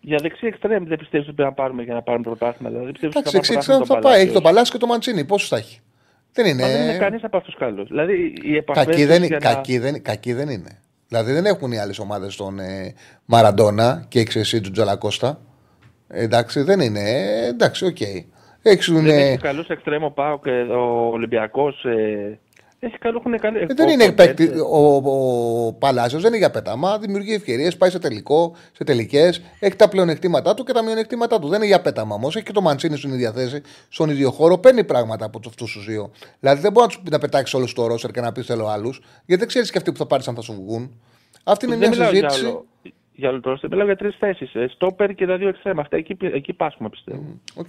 Για 0.00 0.18
δεξί 0.22 0.46
εξτρέμ 0.46 0.84
δεν 0.84 0.98
πιστεύεις 0.98 1.26
ότι 1.26 1.36
πρέπει 1.36 1.48
να 1.50 1.54
πάρουμε 1.54 1.82
για 1.82 1.94
να 1.94 2.02
πάρουμε 2.02 2.24
πρωτάθλημα. 2.24 2.68
Δηλαδή, 2.68 2.84
δεν 2.84 2.92
πιστεύεις 2.92 3.16
Εντάξει, 3.16 3.36
ότι 3.36 3.46
εξή 3.46 3.52
θα 3.58 3.66
πάρουμε 3.66 3.86
θα 3.86 3.92
πρωτάθλημα 3.92 4.10
πάει. 4.10 4.18
τον 4.18 4.24
Έχει 4.24 4.32
τον 4.34 4.42
Παλάσιος; 4.42 4.70
Και 4.70 4.78
τον 4.78 4.88
Μαντσίνη. 4.88 5.24
Πόσους 5.24 5.48
θα 5.48 5.56
έχει; 5.56 5.80
Δεν 6.32 6.46
είναι. 6.46 6.62
Μα 6.62 6.68
δεν 6.68 6.82
είναι 6.82 6.96
κανείς 6.98 7.24
από 7.24 7.36
αυτούς 7.36 7.54
καλού. 7.56 7.84
Δηλαδή, 7.86 8.34
οι 8.42 8.56
επαφές 8.56 8.84
Κακή 8.84 8.96
τους 8.98 9.06
δεν, 9.06 9.22
για 9.24 9.38
να- 9.42 9.54
κακή, 9.54 9.78
δεν, 9.78 10.02
κακή 10.02 10.32
δεν 10.32 10.48
είναι. 10.48 10.82
Δηλαδή 11.12 11.32
δεν 11.32 11.46
έχουν 11.46 11.72
οι 11.72 11.78
άλλες 11.78 11.98
ομάδες 11.98 12.36
τον 12.36 12.58
ε, 12.58 12.94
Μαραντόνα 13.24 14.04
και 14.08 14.20
έχεις 14.20 14.36
εσύ 14.36 14.60
του 14.60 14.70
Τζαλακώστα. 14.70 15.40
Ε, 16.08 16.22
εντάξει, 16.22 16.62
δεν 16.62 16.80
είναι. 16.80 17.00
Ε, 17.00 17.46
εντάξει, 17.46 17.86
οκ. 17.86 18.00
Έχουν, 18.62 18.94
Δεν 18.94 19.18
ε, 19.18 19.22
έχεις 19.22 19.42
καλούς 19.42 19.68
εξτρέμ 19.68 20.04
ο 20.04 20.10
Πάο 20.10 20.38
και 20.38 20.50
ο 20.50 21.08
Ολυμπιακός. 21.12 21.84
Ε, 21.84 22.38
έχει 22.86 22.98
καλού, 22.98 23.16
έχουν 23.18 23.38
καλή. 23.38 23.58
Ε, 23.58 23.66
δεν 23.74 23.88
είναι 23.88 24.12
παίκτη. 24.12 24.48
Ο, 24.70 24.94
ο 25.66 25.72
Παλάσιος 25.72 26.22
δεν 26.22 26.30
είναι 26.30 26.38
για 26.38 26.50
πέταμα. 26.50 26.98
Δημιουργεί 26.98 27.34
ευκαιρίες, 27.34 27.76
πάει 27.76 27.90
σε 27.90 27.98
τελικό, 27.98 28.54
σε 28.72 28.84
τελικές. 28.84 29.42
Έχει 29.58 29.76
τα 29.76 29.88
πλεονεκτήματά 29.88 30.54
του 30.54 30.64
και 30.64 30.72
τα 30.72 30.82
μειονεκτήματά 30.82 31.38
του. 31.38 31.48
Δεν 31.48 31.56
είναι 31.58 31.66
για 31.66 31.80
πέταμα 31.80 32.14
όμως. 32.14 32.36
Έχει 32.36 32.44
και 32.44 32.52
το 32.52 32.60
Μαντσίνη 32.60 32.96
στην 32.96 33.12
ίδια 33.12 33.32
θέση, 33.32 33.62
στον 33.88 34.10
ίδιο 34.10 34.30
χώρο. 34.30 34.58
Παίρνει 34.58 34.84
πράγματα 34.84 35.24
από 35.24 35.38
αυτούς 35.48 35.72
τους 35.72 35.84
δύο. 35.86 36.10
Δηλαδή 36.40 36.60
δεν 36.60 36.72
μπορεί 36.72 36.86
να, 36.86 36.92
τους- 37.00 37.10
να 37.10 37.18
πετάξει 37.18 37.56
όλο 37.56 37.66
το 37.66 37.86
ρόστερ 37.86 38.10
και 38.10 38.20
να 38.20 38.32
πει 38.32 38.42
θέλω 38.42 38.66
άλλους. 38.66 39.00
Γιατί 39.26 39.36
δεν 39.40 39.48
ξέρεις 39.48 39.70
και 39.70 39.78
αυτοί 39.78 39.92
που 39.92 39.98
θα 39.98 40.06
πάρεις 40.06 40.28
αν 40.28 40.34
θα 40.34 40.40
σου 40.40 40.52
βγουν. 40.52 41.00
Αυτή 41.44 41.66
είναι 41.66 41.76
δεν 41.76 41.88
μια 41.88 41.98
μιλάω 41.98 42.10
για 42.12 42.30
συζήτηση. 42.30 42.46
άλλο. 42.46 42.66
Για 43.14 43.28
όλο 43.28 43.40
το 43.40 43.50
ρόστερ, 43.50 43.70
μιλάω 43.70 43.86
για 43.86 43.96
τρεις 43.96 44.16
θέσεις. 44.18 44.54
Ε, 44.54 44.66
στόπερ 44.74 45.14
και 45.14 45.26
τα 45.26 45.36
δύο 45.36 45.48
εξτρέμ. 45.48 45.80
Αυτά 45.80 45.96
εκεί, 45.96 46.16
εκεί 46.20 46.52
πάσχουμε 46.52 46.88
πιστεύω. 46.88 47.24
Οκ. 47.54 47.68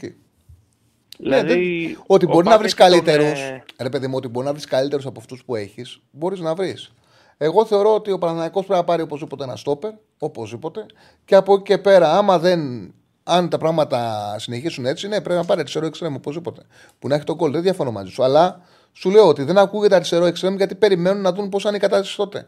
Δηλαδή, 1.19 1.53
Ναι, 1.55 1.87
δεν- 1.87 2.03
ότι 2.07 2.25
ο 2.25 2.27
μπορεί 2.29 2.43
να 2.43 2.49
Πάοκ 2.49 2.59
βρεις 2.61 2.73
έχει 2.73 2.81
τον, 2.81 2.89
καλύτερους. 3.05 3.23
ε, 3.23 3.63
Ρε 3.79 3.89
παιδί 3.89 4.07
μου, 4.07 4.13
ότι 4.17 4.27
μπορεί 4.27 4.45
να 4.45 4.51
βρεις 4.51 4.65
καλύτερους 4.65 5.05
από 5.05 5.19
αυτούς 5.19 5.43
που 5.45 5.55
έχεις, 5.55 5.99
μπορείς 6.11 6.39
να 6.39 6.53
βρεις. 6.55 6.91
Εγώ 7.37 7.65
θεωρώ 7.65 7.93
ότι 7.95 8.11
ο 8.11 8.17
Παναθηναϊκός 8.17 8.59
πρέπει 8.63 8.73
να 8.79 8.83
πάρει 8.83 9.01
οπωσδήποτε 9.01 9.43
ένα 9.43 9.55
στόπερ, 9.55 9.91
οπωσδήποτε. 10.17 10.85
Και 11.25 11.35
από 11.35 11.53
εκεί 11.53 11.63
και 11.63 11.77
πέρα, 11.77 12.17
άμα 12.17 12.39
δεν. 12.39 12.93
Αν 13.23 13.49
τα 13.49 13.57
πράγματα 13.57 14.35
συνεχίσουν 14.39 14.85
έτσι, 14.85 15.07
ναι, 15.07 15.21
πρέπει 15.21 15.39
να 15.39 15.45
πάρει 15.45 15.59
αριστερό 15.59 15.85
εξτρέμ 15.85 16.15
οπωσδήποτε. 16.15 16.61
Που 16.99 17.07
να 17.07 17.15
έχει 17.15 17.23
τον 17.23 17.37
κόλ. 17.37 17.51
Δεν 17.51 17.61
διαφωνώ 17.61 17.91
μαζί 17.91 18.11
σου. 18.11 18.23
Αλλά 18.23 18.61
σου 18.93 19.09
λέω 19.09 19.27
ότι 19.27 19.43
δεν 19.43 19.57
ακούγεται 19.57 19.95
αριστερό 19.95 20.25
εξτρέμ 20.25 20.55
γιατί 20.55 20.75
περιμένουν 20.75 21.21
να 21.21 21.33
δουν 21.33 21.49
πώς 21.49 21.61
θα 21.63 21.67
είναι 21.69 21.77
η 21.77 21.81
κατάσταση 21.81 22.15
τότε. 22.17 22.47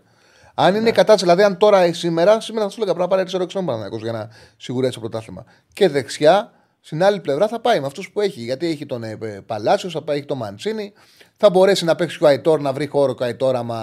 Αν 0.53 0.75
είναι 0.75 0.89
η 0.89 0.91
κατάσταση, 0.91 1.23
δηλαδή 1.23 1.43
αν 1.43 1.57
τώρα 1.57 1.81
ε, 1.81 1.93
σήμερα, 1.93 2.39
σήμερα 2.41 2.65
θα 2.65 2.71
σου 2.71 2.75
έλεγα 2.81 2.93
πρέπει 2.93 2.99
να 2.99 3.07
πάρει 3.07 3.21
αριστερό 3.21 3.43
εξτρέμ 3.43 3.65
Παναναναϊκός 3.65 4.01
για 4.01 4.11
να 4.11 4.29
σιγουρέψει 4.57 4.99
το 4.99 5.09
πρωτάθλημα. 5.09 5.45
Και 5.73 5.89
δεξιά, 5.89 6.51
στην 6.85 7.03
άλλη 7.03 7.19
πλευρά 7.19 7.47
θα 7.47 7.59
πάει 7.59 7.79
με 7.79 7.85
αυτούς 7.85 8.11
που 8.11 8.21
έχει. 8.21 8.41
Γιατί 8.41 8.67
έχει 8.67 8.85
τον 8.85 9.03
ε, 9.03 9.17
Παλάσιος, 9.45 9.93
θα 9.93 10.01
πάει, 10.01 10.17
έχει 10.17 10.25
τον 10.25 10.37
Μαντσίνη. 10.37 10.93
Θα 11.37 11.49
μπορέσει 11.49 11.85
να 11.85 11.95
παίξει 11.95 12.17
και 12.17 12.23
ο 12.23 12.27
Αϊτόρ, 12.27 12.61
να 12.61 12.73
βρει 12.73 12.87
χώρο 12.87 13.15
και 13.15 13.23
ο 13.23 13.25
Αϊτόρ, 13.25 13.55
άμα 13.55 13.79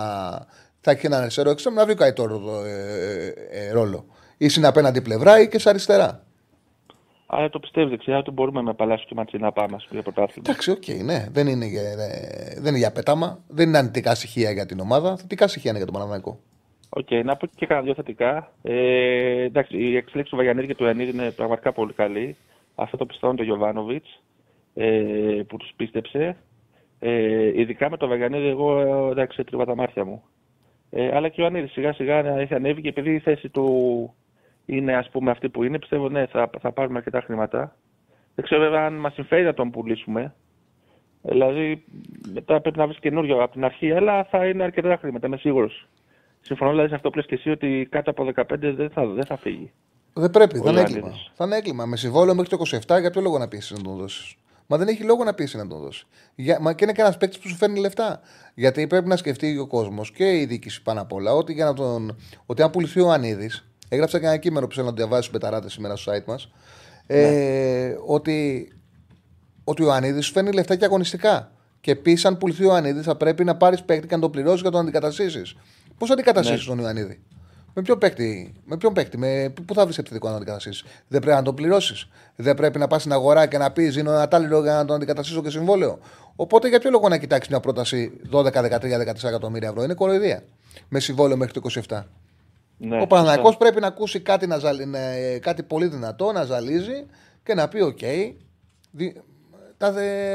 θα 0.81 0.91
έχει 0.91 1.07
έναν 1.07 1.21
αριστερό 1.21 1.51
εξτρέμ, 1.51 1.75
να 1.75 1.85
βρει 1.85 1.95
και 1.95 2.03
ο 2.03 2.05
Αϊτόρ 2.05 2.31
ε, 2.31 2.37
ε, 2.71 3.67
ε, 3.67 3.73
ρόλο. 3.73 4.07
Ή 4.37 4.49
στην 4.49 4.67
απέναντι 4.67 5.03
πλευρά 5.03 5.41
ή 5.41 5.49
και 5.49 5.59
σε 5.59 5.69
αριστερά. 5.69 6.25
Αλλά 7.27 7.51
το 7.51 7.59
πιστεύει 7.59 7.91
δεξιά 7.91 8.19
ότι 8.19 8.31
μπορούμε 8.31 8.63
με 8.63 8.75
Παλάσιο 8.75 9.07
και 9.09 9.15
Μαντσίνι 9.15 9.45
να 9.45 9.53
πάμε 9.53 9.77
για 9.91 10.03
πρωτάθλημα. 10.03 10.47
Εντάξει, 10.49 10.71
OK, 10.71 10.83
okay, 10.87 11.05
ναι. 11.05 11.27
Δεν 11.33 11.47
είναι, 11.47 11.65
για, 11.65 11.83
ε, 11.83 12.55
δεν 12.55 12.67
είναι 12.67 12.79
για 12.79 12.93
πέταμα. 12.93 13.39
Δεν 13.49 13.69
είναι 13.69 13.79
αρνητικά 13.79 14.15
στοιχεία 14.15 14.51
για 14.51 14.67
την 14.67 14.81
ομάδα. 14.81 15.17
Θετικά 15.17 15.49
στοιχεία 15.49 15.71
είναι 15.71 15.79
για 15.79 15.87
τον 15.87 15.97
Παναθηναϊκό. 15.97 16.41
OK, 16.89 17.07
okay, 17.11 17.23
να 17.25 17.37
πω 17.37 17.47
και 17.47 17.67
κανένα 17.67 17.87
δυο 17.87 17.95
θετικά. 17.95 18.53
Ε, 18.63 19.43
εντάξει, 19.43 19.77
η 19.77 19.97
εξέλιξη 19.97 20.31
του 20.31 20.37
Βαγιανίδη 20.37 20.67
και 20.67 20.75
του 20.75 20.85
Ιωαννίδη 20.85 21.11
είναι 21.11 21.31
πραγματικά 21.31 21.73
πολύ 21.73 21.93
καλή. 21.93 22.37
Αυτό 22.75 22.97
το 22.97 23.07
πιστεύω 23.07 23.35
του 23.35 23.43
Γιοβάνοβιτς 23.43 24.23
ε, 24.75 25.43
που 25.49 25.57
τους 25.57 25.73
πίστεψε. 25.77 26.37
Ε, 26.99 27.61
ειδικά 27.61 27.91
με 27.91 27.97
το 27.97 28.09
Βαγιανίδη, 28.09 28.47
εγώ 28.47 28.81
εντάξει, 29.11 29.45
τρίβα 29.45 29.65
τα 29.65 29.75
μάτια 29.75 30.05
μου. 30.05 30.23
Ε, 30.91 31.17
αλλά 31.17 31.29
και 31.29 31.41
ο 31.41 31.43
Ιωαννίδη 31.43 31.67
σιγά 31.67 31.93
σιγά 31.93 32.39
έχει 32.39 32.55
ανέβει 32.55 32.81
και 32.81 32.89
επειδή 32.89 33.15
η 33.15 33.19
θέση 33.19 33.49
του 33.49 34.15
είναι 34.67 34.97
ας 34.97 35.09
πούμε 35.11 35.31
αυτή 35.31 35.49
που 35.49 35.63
είναι, 35.63 35.79
πιστεύω 35.79 36.09
ναι, 36.09 36.27
θα, 36.27 36.51
θα 36.61 36.73
πάρουμε 36.73 36.99
αρκετά 36.99 37.21
χρήματα. 37.21 37.77
Δεν 38.35 38.45
ξέρω 38.45 38.61
βέβαια 38.61 38.87
αν 38.87 38.95
μας 38.95 39.13
συμφέρει 39.15 39.45
να 39.45 39.55
τον 39.55 39.71
πουλήσουμε. 39.71 40.35
Δηλαδή 41.23 41.85
μετά 42.33 42.61
πρέπει 42.61 42.79
να 42.79 42.87
βρεις 42.87 42.99
καινούριο 42.99 43.43
από 43.43 43.53
την 43.53 43.65
αρχή, 43.65 43.93
αλλά 43.93 44.25
θα 44.25 44.47
είναι 44.47 44.63
αρκετά 44.63 44.97
χρήματα, 44.97 45.27
είμαι 45.27 45.37
σίγουρος. 45.37 45.89
Συμφωνώ 46.41 46.71
δηλαδή 46.71 46.89
σε 46.89 46.95
αυτό 46.95 47.11
που 47.11 47.17
λες 47.17 47.27
και 47.27 47.35
εσύ 47.35 47.51
ότι 47.51 47.89
κάτω 47.91 48.11
από 48.11 48.31
15 48.35 48.45
δεν 48.59 48.91
θα, 48.91 49.07
δεν 49.07 49.25
θα 49.25 49.37
φύγει. 49.37 49.73
Δεν 50.13 50.31
πρέπει, 50.31 50.59
θα 50.59 50.71
είναι 50.71 50.81
έγκλημα. 50.81 51.13
Θα 51.35 51.45
είναι 51.45 51.57
έγκλημα. 51.57 51.87
Με 51.87 51.97
συμβόλαιο 51.97 52.35
μέχρι 52.35 52.57
το 52.57 52.79
27, 52.87 53.01
για 53.01 53.11
ποιο 53.11 53.21
λόγο 53.21 53.39
να 53.39 53.49
πιέσει 53.49 53.75
να 53.75 53.81
τον 53.81 53.97
δώσεις; 53.97 54.35
Μα 54.67 54.77
δεν 54.77 54.89
έχει 54.89 55.03
λόγο 55.03 55.25
να 55.25 55.35
πιέσει 55.35 55.57
να 55.57 55.67
τον 55.67 55.79
δώσεις. 55.79 56.07
Για, 56.35 56.61
μα 56.61 56.73
και 56.73 56.85
είναι 56.85 56.93
κανένας 56.93 57.19
παίκτης 57.19 57.39
που 57.39 57.49
σου 57.49 57.57
φέρνει 57.57 57.79
λεφτά. 57.79 58.21
Γιατί 58.55 58.87
πρέπει 58.87 59.09
να 59.09 59.17
σκεφτεί 59.17 59.59
ο 59.59 59.67
κόσμος 59.67 60.13
και 60.13 60.41
η 60.41 60.45
διοίκηση 60.45 60.83
πάνω 60.83 61.01
απ' 61.01 61.13
όλα 61.13 61.33
ότι, 61.35 61.53
για 61.53 61.65
να 61.65 61.75
τον, 61.75 62.17
ότι 62.47 62.63
αν 62.63 62.71
πουληθεί 62.71 63.01
ο 63.01 63.11
Ανίδης, 63.11 63.65
έγραψα 63.89 64.19
και 64.21 64.27
ένα 64.27 64.37
κείμενο 64.37 64.67
που 64.67 64.75
θέλω 64.75 64.87
να 64.87 64.93
το 64.93 64.97
διαβάσει 64.97 65.23
στου 65.23 65.33
πεταράτε 65.33 65.71
σήμερα 65.71 65.97
στο 65.97 66.13
site 66.13 66.25
μας. 66.25 66.49
Ε, 67.07 67.31
ναι. 67.31 67.95
ότι, 68.07 68.69
ότι 69.65 69.83
ο 69.83 69.85
Ιωαννίδη 69.85 70.21
σου 70.21 70.33
φέρνει 70.33 70.53
λεφτά 70.53 70.77
και 70.77 70.85
αγωνιστικά. 70.85 71.53
Και 71.81 71.91
επίση, 71.91 72.27
αν 72.27 72.39
πουληθεί 72.39 72.63
ο 72.63 72.67
Ιωαννίδη, 72.67 73.01
θα 73.01 73.17
πρέπει 73.17 73.45
να 73.45 73.57
πάρεις 73.57 73.83
παίκτη 73.83 74.07
και 74.07 74.15
να 74.15 74.21
τον 74.21 74.31
πληρώσεις 74.31 74.61
για 74.61 74.71
να 74.71 74.77
τον 74.77 74.85
αντικαταστήσεις. 74.85 75.55
Πώς 75.99 76.09
θα 76.09 76.15
αντικαταστήσεις 76.15 76.67
ναι. 76.67 76.75
τον 76.75 76.85
Ιωαννίδη; 76.85 77.23
Με 77.75 77.83
ποιον 77.83 77.99
παίκτη, 77.99 78.55
με 78.65 78.77
ποιον 78.77 78.93
παίκτη, 78.93 79.19
με, 79.19 79.53
πού 79.67 79.75
θα 79.75 79.85
βρεις 79.85 79.99
επιθετικό 79.99 80.27
να 80.27 80.33
τον 80.33 80.43
αντικαταστήσεις; 80.43 80.85
Δεν 81.09 81.21
πρέπει 81.21 81.37
να 81.37 81.43
τον 81.43 81.55
πληρώσεις. 81.55 82.09
Δεν 82.37 82.55
πρέπει 82.55 82.79
να 82.79 82.87
πας 82.87 83.01
στην 83.01 83.13
αγορά 83.13 83.47
και 83.47 83.59
να 83.59 83.73
πεις 83.73 83.93
δίνω 83.93 84.11
ένα 84.13 84.29
τάλιρο 84.29 84.63
για 84.63 84.73
να 84.75 84.85
τον 84.85 84.97
αντικαταστήσω 84.97 85.43
και 85.43 85.51
συμβόλαιο. 85.51 85.99
Οπότε 86.37 86.69
για 86.69 86.79
ποιο 86.81 86.91
λόγο 86.91 87.09
να 87.09 87.19
κοιτάξεις 87.19 87.49
μια 87.49 87.61
πρόταση 87.61 88.21
12, 88.33 88.45
13, 88.45 88.81
14 88.81 89.25
εκατομμύρια 89.25 89.69
ευρώ; 89.69 89.83
Είναι 89.83 89.95
κοροϊδία. 89.95 90.43
Με 90.89 91.01
συμβόλαιο 91.01 91.37
μέχρι 91.37 91.61
το 91.61 91.83
27. 91.89 92.03
Ναι, 92.77 93.01
ο 93.01 93.07
Παναθηναϊκός 93.07 93.51
ναι. 93.51 93.57
πρέπει 93.57 93.81
να 93.81 93.87
ακούσει 93.87 94.21
κάτι, 94.21 94.47
να 94.47 94.59
ζαλ, 94.59 94.89
ναι, 94.89 95.39
κάτι 95.39 95.63
πολύ 95.63 95.87
δυνατό, 95.87 96.33
να 96.33 96.45
ζαλίζει 96.45 97.07
και 97.43 97.55
να 97.55 97.69
πει: 97.69 97.81
OK, 97.81 97.99
okay, 98.01 98.33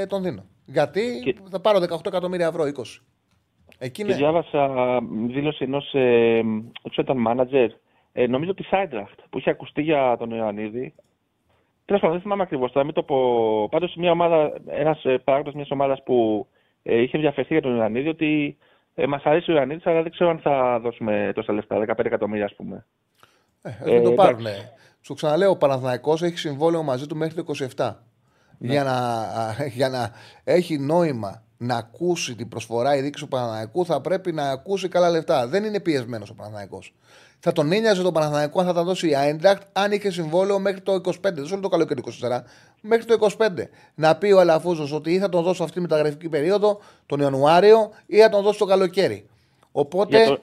τον 0.08 0.24
δίνω. 0.24 0.46
Γιατί 0.66 1.20
και... 1.24 1.36
θα 1.50 1.60
πάρω 1.60 1.80
18 1.80 2.06
εκατομμύρια 2.06 2.48
ευρώ, 2.48 2.64
20. 2.76 2.84
Εκεί 3.78 4.04
και 4.04 4.14
διάβασα 4.14 5.00
δήλωση 5.28 5.64
ενός 5.64 5.94
ε, 5.94 6.42
ήταν 6.98 7.18
μάνατζερ, 7.18 7.70
ε, 8.14 8.28
νομίζω 8.28 8.54
τη 8.54 8.64
Σάιντραχτ, 8.64 9.20
που 9.30 9.38
είχε 9.38 9.50
ακουστεί 9.50 9.82
για 9.82 10.16
τον 10.20 10.32
Ιωαννίδη. 10.32 10.94
Τέλος 11.86 12.02
πάντων, 12.02 12.16
δεν 12.16 12.22
θυμάμαι 12.22 12.44
ακριβώς. 12.44 12.72
Θα 12.72 12.84
μην 12.84 12.94
το 12.94 13.04
πω. 13.04 13.70
Πάντως, 13.72 13.96
μια 13.96 14.12
ομάδα, 14.12 14.54
ένας 14.68 15.06
ε, 15.06 15.18
παράγοντας 15.18 15.54
μιας 15.54 15.72
ομάδας 15.72 16.04
που 16.04 16.48
ε, 16.84 17.02
είχε 17.02 17.16
ενδιαφερθεί 17.18 17.54
για 17.54 17.62
τον 17.62 17.76
Ιωαννίδη, 17.76 18.08
ότι 18.08 18.58
ε, 18.96 19.06
μας 19.06 19.24
αρέσει 19.24 19.52
ο 19.52 19.54
Ιωαννίδης, 19.54 19.86
αλλά 19.86 20.02
δεν 20.02 20.12
ξέρω 20.12 20.30
αν 20.30 20.40
θα 20.40 20.80
δώσουμε 20.80 21.32
τόσα 21.36 21.54
λεφτά, 21.54 21.86
15 21.88 22.06
εκατομμύρια, 22.06 22.46
ας 22.46 22.56
πούμε. 22.56 22.86
Ε, 23.62 23.96
ε, 23.96 24.02
το 24.02 24.12
πάρουν. 24.12 24.46
Σου 25.02 25.14
ξαναλέω, 25.14 25.50
ο 25.50 25.58
Παναθηναϊκός 25.58 26.22
έχει 26.22 26.38
συμβόλαιο 26.38 26.84
μαζί 26.84 27.06
του 27.06 27.16
μέχρι 27.16 27.44
το 27.44 27.44
27. 27.76 27.96
Ναι. 28.58 28.72
Για, 28.72 28.84
να, 28.84 28.96
για 29.68 29.90
να 29.90 30.12
έχει 30.44 30.78
νόημα 30.78 31.44
να 31.58 31.76
ακούσει 31.76 32.36
την 32.36 32.48
προσφορά 32.48 32.96
η 32.96 33.02
δίκη 33.02 33.20
του 33.20 33.28
Παναναναϊκού, 33.28 33.86
θα 33.86 34.02
πρέπει 34.02 34.32
να 34.32 34.50
ακούσει 34.50 34.88
καλά 34.88 35.10
λεφτά. 35.10 35.48
Δεν 35.48 35.64
είναι 35.64 35.80
πιεσμένος 35.80 36.30
ο 36.30 36.34
Παναναναϊκό. 36.34 36.80
Θα 37.40 37.52
τον 37.52 37.72
ένοιαζε 37.72 38.02
τον 38.02 38.14
Παναναναϊκό 38.14 38.60
αν 38.60 38.66
θα 38.66 38.74
τα 38.74 38.84
δώσει 38.84 39.10
η 39.10 39.16
Άιντρακτ 39.16 39.62
αν 39.74 39.92
είχε 39.92 40.12
συμβόλαιο 40.12 40.60
μέχρι 40.60 40.82
το 40.82 40.94
25. 40.94 41.14
Δεν 41.22 41.46
σου 41.46 41.60
το 41.60 41.68
καλοκαίρι 41.68 42.02
24, 42.06 42.10
μέχρι 42.82 43.06
το 43.06 43.28
25. 43.38 43.48
Να 43.96 44.18
πει 44.18 44.32
ο 44.32 44.40
Αλαφούζος 44.40 44.92
ότι 44.92 45.12
ή 45.12 45.20
θα 45.20 45.30
τον 45.30 45.44
δώσω 45.44 45.64
αυτή 45.64 45.76
τη 45.76 45.82
μεταγραφική 45.82 46.30
περίοδο, 46.30 46.80
τον 47.06 47.20
Ιανουάριο, 47.20 47.92
ή 48.06 48.18
θα 48.18 48.30
τον 48.30 48.44
δώσω 48.44 48.60
το 48.60 48.66
καλοκαίρι. 48.66 49.26
Οπότε. 49.72 50.18
Για, 50.18 50.28
το, 50.28 50.42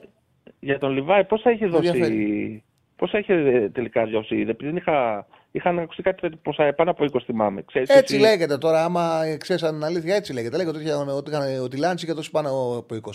για 0.59 0.79
τον 0.79 0.91
Λιβάη, 0.91 1.23
πώς 1.25 1.41
θα 1.41 1.51
είχε 1.51 1.65
δώσει. 1.67 2.63
Πώς 2.95 3.09
θα 3.09 3.17
είχε 3.17 3.69
τελικά 3.73 4.05
δώσει, 4.05 4.43
δεν 4.43 4.75
είχα 4.75 5.27
Είχαν 5.55 5.79
ακουστεί 5.79 6.01
κάτι 6.01 6.29
ποσά 6.29 6.73
πάνω 6.73 6.91
από 6.91 7.05
20 7.13 7.19
θυμάμαι. 7.25 7.61
Ξέρεις, 7.61 7.89
έτσι 7.89 8.15
εσύ... 8.15 8.23
λέγεται 8.23 8.57
τώρα, 8.57 8.83
άμα 8.83 9.21
ξέρεις 9.37 9.63
αν 9.63 9.75
είναι 9.75 9.85
αλήθεια, 9.85 10.15
έτσι 10.15 10.33
λέγεται. 10.33 10.57
Λέγεται 10.57 10.77
ότι, 10.77 10.89
ότι, 10.89 11.35
ότι, 11.35 11.57
ότι 11.57 11.77
Λάντσι 11.77 12.05
είχε 12.05 12.13
δώσει 12.13 12.31
πάνω 12.31 12.49
από 12.77 12.95
20. 13.03 13.11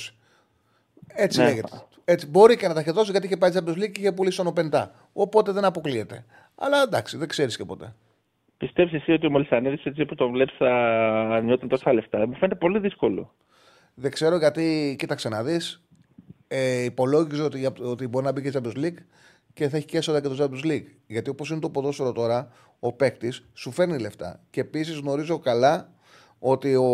Έτσι 1.06 1.40
ναι. 1.40 1.46
λέγεται. 1.46 1.82
Έτσι, 2.04 2.26
μπορεί 2.26 2.56
και 2.56 2.68
να 2.68 2.74
τα 2.74 2.80
είχε 2.80 2.90
δώσει 2.90 3.10
γιατί 3.10 3.26
είχε 3.26 3.36
πάει 3.36 3.50
Champions 3.54 3.76
League 3.76 3.90
και 3.90 4.00
είχε 4.00 4.12
πουλήσει 4.12 4.40
ο 4.46 4.52
Πεντά. 4.52 4.92
Οπότε 5.12 5.52
δεν 5.52 5.64
αποκλείεται. 5.64 6.24
Αλλά 6.54 6.82
εντάξει, 6.82 7.16
δεν 7.16 7.28
ξέρεις 7.28 7.56
και 7.56 7.64
ποτέ. 7.64 7.94
Πιστεύεις 8.56 8.92
εσύ 8.92 9.12
ότι 9.12 9.26
ο 9.26 9.30
Μολυσανίδης 9.30 9.84
έτσι 9.84 10.04
που 10.04 10.14
το 10.14 10.30
βλέπεις 10.30 10.56
θα 10.56 11.40
νιώθει 11.44 11.66
τόσα 11.66 11.92
λεφτά; 11.92 12.26
Μου 12.26 12.34
φαίνεται 12.34 12.58
πολύ 12.58 12.78
δύσκολο. 12.78 13.34
Δεν 13.94 14.10
ξέρω 14.10 14.36
γιατί, 14.36 14.96
κοίταξε 14.98 15.28
να 15.28 15.42
δεις. 15.42 15.82
Ε, 16.48 16.84
υπολόγιζε 16.84 17.42
ότι, 17.42 17.72
ότι 17.82 18.08
μπορεί 18.08 18.24
να 18.24 18.32
μπει 18.32 18.42
και 18.42 18.52
Champions 18.54 18.76
League 18.76 18.98
και 19.60 19.68
θα 19.68 19.76
έχει 19.76 19.86
και 19.86 19.96
έσοδα 19.96 20.20
και 20.20 20.28
το 20.28 20.36
Champions 20.38 20.66
League. 20.66 20.86
Γιατί 21.06 21.30
όπως 21.30 21.50
είναι 21.50 21.60
το 21.60 21.70
ποδόσφαιρο 21.70 22.12
τώρα, 22.12 22.48
ο 22.78 22.92
παίκτης 22.92 23.44
σου 23.54 23.70
φέρνει 23.70 23.98
λεφτά. 23.98 24.40
Και 24.50 24.60
επίσης 24.60 24.98
γνωρίζω 24.98 25.38
καλά 25.38 25.92
ότι 26.38 26.74
ο, 26.74 26.84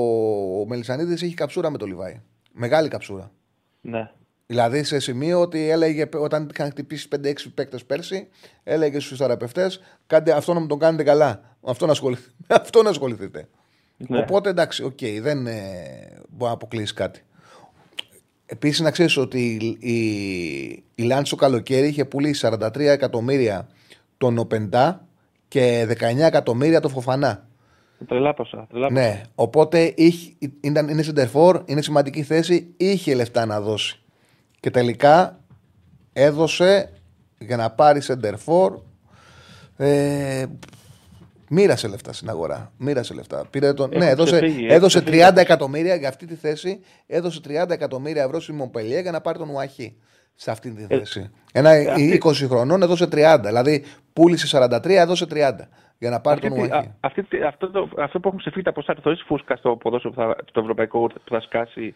ο 0.60 0.66
Μελισανίδης 0.66 1.22
έχει 1.22 1.34
καψούρα 1.34 1.70
με 1.70 1.78
το 1.78 1.86
Λιβάι. 1.86 2.20
Μεγάλη 2.52 2.88
καψούρα. 2.88 3.30
Ναι. 3.80 4.10
Δηλαδή 4.46 4.82
σε 4.82 4.98
σημείο 4.98 5.40
ότι 5.40 5.70
έλεγε 5.70 6.08
όταν 6.14 6.48
είχαν 6.52 6.70
χτυπήσει 6.70 7.08
5-6 7.16 7.32
παίκτες 7.54 7.84
πέρσι, 7.84 8.28
έλεγε 8.62 9.00
στους 9.00 9.18
θεραπευτές: 9.18 9.80
Αυτό 10.34 10.54
να 10.54 10.60
μου 10.60 10.66
τον 10.66 10.78
κάνετε 10.78 11.02
καλά. 11.02 11.56
Με 11.60 11.70
αυτόν 11.70 11.90
ασχοληθείτε. 11.90 12.34
αυτό 12.62 12.80
ασχοληθείτε. 12.86 13.48
Ναι. 13.96 14.18
Οπότε 14.18 14.48
εντάξει, 14.48 14.82
OK, 14.82 14.98
okay, 15.00 15.18
δεν 15.22 15.46
ε, 15.46 15.52
μπορεί 16.28 16.50
να 16.50 16.50
αποκλείσεις 16.50 16.92
κάτι. 16.92 17.22
Επίσης, 18.46 18.80
να 18.80 18.90
ξέρεις 18.90 19.16
ότι 19.16 19.40
η, 19.40 19.88
η, 19.92 20.84
η 20.94 21.02
Λανς 21.02 21.26
το 21.28 21.36
καλοκαίρι 21.36 21.86
είχε 21.88 22.04
πουλήσει 22.04 22.48
43 22.52 22.78
εκατομμύρια 22.78 23.68
τον 24.18 24.38
Οπεντά 24.38 25.06
και 25.48 25.86
19 25.90 26.18
εκατομμύρια 26.18 26.80
το 26.80 26.88
Φοφανά. 26.88 27.48
Τρελά 28.06 28.34
ποσά. 28.34 28.66
Ναι, 28.90 29.22
οπότε 29.34 29.92
είχε, 29.96 30.32
ήταν, 30.60 30.88
είναι 30.88 31.02
σεντερφόρ, 31.02 31.62
είναι 31.66 31.82
σημαντική 31.82 32.22
θέση, 32.22 32.74
είχε 32.76 33.14
λεφτά 33.14 33.46
να 33.46 33.60
δώσει. 33.60 34.00
Και 34.60 34.70
τελικά 34.70 35.40
έδωσε 36.12 36.92
για 37.38 37.56
να 37.56 37.70
πάρει 37.70 38.00
σεντερφόρ 38.00 38.80
ε, 39.76 40.46
Μοίρασε 41.50 41.88
λεφτά 41.88 42.12
στην 42.12 42.28
αγορά. 42.28 42.72
Μοίρασε 42.78 43.14
λεφτά. 43.14 43.46
Πήρε 43.50 43.72
τον... 43.72 43.90
ναι, 43.96 44.06
έδωσε, 44.06 44.40
έδωσε 44.68 45.02
30 45.06 45.36
εκατομμύρια 45.36 45.94
για 45.94 46.08
αυτή 46.08 46.26
τη 46.26 46.34
θέση. 46.34 46.80
Έδωσε 47.06 47.40
30 47.48 47.70
εκατομμύρια 47.70 48.22
ευρώ 48.22 48.40
στη 48.40 48.52
Μομπελιέ 48.52 49.00
για 49.00 49.10
να 49.10 49.20
πάρει 49.20 49.38
τον 49.38 49.48
Ουαχή 49.48 49.96
σε 50.34 50.50
αυτή 50.50 50.70
τη 50.70 50.82
ε, 50.82 50.86
θέση. 50.86 51.30
Ένα 51.52 51.70
20 52.22 52.32
χρονών 52.32 52.82
έδωσε 52.82 53.08
30. 53.12 53.38
Δηλαδή 53.44 53.84
πούλησε 54.12 54.58
43, 54.62 54.88
έδωσε 54.88 55.26
30 55.30 55.52
για 55.98 56.10
να 56.10 56.20
πάρει 56.20 56.40
αυτή, 56.46 56.48
τον 56.48 56.58
Ουαχή. 56.58 56.90
αυτό, 57.46 57.70
το, 57.70 57.88
αυτό 57.98 58.20
που 58.20 58.28
έχουν 58.28 58.38
ξεφύγει 58.38 58.64
τα 58.64 58.72
ποσά, 58.72 58.94
το 58.94 59.16
φούσκα 59.26 59.56
στο 59.56 59.76
ποδόσφαιρο 59.76 60.34
το 60.52 60.60
ευρωπαϊκό 60.60 61.06
που 61.06 61.30
θα 61.30 61.40
σκάσει 61.40 61.94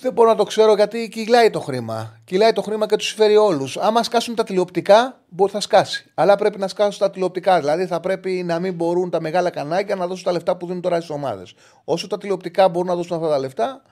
δεν 0.00 0.12
μπορώ 0.12 0.28
να 0.28 0.34
το 0.34 0.44
ξέρω 0.44 0.74
γιατί 0.74 1.08
κυλάει 1.08 1.50
το 1.50 1.60
χρήμα. 1.60 2.20
Κυλάει 2.24 2.52
το 2.52 2.62
χρήμα 2.62 2.86
και 2.86 2.96
τους 2.96 3.06
συμφέρει 3.06 3.36
όλους. 3.36 3.76
Άμα 3.76 4.02
σκάσουν 4.02 4.34
τα 4.34 4.44
τηλεοπτικά, 4.44 5.20
μπορεί 5.28 5.52
θα 5.52 5.60
σκάσει. 5.60 6.10
Αλλά 6.14 6.36
πρέπει 6.36 6.58
να 6.58 6.68
σκάσουν 6.68 6.98
τα 6.98 7.10
τηλεοπτικά. 7.10 7.58
Δηλαδή 7.58 7.86
θα 7.86 8.00
πρέπει 8.00 8.30
να 8.30 8.58
μην 8.58 8.74
μπορούν 8.74 9.10
τα 9.10 9.20
μεγάλα 9.20 9.50
κανάλια 9.50 9.94
να 9.94 10.06
δώσουν 10.06 10.24
τα 10.24 10.32
λεφτά 10.32 10.56
που 10.56 10.66
δίνουν 10.66 10.82
τώρα 10.82 10.96
στις 10.96 11.10
ομάδες. 11.10 11.54
Όσο 11.84 12.06
τα 12.06 12.18
τηλεοπτικά 12.18 12.68
μπορούν 12.68 12.88
να 12.88 12.94
δώσουν 12.94 13.16
αυτά 13.16 13.28
τα 13.28 13.38
λεφτά, 13.38 13.82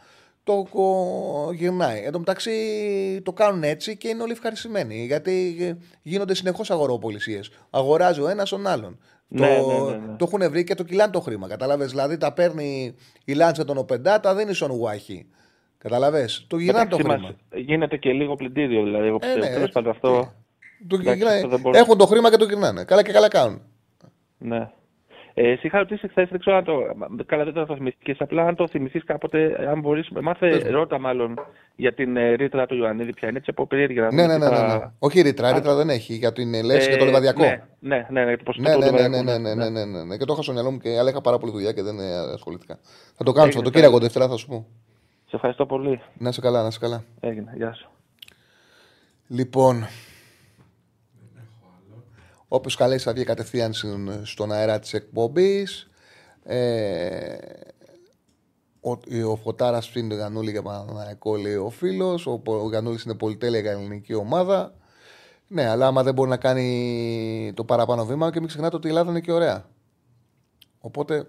το 0.44 0.66
γυρνάει. 1.54 2.02
Εν 2.04 2.12
τω 2.12 2.18
μεταξύ 2.18 2.52
το 3.22 3.32
κάνουν 3.32 3.62
έτσι 3.62 3.96
και 3.96 4.08
είναι 4.08 4.22
όλοι 4.22 4.32
ευχαριστημένοι. 4.32 5.04
Γιατί 5.04 5.56
γίνονται 6.02 6.34
συνεχώς 6.34 6.70
αγοροπολισίες. 6.70 7.50
Αγοράζει 7.70 8.20
ο 8.20 8.28
ένας 8.28 8.48
τον 8.48 8.66
άλλον. 8.66 8.98
Ναι, 9.28 9.56
το, 9.56 9.66
ναι, 9.66 9.90
ναι, 9.90 9.96
ναι. 10.06 10.16
το 10.16 10.30
έχουν 10.32 10.50
βρει 10.50 10.64
και 10.64 10.74
το 10.74 10.82
κυλάνε 10.82 11.12
το 11.12 11.20
χρήμα. 11.20 11.48
Κατάλαβες. 11.48 11.90
Δηλαδή 11.90 12.16
τα 12.16 12.32
παίρνει 12.32 12.94
η 13.24 13.32
Λάντσα 13.32 13.64
τον 13.64 13.78
Οπεντά, 13.78 14.20
τα 14.20 14.34
δίνει 14.34 14.54
στον 14.54 14.70
Ουάχη. 14.70 15.26
Καταλαβέ. 15.84 16.28
Το 16.46 16.56
γυρνάνε 16.56 16.90
το 16.90 16.96
χρήμα. 16.96 17.34
Γίνεται 17.54 17.96
και 17.96 18.12
λίγο 18.12 18.34
πλυντήριο 18.34 18.82
δηλαδή. 18.82 19.06
Εγώ 19.06 19.18
πιστεύω. 19.18 19.46
Ε, 19.46 19.58
ναι, 19.58 19.68
πάντων 19.68 19.90
αυτό. 19.90 20.32
Το 20.88 20.96
Εντάξει, 20.96 21.48
Έχουν 21.72 21.98
το 21.98 22.06
χρήμα 22.06 22.30
και 22.30 22.36
το 22.36 22.44
γυρνάνε. 22.44 22.84
Καλά 22.84 23.02
και 23.02 23.12
καλά 23.12 23.28
κάνουν. 23.28 23.60
Ναι. 24.38 24.70
Ε, 25.34 25.54
σε 25.54 25.60
είχα 25.62 25.78
ρωτήσει 25.78 26.08
χθες, 26.08 26.28
δεν 26.28 26.40
ξέρω 26.40 26.56
αν 26.56 26.64
το. 26.64 26.72
Καλά, 27.26 27.44
δεν 27.44 27.66
το 27.66 27.74
θυμηθεί. 27.74 28.16
Απλά 28.18 28.46
αν 28.46 28.54
το 28.54 28.68
θυμηθείς 28.68 29.04
κάποτε, 29.04 29.68
αν 29.70 29.80
μπορείς, 29.80 30.08
μάθε 30.22 30.70
ρώτα 30.70 30.98
μάλλον 30.98 31.34
για 31.76 31.94
την 31.94 32.16
ε, 32.16 32.32
ρήτρα 32.32 32.66
του 32.66 32.74
Ιωαννίδη, 32.74 33.12
ποια 33.12 33.28
είναι 33.28 33.38
έτσι 33.38 33.50
από 33.50 33.66
περίεργη. 33.66 34.00
Ναι, 34.00 34.08
ναι, 34.08 34.26
ναι, 34.26 34.48
ναι, 34.48 34.48
ναι. 34.48 34.90
Όχι 34.98 35.20
ρήτρα, 35.20 35.52
ρήτρα 35.52 35.74
δεν 35.74 35.90
έχει. 35.90 36.14
Για 36.14 36.32
την 36.32 36.64
λέξη 36.64 36.88
και 36.88 36.96
το 36.96 37.04
λεβαδιακό. 37.04 37.42
Ναι, 37.42 37.58
ναι, 37.78 38.06
ναι, 38.10 38.24
ναι, 38.24 38.36
ναι, 38.56 38.76
ναι, 38.76 39.08
ναι, 39.08 39.22
ναι, 39.22 39.38
ναι, 39.38 39.54
ναι, 39.54 39.68
ναι, 39.70 39.84
ναι, 39.84 40.04
ναι. 40.04 40.16
Και 40.16 40.24
το 40.24 40.32
είχα 40.32 40.42
στο 40.42 40.52
μυαλό 40.52 40.70
μου 40.70 40.78
και 40.78 40.98
αλλά 40.98 41.10
είχα 41.10 41.20
πάρα 41.20 41.38
πολύ 41.38 41.52
δουλειά 41.52 41.72
και 41.72 41.82
δεν 41.82 42.00
ασχολήθηκα. 42.34 42.78
Θα 43.16 43.24
το 43.24 43.32
κάνω, 43.32 43.52
θα 43.52 43.62
το 43.62 43.70
Κυριακό 43.70 43.98
Δευτέρα 43.98 44.28
θα 44.28 44.36
σου 44.36 44.46
πω. 44.46 44.66
Σε 45.34 45.40
ευχαριστώ 45.40 45.66
πολύ. 45.66 46.00
Να 46.18 46.32
σε 46.32 46.40
καλά, 46.40 46.62
να 46.62 46.70
σε 46.70 46.78
καλά. 46.78 47.04
Έγινε, 47.20 47.52
γεια 47.56 47.74
σου. 47.74 47.88
Λοιπόν, 49.28 49.86
Όποιο 52.48 52.76
καλέσει 52.76 53.04
θα 53.04 53.12
βγει 53.12 53.24
κατευθείαν 53.24 53.72
στον 54.22 54.52
αέρα 54.52 54.78
της 54.78 54.92
εκπομπής. 54.94 55.90
Ε, 56.44 57.36
ο, 58.80 58.90
ο 59.30 59.36
Φωτάρας 59.36 59.88
ψήνει 59.88 60.14
Γανούλη 60.14 60.50
για 60.50 60.62
Παναναναϊκό, 60.62 61.36
λέει 61.36 61.54
ο 61.54 61.70
φίλος. 61.70 62.26
Ο, 62.26 62.42
ο 62.44 62.66
Γανούλη 62.66 62.98
είναι 63.04 63.14
πολυτέλεια 63.14 63.60
για 63.60 63.70
ελληνική 63.70 64.14
ομάδα. 64.14 64.74
Ναι, 65.46 65.68
αλλά 65.68 65.86
άμα 65.86 66.02
δεν 66.02 66.14
μπορεί 66.14 66.30
να 66.30 66.36
κάνει 66.36 67.52
το 67.54 67.64
παραπάνω 67.64 68.04
βήμα 68.04 68.30
και 68.30 68.38
μην 68.38 68.48
ξεχνάτε 68.48 68.76
ότι 68.76 68.86
η 68.86 68.90
Ελλάδα 68.90 69.10
είναι 69.10 69.20
και 69.20 69.32
ωραία. 69.32 69.68
Οπότε 70.78 71.26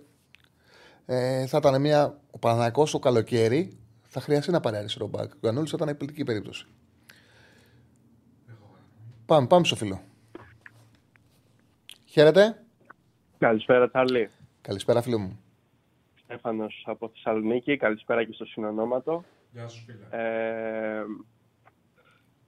ε, 1.05 1.45
θα 1.45 1.57
ήταν 1.57 1.81
μια. 1.81 2.19
Ο 2.31 2.39
Παναναναϊκό 2.39 2.83
το 2.83 2.99
καλοκαίρι 2.99 3.79
θα 4.15 4.21
χρειαστεί 4.21 4.51
να 4.51 4.59
πάρει 4.59 4.77
αριστερό 4.77 5.07
μπακ. 5.07 5.33
Ο 5.33 5.37
Γανούλη 5.41 5.67
θα 5.67 5.75
ήταν 5.75 5.87
επιλεκτική 5.87 6.23
περίπτωση. 6.23 6.65
Πάμε, 9.25 9.47
πάμε 9.47 9.65
στο 9.65 9.75
φίλο. 9.75 10.01
Χαίρετε. 12.05 12.63
Καλησπέρα, 13.37 13.89
Τσάρλι. 13.89 14.29
Καλησπέρα, 14.61 15.01
φίλο 15.01 15.19
μου. 15.19 15.39
Στέφανος 16.23 16.83
από 16.87 17.09
Θεσσαλονίκη. 17.09 17.77
Καλησπέρα 17.77 18.23
και 18.23 18.33
στο 18.33 18.45
συνονόματο. 18.45 19.23
Γεια 19.51 19.67
σου, 19.67 19.83
φίλε. 19.85 20.05
Ε, 20.09 21.03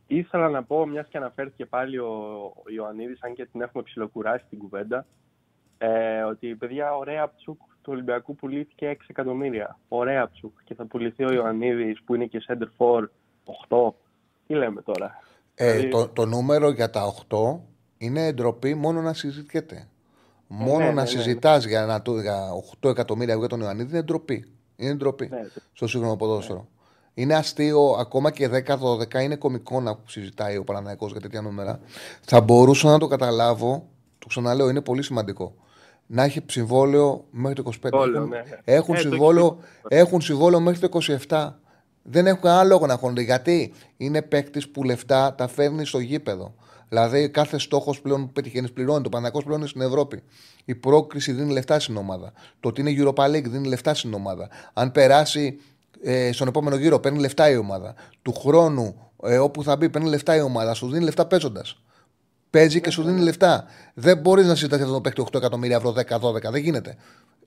ήθελα 0.08 0.50
να 0.50 0.64
πω, 0.64 0.86
μιας 0.86 1.08
και 1.08 1.18
αναφέρθηκε 1.18 1.66
πάλι 1.66 1.98
ο, 1.98 2.34
ο 2.66 2.72
Ιωαννίδης, 2.72 3.22
αν 3.22 3.34
και 3.34 3.46
την 3.46 3.62
έχουμε 3.62 3.84
ψιλοκουράσει 3.84 4.46
την 4.50 4.58
κουβέντα, 4.58 5.06
ε, 5.78 6.22
ότι 6.22 6.48
η 6.48 6.56
παιδιά 6.56 6.96
ωραία 6.96 7.34
ψουκ 7.36 7.62
του 7.88 7.94
Ολυμπιακού 7.94 8.36
πουλήθηκε 8.36 8.98
6 9.00 9.06
εκατομμύρια. 9.08 9.80
Ωραία 9.88 10.30
ψουκ. 10.30 10.58
Και 10.64 10.74
θα 10.74 10.86
πουληθεί 10.86 11.24
ο 11.24 11.34
Ιωαννίδης 11.34 12.02
που 12.06 12.16
είναι 12.16 12.26
και 12.26 12.44
center 12.48 12.68
for 12.78 13.04
8. 13.70 13.94
Τι 14.48 14.54
λέμε 14.54 14.82
τώρα; 14.82 15.22
Ε, 15.56 15.72
δηλαδή... 15.72 15.90
το, 15.90 16.08
το 16.08 16.26
νούμερο 16.26 16.70
για 16.70 16.90
τα 16.90 17.14
8 17.30 17.60
είναι 17.98 18.34
ντροπή 18.34 18.76
μόνο 18.76 19.02
να 19.02 19.14
συζητιέται. 19.14 19.88
Μόνο 20.48 20.78
ναι, 20.78 20.86
να 20.86 20.92
ναι, 20.92 21.02
ναι. 21.02 21.08
συζητάς 21.08 21.66
για, 21.66 21.82
ένα, 21.82 22.02
για 22.22 22.50
8 22.82 22.90
εκατομμύρια 22.90 23.36
για 23.36 23.48
τον 23.48 23.60
Ιωαννίδη 23.60 23.90
είναι 23.90 24.02
ντροπή. 24.02 24.46
Είναι 24.76 24.94
ντροπή 24.94 25.28
ναι, 25.28 25.48
στο 25.74 25.88
σύγχρονο 25.88 26.16
ποδόσφαιρο. 26.16 26.68
Είναι 27.14 27.36
αστείο, 27.36 27.96
ακόμα 28.00 28.32
και 28.32 28.64
10-12 28.68 29.14
είναι 29.22 29.36
κωμικό 29.36 29.82
να 29.82 30.00
συζητάει 30.06 30.58
ο 30.58 30.64
Παναναναϊκό 30.64 31.08
για 31.08 31.20
τέτοια 31.22 31.42
νούμερα. 31.42 31.80
Θα 32.22 32.42
μπορούσα 32.42 32.90
να 32.90 32.98
το 32.98 33.08
καταλάβω, 33.08 33.88
το 34.20 34.28
ξαναλέω, 34.28 34.70
είναι 34.70 34.82
πολύ 34.82 35.04
σημαντικό. 35.04 35.54
Να 36.08 36.24
έχει 36.24 36.42
συμβόλαιο 36.46 37.26
μέχρι 37.32 37.64
το 37.64 37.72
25. 37.84 37.90
έχουν, 37.92 38.34
έχουν, 38.64 38.96
ε, 38.96 38.98
συμβόλαιο, 38.98 39.58
έχουν 39.88 40.22
συμβόλαιο 40.22 40.60
μέχρι 40.60 40.80
το 40.80 41.00
27. 41.30 41.60
Δεν 42.04 42.28
έχουν 42.28 42.42
κανένα 42.42 42.64
λόγο 42.64 42.86
να 42.86 42.94
έχουν. 42.94 43.18
Γιατί; 43.18 43.74
Είναι 43.98 44.22
παίκτης 44.22 44.70
που 44.70 44.84
λεφτά 44.84 45.36
τα 45.36 45.48
φέρνει 45.48 45.86
στο 45.86 46.00
γήπεδο. 46.00 46.54
Δηλαδή, 46.90 47.30
κάθε 47.30 47.60
στόχος 47.60 48.02
πλέον 48.02 48.26
που 48.26 48.32
πετυχαίνεις 48.32 48.72
πληρώνει. 48.72 49.04
Το 49.04 49.10
Παναγό 49.10 49.42
πλέον 49.44 49.68
στην 49.68 49.82
Ευρώπη. 49.82 50.24
Η 50.66 50.76
πρόκριση 50.76 51.32
δίνει 51.32 51.52
λεφτά 51.52 51.80
στην 51.80 51.98
ομάδα. 51.98 52.32
Το 52.60 52.70
ότι 52.70 52.82
είναι 52.82 52.94
Europa 52.98 53.26
League 53.26 53.50
δίνει 53.50 53.68
λεφτά 53.68 53.94
στην 53.94 54.14
ομάδα. 54.14 54.50
Αν 54.74 54.92
περάσει 54.92 55.60
ε, 56.02 56.32
στον 56.32 56.48
επόμενο 56.48 56.76
γύρο, 56.76 57.00
παίρνει 57.00 57.20
λεφτά 57.20 57.50
η 57.50 57.58
ομάδα. 57.58 57.94
Του 58.22 58.34
χρόνου, 58.34 59.12
ε, 59.24 59.38
όπου 59.38 59.64
θα 59.64 59.76
μπει, 59.76 59.90
παίρνει 59.90 60.10
λεφτά 60.10 60.36
η 60.36 60.42
ομάδα. 60.42 60.74
Σου 60.74 60.90
δίνει 60.90 61.04
λεφτά 61.04 61.26
παίζοντας. 61.26 61.82
Παίζει 62.58 62.82
και 62.82 62.92
σου 62.92 63.04
δίνει 63.04 63.22
λεφτά. 63.22 63.66
Δεν 63.94 64.18
μπορείς 64.18 64.48
να 64.48 64.56
συζητάς 64.56 64.78
για 64.78 64.88
τον 64.88 65.02
παίχτη 65.02 65.22
8 65.22 65.36
εκατομμύρια 65.36 65.76
ευρώ, 65.76 65.92
10-12. 65.92 66.52
Δεν 66.52 66.62
γίνεται. 66.62 66.98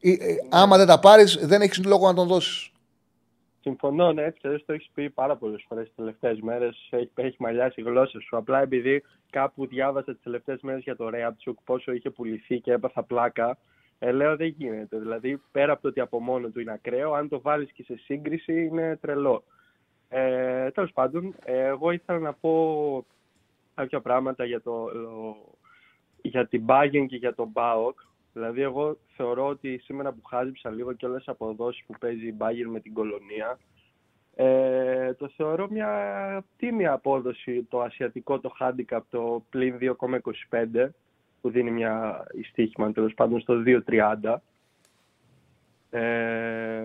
Ε, 0.01 0.11
ε, 0.11 0.37
άμα 0.51 0.77
δεν 0.77 0.87
τα 0.87 0.99
πάρεις, 0.99 1.47
δεν 1.47 1.61
έχεις 1.61 1.85
λόγο 1.85 2.07
να 2.07 2.15
τον 2.15 2.27
δώσεις. 2.27 2.71
Συμφωνώ, 3.61 4.13
ναι, 4.13 4.23
έτσι 4.23 4.63
το 4.67 4.73
έχεις 4.73 4.91
πει 4.95 5.11
πάρα 5.11 5.37
πολλές 5.37 5.65
φορές 5.69 5.85
τις 5.87 5.95
τελευταίες 5.97 6.41
μέρες. 6.41 6.89
Έχει, 6.91 7.11
έχει 7.15 7.37
μαλλιάσει 7.39 7.81
η 7.81 7.85
γλώσσα 7.85 8.21
σου. 8.21 8.37
Απλά 8.37 8.61
επειδή 8.61 9.03
κάπου 9.31 9.67
διάβασα 9.67 10.13
τις 10.13 10.23
τελευταίες 10.23 10.61
μέρες 10.63 10.83
για 10.83 10.97
το 10.97 11.09
Ρέατσουκ 11.09 11.59
πόσο 11.65 11.93
είχε 11.93 12.11
πουληθεί 12.11 12.61
και 12.61 12.73
έπαθα 12.73 13.03
πλάκα, 13.03 13.59
ε, 13.99 14.13
λέω 14.13 14.37
δεν 14.37 14.55
γίνεται. 14.59 14.99
Δηλαδή, 14.99 15.41
πέρα 15.53 15.73
από 15.73 15.83
το 15.83 15.89
ότι 15.89 16.01
από 16.01 16.21
μόνο 16.21 16.49
του 16.49 16.61
είναι 16.61 16.73
ακραίο, 16.73 17.13
αν 17.13 17.29
το 17.29 17.41
βάλεις 17.41 17.73
και 17.73 17.83
σε 17.83 18.01
σύγκριση 18.05 18.65
είναι 18.65 18.99
τρελό. 19.01 19.45
Ε, 20.09 20.71
Τέλος 20.71 20.93
πάντων, 20.93 21.35
ε, 21.45 21.67
εγώ 21.67 21.91
ήθελα 21.91 22.19
να 22.19 22.33
πω 22.33 23.07
κάποια 23.81 24.01
πράγματα 24.01 24.45
για, 24.45 24.61
το, 24.61 24.89
για 26.23 26.47
την 26.47 26.65
Bayern 26.67 27.07
και 27.09 27.17
για 27.17 27.35
τον 27.35 27.49
Μπάοκ. 27.53 27.99
Δηλαδή, 28.33 28.63
εγώ 28.63 28.99
θεωρώ 29.17 29.47
ότι 29.47 29.79
σήμερα 29.79 30.13
που 30.13 30.25
χάζεψα 30.25 30.71
λίγο 30.71 30.93
και 30.93 31.07
όλες 31.07 31.19
τις 31.19 31.29
αποδόσεις 31.29 31.85
που 31.87 31.95
παίζει 32.01 32.27
η 32.27 32.37
Bayern 32.39 32.71
με 32.71 32.81
την 32.81 32.93
Κολονία, 32.93 33.59
ε, 34.35 35.15
το 35.15 35.29
θεωρώ 35.37 35.69
μια 35.71 36.45
τίμια 36.57 36.93
απόδοση 36.93 37.63
το 37.63 37.81
ασιατικό 37.81 38.41
το 38.41 38.53
handicap 38.61 39.01
το 39.11 39.45
πλην 39.51 39.79
2,25 39.81 40.89
που 41.41 41.51
δίνει 41.51 41.71
μια 41.71 42.25
στοίχημα 42.51 42.93
τέλος 42.93 43.15
πάντων 43.15 43.41
στο 43.41 43.63
2,30 43.67 44.37
ε, 45.91 46.83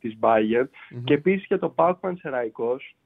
της 0.00 0.16
Bayern 0.20 0.64
mm-hmm. 0.64 1.02
και 1.04 1.14
επίσης 1.14 1.46
και 1.46 1.58
το 1.58 1.68
Πάουκ 1.68 1.98
Σεραϊκός 2.18 2.96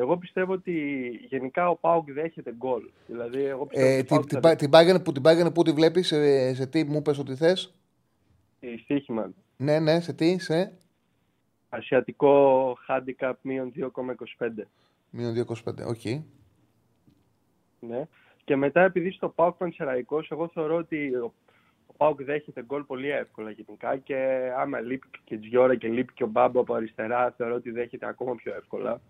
εγώ 0.00 0.16
πιστεύω 0.16 0.52
ότι 0.52 1.08
γενικά 1.28 1.68
ο 1.68 1.76
ΠΑΟΚ 1.76 2.12
δέχεται 2.12 2.54
γκολ. 2.56 2.82
Δηλαδή, 3.06 3.44
εγώ 3.44 3.68
ε, 3.70 4.02
την, 4.02 4.40
θα... 4.40 4.56
την, 4.56 4.70
Bayern, 4.72 5.04
που, 5.04 5.12
την 5.12 5.22
Bayern 5.26 5.54
που 5.54 5.62
τη 5.62 5.72
βλέπεις, 5.72 6.06
σε, 6.06 6.54
σε 6.54 6.66
τι 6.66 6.84
μου 6.84 7.02
πες 7.02 7.18
ότι 7.18 7.34
θες. 7.34 7.74
Η 8.60 8.76
στοίχημα. 8.76 9.32
Ναι, 9.56 9.78
ναι, 9.78 10.00
σε 10.00 10.12
τι, 10.12 10.38
σε; 10.38 10.72
Ασιατικό 11.68 12.76
handicap 12.88 13.32
μείον 13.42 13.72
2,25. 13.76 14.48
Μείον 15.10 15.34
2,25, 15.36 15.46
OK. 15.86 16.00
Okay. 16.04 16.22
Ναι. 17.80 18.06
Και 18.44 18.56
μετά 18.56 18.80
επειδή 18.80 19.10
στο 19.10 19.28
ΠΑΟΚ 19.28 19.56
Πανσερραϊκός, 19.56 20.30
εγώ 20.30 20.48
θεωρώ 20.48 20.76
ότι 20.76 21.14
ο, 21.14 21.32
ο 21.86 21.92
ΠΑΟΚ 21.96 22.22
δέχεται 22.22 22.62
γκολ 22.62 22.82
πολύ 22.82 23.10
εύκολα 23.10 23.50
γενικά 23.50 23.96
και 23.96 24.50
άμα 24.56 24.80
λείπει 24.80 25.06
και 25.24 25.38
Τζιώρα 25.38 25.74
και 25.74 25.88
λείπει 25.88 26.12
και 26.12 26.24
ο 26.24 26.26
Μπάμπα 26.26 26.60
από 26.60 26.74
αριστερά, 26.74 27.34
θεωρώ 27.36 27.54
ότι 27.54 27.70
δέχεται 27.70 28.06
ακόμα 28.06 28.34
πιο 28.34 28.54
εύκολα. 28.54 29.00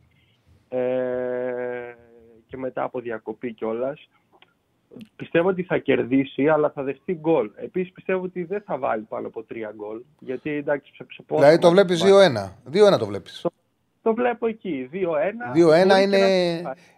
Ε, 0.73 1.95
και 2.47 2.57
μετά 2.57 2.83
από 2.83 3.01
διακοπή 3.01 3.53
κιόλας. 3.53 4.09
Πιστεύω 5.17 5.49
ότι 5.49 5.63
θα 5.63 5.79
κερδίσει, 5.79 6.49
αλλά 6.49 6.71
θα 6.71 6.83
δεχτεί 6.83 7.13
γκολ. 7.15 7.51
Επίσης 7.57 7.93
πιστεύω 7.93 8.25
ότι 8.25 8.45
δεν 8.45 8.63
θα 8.67 8.79
βάλει 8.79 9.03
πάνω 9.03 9.27
από 9.27 9.43
τρία 9.43 9.73
γκολ. 9.77 10.03
Γιατί 10.19 10.51
εντάξει, 10.51 10.93
σε, 10.95 11.07
σε 11.09 11.25
Δηλαδή 11.29 11.59
το 11.59 11.71
βλέπεις 11.71 12.03
2-1. 12.05 12.95
2-1 12.95 12.99
το 12.99 13.07
βλέπεις. 13.07 13.41
Το, 13.41 13.51
το 14.03 14.15
βλέπω 14.15 14.47
εκεί. 14.47 14.91
2-1. 14.93 14.99
2-1 15.97 16.03
είναι 16.03 16.19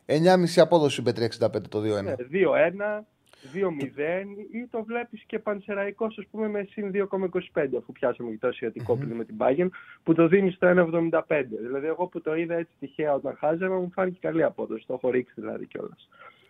9,5 0.06 0.44
απόδοση 0.56 1.02
με 1.02 1.12
365 1.40 1.68
το 1.68 1.80
2-1. 1.80 1.82
2-1. 1.82 3.04
Ναι, 3.53 3.61
2-0 3.61 4.53
ή 4.53 4.66
το 4.70 4.84
βλέπεις 4.84 5.22
και 5.26 5.38
πανσεραϊκός, 5.38 6.18
ας 6.18 6.26
πούμε, 6.30 6.49
με 6.49 6.66
συν 6.70 6.90
2,25 6.95 7.76
αφού 7.78 7.93
πιάσαμε 7.93 8.30
και 8.30 8.38
το 8.40 8.49
ασιατικό 8.49 8.99
mm-hmm. 9.01 9.14
με 9.14 9.24
την 9.24 9.36
Bayern, 9.38 9.68
που 10.03 10.14
το 10.14 10.28
δίνεις 10.28 10.55
στο 10.55 10.88
1,75. 11.11 11.20
Δηλαδή, 11.62 11.87
εγώ 11.87 12.07
που 12.07 12.21
το 12.21 12.34
είδα 12.37 12.54
έτσι 12.54 12.72
τυχαία 12.79 13.14
όταν 13.14 13.37
χάζαμε, 13.38 13.76
μου 13.76 13.91
φάνηκε 13.95 14.18
καλή 14.21 14.42
απόδοση. 14.42 14.87
Το 14.87 14.95
έχω 14.95 15.11
ρίξει 15.11 15.33
δηλαδή 15.37 15.66
κιόλας. 15.66 16.08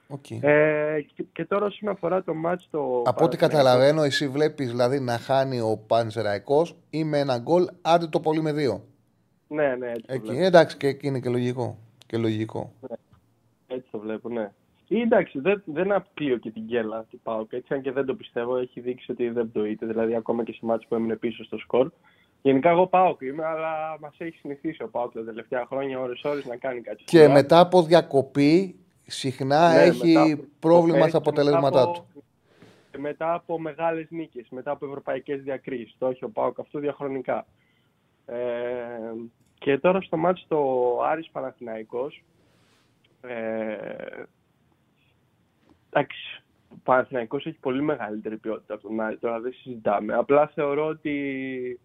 Okay. 0.09 0.43
Ε, 0.43 1.01
και, 1.15 1.25
και, 1.33 1.45
τώρα 1.45 1.67
όσον 1.67 1.89
αφορά 1.89 2.23
το 2.23 2.35
μάτς 2.35 2.69
το... 2.71 3.03
Από 3.05 3.25
ό,τι 3.25 3.37
καταλαβαίνω 3.37 4.03
εσύ 4.03 4.29
βλέπεις 4.29 4.71
δηλαδή 4.71 5.01
να 5.01 5.19
χάνει 5.19 5.61
ο 5.61 5.85
Πανσεραϊκός 5.87 6.77
ή 6.91 7.05
με 7.05 7.19
ένα 7.19 7.39
γκολ 7.39 7.65
άντε 7.83 8.07
το 8.07 8.21
πολύ 8.21 8.43
με 8.43 8.53
δύο. 8.53 8.85
Ναι, 9.49 9.75
ναι, 9.75 9.91
έτσι 9.91 10.05
Εκεί, 10.07 10.37
Εντάξει 10.37 10.77
και 10.77 10.87
εκεί 10.87 11.07
είναι 11.07 11.21
και 11.21 11.29
λογικό. 11.29 11.79
Και 12.07 12.17
λογικό. 12.17 12.73
Ναι. 12.81 12.97
Έτσι 13.67 13.89
το 13.91 13.99
βλέπω, 13.99 14.29
ναι. 14.29 14.51
Ή 14.93 15.01
εντάξει, 15.01 15.39
δεν, 15.41 15.63
δεν 15.65 15.93
αποκλείω 15.93 16.37
και 16.37 16.51
την 16.51 16.63
γκέλα 16.63 17.07
του 17.11 17.21
Πάουκ. 17.23 17.53
Έτσι, 17.53 17.75
αν 17.75 17.83
και 17.83 17.93
δεν 17.93 18.05
το 18.05 18.15
πιστεύω, 18.15 18.57
έχει 18.57 18.81
δείξει 18.81 19.11
ότι 19.11 19.29
δεν 19.29 19.53
το 19.53 19.65
είτε. 19.65 19.87
Δηλαδή, 19.87 20.15
ακόμα 20.15 20.45
και 20.45 20.53
σε 20.53 20.59
μάτς 20.63 20.87
που 20.87 20.95
έμεινε 20.95 21.17
πίσω 21.17 21.45
στο 21.45 21.59
σκορ. 21.59 21.91
Γενικά, 22.43 22.71
εγώ 22.71 22.87
Πάουκ 22.87 23.21
είμαι, 23.21 23.45
αλλά 23.45 23.99
μας 24.01 24.15
έχει 24.19 24.37
συνηθίσει 24.37 24.83
ο 24.83 24.89
Πάουκ 24.89 25.13
τα 25.13 25.25
τελευταία 25.25 25.67
χρόνια 25.67 26.01
ώρε-ώρε 26.01 26.41
να 26.49 26.57
κάνει 26.57 26.81
κάτι. 26.81 27.05
Και 27.05 27.29
μετά 27.29 27.61
από 27.61 27.83
διακοπή, 27.83 28.77
συχνά 29.07 29.73
ναι, 29.73 29.83
έχει 29.83 30.45
πρόβλημα 30.59 31.09
στα 31.09 31.19
αποτελέσματά 31.19 31.91
του. 31.91 32.07
Μετά 32.99 33.35
από 33.35 33.61
μεγάλες 33.61 34.07
νίκες, 34.11 34.47
μετά 34.51 34.71
από 34.71 34.87
ευρωπαϊκές 34.87 35.43
διακρίσεις. 35.43 35.95
Το 35.99 36.07
έχει 36.07 36.25
ο 36.25 36.31
Πάουκ 36.31 36.59
αυτό 36.61 36.79
διαχρονικά. 36.79 37.47
Ε, 38.27 38.37
και 39.59 39.79
τώρα 39.79 40.01
στο 40.01 40.17
μάτι 40.17 40.45
το 40.49 41.01
Άρης 41.03 41.31
Παναθηναϊκός, 41.33 42.25
ε, 43.21 44.23
εντάξει, 45.93 46.43
Παναθηναϊκός 46.83 47.47
έχει 47.47 47.59
πολύ 47.59 47.83
μεγαλύτερη 47.83 48.37
ποιότητα 48.37 48.75
από 48.75 48.83
τον 48.89 49.01
Άρη, 49.01 49.19
τώρα 49.19 49.41
δεν 49.41 49.53
συζητάμε. 49.53 50.15
Απλά 50.15 50.47
θεωρώ 50.47 50.87
ότι 50.87 51.81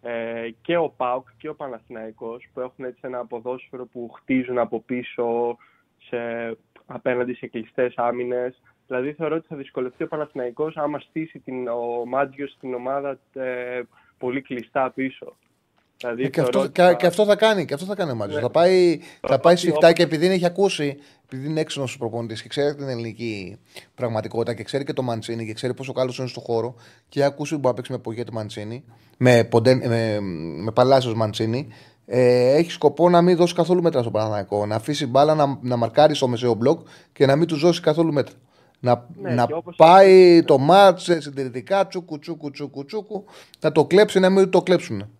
ε, 0.00 0.48
και 0.62 0.76
ο 0.76 0.88
ΠΑΟΚ 0.88 1.28
και 1.36 1.48
ο 1.48 1.54
Παναθηναϊκός 1.54 2.48
που 2.52 2.60
έχουν 2.60 2.84
έτσι 2.84 3.00
ένα 3.02 3.26
ποδόσφαιρο 3.26 3.86
που 3.86 4.10
χτίζουν 4.16 4.58
από 4.58 4.80
πίσω 4.80 5.56
σε, 5.98 6.16
απέναντι 6.86 7.34
σε 7.34 7.46
κλειστές 7.46 7.94
άμυνες. 7.96 8.62
Δηλαδή 8.86 9.12
θεωρώ 9.12 9.36
ότι 9.36 9.46
θα 9.46 9.56
δυσκολευτεί 9.56 10.02
ο 10.02 10.08
Παναθηναϊκός 10.08 10.76
άμα 10.76 10.98
στήσει 10.98 11.38
την, 11.38 11.68
ο 11.68 12.04
Μάτζιος 12.06 12.50
στην 12.50 12.74
ομάδα 12.74 13.18
ε, 13.32 13.80
πολύ 14.18 14.42
κλειστά 14.42 14.90
πίσω. 14.90 15.36
Δηλαδή, 16.00 16.24
ε, 16.24 16.28
και, 16.28 16.40
αυτό, 16.40 16.68
θα... 16.74 16.94
και, 16.94 17.06
αυτό 17.06 17.24
θα 17.24 17.36
κάνει, 17.36 17.64
και 17.64 17.74
αυτό 17.74 17.86
θα 17.86 17.94
κάνει 17.94 18.10
ο 18.10 18.14
Μάτζιο. 18.14 18.36
Ναι. 18.36 18.42
Θα 18.42 18.50
πάει, 18.50 19.00
θα 19.20 19.38
πάει 19.38 19.56
σφιχτά 19.56 19.92
και 19.92 20.02
επειδή 20.02 20.26
έχει 20.26 20.46
ακούσει, 20.46 20.96
επειδή 21.24 21.48
είναι 21.48 21.60
έξυπνο 21.60 21.88
ο 21.94 21.98
προπονητή 21.98 22.42
και 22.42 22.48
ξέρει 22.48 22.74
την 22.74 22.88
ελληνική 22.88 23.58
πραγματικότητα 23.94 24.54
και 24.54 24.62
ξέρει 24.62 24.84
και 24.84 24.92
το 24.92 25.02
Μαντσίνη 25.02 25.46
και 25.46 25.52
ξέρει 25.52 25.74
πόσο 25.74 25.92
καλός 25.92 26.18
είναι 26.18 26.28
στο 26.28 26.40
χώρο 26.40 26.74
και 27.08 27.20
έχει 27.20 27.28
ακούσει 27.28 27.52
ότι 27.52 27.62
μπορεί 27.62 27.74
να 27.74 27.82
παίξει 27.82 27.92
με 27.92 27.98
Πογέτη 27.98 28.32
Μαντσίνη, 28.32 28.84
με, 29.16 29.44
ποντεν, 29.44 29.78
με, 29.88 30.18
με 30.62 30.70
Παλάσιος 30.70 31.14
Μαντσίνη, 31.14 31.68
ε, 32.06 32.54
έχει 32.54 32.70
σκοπό 32.70 33.08
να 33.08 33.22
μην 33.22 33.36
δώσει 33.36 33.54
καθόλου 33.54 33.82
μέτρα 33.82 34.00
στο 34.00 34.10
Παναναναϊκό. 34.10 34.66
Να 34.66 34.74
αφήσει 34.74 35.06
μπάλα 35.06 35.34
να, 35.34 35.58
να 35.60 35.76
μαρκάρει 35.76 36.14
στο 36.14 36.28
μεσαίο 36.28 36.54
μπλοκ 36.54 36.80
και 37.12 37.26
να 37.26 37.36
μην 37.36 37.46
του 37.46 37.56
δώσει 37.56 37.80
καθόλου 37.80 38.12
μέτρα. 38.12 38.34
Να, 38.80 39.06
ναι, 39.22 39.30
να 39.30 39.46
πάει 39.76 40.42
το 40.42 40.58
μάτσε 40.58 41.20
συντηρητικά, 41.20 41.86
τσούκου, 41.86 42.18
τσούκου, 42.18 42.50
τσούκου, 42.50 42.84
τσούκου, 42.84 43.24
να 43.60 43.72
το 43.72 43.84
κλέψει, 43.84 44.20
να 44.20 44.30
μην 44.30 44.50
το 44.50 44.62
κλέψουν. 44.62 45.17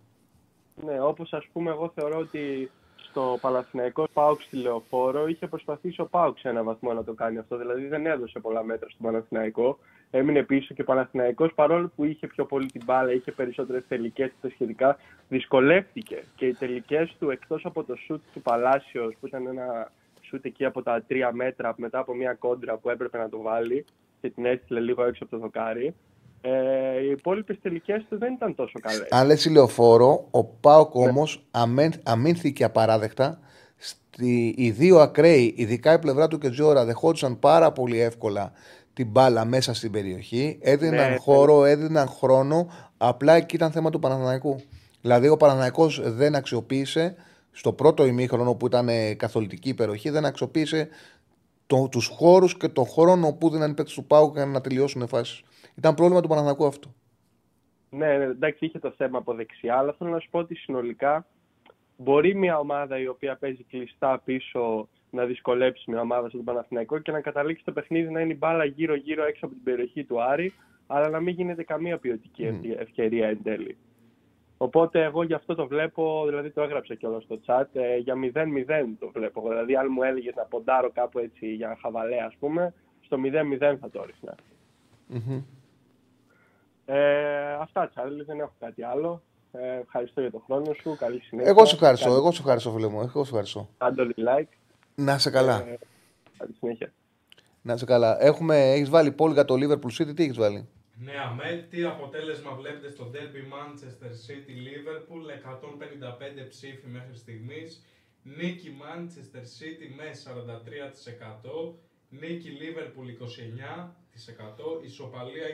Ναι, 0.85 1.01
όπως 1.01 1.33
ας 1.33 1.45
πούμε, 1.53 1.71
εγώ 1.71 1.91
θεωρώ 1.95 2.17
ότι 2.17 2.71
στο 3.09 3.37
Παναθηναϊκό 3.41 4.07
Πάουξ 4.13 4.43
στη 4.43 4.57
Λεωφόρο 4.57 5.27
είχε 5.27 5.47
προσπαθήσει 5.47 6.01
ο 6.01 6.05
Πάουξ 6.05 6.39
σε 6.39 6.49
έναν 6.49 6.65
βαθμό 6.65 6.93
να 6.93 7.03
το 7.03 7.13
κάνει 7.13 7.37
αυτό. 7.37 7.57
Δηλαδή 7.57 7.87
δεν 7.87 8.05
έδωσε 8.05 8.39
πολλά 8.39 8.63
μέτρα 8.63 8.89
στο 8.89 9.03
Παναθηναϊκό. 9.03 9.77
Έμεινε 10.11 10.43
πίσω 10.43 10.73
και 10.73 10.81
ο 10.81 10.85
Παναθηναϊκός 10.85 11.53
παρόλο 11.53 11.91
που 11.95 12.03
είχε 12.05 12.27
πιο 12.27 12.45
πολύ 12.45 12.65
την 12.65 12.81
μπάλα, 12.85 13.11
είχε 13.11 13.31
περισσότερες 13.31 13.83
τελικές 13.87 14.27
και 14.27 14.35
τα 14.41 14.49
σχετικά, 14.49 14.97
δυσκολεύτηκε. 15.29 16.23
Και 16.35 16.45
οι 16.45 16.53
τελικές 16.53 17.15
του 17.19 17.29
εκτός 17.29 17.65
από 17.65 17.83
το 17.83 17.95
σουτ 17.95 18.21
του 18.33 18.41
Παλάσιος 18.41 19.13
που 19.19 19.27
ήταν 19.27 19.47
ένα 19.47 19.91
σουτ 20.21 20.45
εκεί 20.45 20.65
από 20.65 20.83
τα 20.83 21.03
τρία 21.07 21.31
μέτρα 21.33 21.73
μετά 21.77 21.99
από 21.99 22.13
μια 22.13 22.33
κόντρα 22.33 22.77
που 22.77 22.89
έπρεπε 22.89 23.17
να 23.17 23.29
το 23.29 23.41
βάλει 23.41 23.85
και 24.21 24.29
την 24.29 24.45
έστειλε 24.45 24.79
λίγο 24.79 25.03
έξω 25.03 25.23
από 25.23 25.31
το 25.35 25.41
δοκάρι. 25.41 25.95
Ε, 26.41 26.51
οι 27.01 27.09
υπόλοιπες 27.09 27.57
τελικές 27.61 28.05
του 28.09 28.17
δεν 28.17 28.33
ήταν 28.33 28.55
τόσο 28.55 28.79
καλές. 28.81 29.07
Αν 29.09 29.27
λες 29.27 29.45
ηλιοφόρο, 29.45 30.27
ο 30.31 30.43
Πάοκ 30.43 30.95
ναι. 30.95 31.07
όμω 31.07 31.27
αμήνθηκε 32.03 32.63
απαράδεκτα. 32.63 33.39
Στη, 33.77 34.53
οι 34.57 34.71
δύο 34.71 34.99
ακραίοι, 34.99 35.53
ειδικά 35.57 35.93
η 35.93 35.99
πλευρά 35.99 36.27
του 36.27 36.37
και 36.37 36.49
Τζόρα, 36.49 36.85
δεχόντουσαν 36.85 37.39
πάρα 37.39 37.71
πολύ 37.71 37.99
εύκολα 37.99 38.51
την 38.93 39.07
μπάλα 39.07 39.45
μέσα 39.45 39.73
στην 39.73 39.91
περιοχή. 39.91 40.57
Έδιναν 40.61 41.09
ναι, 41.09 41.17
χώρο, 41.17 41.61
ναι. 41.61 41.69
έδιναν 41.69 42.07
χρόνο. 42.07 42.71
Απλά 42.97 43.33
εκεί 43.33 43.55
ήταν 43.55 43.71
θέμα 43.71 43.89
του 43.89 43.99
Παναθηναϊκού. 43.99 44.61
Δηλαδή, 45.01 45.27
ο 45.27 45.37
Παναθηναϊκός 45.37 46.01
δεν 46.03 46.35
αξιοποίησε 46.35 47.15
στο 47.51 47.73
πρώτο 47.73 48.05
ημίχρονο 48.05 48.53
που 48.53 48.65
ήταν 48.65 48.89
καθολική 49.17 49.69
υπεροχή, 49.69 50.09
δεν 50.09 50.25
αξιοποίησε 50.25 50.87
το, 51.67 51.87
τους 51.91 52.07
χώρους 52.07 52.57
και 52.57 52.67
τον 52.67 52.87
χρόνο 52.87 53.33
που 53.33 53.49
δίναν 53.49 53.71
οι 53.71 53.73
παίκτες 53.73 53.93
του 53.93 54.05
Πάου 54.05 54.31
για 54.35 54.45
να 54.45 54.61
τελειώσουν 54.61 55.07
φάσεις. 55.07 55.43
Ήταν 55.79 55.95
πρόβλημα 55.95 56.21
του 56.21 56.27
Παναθηνακού 56.27 56.65
αυτό. 56.65 56.93
Ναι, 57.89 58.17
ναι, 58.17 58.23
εντάξει, 58.23 58.65
είχε 58.65 58.79
το 58.79 58.93
θέμα 58.97 59.17
από 59.17 59.33
δεξιά, 59.33 59.77
αλλά 59.77 59.93
θέλω 59.97 60.09
να 60.09 60.19
σου 60.19 60.29
πω 60.29 60.39
ότι 60.39 60.55
συνολικά 60.55 61.25
μπορεί 61.97 62.35
μια 62.35 62.59
ομάδα 62.59 62.99
η 62.99 63.07
οποία 63.07 63.35
παίζει 63.35 63.63
κλειστά 63.63 64.21
πίσω 64.25 64.87
να 65.09 65.25
δυσκολέψει 65.25 65.91
μια 65.91 66.01
ομάδα 66.01 66.29
στον 66.29 66.43
Παναθηναϊκό 66.43 66.99
και 66.99 67.11
να 67.11 67.21
καταλήξει 67.21 67.63
το 67.63 67.71
παιχνίδι 67.71 68.11
να 68.11 68.21
είναι 68.21 68.33
η 68.33 68.37
μπάλα 68.39 68.65
γύρω-γύρω 68.65 69.25
έξω 69.25 69.45
από 69.45 69.53
την 69.53 69.63
περιοχή 69.63 70.03
του 70.03 70.21
Άρη, 70.21 70.53
αλλά 70.87 71.09
να 71.09 71.19
μην 71.19 71.35
γίνεται 71.35 71.63
καμία 71.63 71.97
ποιοτική 71.97 72.59
mm. 72.63 72.79
ευκαιρία 72.79 73.27
εν 73.27 73.43
τέλει. 73.43 73.77
Οπότε 74.57 75.03
εγώ 75.03 75.23
γι' 75.23 75.33
αυτό 75.33 75.55
το 75.55 75.67
βλέπω, 75.67 76.23
δηλαδή 76.25 76.49
το 76.49 76.61
έγραψα 76.61 76.95
και 76.95 77.07
όλο 77.07 77.21
στο 77.21 77.39
chat, 77.45 77.65
ε, 77.73 77.97
για 77.97 78.15
0-0 78.15 78.17
το 78.99 79.11
βλέπω. 79.13 79.49
Δηλαδή 79.49 79.75
αν 79.75 79.87
μου 79.89 80.03
έλεγες 80.03 80.35
να 80.35 80.43
ποντάρω 80.43 80.91
κάπου 80.91 81.19
έτσι 81.19 81.53
για 81.53 81.77
χαβαλέ 81.81 82.21
ας 82.21 82.35
πούμε, 82.39 82.73
στο 83.01 83.17
0-0 83.59 83.77
θα 83.79 83.89
το 83.89 84.01
έριχνα. 84.01 84.35
Mm-hmm. 85.13 85.58
Ε, 86.91 87.53
αυτά, 87.53 87.89
Τσάρλι, 87.89 88.23
δεν 88.23 88.39
έχω 88.39 88.53
κάτι 88.59 88.83
άλλο. 88.83 89.21
Ε, 89.51 89.79
ευχαριστώ 89.79 90.21
για 90.21 90.31
τον 90.31 90.41
χρόνο 90.45 90.73
σου. 90.73 90.95
Καλή 90.99 91.19
συνέχεια. 91.19 91.51
Εγώ 91.51 91.65
σου 91.65 91.75
ευχαριστώ, 91.75 92.13
εγώ 92.13 92.31
σου 92.31 92.41
ευχαριστώ, 92.41 92.71
φίλε 92.71 92.87
μου. 92.87 93.01
Εγώ 93.01 93.09
σου 93.11 93.19
ευχαριστώ. 93.19 93.69
Κάντε 93.77 94.07
like. 94.17 94.47
Να 94.95 95.17
σε 95.17 95.29
καλά. 95.29 95.55
Ε, 95.67 95.77
καλή 96.37 96.53
συνέχεια. 96.59 96.93
Να 97.61 97.77
σε 97.77 97.85
καλά. 97.85 98.23
Έχουμε, 98.23 98.71
έχεις 98.71 98.89
βάλει 98.89 99.11
πόλη 99.11 99.33
για 99.33 99.45
το 99.45 99.55
Liverpool 99.57 100.01
City, 100.01 100.15
τι 100.15 100.23
έχεις 100.23 100.37
βάλει; 100.37 100.67
Ναι, 100.97 101.11
αμέ, 101.29 101.67
τι 101.69 101.83
αποτέλεσμα 101.83 102.51
βλέπετε 102.51 102.89
στο 102.89 103.11
Derby 103.13 103.43
Manchester 103.53 104.11
City 104.27 104.53
Liverpool, 104.67 105.21
155 106.43 106.47
ψήφοι 106.49 106.87
μέχρι 106.87 107.15
στιγμής. 107.15 107.83
Νίκη 108.23 108.77
Manchester 108.81 109.43
City 109.59 109.87
με 109.97 110.07
43%, 110.13 111.73
νίκη 112.09 112.49
Liverpool 112.61 113.07
29%, 113.85 113.89
ισοπαλία 114.85 115.45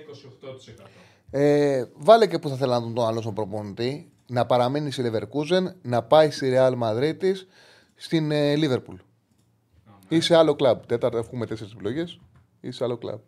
28%. 0.77 0.83
Ε, 1.31 1.85
βάλε 1.95 2.27
και 2.27 2.39
που 2.39 2.49
θα 2.49 2.55
θέλει 2.55 2.71
να 2.71 2.81
τον 2.81 3.05
άλλο 3.05 3.21
στον 3.21 3.33
προπονητή. 3.33 4.09
Να 4.27 4.45
παραμείνει 4.45 4.91
στη 4.91 5.11
Leverkusen, 5.11 5.73
να 5.81 6.03
πάει 6.03 6.31
στη 6.31 6.53
Real 6.55 6.73
Madrid 6.81 7.33
στην 7.95 8.31
ε, 8.31 8.53
Liverpool. 8.57 8.97
Ή 10.07 10.19
σε 10.19 10.35
άλλο 10.35 10.55
κλαμπ. 10.55 10.79
Τέταρτα, 10.85 11.17
έχουμε 11.17 11.45
τέσσερις 11.45 11.73
επιλογές. 11.73 12.19
Ή 12.61 12.71
σε 12.71 12.83
άλλο 12.83 12.97
κλαμπ. 12.97 13.19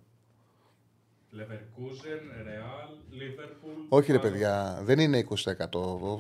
Leverkusen, 1.34 2.22
Real, 2.48 2.90
Liverpool. 3.22 3.86
Όχι 3.90 4.12
ρε 4.12 4.20
παιδιά, 4.20 4.82
δεν 4.84 5.00
είναι 5.00 5.26
20%. 5.30 5.34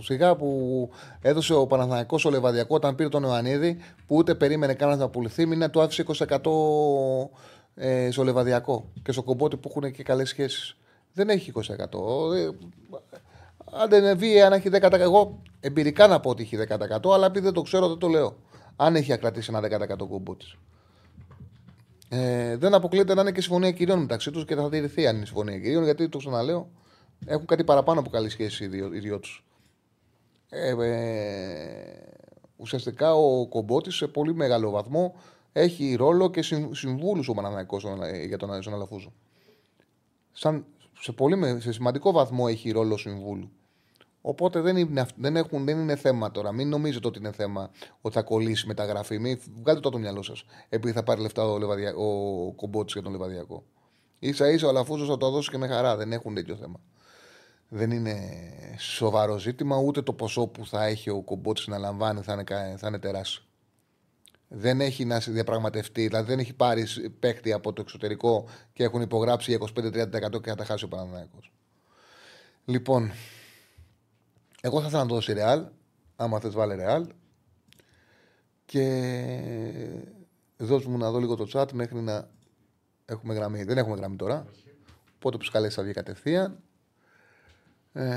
Σιγά 0.01 0.35
που 0.35 0.89
έδωσε 1.21 1.53
ο 1.53 1.67
Παναθηναϊκός 1.67 2.25
ο 2.25 2.29
Λεβαδιακό 2.29 2.75
όταν 2.75 2.95
πήρε 2.95 3.09
τον 3.09 3.23
Ιωαννίδη, 3.23 3.77
που 4.05 4.15
ούτε 4.15 4.35
περίμενε 4.35 4.73
κανένας 4.73 4.99
να 4.99 5.09
πουληθεί, 5.09 5.45
μην 5.45 5.59
να 5.59 5.69
του 5.69 5.81
άφησε 5.81 6.05
20% 6.07 6.41
ε, 7.77 8.11
στο 8.11 8.23
Λεβαδιακό 8.23 8.91
και 9.03 9.11
στο 9.11 9.23
κομπότι 9.23 9.57
που 9.57 9.69
έχουν 9.69 9.91
και 9.91 10.03
καλές 10.03 10.29
σχέσεις. 10.29 10.77
Δεν 11.13 11.29
έχει 11.29 11.51
20%. 11.55 12.35
Ε, 12.35 12.49
αν 13.71 13.89
δεν 13.89 14.17
βγει, 14.17 14.41
αν 14.41 14.53
έχει 14.53 14.69
10%. 14.73 14.91
Εγώ 14.91 15.41
εμπειρικά 15.59 16.07
να 16.07 16.19
πω 16.19 16.29
ότι 16.29 16.43
έχει 16.43 16.57
10%, 16.69 17.13
αλλά 17.13 17.25
επειδή 17.25 17.45
δεν 17.45 17.53
το 17.53 17.61
ξέρω, 17.61 17.87
δεν 17.87 17.97
το 17.97 18.07
λέω. 18.07 18.35
Αν 18.75 18.95
έχει 18.95 19.13
ακρατήσει 19.13 19.51
ένα 19.55 19.87
10% 19.93 19.97
κομπότι. 19.97 20.45
Ε, 22.09 22.57
δεν 22.57 22.73
αποκλείεται 22.73 23.13
να 23.13 23.21
είναι 23.21 23.31
και 23.31 23.41
συμφωνία 23.41 23.71
κυρίων 23.71 23.99
μεταξύ 23.99 24.31
τους 24.31 24.45
και 24.45 24.55
θα 24.55 24.69
τηρηθεί 24.69 25.07
αν 25.07 25.15
είναι 25.15 25.25
συμφωνία 25.25 25.59
κυρίων, 25.59 25.83
γιατί 25.83 26.09
το 26.09 26.17
ξαναλέω, 26.17 26.69
έχουν 27.25 27.45
κάτι 27.45 27.63
παραπάνω 27.63 27.99
από 27.99 28.09
καλή 28.09 28.29
σχέση 28.29 28.63
οι 28.63 28.67
δύο, 28.67 28.93
οι 28.93 28.99
δύο 28.99 29.19
τους. 29.19 29.45
Ε, 30.49 30.69
ε, 30.69 31.97
ουσιαστικά 32.55 33.13
ο 33.13 33.47
κομπότης 33.47 33.95
σε 33.95 34.07
πολύ 34.07 34.33
μεγάλο 34.33 34.69
βαθμό 34.69 35.15
έχει 35.59 35.95
ρόλο 35.95 36.29
και 36.29 36.41
συμβούλους 36.71 37.27
ο 37.27 37.33
Παναναναϊκός 37.33 37.85
για 38.27 38.37
τον 38.37 38.51
Αλαφούζο. 38.73 39.13
Σαν, 40.31 40.65
σε, 40.99 41.11
πολύ, 41.11 41.61
σε 41.61 41.71
σημαντικό 41.71 42.11
βαθμό 42.11 42.45
έχει 42.49 42.71
ρόλο 42.71 42.97
συμβούλου. 42.97 43.51
Οπότε 44.21 44.61
δεν 44.61 44.77
είναι, 44.77 45.05
δεν, 45.15 45.35
έχουν, 45.35 45.65
δεν 45.65 45.79
είναι 45.79 45.95
θέμα 45.95 46.31
τώρα. 46.31 46.51
Μην 46.51 46.69
νομίζετε 46.69 47.07
ότι 47.07 47.19
είναι 47.19 47.31
θέμα 47.31 47.69
ότι 48.01 48.15
θα 48.15 48.21
κολλήσει 48.21 48.67
μεταγραφή. 48.67 49.19
Μην 49.19 49.39
βγάλετε 49.61 49.79
το 49.79 49.89
το 49.89 49.97
μυαλό 49.97 50.21
σας. 50.21 50.43
Επειδή 50.69 50.93
θα 50.93 51.03
πάρει 51.03 51.21
λεφτά 51.21 51.43
ο, 51.43 51.57
Λεβαδια... 51.57 51.95
ο 51.95 52.51
Κομπότης 52.51 52.93
για 52.93 53.01
τον 53.01 53.11
Λεβαδιακό. 53.11 53.63
σα 54.19 54.49
ίσα 54.49 54.65
ο 54.65 54.69
Αλαφούζος 54.69 55.07
θα 55.07 55.17
το 55.17 55.29
δώσει 55.29 55.49
και 55.49 55.57
με 55.57 55.67
χαρά. 55.67 55.95
Δεν 55.95 56.11
έχουν 56.11 56.33
τέτοιο 56.33 56.55
θέμα. 56.55 56.79
Δεν 57.69 57.91
είναι 57.91 58.15
σοβαρό 58.77 59.37
ζήτημα. 59.37 59.77
Ούτε 59.77 60.01
το 60.01 60.13
ποσό 60.13 60.47
που 60.47 60.65
θα 60.65 60.85
έχει 60.85 61.09
ο 61.09 61.21
Κομπότης 61.21 61.67
να 61.67 61.77
λαμβάνει 61.77 62.21
θα 62.21 62.33
είναι, 62.33 62.75
θα 62.77 62.87
είναι 62.87 62.99
τεράστιο. 62.99 63.46
Δεν 64.47 64.81
έχει 64.81 65.05
να 65.05 65.19
διαπραγματευτεί, 65.19 66.07
δηλαδή 66.07 66.29
δεν 66.29 66.39
έχει 66.39 66.53
πάρει 66.53 66.85
παίκτη 67.19 67.53
από 67.53 67.73
το 67.73 67.81
εξωτερικό 67.81 68.47
και 68.73 68.83
έχουν 68.83 69.01
υπογράψει 69.01 69.51
για 69.51 69.69
25-30% 69.75 70.41
και 70.41 70.49
θα 70.49 70.55
τα 70.55 70.65
χάσει 70.65 70.83
ο 70.83 70.87
Παναναναϊκός. 70.87 71.51
Λοιπόν, 72.65 73.11
εγώ 74.61 74.81
θα 74.81 74.87
ήθελα 74.87 75.01
να 75.01 75.07
το 75.07 75.15
δώσει 75.15 75.33
ρεάλ. 75.33 75.65
Άμα 76.15 76.39
θες, 76.39 76.53
βάλε 76.53 76.75
ρεάλ. 76.75 77.07
Και 78.65 78.83
δώσ' 80.57 80.85
μου 80.85 80.97
να 80.97 81.11
δω 81.11 81.19
λίγο 81.19 81.35
το 81.35 81.47
chat 81.53 81.71
μέχρι 81.73 82.01
να 82.01 82.29
έχουμε 83.05 83.33
γραμμή. 83.33 83.63
Δεν 83.63 83.77
έχουμε 83.77 83.95
γραμμή 83.95 84.15
τώρα. 84.15 84.45
Πότε 85.19 85.37
τους 85.37 85.49
καλέσει 85.49 85.75
θα 85.75 85.83
βγει 85.83 85.93
κατευθείαν. 85.93 86.59
Ε, 87.93 88.11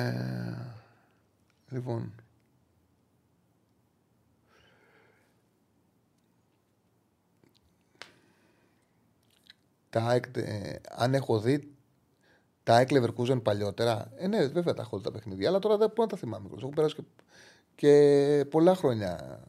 λοιπόν. 1.68 2.14
Τα, 9.90 10.20
ε, 10.34 10.80
αν 10.96 11.14
έχω 11.14 11.40
δει 11.40 11.74
τα 12.62 12.74
ΑΕΚ 12.74 12.88
Leverkusen 12.92 13.42
παλιότερα. 13.42 14.12
Ε, 14.16 14.26
ναι, 14.26 14.46
βέβαια 14.46 14.74
τα 14.74 14.82
έχω 14.82 14.96
δει 14.96 15.02
τα 15.02 15.10
παιχνίδια, 15.10 15.48
αλλά 15.48 15.58
τώρα 15.58 15.76
δεν 15.76 15.88
μπορώ 15.88 16.02
να 16.02 16.08
τα 16.08 16.16
θυμάμαι. 16.16 16.48
Έχουν 16.56 16.70
περάσει 16.70 16.94
και, 16.94 17.02
και 17.74 18.44
πολλά 18.50 18.74
χρόνια. 18.74 19.40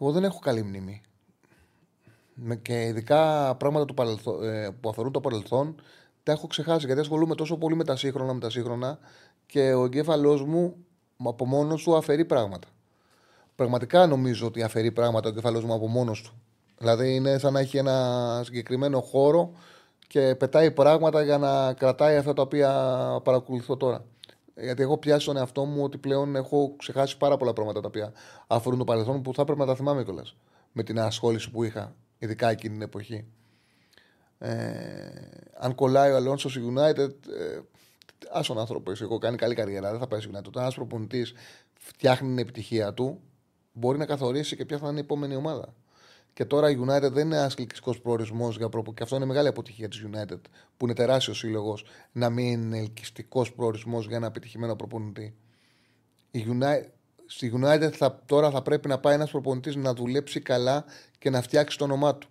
Εγώ 0.00 0.12
δεν 0.12 0.24
έχω 0.24 0.38
καλή 0.38 0.62
μνήμη. 0.62 1.02
με, 2.34 2.56
και 2.56 2.82
ειδικά 2.82 3.54
πράγματα 3.56 3.84
του 3.84 3.94
παρελθό, 3.94 4.44
ε, 4.44 4.70
που 4.80 4.88
αφορούν 4.88 5.12
το 5.12 5.20
παρελθόν 5.20 5.74
τα 6.22 6.32
έχω 6.32 6.46
ξεχάσει 6.46 6.86
γιατί 6.86 7.00
ασχολούμαι 7.00 7.34
τόσο 7.34 7.56
πολύ 7.56 7.74
με 7.74 7.84
τα 7.84 7.96
σύγχρονα, 7.96 8.32
με 8.34 8.40
τα 8.40 8.50
σύγχρονα 8.50 8.98
και 9.46 9.72
ο 9.72 9.84
εγκέφαλός 9.84 10.44
μου 10.44 10.76
από 11.24 11.46
μόνος 11.46 11.82
του 11.82 11.96
αφαιρεί 11.96 12.24
πράγματα. 12.24 12.68
Πραγματικά 13.54 14.06
νομίζω 14.06 14.46
ότι 14.46 14.62
αφαιρεί 14.62 14.92
πράγματα 14.92 15.28
ο 15.28 15.30
εγκέφαλός 15.30 15.64
μου 15.64 15.72
από 15.72 15.88
μόνος 15.88 16.22
του. 16.22 16.32
Δηλαδή 16.82 17.14
είναι 17.14 17.38
σαν 17.38 17.52
να 17.52 17.60
έχει 17.60 17.76
ένα 17.76 18.40
συγκεκριμένο 18.44 19.00
χώρο 19.00 19.52
και 20.06 20.34
πετάει 20.34 20.70
πράγματα 20.70 21.22
για 21.22 21.38
να 21.38 21.72
κρατάει 21.72 22.16
αυτά 22.16 22.32
τα 22.32 22.42
οποία 22.42 22.70
παρακολουθώ 23.24 23.76
τώρα. 23.76 24.04
Γιατί 24.54 24.82
έχω 24.82 24.98
πιάσει 24.98 25.26
τον 25.26 25.36
εαυτό 25.36 25.64
μου 25.64 25.82
ότι 25.82 25.98
πλέον 25.98 26.36
έχω 26.36 26.74
ξεχάσει 26.76 27.16
πάρα 27.16 27.36
πολλά 27.36 27.52
πράγματα 27.52 27.80
τα 27.80 27.86
οποία 27.86 28.12
αφορούν 28.46 28.78
το 28.78 28.84
παρελθόν 28.84 29.22
που 29.22 29.34
θα 29.34 29.42
έπρεπε 29.42 29.60
να 29.60 29.66
τα 29.66 29.74
θυμάμαι 29.74 30.04
κιόλας. 30.04 30.36
Με 30.72 30.82
την 30.82 31.00
ασχόληση 31.00 31.50
που 31.50 31.64
είχα, 31.64 31.94
ειδικά 32.18 32.50
εκείνη 32.50 32.72
την 32.72 32.82
εποχή. 32.82 33.26
Ε, 34.38 34.50
αν 35.58 35.74
κολλάει 35.74 36.12
ο 36.12 36.16
Αλόνσο 36.16 36.48
στη 36.48 36.60
United, 36.74 37.10
ε, 37.28 37.60
άσον 38.32 38.58
άνθρωπος 38.58 38.92
είσαι. 38.92 39.04
Εγώ 39.04 39.18
κάνει 39.18 39.36
καλή 39.36 39.54
καριέρα, 39.54 39.90
δεν 39.90 39.98
θα 39.98 40.06
πάει 40.06 40.20
στη 40.20 40.30
United. 40.34 40.46
Όταν 40.46 40.62
ένας 40.62 40.74
προπονητής 40.74 41.32
φτιάχνει 41.74 42.28
την 42.28 42.38
επιτυχία 42.38 42.94
του, 42.94 43.20
μπορεί 43.72 43.98
να 43.98 44.06
καθορίσει 44.06 44.56
και 44.56 44.64
ποια 44.64 44.78
θα 44.78 44.88
είναι 44.88 44.98
η 44.98 45.02
επόμενη 45.02 45.34
ομάδα. 45.34 45.74
Και 46.32 46.44
τώρα 46.44 46.70
η 46.70 46.78
United 46.80 47.10
δεν 47.12 47.26
είναι 47.26 47.36
ένα 47.36 47.50
ελκυστικό 47.58 47.94
προορισμός 48.02 48.56
για 48.56 48.68
προπονητή. 48.68 48.96
Και 48.96 49.02
αυτό 49.02 49.16
είναι 49.16 49.24
μεγάλη 49.24 49.48
αποτυχία 49.48 49.88
της 49.88 50.06
United, 50.06 50.40
που 50.76 50.84
είναι 50.84 50.94
τεράστιο 50.94 51.34
σύλλογος, 51.34 51.84
να 52.12 52.30
μην 52.30 52.46
είναι 52.46 52.78
ελκυστικός 52.78 53.52
προορισμός 53.52 54.06
για 54.06 54.16
ένα 54.16 54.26
επιτυχημένο 54.26 54.76
προπονητή. 54.76 55.34
Η 56.30 56.46
United, 56.48 56.86
στη 57.26 57.52
United 57.62 57.90
θα, 57.92 58.22
τώρα 58.26 58.50
θα 58.50 58.62
πρέπει 58.62 58.88
να 58.88 58.98
πάει 58.98 59.14
ένας 59.14 59.30
προπονητής 59.30 59.76
να 59.76 59.94
δουλέψει 59.94 60.40
καλά 60.40 60.84
και 61.18 61.30
να 61.30 61.42
φτιάξει 61.42 61.78
το 61.78 61.84
όνομά 61.84 62.14
του. 62.14 62.28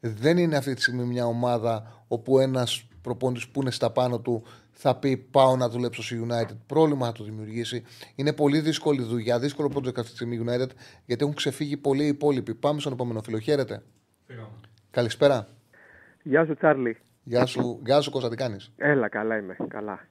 Δεν 0.00 0.38
είναι 0.38 0.56
αυτή 0.56 0.74
τη 0.74 0.80
στιγμή 0.80 1.04
μια 1.04 1.26
ομάδα 1.26 2.02
όπου 2.08 2.38
ένας 2.38 2.86
προπονητής 3.02 3.48
που 3.48 3.60
είναι 3.60 3.70
στα 3.70 3.90
πάνω 3.90 4.20
του 4.20 4.42
θα 4.80 4.96
πει 4.96 5.16
Πάω 5.16 5.56
να 5.56 5.68
δουλέψω 5.68 6.02
στη 6.02 6.26
United. 6.28 6.56
Πρόβλημα 6.66 7.06
θα 7.06 7.12
το 7.12 7.24
δημιουργήσει. 7.24 7.84
Είναι 8.14 8.32
πολύ 8.32 8.60
δύσκολη 8.60 9.02
δουλειά, 9.02 9.38
δύσκολο 9.38 9.70
project 9.74 9.98
αυτή 9.98 10.10
τη 10.10 10.16
στιγμή 10.16 10.40
United, 10.46 10.68
γιατί 11.04 11.22
έχουν 11.22 11.34
ξεφύγει 11.34 11.76
πολλοί 11.76 12.04
οι 12.04 12.06
υπόλοιποι. 12.06 12.54
Πάμε 12.54 12.80
στον 12.80 12.92
επόμενο 12.92 13.20
φίλο. 13.20 13.38
Χαίρετε. 13.38 13.82
Καλησπέρα. 14.90 15.46
Γεια 16.22 16.44
σου, 16.44 16.54
Τσάρλι. 16.54 16.96
Γεια 17.22 17.46
σου, 17.46 17.80
γεια 17.84 18.00
σου 18.00 18.10
Κωνσταντικάνης. 18.10 18.72
Έλα, 18.76 19.08
καλά 19.08 19.36
είμαι. 19.36 19.56
Καλά. 19.68 20.06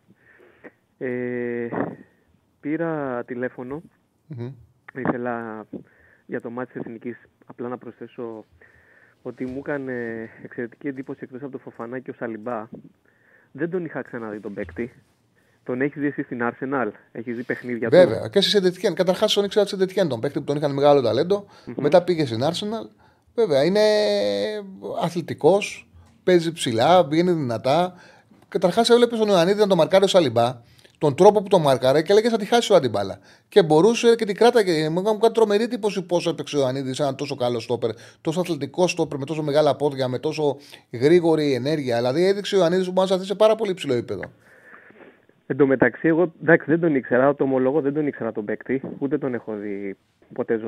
Ε, 0.97 1.67
πήρα 2.59 3.25
Ήθελα 4.93 5.65
για 6.25 6.41
το 6.41 6.49
μάτι 6.49 6.71
της 6.71 6.81
Εθνικής 6.81 7.17
απλά 7.45 7.67
να 7.67 7.77
προσθέσω 7.77 8.45
ότι 9.21 9.45
μου 9.45 9.57
έκανε 9.57 10.29
εξαιρετική 10.43 10.87
εντύπωση 10.87 11.19
εκτός 11.23 11.41
από 11.41 11.51
το 11.51 11.57
Φοφανά 11.57 11.99
και 11.99 12.11
ο 12.11 12.13
Σαλιμπά 12.13 12.67
δεν 13.57 13.69
τον 13.69 13.85
είχα 13.85 14.01
ξαναδεί 14.01 14.39
τον 14.39 14.53
παίκτη. 14.53 14.91
Τον 15.63 15.81
έχεις 15.81 16.01
δει 16.01 16.07
εσύ 16.07 16.23
στην 16.23 16.39
Arsenal. 16.41 16.91
Έχεις 17.11 17.35
δει 17.35 17.43
παιχνίδια 17.43 17.89
του. 17.89 17.95
Βέβαια. 17.95 18.27
Και 18.27 18.41
στη 18.41 18.49
Σεντετιέν. 18.49 18.93
Καταρχάς 18.93 19.33
τον 19.33 19.43
ήξερα 19.43 19.65
τη 19.65 19.69
Σεντετιέν 19.71 20.07
τον 20.07 20.19
παίκτη 20.19 20.39
που 20.39 20.45
τον 20.45 20.55
είχαν 20.55 20.73
μεγάλο 20.73 21.01
ταλέντο. 21.01 21.45
Mm-hmm. 21.47 21.73
Μετά 21.75 22.03
πήγε 22.03 22.25
στην 22.25 22.43
Arsenal. 22.43 22.89
Βέβαια 23.35 23.63
είναι 23.63 23.79
αθλητικός. 25.03 25.89
Παίζει 26.23 26.51
ψηλά, 26.51 27.03
βγαίνει 27.03 27.31
δυνατά. 27.31 27.93
Καταρχάς 28.47 28.89
έβλεπες 28.89 29.19
τον 29.19 29.27
Ιωαννίδη 29.27 29.59
να 29.59 29.67
τον 29.67 29.77
μαρκάρει 29.77 30.03
ο 30.03 30.07
Σαλιμπά 30.07 30.61
τον 30.97 31.15
τρόπο 31.15 31.41
που 31.41 31.47
το 31.47 31.59
μάρκαρε 31.59 32.01
και 32.01 32.11
έλεγε 32.11 32.29
θα 32.29 32.37
τη 32.37 32.45
χάσει 32.45 32.73
ο 32.73 32.75
αντιμπάλα. 32.75 33.19
Και 33.49 33.63
μπορούσε 33.63 34.15
και 34.15 34.25
την 34.25 34.35
κράταγε. 34.35 34.89
Μου 34.89 34.99
έκανε 34.99 35.31
τρομερή 35.33 35.63
εντύπωση 35.63 36.05
πόσο 36.05 36.29
έπαιξε 36.29 36.57
ο 36.57 36.65
Ανίδη, 36.65 36.93
ένα 36.99 37.15
τόσο 37.15 37.35
καλός 37.35 37.63
στόπερ, 37.63 37.89
τόσο 38.21 38.39
αθλητικός 38.39 38.91
στόπερ, 38.91 39.17
με 39.17 39.25
τόσο 39.25 39.43
μεγάλα 39.43 39.75
πόδια, 39.75 40.07
με 40.07 40.19
τόσο 40.19 40.57
γρήγορη 40.91 41.53
ενέργεια. 41.53 41.95
Δηλαδή 41.95 42.25
έδειξε 42.25 42.55
ο 42.57 42.63
Ανίδη 42.63 42.85
που 42.85 42.93
μα 42.93 43.05
σε 43.05 43.35
πάρα 43.35 43.55
πολύ 43.55 43.73
ψηλό 43.73 43.93
επίπεδο. 43.93 44.23
Εν 45.49 45.57
τω 45.57 45.65
μεταξύ, 45.65 46.07
εγώ 46.07 46.33
εντάξει, 46.41 46.65
δεν 46.69 46.79
τον 46.79 46.95
ήξερα, 46.95 47.35
το 47.35 47.43
ομολογώ 47.43 47.81
δεν 47.81 47.93
τον 47.93 48.07
ήξερα 48.07 48.31
τον 48.31 48.45
παίκτη, 48.45 48.81
ούτε 48.97 49.17
τον 49.17 49.33
έχω 49.33 49.55
δει 49.55 49.95
ποτέ 50.33 50.59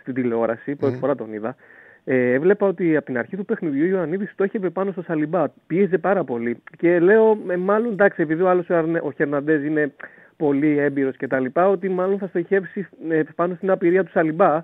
στην 0.00 0.14
τηλεόραση, 0.14 0.74
πρώτη 0.74 0.96
φορά 0.96 1.14
τον 1.14 1.32
είδα. 1.32 1.56
Ε, 2.04 2.32
έβλεπα 2.32 2.66
ότι 2.66 2.96
από 2.96 3.06
την 3.06 3.18
αρχή 3.18 3.36
του 3.36 3.44
παιχνιδιού 3.44 3.84
ο 3.84 3.88
Ιωαννίδης 3.88 4.30
στόχευε 4.30 4.70
πάνω 4.70 4.92
στο 4.92 5.02
Σαλιμπά. 5.02 5.44
Πίεζε 5.66 5.98
πάρα 5.98 6.24
πολύ. 6.24 6.62
Και 6.78 6.98
λέω, 6.98 7.38
ε, 7.48 7.56
μάλλον 7.56 7.92
εντάξει, 7.92 8.22
επειδή 8.22 8.42
ο 8.42 8.48
άλλος 8.48 8.66
ο 9.02 9.10
Χερναντές 9.10 9.64
είναι 9.64 9.92
πολύ 10.36 10.78
έμπειρος 10.78 11.16
κτλ., 11.16 11.44
ότι 11.54 11.88
μάλλον 11.88 12.18
θα 12.18 12.26
στοχεύσει 12.26 12.88
ε, 13.08 13.22
πάνω 13.34 13.54
στην 13.54 13.70
απειρία 13.70 14.04
του 14.04 14.10
Σαλιμπά. 14.10 14.62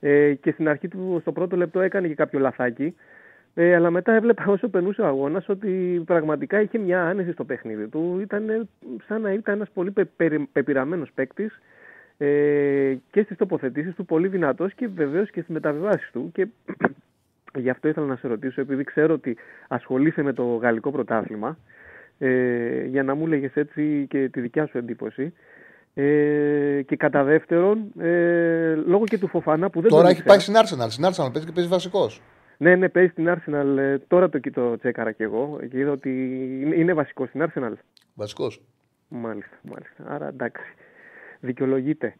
Ε, 0.00 0.34
και 0.34 0.50
στην 0.50 0.68
αρχή 0.68 0.88
του, 0.88 1.18
στο 1.20 1.32
πρώτο 1.32 1.56
λεπτό, 1.56 1.80
έκανε 1.80 2.08
και 2.08 2.14
κάποιο 2.14 2.38
λαθάκι. 2.38 2.94
Ε, 3.54 3.74
αλλά 3.74 3.90
μετά 3.90 4.12
έβλεπα 4.12 4.44
όσο 4.46 4.68
περνούσε 4.68 5.02
ο 5.02 5.06
αγώνας 5.06 5.48
ότι 5.48 6.02
πραγματικά 6.06 6.60
είχε 6.60 6.78
μια 6.78 7.02
άνεση 7.02 7.32
στο 7.32 7.44
παιχνίδι 7.44 7.88
του. 7.88 8.18
Ήταν 8.22 8.68
σαν 9.06 9.20
να 9.20 9.32
ήταν 9.32 9.54
ένας 9.54 9.70
πολύ 9.74 9.90
πε, 9.90 10.38
πεπειραμένος 10.52 11.12
παίκτης 11.14 11.60
ε, 12.18 12.94
και 13.10 13.22
στις 13.22 13.36
τοποθετήσεις 13.36 13.94
του 13.94 14.04
πολύ 14.04 14.28
δυνατός 14.28 14.74
και 14.74 14.88
βεβαίως 14.94 15.30
και 15.30 15.40
στις 15.40 15.54
μεταβιβάσεις 15.54 16.10
του 16.12 16.30
και 16.32 16.46
γι' 17.64 17.70
αυτό 17.70 17.88
ήθελα 17.88 18.06
να 18.06 18.16
σε 18.16 18.28
ρωτήσω 18.28 18.60
επειδή 18.60 18.84
ξέρω 18.84 19.14
ότι 19.14 19.36
ασχολείσαι 19.68 20.22
με 20.22 20.32
το 20.32 20.56
γαλλικό 20.56 20.90
πρωτάθλημα 20.90 21.58
ε, 22.18 22.84
για 22.84 23.02
να 23.02 23.14
μου 23.14 23.26
λέγες 23.26 23.54
έτσι 23.54 24.06
και 24.08 24.28
τη 24.28 24.40
δικιά 24.40 24.66
σου 24.66 24.78
εντύπωση 24.78 25.32
ε, 25.94 26.82
και 26.86 26.96
κατά 26.96 27.24
δεύτερον 27.24 27.92
ε, 27.98 28.74
λόγω 28.74 29.04
και 29.04 29.18
του 29.18 29.28
Φοφανά 29.28 29.70
που 29.70 29.80
δεν 29.80 29.90
Τώρα 29.90 30.08
έχει 30.08 30.22
πάει 30.22 30.38
στην 30.38 30.54
Arsenal, 30.56 30.88
στην 30.88 31.04
Arsenal 31.04 31.32
παίζει 31.32 31.46
και 31.46 31.52
παίζει 31.52 31.68
βασικός 31.68 32.22
ναι, 32.62 32.76
ναι, 32.76 32.88
παίζει 32.88 33.10
στην 33.10 33.28
Arsenal. 33.28 33.76
Ε, 33.78 33.98
τώρα 33.98 34.28
το, 34.28 34.40
το 34.52 34.78
τσέκαρα 34.78 35.12
κι 35.12 35.22
εγώ 35.22 35.58
και 35.70 35.78
είδα 35.78 35.90
ότι 35.90 36.10
είναι 36.74 36.92
βασικός 36.92 37.28
στην 37.28 37.44
Arsenal. 37.46 37.72
Βασικός. 38.14 38.62
Μάλιστα, 39.08 39.56
μάλιστα. 39.62 40.04
Άρα 40.06 40.28
εντάξει 40.28 40.74
δικαιολογείται. 41.42 42.14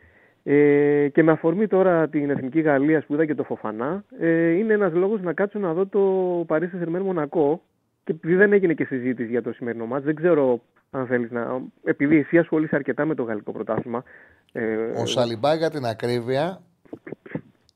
Ε, 0.44 1.08
και 1.08 1.22
με 1.22 1.32
αφορμή 1.32 1.66
τώρα 1.66 2.08
την 2.08 2.30
Εθνική 2.30 2.60
Γαλλία 2.60 3.04
που 3.06 3.14
είδα 3.14 3.26
και 3.26 3.34
το 3.34 3.42
Φοφανά, 3.42 4.04
ε, 4.18 4.50
είναι 4.50 4.72
ένας 4.72 4.92
λόγος 4.92 5.20
να 5.20 5.32
κάτσω 5.32 5.58
να 5.58 5.72
δω 5.72 5.86
το 5.86 6.00
Παρίσι 6.46 6.76
Σερμέν 6.76 7.02
Μονακό. 7.02 7.62
Και 8.04 8.12
επειδή 8.12 8.34
δεν 8.34 8.52
έγινε 8.52 8.74
και 8.74 8.84
συζήτηση 8.84 9.30
για 9.30 9.42
το 9.42 9.52
σημερινό 9.52 9.86
μάτς, 9.86 10.04
δεν 10.04 10.14
ξέρω 10.14 10.60
αν 10.90 11.06
θέλεις 11.06 11.30
να. 11.30 11.60
Επειδή 11.84 12.16
εσύ 12.16 12.38
ασχολείσαι 12.38 12.76
αρκετά 12.76 13.04
με 13.04 13.14
το 13.14 13.22
γαλλικό 13.22 13.52
πρωτάθλημα. 13.52 14.04
Ε, 14.52 14.76
ο 14.76 15.06
Σαλιμπά 15.06 15.54
για 15.54 15.70
την 15.70 15.84
ακρίβεια 15.84 16.62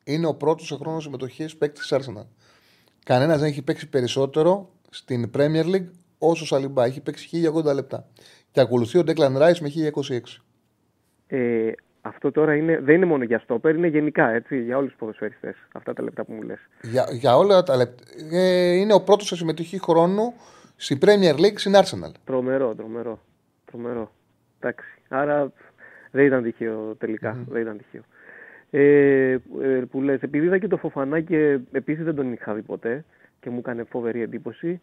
είναι 0.05 0.27
ο 0.27 0.35
πρώτος 0.35 0.67
σε 0.67 0.75
χρόνος 0.75 1.03
συμμετοχής 1.03 1.57
παίκτης 1.57 1.87
της 1.87 1.99
Arsenal. 1.99 2.27
Κανένας 3.05 3.39
δεν 3.39 3.49
έχει 3.49 3.63
παίξει 3.63 3.89
περισσότερο 3.89 4.69
στην 4.91 5.31
Premier 5.37 5.65
League 5.75 5.91
όσο 6.19 6.43
ο 6.43 6.47
Σαλιμπά. 6.47 6.85
Έχει 6.85 7.01
παίξει 7.01 7.29
1080 7.69 7.75
λεπτά. 7.75 8.09
Και 8.51 8.61
ακολουθεί 8.61 8.99
ο 8.99 9.05
Ντέκλαν 9.05 9.39
Ράι 9.39 9.53
με 9.61 9.69
1026. 9.69 10.21
Ε, 11.29 11.73
αυτό 12.01 12.31
τώρα 12.33 12.55
είναι, 12.55 12.81
δεν 12.81 12.95
είναι 12.95 13.07
μόνο 13.07 13.25
για 13.25 13.39
στόπερ, 13.39 13.75
είναι 13.75 13.87
γενικά 13.87 14.31
έτσι, 14.31 14.63
για 14.63 14.77
όλους 14.77 14.91
τους 14.91 14.99
ποδοσφαιριστές. 14.99 15.57
Αυτά 15.73 15.93
τα 15.93 16.03
λεπτά 16.03 16.25
που 16.25 16.33
μου 16.33 16.43
λες. 16.43 16.59
Για, 16.83 17.07
για 17.13 17.37
όλα 17.37 17.63
τα 17.63 17.77
λεπτά. 17.77 18.03
Ε, 18.33 18.73
είναι 18.73 18.95
ο 18.95 19.03
πρώτος 19.03 19.27
σε 19.27 19.37
συμμετοχή 19.37 19.81
χρόνου 19.81 20.35
στην 20.77 20.99
Premier 21.01 21.35
League 21.35 21.55
στην 21.55 21.73
Arsenal. 21.75 22.13
Τρομερό, 22.25 22.75
τρομερό. 22.75 23.21
τρομερό. 23.65 24.13
Εντάξει. 24.61 24.87
Άρα 25.09 25.53
δεν 26.11 26.27
ήταν 26.27 26.43
τυχαίο 26.43 26.95
τελικά. 26.99 27.37
Mm-hmm. 27.37 27.49
Δεν 27.49 27.63
ήταν 27.63 27.79
τυχαίο. 27.79 28.03
Ε, 28.71 29.33
ε, 29.63 29.83
που 29.91 30.03
λες, 30.03 30.23
επειδή 30.23 30.47
είδα 30.47 30.59
και 30.59 30.69
το 30.69 30.77
Φοφανά 30.77 31.21
και 31.21 31.59
επίσης 31.73 32.05
δεν 32.05 32.15
τον 32.15 32.33
είχα 32.33 32.55
δει 32.55 32.63
ποτέ 32.63 33.05
και 33.41 33.51
μου 33.51 33.59
έκανε 33.59 33.85
φοβερή 33.85 34.23
εντύπωση, 34.23 34.81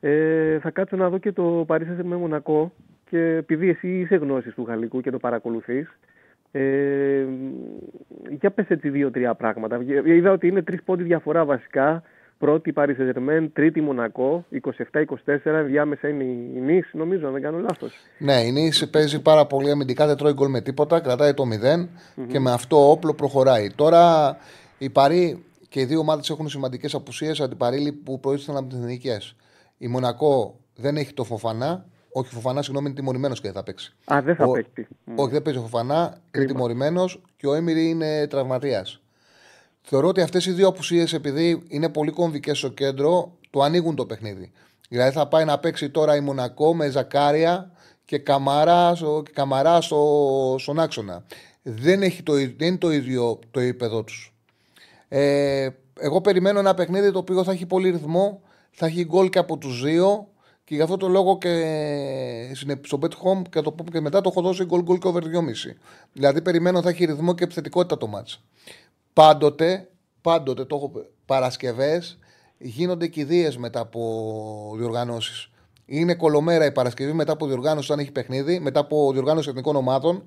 ε, 0.00 0.58
θα 0.58 0.70
κάτσω 0.70 0.96
να 0.96 1.08
δω 1.08 1.18
και 1.18 1.32
το 1.32 1.64
Παρίσι 1.66 2.02
με 2.02 2.16
Μονακό 2.16 2.72
και 3.10 3.18
επειδή 3.18 3.68
εσύ 3.68 3.88
είσαι 3.88 4.16
γνώσης 4.16 4.54
του 4.54 4.64
γαλλικού 4.68 5.00
και 5.00 5.10
το 5.10 5.18
παρακολουθείς, 5.18 5.98
ε, 6.52 7.24
για 8.40 8.50
πες 8.50 8.68
έτσι 8.68 8.88
δύο-τρία 8.88 9.34
πράγματα. 9.34 9.80
Είδα 10.04 10.30
ότι 10.32 10.46
είναι 10.46 10.62
τρεις 10.62 10.82
πόντι 10.82 11.02
διαφορά 11.02 11.44
βασικά. 11.44 12.02
Πρώτη 12.38 12.72
Paris 12.76 12.94
Saint-Germain, 12.98 13.48
τρίτη 13.52 13.80
Μονακό, 13.80 14.44
27-24, 14.50 15.64
διάμεσα 15.66 16.08
είναι 16.08 16.24
η 16.24 16.60
Νης, 16.60 16.90
νομίζω, 16.92 17.26
αν 17.26 17.32
δεν 17.32 17.42
κάνω 17.42 17.58
λάθος. 17.58 17.92
Ναι, 18.18 18.34
η 18.34 18.52
Νης 18.52 18.90
παίζει 18.90 19.22
πάρα 19.22 19.46
πολύ 19.46 19.70
αμυντικά, 19.70 20.06
δεν 20.06 20.16
τρώει 20.16 20.32
γκολ 20.32 20.50
με 20.50 20.60
τίποτα, 20.60 21.00
κρατάει 21.00 21.34
το 21.34 21.44
0 21.44 21.88
και 22.26 22.38
με 22.38 22.50
αυτό 22.50 22.90
όπλο 22.90 23.14
προχωράει. 23.14 23.70
Τώρα 23.74 24.36
η 24.78 24.90
Παρή 24.90 25.44
και 25.68 25.80
οι 25.80 25.84
δύο 25.84 25.98
ομάδες 25.98 26.30
έχουν 26.30 26.48
σημαντικές 26.48 26.94
απουσίες 26.94 27.40
αντιπαρήλοι 27.40 27.92
που 27.92 28.20
προήλθαν 28.20 28.56
από 28.56 28.68
τις 28.68 28.78
εθνικές. 28.78 29.36
Η 29.78 29.88
Μονακό 29.88 30.58
δεν 30.76 30.96
έχει 30.96 31.12
το 31.12 31.24
Φοφανά, 31.24 31.84
όχι, 32.12 32.34
Φοφανά, 32.34 32.62
συγγνώμη, 32.62 32.86
είναι 32.86 32.96
τιμωρημένος 32.96 33.40
και 33.40 33.46
δεν 33.46 33.56
θα 33.56 33.62
παίξει. 33.62 33.94
Α, 34.04 34.22
δεν 34.22 34.36
θα 34.36 34.44
ο... 34.44 34.50
παίξει. 34.50 34.86
Όχι, 35.14 35.32
δεν 35.32 35.42
παίζει 35.42 35.58
ο 35.58 35.62
Φοφανά, 35.62 36.20
είναι 36.34 36.44
τιμωρημένος 36.44 37.20
και 37.36 37.46
ο 37.46 37.54
Έμιρη 37.54 37.88
είναι 37.88 38.26
τραυματίας. 38.26 39.00
Θεωρώ 39.82 40.08
ότι 40.08 40.20
αυτές 40.20 40.46
οι 40.46 40.52
δύο 40.52 40.68
απουσίες, 40.68 41.12
επειδή 41.12 41.62
είναι 41.68 41.88
πολύ 41.88 42.10
κομβικές 42.10 42.58
στο 42.58 42.68
κέντρο, 42.68 43.32
το 43.50 43.62
ανοίγουν 43.62 43.94
το 43.94 44.06
παιχνίδι. 44.06 44.52
Δηλαδή 44.88 45.12
θα 45.12 45.28
πάει 45.28 45.44
να 45.44 45.58
παίξει 45.58 45.90
τώρα 45.90 46.16
η 46.16 46.20
Μονακό 46.20 46.74
με 46.74 46.88
Ζακάρια 46.88 47.70
και 48.04 48.18
Καμαρά, 48.18 48.92
και 49.24 49.30
καμαρά 49.32 49.80
στο, 49.80 50.56
στον 50.58 50.78
άξονα. 50.78 51.24
Δεν, 51.62 52.02
έχει 52.02 52.22
το, 52.22 52.32
δεν 52.32 52.54
είναι 52.58 52.76
το 52.76 52.90
ίδιο 52.90 53.38
το 53.50 53.60
επίπεδο 53.60 54.04
τους. 54.04 54.34
Ε, 55.08 55.68
εγώ 55.98 56.20
περιμένω 56.20 56.58
ένα 56.58 56.74
παιχνίδι 56.74 57.12
το 57.12 57.18
οποίο 57.18 57.44
θα 57.44 57.52
έχει 57.52 57.66
πολύ 57.66 57.90
ρυθμό, 57.90 58.40
θα 58.70 58.86
έχει 58.86 59.04
γκολ 59.04 59.28
και 59.28 59.38
από 59.38 59.56
τους 59.56 59.82
δύο 59.82 60.28
και 60.68 60.74
γι' 60.74 60.82
αυτό 60.82 60.96
το 60.96 61.08
λόγο 61.08 61.38
και 61.38 62.52
στο 62.82 62.98
Bet 63.02 63.06
Home 63.06 63.42
και 63.50 63.60
το 63.60 63.72
πω 63.72 63.84
και 63.84 64.00
μετά 64.00 64.20
το 64.20 64.28
έχω 64.28 64.40
δώσει 64.40 64.64
γκολ 64.64 64.82
γκολ 64.82 64.98
και 64.98 65.08
over 65.08 65.22
2,5. 65.22 65.24
Δηλαδή 66.12 66.42
περιμένω 66.42 66.82
θα 66.82 66.88
έχει 66.88 67.04
ρυθμό 67.04 67.34
και 67.34 67.44
επιθετικότητα 67.44 67.96
το 67.96 68.06
μάτς. 68.06 68.42
Πάντοτε, 69.12 69.88
πάντοτε 70.20 70.64
το 70.64 70.76
έχω 70.76 70.92
Παρασκευές 71.26 72.18
γίνονται 72.58 73.06
κηδείε 73.06 73.50
μετά 73.58 73.80
από 73.80 74.74
διοργανώσεις. 74.76 75.50
Είναι 75.86 76.14
κολομέρα 76.14 76.64
η 76.64 76.72
Παρασκευή 76.72 77.12
μετά 77.12 77.32
από 77.32 77.46
διοργάνωση, 77.46 77.92
αν 77.92 77.98
έχει 77.98 78.12
παιχνίδι, 78.12 78.60
μετά 78.60 78.80
από 78.80 79.12
διοργάνωση 79.12 79.48
εθνικών 79.48 79.76
ομάδων. 79.76 80.22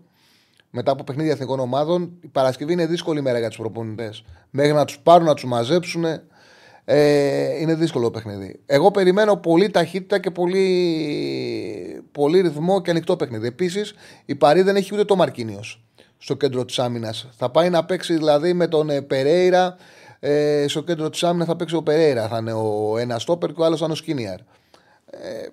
Μετά 0.70 0.92
από 0.92 1.04
παιχνίδια 1.04 1.32
εθνικών 1.32 1.60
ομάδων, 1.60 2.18
η 2.22 2.28
Παρασκευή 2.28 2.74
είναι 2.74 2.86
δύσκολη 2.86 3.22
μέρα 3.22 3.40
για 3.40 3.48
τους 3.48 3.58
προπονητές. 3.58 4.24
Μέχρι 4.50 4.74
να 4.74 4.86
τους 4.86 5.00
πάρουν, 5.00 5.28
να 5.28 5.34
τους 5.34 5.46
μαζέψουν, 5.46 6.06
ε, 6.94 7.60
είναι 7.60 7.76
δύσκολο 7.76 8.04
το 8.04 8.12
παιχνίδι. 8.12 8.60
Εγώ 8.66 8.92
περιμένω 8.92 9.38
πολύ 9.38 9.70
ταχύτητα 9.70 10.20
και 10.20 10.32
πολύ, 10.32 12.04
πολύ 12.12 12.42
ρυθμό 12.42 12.82
και 12.82 12.90
ανοιχτό 12.90 13.16
παιχνίδι. 13.16 13.48
Επίσης, 13.48 13.94
η 14.26 14.36
Παρή 14.36 14.62
δεν 14.62 14.76
έχει 14.76 14.94
ούτε 14.94 15.04
το 15.04 15.16
Μαρκίνιος 15.16 15.84
στο 16.18 16.34
κέντρο 16.34 16.66
της 16.66 16.80
άμυνας. 16.80 17.28
Θα 17.32 17.50
πάει 17.50 17.70
να 17.70 17.86
παίξει 17.86 18.14
δηλαδή 18.14 18.54
με 18.54 18.68
τον 18.68 18.90
ε, 18.90 19.02
Περέιρα. 19.02 19.76
Ε, 20.20 20.66
στο 20.68 20.82
κέντρο 20.82 21.10
της 21.10 21.24
άμυνας 21.24 21.48
θα 21.48 21.56
παίξει 21.56 21.76
ο 21.76 21.84
Περέιρα. 21.84 22.28
Θα 22.28 22.38
είναι 22.38 22.54
ο 22.54 22.98
ένα 22.98 23.20
στόπερ 23.20 23.54
και 23.54 23.62
ο 23.62 23.66
άλλος 23.66 23.80
θα 23.80 23.86
είναι 23.86 23.94
ο 23.94 23.98
Σκίνιαρ. 23.98 24.40
Ε, 25.06 25.48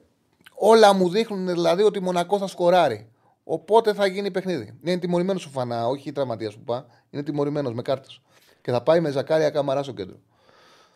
όλα 0.54 0.94
μου 0.94 1.08
δείχνουν 1.08 1.46
δηλαδή 1.46 1.82
ότι 1.82 1.98
η 1.98 2.02
Μονακό 2.02 2.38
θα 2.38 2.46
σκοράρει. 2.46 3.08
Οπότε 3.44 3.92
θα 3.92 4.06
γίνει 4.06 4.30
παιχνίδι. 4.30 4.78
Είναι 4.84 4.98
τιμωρημένος 4.98 5.46
ο 5.46 5.48
Φανά, 5.48 5.86
όχι 5.86 6.12
τραυματίας 6.12 6.54
που 6.54 6.64
πά. 6.64 6.86
Είναι 7.10 7.22
τιμωρημένος 7.22 7.74
με 7.74 7.82
κάρτες. 7.82 8.20
Και 8.60 8.70
θα 8.70 8.82
πάει 8.82 9.00
με 9.00 9.10
Ζακάρια 9.10 9.50
Καμαρά 9.50 9.82
στο 9.82 9.92
κέντρο. 9.92 10.16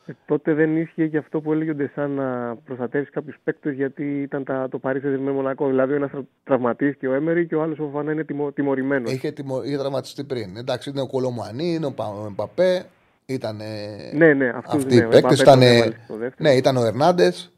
Ε, 0.07 0.13
τότε 0.27 0.55
δεν 0.55 0.77
ίσχυε 0.77 1.07
και 1.07 1.17
αυτό 1.17 1.41
που 1.41 1.53
έλεγε 1.53 1.71
ο 1.71 1.75
Ντεσάν 1.75 2.11
να 2.11 2.57
προστατεύσει 2.57 3.11
κάποιους 3.11 3.37
παίκτες 3.45 3.75
γιατί 3.75 4.23
ήταν 4.23 4.45
τα, 4.45 4.69
το 4.71 4.79
Παρίσι 4.79 5.07
με 5.07 5.31
Μονακό. 5.31 5.67
Δηλαδή 5.67 5.93
ο 5.93 5.97
ένας 5.97 6.11
τραυματίστηκε 6.45 7.09
ο 7.09 7.15
Έμερι 7.15 7.47
και 7.47 7.55
ο 7.55 7.63
άλλος 7.63 7.79
ο 7.79 7.91
Φανά 7.93 8.13
είναι 8.13 8.25
τιμω, 8.25 8.53
τιμωρημένος. 8.53 9.13
Είχε, 9.13 9.31
τιμω, 9.31 9.63
είχε 9.63 9.79
τραυματιστεί 9.79 10.25
πριν. 10.25 10.57
Εντάξει, 10.57 10.91
ήταν 10.91 11.03
ο 11.03 11.07
Κολομουανί, 11.07 11.75
είναι 11.75 11.87
ο 11.87 11.95
Παπέ. 12.37 12.85
Ήταν. 13.27 13.61
Ναι, 14.15 14.33
ναι, 14.33 14.49
αυτούς, 14.49 14.83
αυτοί 14.83 14.95
ναι, 14.95 15.05
οι 15.05 15.09
παίκτες. 15.09 15.41
Ήταν, 15.41 15.61
ναι, 16.37 16.51
ήταν 16.51 16.77
ο 16.77 16.85
Ερνάντες. 16.85 17.53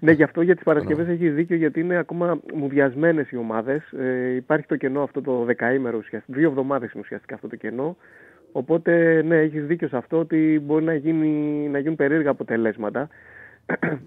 Ναι, 0.00 0.12
γι' 0.12 0.22
αυτό 0.22 0.42
για 0.42 0.54
τις 0.54 0.64
Παρασκευές 0.64 1.06
ναι. 1.06 1.12
έχει 1.12 1.28
δίκιο, 1.28 1.56
γιατί 1.56 1.80
είναι 1.80 1.96
ακόμα 1.96 2.40
μουδιασμένες 2.54 3.30
οι 3.30 3.36
ομάδες. 3.36 3.92
Ε, 3.92 4.34
υπάρχει 4.34 4.66
το 4.66 4.76
κενό 4.76 5.02
αυτό 5.02 5.20
το 5.20 5.44
δεκαήμερο 5.44 5.98
ουσιαστικά. 5.98 6.38
Δύο 6.38 6.48
εβδομάδες 6.48 6.92
είναι 6.92 7.02
ουσιαστικά 7.02 7.34
αυτό 7.34 7.48
το 7.48 7.56
κενό. 7.56 7.96
Οπότε, 8.52 9.22
ναι, 9.22 9.36
έχεις 9.36 9.66
δίκιο 9.66 9.88
σε 9.88 9.96
αυτό 9.96 10.18
ότι 10.18 10.60
μπορεί 10.64 10.84
να, 10.84 10.94
γίνει, 10.94 11.28
να 11.68 11.78
γίνουν 11.78 11.96
περίεργα 11.96 12.30
αποτελέσματα. 12.30 13.08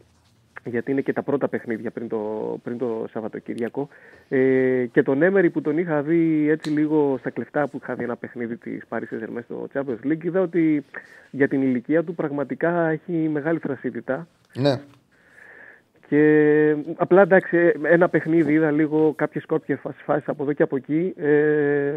γιατί 0.64 0.92
είναι 0.92 1.02
και 1.02 1.14
τα 1.14 1.24
πρώτα 1.24 1.48
παιχνίδια 1.48 1.92
πριν 1.92 2.08
το, 2.08 2.20
πριν 2.64 2.78
το 2.78 3.06
Σαββατοκύριακο. 3.12 3.90
Ε, 4.30 4.86
και 4.92 5.04
τον 5.04 5.22
Έμερι 5.22 5.50
που 5.50 5.62
τον 5.62 5.78
είχα 5.78 6.02
δει 6.02 6.50
έτσι 6.50 6.70
λίγο 6.70 7.16
στα 7.20 7.30
κλεφτά 7.30 7.68
που 7.68 7.80
είχα 7.82 7.96
δει 7.96 8.04
ένα 8.04 8.16
παιχνίδι 8.16 8.58
της 8.58 8.84
Paris 8.90 9.00
saint 9.00 9.44
στο 9.44 9.68
Champions 9.74 10.08
League, 10.08 10.24
είδα 10.24 10.42
ότι 10.42 10.84
για 11.32 11.48
την 11.48 11.62
ηλικία 11.62 12.04
του 12.04 12.16
πραγματικά 12.16 12.88
έχει 12.88 13.12
μεγάλη 13.12 13.60
θρασίτητα. 13.60 14.28
Ναι. 14.56 14.82
Και 16.12 16.76
απλά 16.96 17.22
εντάξει, 17.22 17.72
ένα 17.84 18.10
παιχνίδι 18.10 18.54
είδα 18.54 18.72
λίγο 18.72 19.14
κάποιες 19.14 19.46
κόπιες 19.46 19.80
φάσεις 20.06 20.28
από 20.28 20.44
εδώ 20.44 20.54
και 20.54 20.64
από 20.64 20.76
εκεί. 20.76 21.14
Ε, 21.18 21.94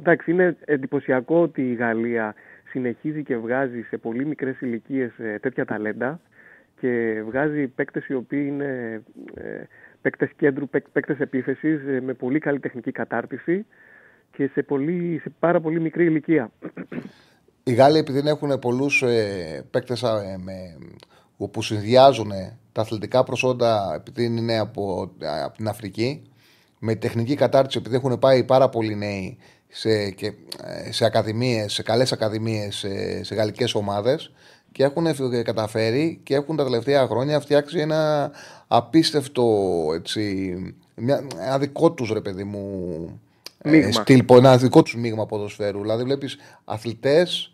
εντάξει, 0.00 0.30
είναι 0.30 0.56
εντυπωσιακό 0.64 1.40
ότι 1.42 1.70
η 1.70 1.74
Γαλλία 1.74 2.34
συνεχίζει 2.70 3.22
και 3.22 3.36
βγάζει 3.36 3.82
σε 3.82 3.96
πολύ 3.96 4.26
μικρές 4.26 4.60
ηλικίες 4.60 5.18
ε, 5.18 5.38
τέτοια 5.38 5.64
ταλέντα 5.64 6.20
και 6.80 7.22
βγάζει 7.26 7.66
παίκτες 7.66 8.06
οι 8.06 8.14
οποίοι 8.14 8.44
είναι 8.48 9.02
ε, 9.34 9.42
παίκτες 10.02 10.30
κέντρου, 10.36 10.68
παίκτες 10.68 11.18
επίθεσης 11.18 11.86
ε, 11.86 12.00
με 12.00 12.12
πολύ 12.12 12.38
καλή 12.38 12.58
τεχνική 12.60 12.92
κατάρτιση 12.92 13.66
και 14.36 14.50
σε, 14.52 14.62
πολύ, 14.62 15.20
σε 15.22 15.32
πάρα 15.38 15.60
πολύ 15.60 15.80
μικρή 15.80 16.04
ηλικία. 16.04 16.50
Οι 17.64 17.72
Γάλλοι 17.72 17.98
επειδή 17.98 18.28
έχουν 18.28 18.58
πολλούς 18.58 19.02
ε, 19.02 19.64
παίκτες 19.70 20.02
που 21.46 21.62
συνδυάζουν 21.62 22.32
τα 22.72 22.80
αθλητικά 22.80 23.24
προσόντα, 23.24 23.92
επειδή 23.94 24.24
είναι 24.24 24.58
από, 24.58 25.10
από 25.44 25.56
την 25.56 25.68
Αφρική, 25.68 26.22
με 26.78 26.94
τεχνική 26.94 27.34
κατάρτιση, 27.34 27.78
επειδή 27.78 27.96
έχουν 27.96 28.18
πάει 28.18 28.44
πάρα 28.44 28.68
πολλοί 28.68 28.96
νέοι 28.96 29.38
σε, 29.68 30.10
και, 30.10 30.32
σε 30.90 31.04
ακαδημίες, 31.04 31.72
σε 31.72 31.82
καλές 31.82 32.12
ακαδημίες, 32.12 32.76
σε, 32.76 33.24
σε 33.24 33.34
γαλλικές 33.34 33.74
ομάδες 33.74 34.32
και 34.72 34.84
έχουν 34.84 35.06
καταφέρει 35.44 36.20
και 36.22 36.34
έχουν 36.34 36.56
τα 36.56 36.64
τελευταία 36.64 37.06
χρόνια 37.06 37.40
φτιάξει 37.40 37.78
ένα 37.78 38.30
απίστευτο 38.68 39.44
έτσι, 39.94 40.56
μια, 40.94 41.26
ένα 41.40 41.58
δικό 41.58 41.92
τους 41.92 42.10
ρε 42.10 42.20
παιδί 42.20 42.44
μου 42.44 43.20
ε, 43.62 43.92
στυλ, 43.92 44.24
ένα 44.30 44.56
δικό 44.56 44.82
τους 44.82 44.96
μείγμα 44.96 45.26
ποδοσφαίρου. 45.26 45.80
Δηλαδή 45.80 46.04
βλέπεις 46.04 46.36
αθλητές 46.64 47.52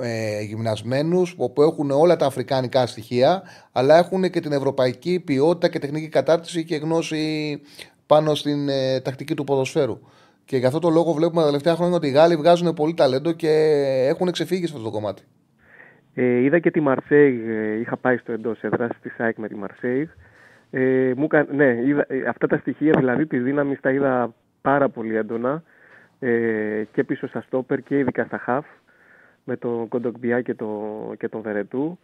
ε, 0.00 0.40
γυμνασμένους 0.40 1.34
που 1.34 1.62
έχουν 1.62 1.90
όλα 1.90 2.16
τα 2.16 2.26
αφρικάνικα 2.26 2.86
στοιχεία 2.86 3.42
αλλά 3.72 3.98
έχουν 3.98 4.30
και 4.30 4.40
την 4.40 4.52
ευρωπαϊκή 4.52 5.20
ποιότητα 5.20 5.68
και 5.68 5.78
τεχνική 5.78 6.08
κατάρτιση 6.08 6.64
και 6.64 6.76
γνώση 6.76 7.60
πάνω 8.06 8.34
στην 8.34 8.68
ε, 8.68 9.00
τακτική 9.00 9.34
του 9.34 9.44
ποδοσφαίρου. 9.44 10.00
Και 10.44 10.56
γι' 10.56 10.66
αυτό 10.66 10.78
το 10.78 10.90
λόγο 10.90 11.12
βλέπουμε 11.12 11.40
τα 11.40 11.46
τελευταία 11.46 11.74
χρόνια 11.74 11.96
ότι 11.96 12.06
οι 12.06 12.10
Γάλλοι 12.10 12.36
βγάζουν 12.36 12.74
πολύ 12.74 12.94
ταλέντο 12.94 13.32
και 13.32 13.48
έχουν 14.08 14.30
ξεφύγει 14.30 14.66
σε 14.66 14.72
αυτό 14.72 14.84
το 14.84 14.90
κομμάτι. 14.90 15.22
Ε, 16.14 16.42
είδα 16.42 16.58
και 16.58 16.70
τη 16.70 16.80
Μαρσέη, 16.80 17.42
ε, 17.48 17.80
είχα 17.80 17.96
πάει 17.96 18.16
στο 18.16 18.32
εντός 18.32 18.62
έδρας 18.62 18.90
της 19.02 19.14
ΣΑΕΚ 19.14 19.36
με 19.38 19.48
τη 19.48 19.54
Μαρσέη. 19.54 20.10
Ε, 20.70 21.12
μου, 21.16 21.28
ναι, 21.54 21.82
είδα, 21.86 22.04
ε, 22.08 22.24
αυτά 22.28 22.46
τα 22.46 22.56
στοιχεία 22.56 22.94
δηλαδή 22.98 23.26
τη 23.26 23.38
δύναμη 23.38 23.76
τα 23.76 23.90
είδα 23.90 24.34
πάρα 24.62 24.88
πολύ 24.88 25.16
έντονα 25.16 25.62
ε, 26.18 26.84
και 26.92 27.04
πίσω 27.04 27.26
στα 27.26 27.40
στόπερ 27.40 27.82
και 27.82 27.98
ειδικά 27.98 28.24
στα 28.24 28.38
χαφ 28.38 28.66
με 29.44 29.56
τον 29.56 29.88
Κοντοκμπιά 29.88 30.40
και, 30.40 30.54
το, 30.54 30.68
και 31.18 31.28
τον 31.28 31.40
Βερετού. 31.40 31.98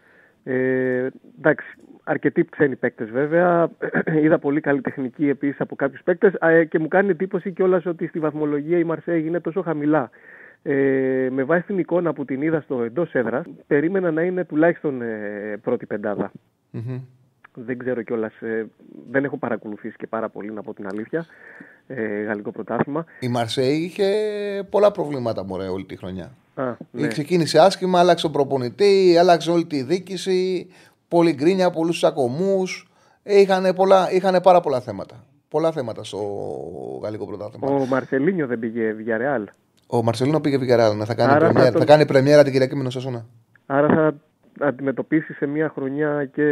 Ε, 0.44 1.06
εντάξει, 1.38 1.66
αρκετοί 2.04 2.44
ξένοι 2.44 2.76
παίκτες 2.76 3.10
βέβαια. 3.10 3.70
Είδα 4.22 4.38
πολύ 4.38 4.60
καλή 4.60 4.80
τεχνική 4.80 5.28
επίσης 5.28 5.60
από 5.60 5.76
κάποιους 5.76 6.02
παίκτες 6.02 6.32
ε, 6.40 6.64
και 6.64 6.78
μου 6.78 6.88
κάνει 6.88 7.10
εντύπωση 7.10 7.52
κιόλας 7.52 7.86
ότι 7.86 8.06
στη 8.06 8.18
βαθμολογία 8.18 8.78
η 8.78 8.84
Μαρσέη 8.84 9.24
είναι 9.26 9.40
τόσο 9.40 9.62
χαμηλά. 9.62 10.10
Ε, 10.62 11.28
με 11.30 11.44
βάση 11.44 11.66
την 11.66 11.78
εικόνα 11.78 12.12
που 12.12 12.24
την 12.24 12.42
είδα 12.42 12.60
στο 12.60 12.82
εντός 12.82 13.12
έδρας, 13.12 13.44
περίμενα 13.66 14.10
να 14.10 14.22
είναι 14.22 14.44
τουλάχιστον 14.44 15.02
ε, 15.02 15.58
πρώτη 15.62 15.86
Δεν 17.54 17.78
ξέρω 17.78 18.02
κιόλας, 18.02 18.40
ε, 18.40 18.66
δεν 19.10 19.24
έχω 19.24 19.36
παρακολουθήσει 19.36 19.96
και 19.96 20.06
πάρα 20.06 20.28
πολύ 20.28 20.52
να 20.52 20.62
πω 20.62 20.74
την 20.74 20.86
αλήθεια. 20.86 21.26
Ε, 21.86 22.22
γαλλικό 22.22 22.50
πρωτάθλημα. 22.50 23.04
Η 23.20 23.28
Μαρσέη 23.28 23.76
είχε 23.76 24.04
πολλά 24.70 24.90
προβλήματα 24.90 25.44
μωρέ, 25.44 25.66
όλη 25.66 25.84
τη 25.84 25.96
χρονιά. 25.96 26.30
Α, 26.58 26.76
ναι. 26.90 27.06
Ξεκίνησε 27.06 27.58
άσχημα, 27.58 27.98
άλλαξε 27.98 28.22
τον 28.22 28.32
προπονητή, 28.32 29.16
άλλαξε 29.18 29.50
όλη 29.50 29.66
τη 29.66 29.82
διοίκηση. 29.82 30.68
Πολύ 31.08 31.32
γκρίνια, 31.32 31.70
πολλούς 31.70 31.96
τσακωμού. 31.96 32.62
Είχαν, 33.22 33.74
είχαν 34.12 34.40
πάρα 34.42 34.60
πολλά 34.60 34.80
θέματα. 34.80 35.24
Πολλά 35.48 35.72
θέματα 35.72 36.04
στο 36.04 36.18
γαλλικό 37.02 37.26
πρωτάθλημα. 37.26 37.68
Ο 37.68 37.86
Μαρσελίνιο 37.86 38.46
δεν 38.46 38.58
πήγε 38.58 38.94
Villarreal. 38.98 39.44
Ο 39.86 40.02
Μαρσελίνο 40.02 40.40
πήγε 40.40 40.56
Villarreal. 40.56 40.96
Ναι, 40.96 41.04
θα, 41.04 41.14
κάνει 41.14 41.38
πρεμιέρα, 41.38 41.64
θα, 41.64 41.72
το... 41.72 41.78
θα 41.78 41.84
κάνει 41.84 42.06
πρεμιέρα 42.06 42.42
την 42.42 42.52
Κυριακή 42.52 42.76
με 42.76 42.90
Σασούνα. 42.90 43.26
Άρα 43.66 43.88
θα 43.88 44.14
αντιμετωπίσει 44.66 45.32
σε 45.32 45.46
μία 45.46 45.68
χρονιά 45.74 46.24
και 46.24 46.44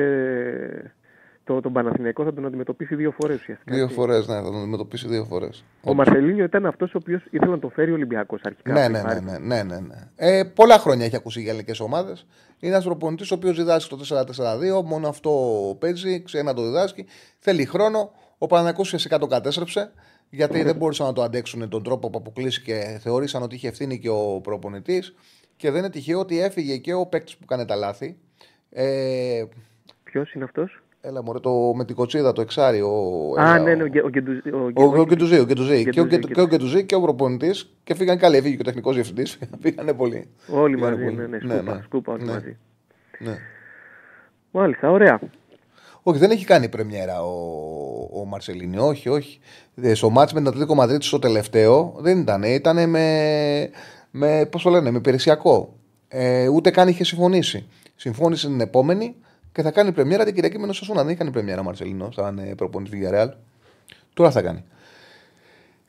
το, 1.46 1.60
τον 1.60 1.72
Παναθηναϊκό 1.72 2.24
θα 2.24 2.32
τον 2.32 2.46
αντιμετωπίσει 2.46 2.94
δύο 2.94 3.10
φορές 3.10 3.40
ουσιαστικά. 3.40 3.74
Δύο 3.74 3.88
φορές, 3.88 4.26
ναι, 4.28 4.34
θα 4.34 4.42
τον 4.42 4.56
αντιμετωπίσει 4.56 5.08
δύο 5.08 5.24
φορές. 5.24 5.64
Ο 5.82 5.94
Μαρσελίνιο 5.94 6.44
ήταν 6.44 6.66
αυτός 6.66 6.94
ο 6.94 6.98
οποίος 7.00 7.24
ήθελε 7.30 7.50
να 7.50 7.58
το 7.58 7.68
φέρει 7.68 7.90
ο 7.90 7.94
Ολυμπιακός 7.94 8.40
αρχικά. 8.44 8.72
Ναι, 8.72 8.88
ναι, 8.88 9.02
ναι. 9.02 9.20
ναι, 9.20 9.38
ναι, 9.38 9.62
ναι, 9.62 9.80
ναι. 9.80 10.10
Ε, 10.16 10.44
πολλά 10.44 10.78
χρόνια 10.78 11.04
έχει 11.04 11.16
ακούσει 11.16 11.40
για 11.40 11.50
ελληνικές 11.50 11.80
ομάδες. 11.80 12.26
Είναι 12.58 12.72
ένας 12.72 12.84
προπονητής 12.84 13.30
ο 13.30 13.34
οποίος 13.34 13.56
διδάσκει 13.56 13.96
το 13.96 14.24
4-4-2, 14.80 14.84
μόνο 14.84 15.08
αυτό 15.08 15.30
παίζει, 15.80 16.22
ξέρει 16.22 16.44
να 16.44 16.54
το 16.54 16.62
διδάσκει. 16.62 17.06
Θέλει 17.38 17.64
χρόνο. 17.64 18.10
Ο 18.38 18.46
Παναθηναϊκός 18.46 18.86
ουσιαστικά 18.86 19.18
το 19.18 19.26
κατέστρεψε 19.26 19.92
γιατί 20.30 20.62
δεν 20.62 20.76
μπορούσαν 20.76 21.06
να 21.06 21.12
το 21.12 21.22
αντέξουν 21.22 21.68
τον 21.68 21.82
τρόπο 21.82 22.10
που 22.10 22.18
αποκλείστηκε. 22.18 22.98
Θεώρησαν 23.02 23.42
ότι 23.42 23.54
είχε 23.54 23.68
ευθύνη 23.68 23.98
και 23.98 24.08
ο 24.08 24.40
προπονητής. 24.42 25.14
Και 25.56 25.70
δεν 25.70 25.78
είναι 25.78 25.90
τυχαίο 25.90 26.18
ότι 26.18 26.40
έφυγε 26.40 26.76
και 26.76 26.94
ο 26.94 27.06
παίκτης 27.06 27.36
που 27.36 27.44
κάνει 27.44 27.64
τα 27.64 27.74
λάθη. 27.74 28.18
Ε, 28.70 29.44
Ποιος 30.04 30.32
είναι 30.32 30.44
αυτός; 30.44 30.82
Έλα 31.08 31.22
μωρέ, 31.22 31.38
το, 31.38 31.72
με 31.74 31.84
την 31.84 31.94
κοτσίδα, 31.94 32.32
το 32.32 32.40
εξάρι. 32.40 32.80
Ο, 32.80 33.34
Α, 33.38 33.58
ναι, 33.58 33.74
ναι, 33.74 33.82
ο, 33.82 33.86
ο, 34.52 34.82
ο, 34.82 35.00
ο 35.00 35.04
Γκεντουζή. 35.04 35.86
Και 35.90 36.00
ο 36.40 36.46
Γκεντουζή 36.46 36.84
και 36.84 36.94
ο 36.94 37.00
προπονητής. 37.00 37.76
Και 37.84 37.94
φύγαν 37.94 38.18
καλοί. 38.18 38.36
Έφυγε 38.36 38.54
και 38.54 38.60
ο 38.60 38.64
τεχνικός 38.64 38.94
διευθυντής. 38.94 39.38
Φύγανε 39.62 39.92
πολύ. 39.92 40.28
Όλοι 40.48 40.78
μαζί. 40.78 41.04
Ναι, 41.04 41.26
ναι, 41.26 41.38
σκούπα, 41.38 41.62
ναι, 41.74 41.82
σκούπα 41.82 42.12
όλοι 42.12 42.24
ναι. 42.24 42.32
μαζί. 42.32 42.56
Ναι. 43.18 43.36
Μάλιστα, 44.50 44.90
ωραία. 44.90 45.20
Όχι, 46.02 46.18
δεν 46.18 46.30
έχει 46.30 46.44
κάνει 46.44 46.68
πρεμιέρα 46.68 47.22
ο, 47.22 48.20
ο 48.20 48.24
Μαρσελίνη. 48.24 48.78
Όχι, 48.78 49.08
όχι. 49.08 49.38
Στο 49.92 50.10
μάτς 50.10 50.32
με 50.32 50.38
την 50.38 50.48
Ατλήτικο 50.48 50.74
Μαδρίτη 50.74 51.04
στο 51.04 51.18
τελευταίο 51.18 51.94
δεν 51.98 52.18
ήταν. 52.18 52.42
Ήταν 52.42 52.90
με, 52.90 53.70
με, 54.10 54.48
πώς 54.50 54.62
το 54.62 54.70
λένε, 54.70 54.90
με 54.90 54.98
υπηρεσιακό. 54.98 55.76
Ε, 56.08 56.48
ούτε 56.48 56.70
καν 56.70 56.88
είχε 56.88 57.04
συμφωνήσει. 57.04 57.68
Συμφώνησε 57.94 58.46
την 58.46 58.60
επόμενη 58.60 59.14
και 59.56 59.62
θα 59.62 59.70
κάνει 59.70 59.92
πρεμιέρα 59.92 60.24
την 60.24 60.34
Κυριακή 60.34 60.58
με 60.58 60.72
Σασούνα. 60.72 61.02
Δεν 61.02 61.12
έκανε 61.12 61.30
πρεμιέρα 61.30 61.60
ο 61.60 61.64
Μαρσελίνο, 61.64 62.10
θα 62.14 62.28
είναι 62.28 62.54
προπονητής 62.54 62.98
για 62.98 63.10
Ρεάλ. 63.10 63.32
Τώρα 64.14 64.30
θα 64.30 64.42
κάνει. 64.42 64.64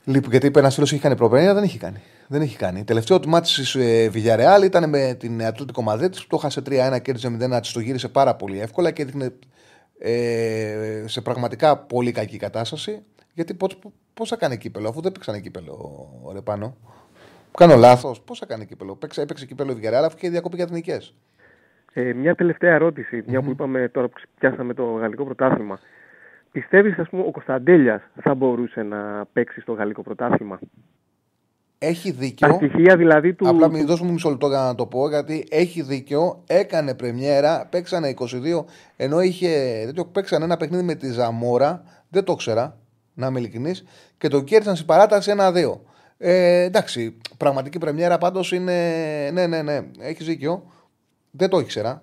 Λοιπόν, 0.04 0.30
γιατί 0.30 0.46
είπε 0.46 0.58
ένας 0.58 0.74
φίλος 0.74 0.92
είχε 0.92 1.00
κάνει 1.00 1.16
προπενία, 1.16 1.54
δεν 1.54 1.62
έχει 1.62 1.78
κάνει. 1.78 2.00
Δεν 2.26 2.42
έχει 2.42 2.56
κάνει. 2.56 2.84
Τελευταίο 2.84 3.20
του 3.20 3.28
μάτι 3.28 3.54
της 3.54 3.74
ε, 3.74 4.10
Villarreal 4.14 4.64
ήταν 4.64 4.88
με 4.88 5.14
την 5.14 5.44
Ατλέτικο 5.44 5.82
Μαδέτη 5.82 6.18
που 6.18 6.26
το 6.28 6.36
χάσε 6.36 6.60
3-1 6.60 6.98
και 7.02 7.14
0 7.14 7.58
της 7.60 7.72
το 7.72 7.80
γύρισε 7.80 8.08
πάρα 8.08 8.34
πολύ 8.34 8.60
εύκολα 8.60 8.90
και 8.90 9.02
έδειχνε 9.02 9.32
ε, 9.98 11.04
σε 11.06 11.20
πραγματικά 11.20 11.78
πολύ 11.78 12.12
κακή 12.12 12.36
κατάσταση. 12.36 13.02
Γιατί 13.34 13.56
πώς 14.14 14.28
θα 14.28 14.36
κάνει 14.36 14.58
κύπελο, 14.58 14.88
αφού 14.88 15.00
δεν 15.00 15.12
παίξανε 15.12 15.40
κύπελο, 15.40 16.08
ρε 16.32 16.40
πάνω. 16.40 16.76
Κάνω 17.58 17.76
λάθος. 17.76 18.20
Πώς 18.20 18.38
θα 18.38 18.46
κάνει 18.46 18.66
κύπελο. 18.66 18.94
Παίξε, 18.96 19.20
έπαιξε 19.20 19.46
κύπελο 19.46 19.72
η 19.72 19.80
Villarreal 19.82 20.04
αφού 20.04 20.16
και 20.16 20.30
διακοπή 20.30 20.56
για 20.56 20.64
εθνικές. 20.64 21.14
Ε, 21.98 22.12
μια 22.12 22.34
τελευταία 22.34 22.74
ερώτηση, 22.74 23.22
μια 23.26 23.42
που 23.42 23.50
είπαμε 23.50 23.88
τώρα 23.88 24.08
που 24.08 24.20
πιάσαμε 24.38 24.74
το 24.74 24.84
γαλλικό 24.84 25.24
πρωτάθλημα. 25.24 25.78
Πιστεύεις, 26.52 26.98
ας 26.98 27.08
πούμε, 27.08 27.22
ο 27.22 27.30
Κωνσταντέλιας 27.30 28.02
θα 28.22 28.34
μπορούσε 28.34 28.82
να 28.82 29.24
παίξει 29.32 29.60
στο 29.60 29.72
γαλλικό 29.72 30.02
πρωτάθλημα; 30.02 30.58
Έχει 31.78 32.10
δίκιο. 32.10 32.48
Τα 32.48 32.54
στοιχεία 32.54 32.96
δηλαδή 32.96 33.34
του. 33.34 33.48
Απλά 33.48 33.70
μην 33.70 33.86
δώσουμε 33.86 34.12
μισό 34.12 34.30
λεπτό 34.30 34.48
για 34.48 34.58
να 34.58 34.74
το 34.74 34.86
πω, 34.86 35.08
γιατί 35.08 35.46
έχει 35.50 35.82
δίκιο. 35.82 36.42
Έκανε 36.46 36.94
πρεμιέρα, 36.94 37.66
παίξανε 37.70 38.14
22, 38.18 38.64
ενώ 38.96 39.20
είχε. 39.20 39.48
Δεν 39.92 40.08
παίξανε 40.12 40.44
ένα 40.44 40.56
παιχνίδι 40.56 40.82
με 40.82 40.94
τη 40.94 41.12
Ζαμόρα. 41.12 41.82
Δεν 42.08 42.24
το 42.24 42.34
ξέρα, 42.34 42.76
να 43.14 43.26
είμαι 43.26 43.38
ειλικρινής. 43.38 43.84
Και 44.18 44.28
το 44.28 44.40
κέρδισαν 44.40 44.74
στην 44.74 44.86
παράταση 44.86 45.32
1-2. 45.36 45.80
Ε, 46.18 46.62
εντάξει, 46.62 47.16
πραγματική 47.36 47.78
πρεμιέρα 47.78 48.18
πάντως 48.18 48.52
είναι. 48.52 48.72
Ναι, 49.32 49.46
ναι, 49.46 49.62
ναι, 49.62 49.80
έχεις 49.98 50.26
δίκιο. 50.26 50.64
Δεν 51.38 51.48
το 51.48 51.58
ήξερα. 51.58 52.02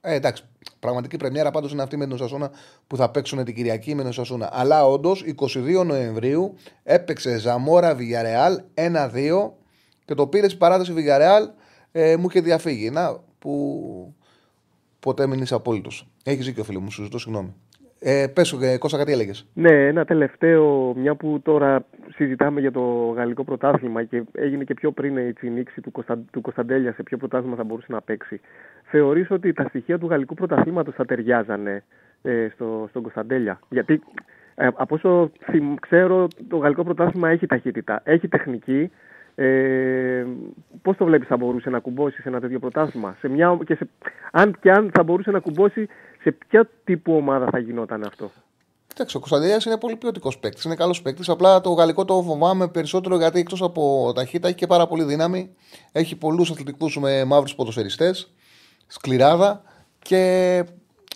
Ε, 0.00 0.14
εντάξει, 0.14 0.42
πραγματική 0.78 1.16
πρεμιέρα 1.16 1.50
πάντως 1.50 1.72
είναι 1.72 1.82
αυτή 1.82 1.96
με 1.96 2.06
τον 2.06 2.18
Σασούνα 2.18 2.50
που 2.86 2.96
θα 2.96 3.10
παίξουν 3.10 3.44
την 3.44 3.54
Κυριακή 3.54 3.94
με 3.94 4.02
τον 4.02 4.12
Σασούνα. 4.12 4.50
Αλλά 4.52 4.86
όντως 4.86 5.24
22 5.38 5.84
Νοεμβρίου 5.86 6.54
έπαιξε 6.82 7.38
Ζαμόρα 7.38 7.94
Βιγιαρεάλ 7.94 8.62
1-2 8.74 9.50
και 10.04 10.14
το 10.14 10.26
πήρες 10.26 10.46
στην 10.46 10.58
παράταση 10.58 10.92
Βιγιαρεάλ. 10.92 11.50
Ε, 11.92 12.16
μου 12.16 12.26
είχε 12.28 12.40
διαφύγει. 12.40 12.90
Να, 12.90 13.20
που 13.38 14.14
ποτέ 15.00 15.26
μην 15.26 15.42
είσαι 15.42 15.54
απόλυτος. 15.54 16.08
Έχεις 16.24 16.44
δίκιο, 16.44 16.64
φίλο 16.64 16.80
μου, 16.80 16.90
σου 16.90 17.02
ζητώ 17.02 17.18
συγγνώμη. 17.18 17.54
Ε, 18.08 18.26
πες 18.34 18.48
σου, 18.48 18.58
ε, 18.62 18.78
Κώστα, 18.78 18.98
κάτι 18.98 19.12
έλεγες. 19.12 19.46
Ναι, 19.54 19.86
ένα 19.86 20.04
τελευταίο, 20.04 20.94
μια 20.96 21.14
που 21.14 21.40
τώρα 21.44 21.84
συζητάμε 22.14 22.60
για 22.60 22.72
το 22.72 23.12
γαλλικό 23.16 23.44
πρωτάθλημα 23.44 24.04
και 24.04 24.22
έγινε 24.32 24.64
και 24.64 24.74
πιο 24.74 24.90
πριν 24.92 25.16
η 25.16 25.32
τσινήξη 25.32 25.80
του, 25.80 25.90
Κωνστα... 25.90 26.18
του 26.30 26.40
Κωνσταντέλια 26.40 26.92
σε 26.92 27.02
ποιο 27.02 27.16
πρωτάθλημα 27.16 27.56
θα 27.56 27.64
μπορούσε 27.64 27.86
να 27.90 28.00
παίξει. 28.00 28.40
Θεωρείς 28.82 29.30
ότι 29.30 29.52
τα 29.52 29.64
στοιχεία 29.68 29.98
του 29.98 30.06
γαλλικού 30.06 30.34
πρωταθλήματος 30.34 30.94
θα 30.94 31.04
ταιριάζανε 31.04 31.84
ε, 32.22 32.48
στο, 32.54 32.86
στον 32.88 33.02
Κωνσταντέλια; 33.02 33.58
Γιατί 33.68 34.00
ε, 34.54 34.66
από 34.66 34.94
όσο 34.94 35.30
ξέρω 35.80 36.28
το 36.48 36.56
γαλλικό 36.56 36.84
πρωτάθλημα 36.84 37.28
έχει 37.28 37.46
ταχύτητα, 37.46 38.00
έχει 38.04 38.28
τεχνική, 38.28 38.90
ε, 39.38 40.26
Πώς 40.82 40.96
το 40.96 41.04
βλέπεις, 41.04 41.28
θα 41.28 41.36
μπορούσε 41.36 41.70
να 41.70 41.78
κουμπώσει 41.78 42.22
σε 42.22 42.28
ένα 42.28 42.40
τέτοιο 42.40 42.58
πρωτάθλημα, 42.58 43.16
σε 43.18 43.28
μια, 43.28 43.58
και 43.66 43.74
σε, 43.74 43.88
αν 44.32 44.56
και 44.60 44.70
αν 44.70 44.90
θα 44.94 45.02
μπορούσε 45.02 45.30
να 45.30 45.38
κουμπώσει, 45.38 45.88
σε 46.26 46.32
ποια 46.32 46.70
τύπου 46.84 47.16
ομάδα 47.16 47.48
θα 47.50 47.58
γινόταν 47.58 48.04
αυτό; 48.04 48.30
Κοιτάξτε, 48.86 49.18
ο 49.18 49.20
Κωνσταντινέα 49.20 49.58
είναι 49.66 49.76
πολύ 49.76 49.96
ποιοτικός 49.96 50.38
παίκτης. 50.38 50.64
Είναι 50.64 50.74
καλός 50.74 51.02
παίκτης. 51.02 51.28
Απλά 51.28 51.60
το 51.60 51.70
γαλλικό 51.70 52.04
το 52.04 52.22
φοβάμαι 52.22 52.68
περισσότερο 52.68 53.16
γιατί 53.16 53.38
εκτός 53.38 53.62
από 53.62 54.12
ταχύτητα 54.14 54.48
έχει 54.48 54.56
και 54.56 54.66
πάρα 54.66 54.86
πολύ 54.86 55.04
δύναμη. 55.04 55.54
Έχει 55.92 56.16
πολλούς 56.16 56.50
αθλητικούς 56.50 56.98
με 56.98 57.24
μαύρους 57.24 57.54
ποδοσφαιριστές. 57.54 58.32
Σκληράδα 58.86 59.62
και 59.98 60.64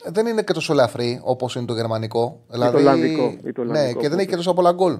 δεν 0.04 0.26
είναι 0.26 0.42
και 0.42 0.52
τόσο 0.52 0.72
ελαφρύ 0.72 1.20
όπως 1.24 1.54
είναι 1.54 1.64
το 1.64 1.74
γερμανικό. 1.74 2.40
Ή 2.42 2.52
δηλαδή, 2.52 2.72
το 2.72 2.78
Ολλανδικό. 2.78 3.36
το 3.54 3.64
ναι, 3.64 3.92
και 3.92 4.08
δεν 4.08 4.18
έχει 4.18 4.28
και 4.28 4.36
τόσο 4.36 4.54
πολλά 4.54 4.72
γκολ 4.72 4.98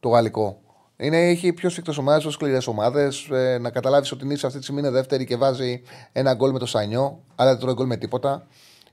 το 0.00 0.08
γαλλικό. 0.08 0.60
Είναι, 0.96 1.28
έχει 1.28 1.52
πιο 1.52 1.68
σφιχτές 1.68 1.98
ομάδες, 1.98 2.22
πιο 2.22 2.30
σκληρές 2.30 2.66
ομάδες. 2.66 3.28
Ε, 3.30 3.58
να 3.58 3.70
καταλάβεις 3.70 4.12
ότι 4.12 4.24
η 4.24 4.28
Νίσα 4.28 4.46
αυτή 4.46 4.58
τη 4.58 4.64
στιγμή 4.64 4.80
είναι 4.80 4.90
δεύτερη 4.90 5.24
και 5.24 5.36
βάζει 5.36 5.82
ένα 6.12 6.34
γκολ 6.34 6.52
με 6.52 6.58
το 6.58 6.66
Σανιό, 6.66 7.22
αλλά 7.34 7.50
δεν 7.50 7.60
τρώει 7.60 7.74
γκολ 7.74 7.86
με 7.86 7.96
τίποτα. 7.96 8.46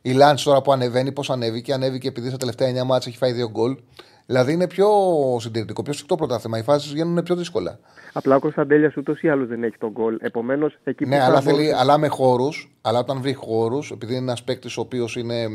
Η 0.05 0.11
Λάντς 0.11 0.43
τώρα 0.43 0.61
που 0.61 0.71
ανεβαίνει, 0.71 1.11
πώς 1.11 1.29
ανέβηκε, 1.29 1.73
ανέβηκε 1.73 2.07
επειδή 2.07 2.29
στα 2.29 2.37
τελευταία 2.37 2.83
9 2.83 2.85
μάτια 2.85 3.07
έχει 3.07 3.17
φάει 3.17 3.31
δύο 3.31 3.49
γκολ. 3.49 3.77
Δηλαδή 4.25 4.53
είναι 4.53 4.67
πιο 4.67 4.87
συντηρητικό, 5.39 5.83
πιο 5.83 5.93
σφιχτό 5.93 6.15
πρωτάθλημα. 6.15 6.57
Οι 6.57 6.63
φάσεις 6.63 6.91
βγαίνουν 6.91 7.23
πιο 7.23 7.35
δύσκολα. 7.35 7.79
Απλά 8.13 8.35
ο 8.35 8.39
Κωνσταντέλιας 8.39 8.95
ούτως 8.95 9.21
ή 9.21 9.29
άλλως 9.29 9.47
δεν 9.47 9.63
έχει 9.63 9.77
τον 9.77 9.91
γκολ. 9.91 10.17
Επομένως 10.21 10.77
εκεί 10.83 11.05
Ναι, 11.05 11.23
αλλά, 11.23 11.41
θέλει, 11.41 11.73
αλλά 11.73 11.97
με 11.97 12.07
χώρους. 12.07 12.77
Αλλά 12.81 12.99
όταν 12.99 13.21
βρει 13.21 13.33
χώρους, 13.33 13.91
επειδή 13.91 14.13
είναι 14.13 14.21
ένας 14.21 14.43
παίκτης 14.43 14.77
ο 14.77 14.81
οποίος 14.81 15.15
είναι 15.15 15.47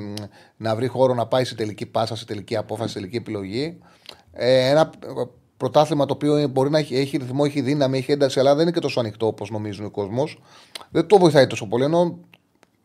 να 0.57 0.75
βρει 0.77 0.87
χώρο 0.87 1.15
να 1.15 1.27
πάει 1.27 1.45
σε 1.45 1.55
τελική 1.55 1.87
πάσα, 1.87 2.17
σε 2.17 2.25
τελική 2.25 2.57
απόφαση, 2.57 2.89
σε 2.89 2.99
τελική 2.99 3.17
επιλογή. 3.17 3.79
Ε, 4.33 4.71
ένα 4.71 4.91
πρωτάθλημα 5.57 6.07
το 6.07 6.13
οποίο 6.13 6.49
μπορεί 6.49 6.71
να 6.71 6.79
έχει, 6.79 6.97
έχει 6.97 7.17
ρυθμό, 7.17 7.43
έχει 7.47 7.61
δύναμη, 7.61 7.99
έχει 7.99 8.13
ένταση, 8.13 8.41
αλλά 8.41 8.55
δεν 8.55 8.63
είναι 8.63 8.73
και 8.73 8.81
τόσο 8.81 9.01
ανοιχτό 9.01 9.27
όπως 9.27 9.51
νομίζουν 9.51 9.85
ο 9.85 9.91
κόσμος. 9.91 10.43
Δεν 10.91 11.07
το 11.07 11.19
βοηθάει 11.19 11.47
τόσο 11.47 11.67
πολύ. 11.69 11.85
Ενώ 11.85 12.19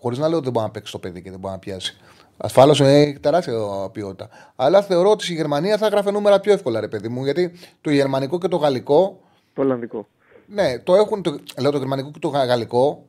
χωρίς 0.05 0.19
να 0.19 0.27
λέω 0.27 0.35
ότι 0.35 0.43
δεν 0.43 0.53
μπορεί 0.53 0.65
να 0.65 0.71
παίξει 0.71 0.91
το 0.91 0.99
παιδί 0.99 1.21
και 1.21 1.29
δεν 1.29 1.39
μπορεί 1.39 1.53
να 1.53 1.59
πιάσει. 1.59 1.97
Ασφάλως 2.37 2.81
έχει 2.81 3.19
τεράστια 3.19 3.53
ποιότητα. 3.91 4.29
Αλλά 4.55 4.81
θεωρώ 4.81 5.09
ότι 5.09 5.23
στη 5.23 5.33
Γερμανία 5.33 5.77
θα 5.77 5.85
έγραφε 5.85 6.11
νούμερα 6.11 6.39
πιο 6.39 6.53
εύκολα, 6.53 6.79
ρε 6.79 6.87
παιδί 6.87 7.07
μου, 7.07 7.23
γιατί 7.23 7.51
το 7.81 7.89
γερμανικό 7.89 8.37
και 8.37 8.47
το 8.47 8.57
γαλλικό. 8.57 9.19
Το 9.53 9.61
Ολλανδικό. 9.61 10.07
Ναι, 10.45 10.79
το 10.79 10.95
έχουν. 10.95 11.21
Το, 11.21 11.37
λέω 11.61 11.71
το 11.71 11.77
γερμανικό 11.77 12.11
και 12.11 12.19
το 12.19 12.27
γαλλικό. 12.27 13.05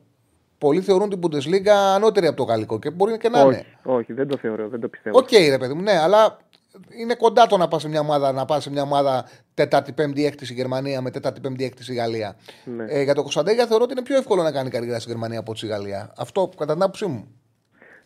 Πολλοί 0.57 0.81
θεωρούν 0.81 1.09
την 1.09 1.19
Bundesliga 1.23 1.69
ανώτερη 1.95 2.27
από 2.27 2.35
το 2.35 2.43
γαλλικό 2.43 2.79
και 2.79 2.89
μπορεί 2.89 3.17
και 3.17 3.29
να 3.29 3.41
όχι, 3.41 3.47
είναι. 3.47 3.65
Όχι, 3.83 4.13
δεν 4.13 4.27
το 4.27 4.37
θεωρώ, 4.37 4.67
δεν 4.67 4.79
το 4.79 4.87
πιστεύω. 4.87 5.17
OK, 5.17 5.27
okay, 5.27 5.47
ρε 5.49 5.57
παιδί 5.57 5.73
μου, 5.73 5.81
ναι, 5.81 5.97
αλλά 5.99 6.37
είναι 6.99 7.15
κοντά 7.15 7.47
το 7.47 7.57
να 7.57 7.67
πας 7.67 7.81
σε 7.81 7.89
μια 7.89 7.99
ομάδα, 7.99 8.31
να 8.31 8.45
πας 8.45 8.63
σε 8.63 8.71
μια 8.71 8.81
ομάδα 8.81 9.25
Τέταρτη, 9.53 9.93
Πέμπτη, 9.93 10.25
Έκτη 10.25 10.45
στη 10.45 10.53
Γερμανία 10.53 11.01
με 11.01 11.11
Τέταρτη, 11.11 11.41
Πέμπτη, 11.41 11.63
Έκτη 11.63 11.83
στη 11.83 11.93
Γαλλία. 11.93 12.35
Ναι. 12.65 12.85
Ε, 12.87 13.03
για 13.03 13.13
το 13.13 13.21
Κωνσταντέλια 13.21 13.65
θεωρώ 13.65 13.83
ότι 13.83 13.93
είναι 13.93 14.03
πιο 14.03 14.17
εύκολο 14.17 14.41
να 14.43 14.51
κάνει 14.51 14.69
καριέρα 14.69 14.99
στη 14.99 15.09
Γερμανία 15.11 15.39
από 15.39 15.53
τη 15.53 15.67
Γαλλία. 15.67 16.13
Αυτό 16.17 16.49
κατά 16.57 16.73
την 16.73 16.81
άποψή 16.81 17.05
μου. 17.05 17.27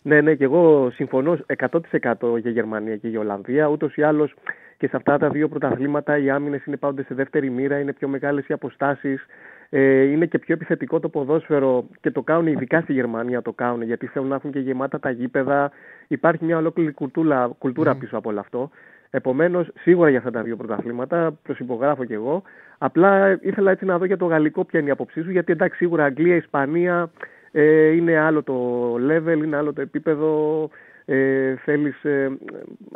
Ναι, 0.02 0.22
ναι, 0.22 0.35
και 0.35 0.43
εγώ 0.43 0.91
συμφωνώ 0.93 1.38
100% 1.57 2.39
για 2.39 2.52
Γερμανία 2.52 2.98
και 2.98 3.07
για 3.07 3.19
Ολλανδία. 3.19 3.68
Ούτως 3.68 3.95
ή 3.95 4.03
άλλως 4.03 4.34
και 4.77 4.88
σε 4.88 4.95
αυτά 4.95 5.18
τα 5.18 5.30
δύο 5.30 5.48
πρωταθλήματα 5.48 6.18
οι 6.18 6.30
άμυνες 6.30 6.65
είναι 6.65 6.77
πάντοτε 6.77 7.03
σε 7.03 7.14
δεύτερη 7.14 7.49
μοίρα, 7.49 7.80
είναι 7.80 7.93
πιο 7.93 8.07
μεγάλες 8.07 8.48
οι 8.48 8.53
αποστάσεις. 8.53 9.26
Ε, 9.69 10.02
είναι 10.02 10.26
και 10.26 10.39
πιο 10.39 10.53
επιθετικό 10.53 10.99
το 10.99 11.10
ποδόσφαιρο 11.10 11.85
και 12.02 12.11
το 12.11 12.22
κάνουν 12.22 12.48
ειδικά 12.48 12.81
στη 12.81 12.93
Γερμανία 12.93 13.41
το 13.41 13.52
κάνουν 13.52 13.81
γιατί 13.81 14.07
θέλουν 14.07 14.27
να 14.27 14.35
έχουν 14.35 14.52
και 14.52 14.60
γεμάτα 14.60 14.99
τα 14.99 15.10
γήπεδα. 15.10 15.72
Υπάρχει 16.12 16.46
μια 16.46 16.58
ολόκληρη 16.58 16.92
κουλτούρα, 16.92 17.52
κουλτούρα 17.58 17.96
πίσω 17.96 18.18
από 18.18 18.30
όλο 18.30 18.40
αυτό. 18.40 18.70
Επομένως, 19.10 19.68
σίγουρα 19.80 20.10
για 20.10 20.18
αυτά 20.18 20.32
τα 20.32 20.42
δύο 20.42 20.56
πρωταθλήματα, 20.56 21.38
προσυπογράφω 21.44 22.06
κι 22.06 22.14
εγώ. 22.14 22.44
Απλά 22.78 23.38
ήθελα 23.42 23.72
έτσι 23.72 23.86
να 23.86 23.98
δω 23.98 24.06
για 24.06 24.18
το 24.18 24.26
γαλλικό 24.26 24.66
ποια 24.66 24.80
είναι 24.80 24.90
η 24.90 24.92
άποψή 24.92 25.22
σου, 25.22 25.32
γιατί 25.32 25.52
εντάξει, 25.52 25.78
σίγουρα 25.78 26.04
Αγγλία, 26.04 26.36
Ισπανία 26.36 27.12
ε, 27.52 27.88
είναι 27.88 28.18
άλλο 28.18 28.44
το 28.44 28.94
level, 28.96 29.44
είναι 29.44 29.58
άλλο 29.58 29.74
το 29.74 29.82
επίπεδο. 29.82 30.70
Ε, 31.06 31.56
θέλεις 31.56 32.04
ε, 32.04 32.38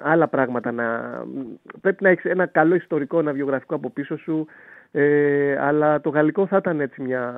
άλλα 0.01 0.27
πράγματα 0.27 0.71
να... 0.71 0.85
Πρέπει 1.81 2.03
να 2.03 2.09
έχεις 2.09 2.25
ένα 2.25 2.45
καλό 2.45 2.75
ιστορικό, 2.75 3.19
ένα 3.19 3.31
βιογραφικό 3.31 3.75
από 3.75 3.89
πίσω 3.89 4.17
σου 4.17 4.47
ε, 4.97 5.57
αλλά 5.59 6.01
το 6.01 6.09
γαλλικό 6.09 6.47
θα 6.47 6.57
ήταν 6.57 6.79
έτσι 6.79 7.01
μια. 7.01 7.33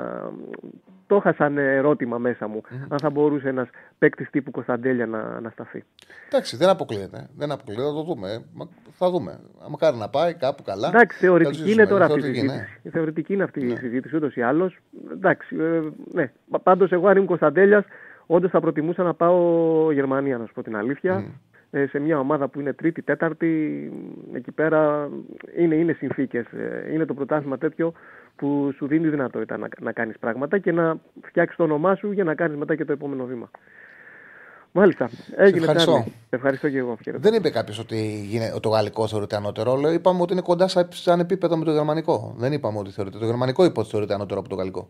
Το 1.07 1.15
είχα 1.15 1.33
σαν 1.33 1.57
ερώτημα 1.57 2.17
μέσα 2.17 2.47
μου, 2.47 2.61
αν 2.89 2.99
θα 2.99 3.09
μπορούσε 3.09 3.49
ένας 3.49 3.69
παίκτης 3.97 4.29
τύπου 4.29 4.51
Κωνσταντέλια 4.51 5.05
να, 5.05 5.39
να 5.39 5.49
σταθεί. 5.49 5.83
Εντάξει, 6.27 6.57
δεν 6.57 6.69
αποκλείεται. 6.69 7.27
Δεν 7.37 7.51
αποκλείεται, 7.51 7.83
θα 7.83 7.93
το 7.93 8.03
δούμε. 8.03 8.45
Θα 8.91 9.09
δούμε. 9.09 9.39
Αν 9.65 9.75
κάνει 9.77 9.97
να 9.97 10.09
πάει 10.09 10.33
κάπου 10.33 10.63
καλά. 10.63 10.87
Εντάξει, 10.87 11.17
θεωρητική 11.17 11.71
είναι 11.71 11.85
τώρα 11.85 12.05
αυτή 12.05 12.19
η 12.19 12.21
συζήτηση. 12.21 12.55
Ναι. 12.83 12.91
Θεωρητική 12.91 13.33
είναι 13.33 13.43
αυτή 13.43 13.63
ναι. 13.63 13.73
η 13.73 13.77
συζήτηση 13.77 14.15
ούτως 14.15 14.35
ή 14.35 14.41
άλλως. 14.41 14.77
Εντάξει, 15.11 15.55
ε, 15.59 15.79
ναι. 16.11 16.31
Πάντως, 16.63 16.91
εγώ 16.91 17.07
αν 17.07 17.15
ήμουν 17.15 17.27
Κωνσταντέλιας, 17.27 17.85
όντως 18.25 18.51
θα 18.51 18.59
προτιμούσα 18.59 19.03
να 19.03 19.13
πάω 19.13 19.91
Γερμανία, 19.91 20.37
να 20.37 20.45
σου 20.45 20.53
πω 20.53 20.63
την 20.63 20.75
αλήθεια. 20.75 21.13
Ε, 21.13 21.31
σε 21.71 21.99
μια 21.99 22.19
ομάδα 22.19 22.47
που 22.47 22.59
είναι 22.59 22.73
τρίτη, 22.73 23.01
τέταρτη, 23.01 23.91
εκεί 24.33 24.51
πέρα 24.51 25.09
είναι, 25.57 25.75
είναι 25.75 25.93
συνθήκες. 25.93 26.45
Ε, 26.45 26.91
είναι 26.93 27.05
το 27.05 27.13
πρωτάθλημα 27.13 27.57
τέτοιο 27.57 27.93
που 28.35 28.71
σου 28.75 28.87
δίνει 28.87 29.07
δυνατότητα 29.07 29.57
να, 29.57 29.67
να 29.81 29.91
κάνεις 29.91 30.17
πράγματα 30.19 30.57
και 30.57 30.71
να 30.71 30.97
φτιάξεις 31.21 31.57
το 31.57 31.63
όνομά 31.63 31.95
σου 31.95 32.11
για 32.11 32.23
να 32.23 32.35
κάνεις 32.35 32.57
μετά 32.57 32.75
και 32.75 32.85
το 32.85 32.91
επόμενο 32.91 33.25
βήμα. 33.25 33.49
Μάλιστα. 34.71 35.09
Έγινε 35.35 35.59
ευχαριστώ. 35.59 36.05
ευχαριστώ 36.29 36.69
και 36.69 36.77
εγώ. 36.77 36.97
Δεν 37.05 37.33
είπε 37.33 37.49
κάποιος 37.49 37.79
ότι 37.79 38.29
το 38.61 38.69
γαλλικός 38.69 39.11
θεωρείται 39.11 39.35
ανώτερο. 39.35 39.75
Λέω, 39.75 39.91
είπαμε 39.91 40.21
ότι 40.21 40.33
είναι 40.33 40.41
κοντά 40.41 40.67
σαν 40.89 41.19
επίπεδο 41.19 41.57
με 41.57 41.65
το 41.65 41.71
γερμανικό. 41.71 42.33
Δεν 42.37 42.53
είπαμε 42.53 42.79
ότι 42.79 42.91
θεωρείται. 42.91 43.17
Το 43.17 43.25
γερμανικό 43.25 43.65
είπε 43.65 43.79
ότι 43.79 43.89
θεωρείται 43.89 44.13
ανώτερο 44.13 44.39
από 44.39 44.49
το 44.49 44.55
γαλλικό. 44.55 44.89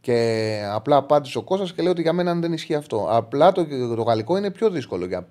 Και 0.00 0.60
απλά 0.72 0.96
απάντησε 0.96 1.38
ο 1.38 1.42
Κώστας 1.42 1.72
και 1.72 1.82
λέει 1.82 1.90
ότι 1.90 2.02
για 2.02 2.12
μένα 2.12 2.34
δεν 2.34 2.52
ισχύει 2.52 2.74
αυτό. 2.74 3.06
Απλά 3.10 3.52
το, 3.52 3.66
το 3.96 4.02
γαλλικό 4.02 4.36
είναι 4.36 4.50
πιο 4.50 4.70
δύσκολο 4.70 5.06
για, 5.06 5.28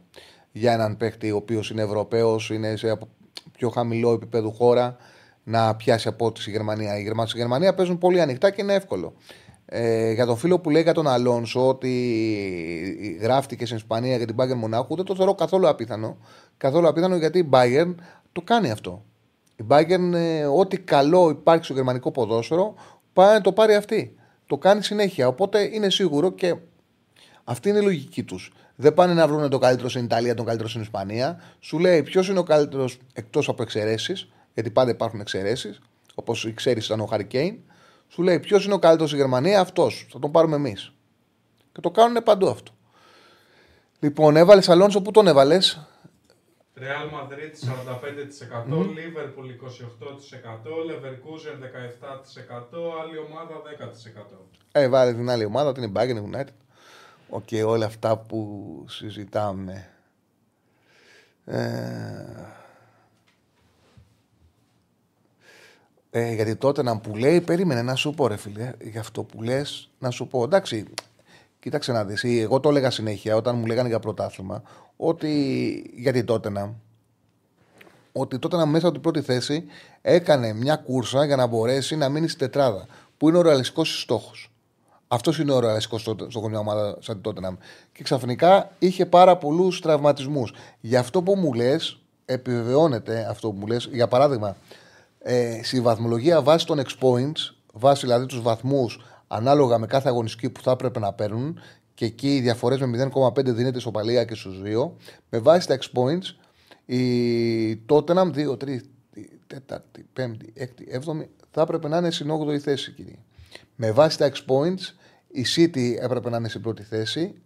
για 0.59 0.73
έναν 0.73 0.97
παίχτη 0.97 1.31
ο 1.31 1.35
οποίος 1.35 1.69
είναι 1.69 1.81
Ευρωπαίος, 1.81 2.49
είναι 2.49 2.75
σε 2.75 2.97
πιο 3.51 3.69
χαμηλό 3.69 4.11
επίπεδο 4.11 4.49
χώρα 4.49 4.97
να 5.43 5.75
πιάσει 5.75 6.07
από 6.07 6.25
ό,τι 6.25 6.41
στη 6.41 6.51
Γερμανία. 6.51 6.97
Οι 6.97 7.01
Γερμανοί 7.01 7.29
στη 7.29 7.37
Γερμανία 7.37 7.73
παίζουν 7.73 7.97
πολύ 7.97 8.21
ανοιχτά 8.21 8.49
και 8.49 8.61
είναι 8.61 8.73
εύκολο. 8.73 9.13
Ε, 9.65 10.11
για 10.11 10.25
τον 10.25 10.37
φίλο 10.37 10.59
που 10.59 10.69
λέει 10.69 10.81
για 10.81 10.93
τον 10.93 11.07
Αλόνσο 11.07 11.67
ότι 11.67 11.91
γράφτηκε 13.21 13.65
στην 13.65 13.77
Ισπανία 13.77 14.17
για 14.17 14.25
την 14.25 14.35
Bayern 14.39 14.55
Μονάχου, 14.55 14.95
δεν 14.95 15.05
το 15.05 15.15
θεωρώ 15.15 15.35
καθόλου 15.35 15.67
απίθανο. 15.67 16.17
Καθόλου 16.57 16.87
απίθανο 16.87 17.15
γιατί 17.15 17.39
η 17.39 17.49
Bayern 17.51 17.95
το 18.31 18.41
κάνει 18.41 18.71
αυτό. 18.71 19.03
Η 19.55 19.63
Bayern, 19.67 20.13
ε, 20.13 20.45
ό,τι 20.45 20.79
καλό 20.79 21.29
υπάρχει 21.29 21.63
στο 21.63 21.73
γερμανικό 21.73 22.11
ποδόσφαιρο, 22.11 22.73
πάει 23.13 23.33
να 23.33 23.41
το 23.41 23.51
πάρει 23.51 23.75
αυτή. 23.75 24.15
Το 24.45 24.57
κάνει 24.57 24.83
συνέχεια. 24.83 25.27
Οπότε 25.27 25.69
είναι 25.73 25.89
σίγουρο 25.89 26.31
και 26.31 26.55
αυτή 27.43 27.69
είναι 27.69 27.79
η 27.79 27.83
λογική 27.83 28.23
τους. 28.23 28.53
Δεν 28.81 28.93
πάνε 28.93 29.13
να 29.13 29.27
βρουν 29.27 29.49
τον 29.49 29.59
καλύτερο 29.59 29.89
στην 29.89 30.03
Ιταλία, 30.03 30.35
τον 30.35 30.45
καλύτερο 30.45 30.69
στην 30.69 30.81
Ισπανία. 30.81 31.41
Σου 31.59 31.79
λέει 31.79 32.03
ποιος 32.03 32.27
είναι 32.27 32.39
ο 32.39 32.43
καλύτερος 32.43 32.97
εκτός 33.13 33.49
από 33.49 33.61
εξαιρέσεις, 33.61 34.29
γιατί 34.53 34.69
πάντα 34.69 34.91
υπάρχουν 34.91 35.19
εξαιρέσεις, 35.19 35.81
όπως 36.15 36.45
η 36.45 36.53
ξέρεις 36.53 36.85
ήταν 36.85 36.99
ο 36.99 37.05
Χαρικέιν. 37.05 37.57
Σου 38.07 38.21
λέει 38.23 38.39
ποιος 38.39 38.65
είναι 38.65 38.73
ο 38.73 38.79
καλύτερος 38.79 39.09
στη 39.09 39.19
Γερμανία, 39.19 39.59
αυτός. 39.59 40.07
Θα 40.11 40.19
τον 40.19 40.31
πάρουμε 40.31 40.55
εμείς. 40.55 40.93
Και 41.71 41.81
το 41.81 41.91
κάνουν 41.91 42.23
παντού 42.23 42.49
αυτό. 42.49 42.71
Λοιπόν, 43.99 44.35
έβαλες 44.35 44.69
Αλόνσο, 44.69 45.01
πού 45.01 45.11
τον 45.11 45.27
έβαλες; 45.27 45.87
Real 46.79 47.07
Madrid 47.17 47.53
45%, 47.69 48.81
Liverpool 48.99 49.47
28%, 49.49 50.75
Leverkusen 50.89 51.57
17%, 51.59 53.01
άλλη 53.01 53.17
ομάδα 53.17 53.61
10%. 53.63 54.47
Ε, 54.71 54.89
βάλε 54.89 55.13
την 55.13 55.29
άλλη 55.29 55.45
ομάδα, 55.45 55.71
την 55.71 55.91
Bayern 55.95 56.35
United. 56.35 56.68
Οκ, 57.29 57.47
okay, 57.51 57.63
όλα 57.65 57.85
αυτά 57.85 58.17
που 58.17 58.85
συζητάμε. 58.87 59.89
Ε... 61.45 62.59
Ε, 66.11 66.33
γιατί 66.33 66.55
τότε 66.55 66.83
να 66.83 66.99
που 66.99 67.15
λέει, 67.15 67.41
περίμενε 67.41 67.81
να 67.81 67.95
σου 67.95 68.13
πω, 68.13 68.27
ρε 68.27 68.37
φίλε, 68.37 68.73
για 68.81 68.99
αυτό 68.99 69.23
που 69.23 69.41
λες, 69.41 69.89
να 69.99 70.09
σου 70.09 70.27
πω. 70.27 70.43
Εντάξει, 70.43 70.85
κοίταξε 71.59 71.91
να 71.91 72.05
δεις. 72.05 72.23
Εγώ 72.23 72.59
το 72.59 72.69
έλεγα 72.69 72.89
συνέχεια 72.89 73.35
όταν 73.35 73.57
μου 73.57 73.65
λέγανε 73.65 73.87
για 73.87 73.99
πρωτάθλημα, 73.99 74.63
ότι 74.97 75.31
γιατί 75.95 76.23
τότε 76.23 76.49
να. 76.49 76.75
Ότι 78.11 78.39
τότε 78.39 78.55
να 78.55 78.65
μέσα 78.65 78.85
από 78.85 78.93
την 78.93 79.03
πρώτη 79.03 79.21
θέση 79.21 79.65
έκανε 80.01 80.53
μια 80.53 80.75
κούρσα 80.75 81.25
για 81.25 81.35
να 81.35 81.47
μπορέσει 81.47 81.95
να 81.95 82.09
μείνει 82.09 82.27
στην 82.27 82.39
τετράδα. 82.39 82.87
Που 83.17 83.29
είναι 83.29 83.37
ο 83.37 83.41
ρεαλιστικός 83.41 84.01
στόχος. 84.01 84.48
Αυτός 85.11 85.39
είναι 85.39 85.51
ο 85.51 85.59
ρεαλιστικό 85.59 85.97
στόχο 86.29 86.49
μια 86.49 86.59
ομάδα 86.59 86.97
σαν 86.99 87.21
την 87.21 87.41
να 87.41 87.57
Και 87.91 88.03
ξαφνικά 88.03 88.71
είχε 88.79 89.05
πάρα 89.05 89.37
πολλούς 89.37 89.81
τραυματισμούς. 89.81 90.53
Γι' 90.79 90.95
αυτό 90.95 91.21
που 91.21 91.35
μου 91.35 91.53
λες, 91.53 91.99
επιβεβαιώνεται 92.25 93.27
αυτό 93.29 93.51
που 93.51 93.57
μου 93.57 93.67
λες. 93.67 93.89
Για 93.91 94.07
παράδειγμα, 94.07 94.55
ε, 95.19 95.59
στη 95.63 95.81
βαθμολογία 95.81 96.41
βάσει 96.41 96.65
των 96.65 96.81
ex 96.81 96.87
points, 97.01 97.55
βάσει 97.73 98.05
δηλαδή 98.05 98.25
τους 98.25 98.41
βαθμούς 98.41 98.99
ανάλογα 99.27 99.77
με 99.77 99.87
κάθε 99.87 100.09
αγωνιστική 100.09 100.49
που 100.49 100.61
θα 100.61 100.71
έπρεπε 100.71 100.99
να 100.99 101.13
παίρνουν, 101.13 101.59
και 101.93 102.05
εκεί 102.05 102.35
οι 102.35 102.39
διαφορές 102.39 102.79
με 102.79 102.85
0,5 102.85 103.53
δίνεται 103.53 103.79
στο 103.79 103.91
παλία 103.91 104.25
και 104.25 104.35
στους 104.35 104.61
δύο, 104.61 104.95
με 105.29 105.39
βάση 105.39 105.67
τα 105.67 105.77
ex 105.79 105.99
points, 105.99 106.35
η 106.85 107.81
Tottenham 107.89 108.31
2, 108.31 108.57
3, 108.57 108.81
4, 109.47 109.81
5, 110.13 110.37
6, 110.53 110.87
7 110.87 111.27
θα 111.51 111.61
έπρεπε 111.61 111.87
να 111.87 111.97
είναι 111.97 112.11
στην 112.11 112.31
8η 112.31 112.57
θέση, 112.57 112.91
κύριε. 112.91 113.15
Με 113.75 113.91
βάση 113.91 114.17
τα 114.17 114.31
ex 114.31 114.53
points, 114.53 114.93
η 115.31 115.45
City 115.55 115.95
έπρεπε 115.99 116.29
να 116.29 116.37
είναι 116.37 116.49
στην 116.49 116.61
πρώτη 116.61 116.83
θέση, 116.83 117.41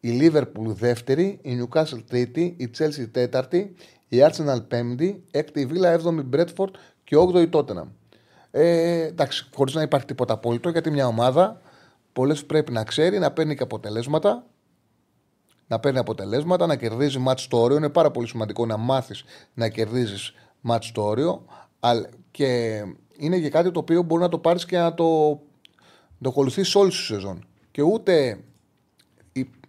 η 0.00 0.18
Liverpool 0.20 0.66
δεύτερη, 0.66 1.38
η 1.42 1.62
Newcastle 1.62 2.02
τρίτη, 2.06 2.54
η 2.58 2.70
Chelsea 2.78 3.08
τέταρτη, 3.12 3.74
η 4.08 4.16
Arsenal 4.20 4.68
πέμπτη, 4.68 5.24
έκτη 5.30 5.60
η 5.60 5.68
Villa, 5.70 5.84
έβδομη 5.84 6.28
Bradford 6.32 6.70
και 7.04 7.16
8η 7.18 7.50
Tottenham. 7.50 7.88
Ε, 8.50 9.02
εντάξει, 9.06 9.48
χωρίς 9.54 9.74
να 9.74 9.82
υπάρχει 9.82 10.06
τίποτα 10.06 10.34
απόλυτο, 10.34 10.68
γιατί 10.68 10.90
μια 10.90 11.06
ομάδα 11.06 11.60
πολλές 12.12 12.44
πρέπει 12.46 12.72
να 12.72 12.84
ξέρει 12.84 13.18
να 13.18 13.30
παίρνει 13.30 13.56
και 13.56 13.62
αποτελέσματα. 13.62 14.46
Να 15.66 15.80
παίρνει 15.80 15.98
αποτελέσματα, 15.98 16.66
να 16.66 16.76
κερδίζει 16.76 17.18
μάτς 17.18 17.42
στο 17.42 17.60
όριο. 17.60 17.76
Είναι 17.76 17.88
πάρα 17.88 18.10
πολύ 18.10 18.28
σημαντικό 18.28 18.66
να 18.66 18.76
μάθεις 18.76 19.24
να 19.54 19.68
κερδίζεις 19.68 20.34
μάτς 20.60 20.86
στο 20.86 21.04
όριο. 21.04 21.44
Και 22.30 22.82
είναι 23.16 23.38
και 23.38 23.48
κάτι 23.48 23.70
το 23.70 23.78
οποίο 23.80 24.02
μπορεί 24.02 24.22
να 24.22 24.28
το 24.28 24.38
πάρεις 24.38 24.64
και 24.64 24.78
να 24.78 24.94
το, 24.94 25.40
το 26.22 26.28
ακολουθεί 26.28 26.78
όλη 26.78 26.90
τη 26.90 26.96
σεζόν. 26.96 27.46
Και 27.70 27.82
ούτε 27.82 28.40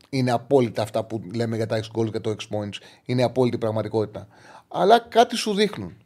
είναι 0.10 0.32
απόλυτα 0.32 0.82
αυτά 0.82 1.06
που 1.06 1.22
λέμε 1.34 1.56
για 1.56 1.66
τα 1.66 1.80
X 1.80 2.00
goals 2.00 2.12
και 2.12 2.20
το 2.20 2.30
X 2.30 2.56
points. 2.56 2.78
Είναι 3.06 3.24
απόλυτη 3.24 3.58
πραγματικότητα. 3.58 4.28
Αλλά 4.68 5.00
κάτι 5.00 5.36
σου 5.36 5.54
δείχνουν. 5.54 5.98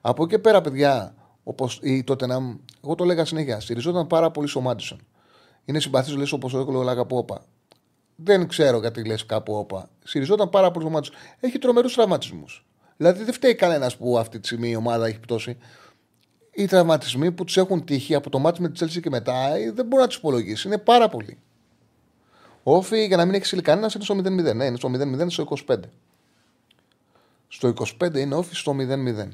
Από 0.00 0.24
εκεί 0.24 0.38
πέρα, 0.38 0.60
παιδιά, 0.60 1.14
όπως 1.42 1.78
ή 1.82 2.04
τότε 2.04 2.26
να. 2.26 2.34
Εγώ 2.84 2.94
το 2.94 3.04
έλεγα 3.04 3.24
συνέχεια. 3.24 3.60
Στηριζόταν 3.60 4.06
πάρα 4.06 4.30
πολύ 4.30 4.48
στο 4.48 4.60
Μάντισον. 4.60 5.00
Είναι 5.64 5.80
συμπαθή, 5.80 6.16
λες 6.16 6.32
όπως 6.32 6.54
ο 6.54 6.60
Έκλο 6.60 6.82
Λάγαπο 6.82 7.16
όπα. 7.16 7.44
Δεν 8.16 8.48
ξέρω 8.48 8.78
γιατί 8.78 9.04
λες 9.04 9.26
κάπου 9.26 9.54
όπα. 9.54 9.90
Στηριζόταν 10.04 10.50
πάρα 10.50 10.70
πολύ 10.70 10.84
στο 10.84 10.94
Μάντισον. 10.94 11.16
Έχει 11.40 11.58
τρομερούς 11.58 11.94
τραυματισμούς. 11.94 12.66
Δηλαδή 12.96 13.24
δεν 13.24 13.32
φταίει 13.32 13.54
κανένας 13.54 13.96
που 13.96 14.18
αυτή 14.18 14.40
τη 14.40 14.46
στιγμή 14.46 14.68
η 14.68 14.76
ομάδα 14.76 15.06
έχει 15.06 15.20
πτώσει. 15.20 15.56
Οι 16.54 16.66
τραυματισμοί 16.66 17.32
που 17.32 17.44
τους 17.44 17.56
έχουν 17.56 17.84
τύχει 17.84 18.14
από 18.14 18.30
το 18.30 18.38
μάτι 18.38 18.62
με 18.62 18.68
τη 18.68 18.74
Τσέλση 18.74 19.00
και 19.00 19.10
μετά 19.10 19.54
ε, 19.54 19.70
δεν 19.70 19.86
μπορεί 19.86 20.02
να 20.02 20.08
τους 20.08 20.16
υπολογίσει. 20.16 20.68
Είναι 20.68 20.78
πάρα 20.78 21.08
πολύ. 21.08 21.38
Όφη 22.62 23.06
για 23.06 23.16
να 23.16 23.24
μην 23.24 23.34
έχεις 23.34 23.60
κανένα 23.62 23.90
είναι 23.94 24.04
στο 24.04 24.14
0-0. 24.14 24.54
Ναι, 24.54 24.64
είναι 24.64 24.76
στο 24.76 24.90
0-0 24.94 25.26
στο 25.26 25.48
25. 25.68 25.76
Στο 27.48 27.74
25 28.02 28.14
είναι 28.14 28.34
όφη 28.34 28.54
στο 28.54 28.76
0-0. 28.78 29.28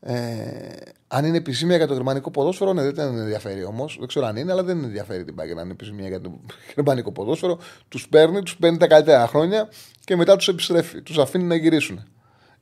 Ε, 0.00 0.76
αν 1.08 1.24
είναι 1.24 1.36
επισήμια 1.36 1.76
για 1.76 1.86
το 1.86 1.92
γερμανικό 1.92 2.30
ποδόσφαιρο, 2.30 2.72
ναι, 2.72 2.82
δεν 2.82 2.94
την 2.94 3.02
ενδιαφέρει 3.02 3.64
όμως. 3.64 3.96
Δεν 3.98 4.08
ξέρω 4.08 4.26
αν 4.26 4.36
είναι, 4.36 4.52
αλλά 4.52 4.62
δεν 4.62 4.84
ενδιαφέρει 4.84 5.24
την 5.24 5.34
Πάγκερ 5.34 5.54
να 5.54 5.62
είναι 5.62 5.72
επισήμια 5.72 6.08
για 6.08 6.20
το 6.20 6.40
γερμανικό 6.74 7.12
ποδόσφαιρο. 7.12 7.58
Τους 7.88 8.08
παίρνει, 8.08 8.42
τους 8.42 8.56
παίρνει 8.56 8.76
τα 8.78 8.86
καλύτερα 8.86 9.26
χρόνια 9.26 9.68
και 10.04 10.16
μετά 10.16 10.36
τους 10.36 10.48
επιστρέφει. 10.48 11.02
Τους 11.02 11.18
αφήνει 11.18 11.44
να 11.44 11.54
γυρίσουν. 11.54 12.04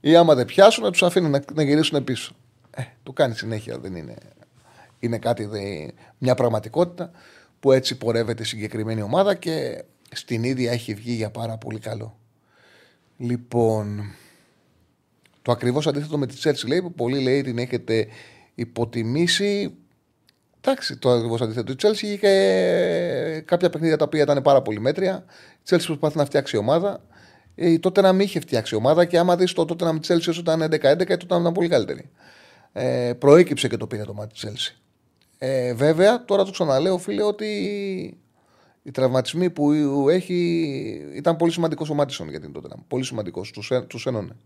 Ή 0.01 0.17
άμα 0.17 0.35
δεν 0.35 0.47
πιάσουν, 0.47 0.93
τους 0.93 1.03
αφήνουν 1.03 1.31
να, 1.31 1.45
να 1.55 1.63
γυρίσουν 1.63 2.05
πίσω. 2.05 2.35
Ε, 2.75 2.83
το 3.03 3.13
κάνει 3.13 3.35
συνέχεια, 3.35 3.79
δεν 3.79 3.95
είναι. 3.95 4.15
Είναι 4.99 5.19
κάτι, 5.19 5.45
δε, 5.45 5.89
μια 6.19 6.35
πραγματικότητα 6.35 7.11
που 7.61 7.73
έτσι 7.73 7.99
πορεύεται 7.99 8.43
η 8.43 8.47
συγκεκριμένη 8.47 9.03
ομάδα 9.03 9.35
και 9.35 9.85
στην 10.13 10.45
ίδια 10.45 10.73
έχει 10.73 10.95
βγει 10.95 11.13
για 11.13 11.31
πάρα 11.31 11.57
πολύ 11.57 11.79
καλό. 11.79 12.19
Λοιπόν, 13.17 14.15
το 15.43 15.53
ακριβώς 15.53 15.87
αντίθετο 15.87 16.19
με 16.19 16.27
τη 16.27 16.37
Chelsea 16.43 16.67
λέει 16.67 16.83
που 16.83 16.93
πολλοί 16.93 17.23
λέει 17.23 17.43
την 17.43 17.59
έχετε 17.59 18.07
υποτιμήσει. 18.55 19.75
Εντάξει, 20.61 20.97
το 20.97 21.11
ακριβώς 21.11 21.41
αντίθετο. 21.41 21.73
Η 21.73 21.77
Chelsea 21.83 22.03
είχε 22.03 23.41
κάποια 23.45 23.71
παιχνίδια 23.71 23.97
τα 23.97 24.05
οποία 24.05 24.23
ήταν 24.23 24.43
πάρα 24.43 24.63
πολύ 24.63 24.81
μέτρια. 24.81 25.25
Η 25.59 25.63
Chelsea 25.69 25.83
προσπαθεί 25.87 26.17
να 26.17 26.25
φτιάξει 26.25 26.57
ομάδα. 26.57 27.05
Ε, 27.55 27.79
τότε 27.79 28.01
να 28.01 28.13
μην 28.13 28.27
είχε 28.27 28.41
φτιάξει 28.41 28.75
ομάδα 28.75 29.05
και 29.05 29.19
άμα 29.19 29.37
δεις 29.37 29.53
το 29.53 29.65
τότε 29.65 29.85
να 29.85 29.93
μην 29.93 30.01
Chelsea 30.07 30.29
όσο 30.29 30.41
ήταν 30.41 30.63
11-11, 30.63 30.79
τότε 30.81 31.25
ήταν 31.25 31.53
πολύ 31.53 31.69
καλύτερη. 31.69 32.11
Ε, 32.77 33.13
προέκυψε 33.19 33.69
και 33.69 33.77
το 33.77 33.87
πήρε 33.87 34.05
το 34.05 34.15
μάτι 34.15 34.33
της 34.33 34.45
Chelsea. 34.47 34.79
Ε, 35.39 35.75
βέβαια, 35.75 36.25
τώρα 36.25 36.45
το 36.45 36.51
ξαναλέω, 36.51 36.99
φίλε, 36.99 37.23
ότι 37.23 37.47
οι 38.83 38.91
τραυματισμοί 38.91 39.51
που 39.51 39.73
έχει 40.09 40.63
ήταν 41.15 41.37
πολύ 41.37 41.53
σημαντικός 41.53 41.91
ο 41.91 41.95
Μάτισον 41.95 42.29
για 42.29 42.41
την 42.41 42.53
τότε. 42.53 42.69
Πολύ 42.89 43.05
σημαντικός. 43.05 43.51
Τους 43.89 44.07
ένωνε. 44.07 44.37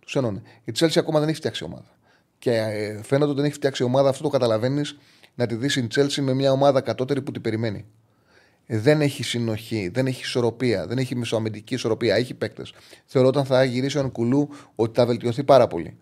Τους 0.00 0.16
ένωνε. 0.16 0.42
Η 0.64 0.72
Τσέλση 0.72 0.98
ακόμα 0.98 1.18
δεν 1.18 1.28
έχει 1.28 1.36
φτιάξει 1.36 1.64
ομάδα. 1.64 1.96
Και 2.38 2.50
ε, 2.50 3.02
φαίνεται 3.02 3.26
ότι 3.26 3.34
δεν 3.34 3.44
έχει 3.44 3.54
φτιάξει 3.54 3.82
ομάδα, 3.82 4.08
αυτό 4.08 4.22
το 4.22 4.28
καταλαβαίνεις, 4.28 4.98
να 5.34 5.46
τη 5.46 5.54
δεις 5.54 5.76
η 5.76 5.86
Τσέλση 5.86 6.20
με 6.20 6.32
μια 6.32 6.52
ομάδα 6.52 6.80
κατώτερη 6.80 7.22
που 7.22 7.30
την 7.32 7.42
περιμένει. 7.42 7.84
Ε, 8.66 8.78
δεν 8.78 9.00
έχει 9.00 9.22
συνοχή, 9.22 9.88
δεν 9.88 10.06
έχει 10.06 10.20
ισορροπία, 10.20 10.86
δεν 10.86 10.98
έχει 10.98 11.16
μεσοαμυντική 11.16 11.74
ισορροπία. 11.74 12.14
Έχει 12.14 12.34
παίκτες. 12.34 12.72
Θεωρώ 13.06 13.28
όταν 13.28 13.44
θα 13.44 13.64
γυρίσει 13.64 13.96
ο 13.98 14.00
Ανκουλού 14.00 14.48
ότι 14.74 14.98
θα 14.98 15.06
βελτιωθεί 15.06 15.44
πάρα 15.44 15.66
πολύ. 15.66 15.98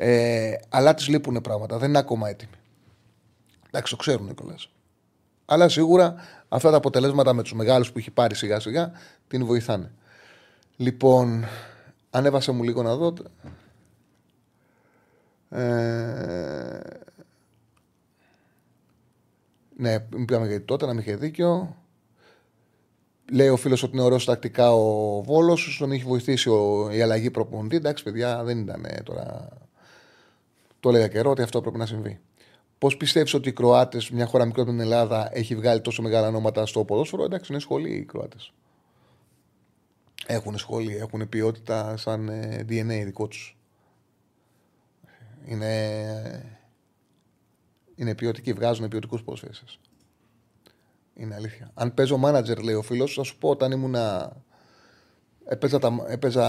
Ε, 0.00 0.54
αλλά 0.68 0.94
της 0.94 1.08
λείπουν 1.08 1.40
πράγματα. 1.40 1.78
Δεν 1.78 1.88
είναι 1.88 1.98
ακόμα 1.98 2.28
έτοιμη. 2.28 2.52
Εντάξει, 3.66 3.92
το 3.92 3.98
ξέρουν 3.98 4.28
οι 4.28 4.34
Αλλά 5.44 5.68
σίγουρα 5.68 6.14
αυτά 6.48 6.70
τα 6.70 6.76
αποτελέσματα 6.76 7.32
με 7.32 7.42
τους 7.42 7.52
μεγάλους 7.52 7.92
που 7.92 7.98
έχει 7.98 8.10
πάρει 8.10 8.34
σιγά 8.34 8.60
σιγά 8.60 8.92
την 9.28 9.44
βοηθάνε. 9.44 9.92
Λοιπόν, 10.76 11.44
ανέβασε 12.10 12.52
μου 12.52 12.62
λίγο 12.62 12.82
να 12.82 12.96
δω. 12.96 13.14
Ε... 15.50 16.80
Ναι, 19.76 20.00
πήγαμε 20.00 20.46
γιατί 20.46 20.64
τότε 20.64 20.86
να 20.86 20.92
μην 20.92 21.00
είχε 21.00 21.16
δίκιο. 21.16 21.76
Λέει 23.32 23.48
ο 23.48 23.56
φίλος 23.56 23.82
ότι 23.82 23.92
είναι 23.92 24.04
ωραίος 24.04 24.24
τακτικά 24.24 24.72
ο 24.74 25.22
Βόλος. 25.22 25.76
Τον 25.78 25.92
έχει 25.92 26.04
βοηθήσει 26.04 26.48
ο... 26.50 26.90
η 26.92 27.02
αλλαγή 27.02 27.30
προπονητή. 27.30 27.76
Εντάξει, 27.76 28.02
παιδιά, 28.02 28.44
δεν 28.44 28.58
ήταν 28.58 28.86
τώρα. 29.04 29.48
Το 30.80 30.88
έλεγα 30.88 31.08
καιρό 31.08 31.30
ότι 31.30 31.42
αυτό 31.42 31.60
πρέπει 31.60 31.78
να 31.78 31.86
συμβεί. 31.86 32.20
Πώς 32.78 32.96
πιστεύεις 32.96 33.34
ότι 33.34 33.48
οι 33.48 33.52
Κροάτες, 33.52 34.10
μια 34.10 34.26
χώρα 34.26 34.44
μικρότερη 34.44 34.76
από 34.76 34.84
την 34.84 34.92
Ελλάδα, 34.92 35.28
έχει 35.32 35.56
βγάλει 35.56 35.80
τόσο 35.80 36.02
μεγάλα 36.02 36.28
ονόματα 36.28 36.66
στο 36.66 36.84
ποδόσφαιρο; 36.84 37.24
Εντάξει, 37.24 37.52
είναι 37.52 37.60
σχολή 37.60 37.90
οι 37.94 38.04
Κροάτες. 38.04 38.52
Έχουν 40.26 40.58
σχολή, 40.58 40.96
έχουν 40.96 41.28
ποιότητα 41.28 41.96
σαν 41.96 42.28
ε, 42.28 42.64
DNA 42.68 43.02
δικό 43.04 43.28
τους. 43.28 43.56
Είναι, 45.44 46.60
είναι 47.94 48.14
ποιοτικοί, 48.14 48.52
βγάζουν 48.52 48.88
ποιοτικούς 48.88 49.22
ποδοσφαίρε. 49.22 49.52
Είναι 51.14 51.34
αλήθεια. 51.34 51.70
Αν 51.74 51.94
παίζω 51.94 52.16
μάνατζερ, 52.16 52.62
λέει 52.62 52.74
ο 52.74 52.82
φίλος, 52.82 53.14
θα 53.14 53.22
σου 53.22 53.38
πω 53.38 53.48
όταν 53.48 53.72
ήμουνα. 53.72 54.36
Έπαιζα, 55.44 55.78
τα... 55.78 56.04
έπαιζα 56.08 56.46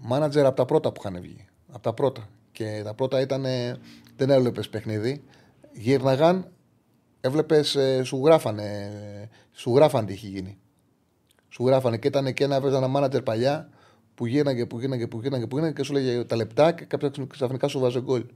μάνατζερ 0.00 0.46
από 0.46 0.56
τα 0.56 0.64
πρώτα 0.64 0.92
που 0.92 1.00
είχαν 1.04 1.20
βγει. 1.20 1.46
Από 1.68 1.82
τα 1.82 1.92
πρώτα. 1.92 2.28
Και 2.54 2.80
τα 2.84 2.94
πρώτα 2.94 3.20
ήταν. 3.20 3.44
Δεν 4.16 4.30
έβλεπες 4.30 4.68
παιχνίδι. 4.68 5.22
Γύρναγαν, 5.72 6.50
έβλεπες, 7.20 7.76
σου 8.02 8.20
γράφανε. 8.24 8.90
Σου 9.52 9.74
γράφανε 9.74 10.06
τι 10.06 10.12
είχε 10.12 10.26
γίνει. 10.26 10.58
Σου 11.48 11.66
γράφανε 11.66 11.98
και 11.98 12.08
ήταν 12.08 12.32
και 12.32 12.44
ένα, 12.44 12.56
έπαιζα 12.56 12.76
ένα 12.76 12.88
μάνατζερ 12.88 13.22
παλιά 13.22 13.68
που 14.14 14.26
γύρναγε, 14.26 14.66
που 14.66 14.80
γύρναγε, 14.80 15.06
που 15.06 15.20
γύρναγε, 15.20 15.46
που 15.46 15.56
γύρναγε 15.56 15.74
και 15.74 15.82
σου 15.82 15.92
λέγε 15.92 16.24
τα 16.24 16.36
λεπτά 16.36 16.72
και 16.72 16.84
κάποια 16.84 17.10
ξαφνικά 17.28 17.68
σου 17.68 17.78
βάζε 17.78 18.00
γκολ. 18.00 18.26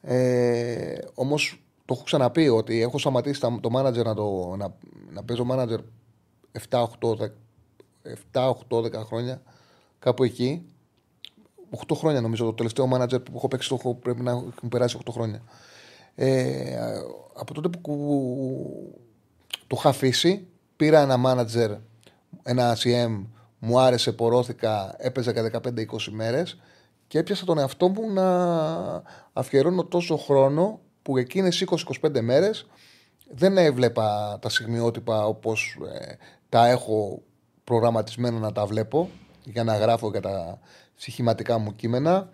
Ε, 0.00 0.98
Όμως 1.14 1.62
το 1.84 1.94
έχω 1.94 2.02
ξαναπεί 2.02 2.48
ότι 2.48 2.80
έχω 2.80 2.98
σταματήσει 2.98 3.40
το 3.60 3.70
μάνατζερ 3.70 4.04
να, 4.04 4.14
το, 4.14 4.54
να, 4.56 4.74
να 5.10 5.22
παίζω 5.22 5.44
μάνατζερ 5.44 5.80
7-8-10 8.32 8.92
χρόνια 9.06 9.42
κάπου 9.98 10.24
εκεί. 10.24 10.64
8 11.86 11.94
χρόνια 11.96 12.20
νομίζω. 12.20 12.44
Το 12.44 12.52
τελευταίο 12.52 12.86
μάνατζερ 12.86 13.20
που 13.20 13.32
έχω 13.36 13.48
παίξει 13.48 13.68
το 13.68 13.76
έχω, 13.78 13.94
πρέπει 13.94 14.22
να 14.22 14.30
έχουν 14.30 14.68
περάσει 14.68 14.98
8 15.04 15.12
χρόνια. 15.12 15.42
Ε, 16.14 16.78
από 17.34 17.54
τότε 17.54 17.68
που 17.68 18.94
το 19.66 19.76
είχα 19.78 19.88
αφήσει, 19.88 20.46
πήρα 20.76 21.00
ένα 21.00 21.16
μάνατζερ, 21.16 21.70
ένα 22.42 22.76
CM, 22.76 23.26
μου 23.58 23.80
άρεσε, 23.80 24.12
πορώθηκα, 24.12 24.94
έπαιζα 24.98 25.32
για 25.32 25.50
15-20 25.62 25.72
μέρες 26.10 26.58
και 27.06 27.18
έπιασα 27.18 27.44
τον 27.44 27.58
εαυτό 27.58 27.88
μου 27.88 28.12
να 28.12 28.26
αφιερώνω 29.32 29.84
τόσο 29.84 30.16
χρόνο 30.16 30.80
που 31.02 31.16
εκείνες 31.16 31.64
20-25 32.00 32.20
μέρες 32.20 32.66
δεν 33.30 33.58
έβλεπα 33.58 34.38
τα 34.40 34.48
στιγμιότυπα 34.48 35.26
όπως 35.26 35.78
ε, 35.94 36.16
τα 36.48 36.66
έχω 36.66 37.22
προγραμματισμένα 37.64 38.38
να 38.38 38.52
τα 38.52 38.66
βλέπω 38.66 39.08
για 39.44 39.64
να 39.64 39.76
γράφω 39.76 40.10
για 40.10 40.20
τα 40.20 40.58
συχηματικά 41.00 41.58
μου 41.58 41.76
κείμενα. 41.76 42.28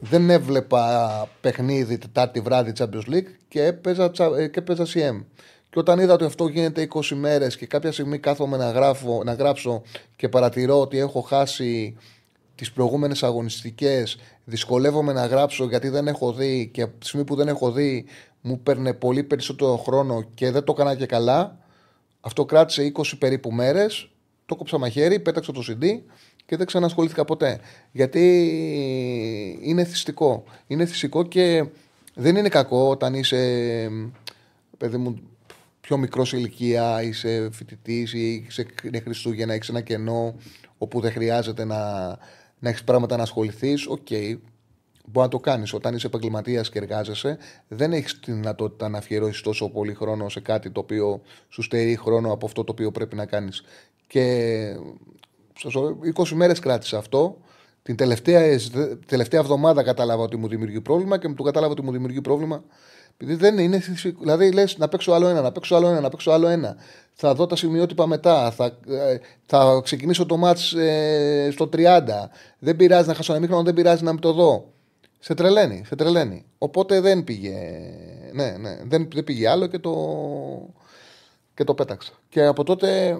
Δεν 0.00 0.30
έβλεπα 0.30 1.28
παιχνίδι 1.40 1.98
Τετάρτη 1.98 2.40
βράδυ 2.40 2.72
Champions 2.78 3.14
League 3.14 3.30
και 3.48 3.64
έπαιζα, 3.64 4.10
ε, 4.38 4.48
και 4.48 4.58
έπαιζα 4.58 4.84
CM. 4.84 5.24
Και 5.70 5.78
όταν 5.78 5.98
είδα 5.98 6.12
ότι 6.12 6.24
αυτό 6.24 6.48
γίνεται 6.48 6.88
20 6.94 7.14
μέρες 7.14 7.56
και 7.56 7.66
κάποια 7.66 7.92
στιγμή 7.92 8.18
κάθομαι 8.18 8.56
να, 8.56 8.70
γράφω, 8.70 9.22
να 9.24 9.32
γράψω 9.32 9.82
και 10.16 10.28
παρατηρώ 10.28 10.80
ότι 10.80 10.98
έχω 10.98 11.20
χάσει 11.20 11.96
τις 12.54 12.72
προηγούμενες 12.72 13.22
αγωνιστικές 13.22 14.18
δυσκολεύομαι 14.44 15.12
να 15.12 15.26
γράψω 15.26 15.64
γιατί 15.64 15.88
δεν 15.88 16.08
έχω 16.08 16.32
δει 16.32 16.70
και 16.72 16.82
από 16.82 16.98
τη 16.98 17.06
στιγμή 17.06 17.26
που 17.26 17.34
δεν 17.34 17.48
έχω 17.48 17.72
δει 17.72 18.04
μου 18.40 18.60
παίρνει 18.60 18.94
πολύ 18.94 19.22
περισσότερο 19.22 19.76
χρόνο 19.76 20.22
και 20.34 20.50
δεν 20.50 20.64
το 20.64 20.72
έκανα 20.76 20.94
και 20.94 21.06
καλά. 21.06 21.58
Αυτό 22.20 22.44
κράτησε 22.44 22.92
20 22.94 23.02
περίπου 23.18 23.52
μέρες. 23.52 24.10
Το 24.46 24.56
κόψα 24.56 24.78
μαχαίρι, 24.78 25.20
πέταξα 25.20 25.52
το 25.52 25.62
CD 25.66 25.84
και 26.46 26.56
δεν 26.56 26.66
ξανασχολήθηκα 26.66 27.24
ποτέ. 27.24 27.60
Γιατί 27.92 28.20
είναι 29.62 29.84
εθιστικό. 29.84 30.44
Είναι 30.66 30.86
εθιστικό 30.86 31.22
και 31.22 31.66
δεν 32.14 32.36
είναι 32.36 32.48
κακό 32.48 32.88
όταν 32.88 33.14
είσαι 33.14 33.90
παιδί 34.78 34.96
μου, 34.96 35.20
πιο 35.80 35.96
μικρός 35.96 36.28
σε 36.28 36.36
ηλικία, 36.36 37.02
είσαι 37.02 37.48
φοιτητής 37.52 38.12
ή 38.12 38.46
είναι 38.82 39.00
Χριστούγεννα, 39.00 39.54
έχεις 39.54 39.68
ένα 39.68 39.80
κενό 39.80 40.34
όπου 40.78 41.00
δεν 41.00 41.12
χρειάζεται 41.12 41.64
να 41.64 41.78
να 42.58 42.68
έχεις 42.68 42.84
πράγματα 42.84 43.16
να 43.16 43.22
ασχοληθείς, 43.22 43.86
OK, 43.86 44.06
okay, 44.10 44.36
μπορεί 45.04 45.26
να 45.26 45.28
το 45.28 45.38
κάνεις. 45.38 45.72
Όταν 45.72 45.94
είσαι 45.94 46.06
επαγγελματίας 46.06 46.70
και 46.70 46.78
εργάζεσαι, 46.78 47.38
δεν 47.68 47.92
έχεις 47.92 48.20
τη 48.20 48.32
δυνατότητα 48.32 48.88
να 48.88 48.98
αφιερώσεις 48.98 49.40
τόσο 49.40 49.68
πολύ 49.68 49.94
χρόνο 49.94 50.28
σε 50.28 50.40
κάτι 50.40 50.70
το 50.70 50.80
οποίο 50.80 51.20
σου 51.48 51.62
στερεί 51.62 51.96
χρόνο 51.96 52.32
από 52.32 52.46
αυτό 52.46 52.64
το 52.64 52.72
οποίο 52.72 52.90
πρέπει 52.90 53.16
να 53.16 53.26
κάνεις. 53.26 53.62
Και 54.06 54.76
20 56.14 56.28
μέρες 56.34 56.58
κράτησε 56.58 56.96
αυτό. 56.96 57.38
Την 57.82 57.96
τελευταία, 57.96 58.58
τελευταία 59.06 59.40
εβδομάδα 59.40 59.82
κατάλαβα 59.82 60.22
ότι 60.22 60.36
μου 60.36 60.48
δημιουργεί 60.48 60.80
πρόβλημα 60.80 61.18
και 61.18 61.28
μου 61.28 61.34
το 61.34 61.42
κατάλαβα 61.42 61.72
ότι 61.72 61.82
μου 61.82 61.92
δημιουργεί 61.92 62.20
πρόβλημα 62.20 62.64
επειδή 63.18 63.34
δεν 63.34 63.58
είναι. 63.58 63.82
Δηλαδή 64.20 64.52
λες 64.52 64.76
να 64.78 64.88
παίξω 64.88 65.12
άλλο 65.12 65.28
ένα, 65.28 65.40
να 65.40 65.52
παίξω 65.52 65.74
άλλο 65.74 65.88
ένα, 65.88 66.00
να 66.00 66.08
παίξω 66.08 66.30
άλλο 66.30 66.48
ένα. 66.48 66.76
Θα 67.12 67.34
δω 67.34 67.46
τα 67.46 67.56
σημειότυπα 67.56 68.06
μετά. 68.06 68.50
Θα, 68.50 68.64
ε, 68.88 69.18
θα 69.46 69.80
ξεκινήσω 69.84 70.26
το 70.26 70.36
μάτς 70.36 70.72
ε, 70.72 71.48
στο 71.52 71.68
30. 71.72 72.02
Δεν 72.58 72.76
πειράζει 72.76 73.08
να 73.08 73.14
χάσω 73.14 73.32
ένα 73.32 73.40
μήχρονο, 73.40 73.62
δεν 73.62 73.74
πειράζει 73.74 74.04
να 74.04 74.12
μην 74.12 74.20
το 74.20 74.32
δω. 74.32 74.72
Σε 75.18 75.34
τρελαίνει, 75.34 75.82
σε 75.86 75.96
τρελαίνει. 75.96 76.44
Οπότε 76.58 77.00
δεν 77.00 77.24
πήγε. 77.24 77.54
Ναι, 78.32 78.50
ναι, 78.50 78.78
δεν, 78.84 79.08
δεν 79.12 79.24
πήγε 79.24 79.48
άλλο 79.48 79.66
και 79.66 79.78
το, 79.78 79.94
και 81.54 81.64
το 81.64 81.74
πέταξα. 81.74 82.12
Και 82.28 82.44
από 82.44 82.64
τότε. 82.64 83.18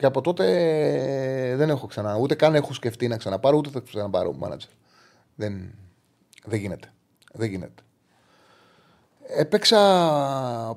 Και 0.00 0.06
από 0.06 0.20
τότε 0.20 0.44
δεν 1.56 1.70
έχω 1.70 1.86
ξανά. 1.86 2.16
Ούτε 2.16 2.34
καν 2.34 2.54
έχω 2.54 2.72
σκεφτεί 2.72 3.08
να 3.08 3.16
ξαναπάρω, 3.16 3.56
ούτε 3.56 3.70
θα 3.70 3.80
ξαναπάρω 3.80 4.32
μάνατζερ. 4.32 4.70
Δεν, 5.34 5.74
δεν 6.44 6.58
γίνεται. 6.58 6.92
Δεν 7.32 7.48
γίνεται 7.50 7.82
έπαιξα 9.36 9.78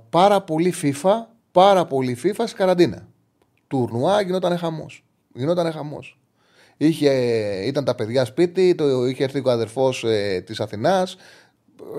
πάρα 0.09 0.41
πολύ 0.41 0.73
FIFA, 0.81 1.11
πάρα 1.51 1.85
πολύ 1.85 2.17
FIFA 2.23 2.43
στην 2.45 2.57
καραντίνα. 2.57 3.07
Τουρνουά 3.67 4.21
γινόταν 4.21 4.57
χαμός. 4.57 5.03
Γινόταν 5.33 5.71
χαμός. 5.71 6.19
Είχε, 6.77 7.11
ήταν 7.65 7.83
τα 7.83 7.95
παιδιά 7.95 8.25
σπίτι, 8.25 8.75
το, 8.75 9.05
είχε 9.05 9.23
έρθει 9.23 9.41
ο 9.45 9.51
αδερφός 9.51 10.03
ε, 10.03 10.43
της 10.45 10.59
Αθηνάς. 10.59 11.15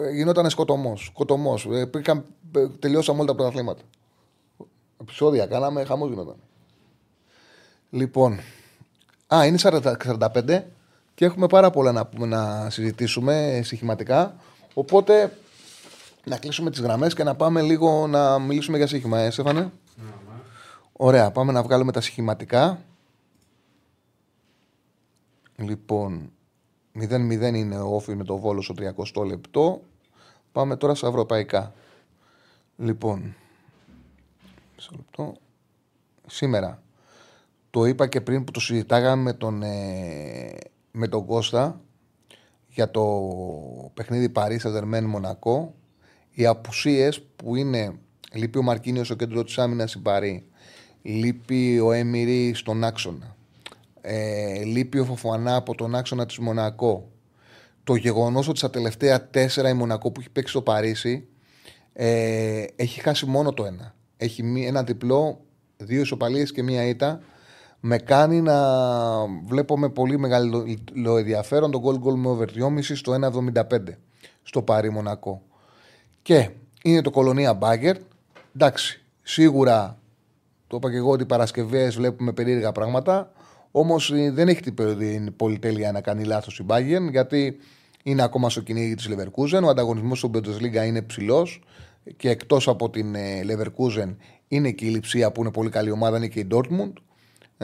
Ε, 0.04 0.10
γινόταν 0.10 0.50
σκοτωμός. 0.50 1.04
Σκοτωμός. 1.04 1.68
Ε, 1.70 1.90
ε, 2.56 2.68
τελειώσαμε 2.78 3.18
όλα 3.18 3.28
τα 3.28 3.34
πρωταθλήματα. 3.34 3.82
Επισόδια 5.00 5.46
κάναμε, 5.46 5.84
χαμός 5.84 6.08
γινόταν. 6.08 6.36
Λοιπόν, 7.94 8.38
α, 9.34 9.46
είναι 9.46 9.58
45 9.62 10.62
και 11.14 11.24
έχουμε 11.24 11.46
πάρα 11.46 11.70
πολλά 11.70 11.92
να, 11.92 12.08
να 12.26 12.70
συζητήσουμε 12.70 13.60
στοιχηματικά. 13.64 14.36
Οπότε 14.74 15.38
να 16.24 16.38
κλείσουμε 16.38 16.70
τις 16.70 16.80
γραμμές 16.80 17.14
και 17.14 17.24
να 17.24 17.34
πάμε 17.34 17.62
λίγο 17.62 18.06
να 18.06 18.38
μιλήσουμε 18.38 18.76
για 18.76 18.86
σύγχυμα, 18.86 19.18
ε, 19.18 19.30
Στέφανε; 19.30 19.60
Ναι, 19.60 19.68
ναι. 19.96 20.40
Ωραία, 20.92 21.30
πάμε 21.30 21.52
να 21.52 21.62
βγάλουμε 21.62 21.92
τα 21.92 22.00
συχηματικά. 22.00 22.82
Λοιπόν, 25.56 26.32
0-0 26.94 27.54
είναι 27.54 27.78
ο 27.78 27.94
όφη 27.94 28.14
με 28.14 28.24
το 28.24 28.38
βόλος 28.38 28.64
στο 28.64 29.22
30 29.22 29.26
λεπτό. 29.26 29.82
Πάμε 30.52 30.76
τώρα 30.76 30.94
στα 30.94 31.08
ευρωπαϊκά. 31.08 31.72
Λοιπόν, 32.76 33.34
λεπτό. 34.90 35.36
Σήμερα, 36.26 36.82
το 37.74 37.84
είπα 37.84 38.06
και 38.06 38.20
πριν 38.20 38.44
που 38.44 38.50
το 38.52 38.60
συζητάγαμε 38.60 39.22
με 39.22 39.32
τον, 39.32 39.62
ε, 39.62 40.56
με 40.90 41.08
τον 41.08 41.26
Κώστα 41.26 41.80
για 42.68 42.90
το 42.90 43.02
παιχνίδι 43.94 44.28
Παρίσι 44.28 44.66
Αζερμέν 44.68 45.04
Μονακό 45.04 45.74
οι 46.30 46.46
απουσίες 46.46 47.22
που 47.22 47.56
είναι. 47.56 47.98
Λείπει 48.32 48.58
ο 48.58 48.62
Μαρκίνιος 48.62 49.06
στο 49.06 49.14
κέντρο 49.14 49.44
της 49.44 49.58
άμυνας 49.58 49.94
η 49.94 49.98
Παρή. 49.98 50.46
Λείπει 51.02 51.80
ο 51.80 51.92
Έμιρη 51.92 52.54
στον 52.54 52.84
άξονα. 52.84 53.36
Ε, 54.00 54.62
λείπει 54.64 54.98
ο 54.98 55.04
Φοφανά 55.04 55.56
από 55.56 55.74
τον 55.74 55.94
άξονα 55.94 56.26
της 56.26 56.38
Μονακό. 56.38 57.10
Το 57.84 57.94
γεγονός 57.94 58.48
ότι 58.48 58.58
στα 58.58 58.70
τελευταία 58.70 59.28
τέσσερα 59.28 59.68
η 59.68 59.74
Μονακό 59.74 60.10
που 60.10 60.20
έχει 60.20 60.30
παίξει 60.30 60.50
στο 60.50 60.62
Παρίσι 60.62 61.28
ε, 61.92 62.64
έχει 62.76 63.00
χάσει 63.00 63.26
μόνο 63.26 63.52
το 63.52 63.64
ένα. 63.64 63.94
Έχει 64.16 64.64
ένα 64.66 64.82
διπλό, 64.82 65.40
δύο 65.76 66.00
ισοπαλίες 66.00 66.52
και 66.52 66.62
μία 66.62 66.84
ήττα. 66.84 67.20
Με 67.86 67.98
κάνει 67.98 68.40
να 68.40 68.56
βλέπω 69.46 69.78
με 69.78 69.88
πολύ 69.88 70.18
μεγάλο 70.18 70.64
ενδιαφέρον 71.18 71.70
τον 71.70 71.82
goal 71.84 71.94
goal 71.94 72.14
με 72.14 72.28
over 72.28 72.44
2,5 72.44 72.80
στο 72.80 73.14
1,75 73.52 73.78
στο 74.42 74.62
Παρί 74.62 74.90
Μονακό. 74.90 75.42
Και 76.22 76.50
είναι 76.82 77.00
το 77.00 77.10
κολονία 77.10 77.54
Μπάγκερ. 77.54 77.96
Εντάξει, 78.54 79.02
σίγουρα 79.22 79.98
το 80.66 80.76
είπα 80.76 80.90
και 80.90 80.96
εγώ 80.96 81.10
ότι 81.10 81.24
Παρασκευές 81.24 81.96
βλέπουμε 81.96 82.32
περίεργα 82.32 82.72
πράγματα. 82.72 83.32
Όμως 83.70 84.12
ε, 84.12 84.30
δεν 84.30 84.48
έχει 84.48 84.60
την 84.60 85.36
πολυτέλεια 85.36 85.92
να 85.92 86.00
κάνει 86.00 86.24
λάθος 86.24 86.58
η 86.58 86.62
Μπάγκερ 86.62 87.02
γιατί 87.02 87.56
είναι 88.02 88.22
ακόμα 88.22 88.50
στο 88.50 88.60
κυνήγι 88.60 88.94
της 88.94 89.08
Leverkusen. 89.10 89.62
Ο 89.64 89.68
ανταγωνισμός 89.68 90.18
στον 90.18 90.30
Bundesliga 90.34 90.86
είναι 90.86 91.02
ψηλός 91.02 91.62
και 92.16 92.30
εκτός 92.30 92.68
από 92.68 92.90
την 92.90 93.14
ε, 93.14 93.40
Leverkusen 93.48 94.16
είναι 94.48 94.70
και 94.70 94.84
η 94.84 94.88
Λιψία 94.88 95.32
που 95.32 95.40
είναι 95.40 95.50
πολύ 95.50 95.70
καλή 95.70 95.90
ομάδα, 95.90 96.16
είναι 96.16 96.28
και 96.28 96.40
η 96.40 96.46
Dortmund. 96.50 96.92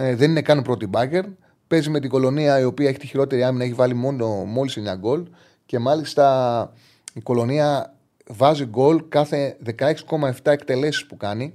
Ε, 0.02 0.14
δεν 0.14 0.30
είναι 0.30 0.42
καν 0.42 0.62
πρώτη 0.62 0.86
Μπάγκερ. 0.86 1.24
Παίζει 1.66 1.90
με 1.90 2.00
την 2.00 2.10
κολονία 2.10 2.60
η 2.60 2.64
οποία 2.64 2.88
έχει 2.88 2.98
τη 2.98 3.06
χειρότερη 3.06 3.42
άμυνα, 3.42 3.64
έχει 3.64 3.72
βάλει 3.72 3.94
μόνο 3.94 4.26
μόλις 4.26 4.78
9 4.78 4.96
γκολ 4.98 5.26
και 5.66 5.78
μάλιστα 5.78 6.72
η 7.12 7.20
κολονία 7.20 7.94
βάζει 8.26 8.64
γκολ 8.64 9.04
κάθε 9.08 9.56
16,7 9.78 10.30
εκτελέσεις 10.42 11.06
που 11.06 11.16
κάνει. 11.16 11.54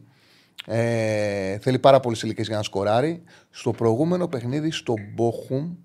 Ε, 0.65 1.57
θέλει 1.57 1.79
πάρα 1.79 1.99
πολλές 1.99 2.21
ηλικίες 2.21 2.47
για 2.47 2.57
να 2.57 2.63
σκοράρει. 2.63 3.23
Στο 3.49 3.71
προηγούμενο 3.71 4.27
παιχνίδι 4.27 4.71
στο 4.71 4.93
Μπόχουμ, 5.13 5.75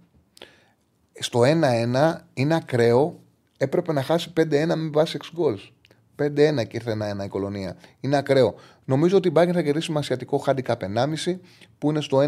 στο 1.20 1.41
1-1 1.41 2.15
είναι 2.35 2.55
ακραίο. 2.55 3.20
Έπρεπε 3.59 3.93
να 3.93 4.03
χάσει 4.03 4.32
5-1 4.37 4.74
με 4.77 4.91
βάση 4.93 5.16
6 5.16 5.31
γκολς. 5.35 5.73
5-1 6.16 6.65
και 6.66 6.77
ήρθε 6.77 6.91
ένα-ένα 6.91 7.24
η 7.24 7.28
κολονία. 7.28 7.77
Είναι 8.01 8.16
ακραίο. 8.16 8.55
Νομίζω 8.91 9.17
ότι 9.17 9.29
η 9.29 9.33
Bayern 9.35 9.53
θα 9.53 9.62
κερδίσει 9.62 9.93
με 9.93 9.99
ασιατικό 9.99 10.43
handicap 10.47 10.77
1,5 10.77 11.39
που 11.79 11.91
είναι 11.91 12.01
στο 12.01 12.19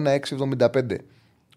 1-6-75. 0.58 0.96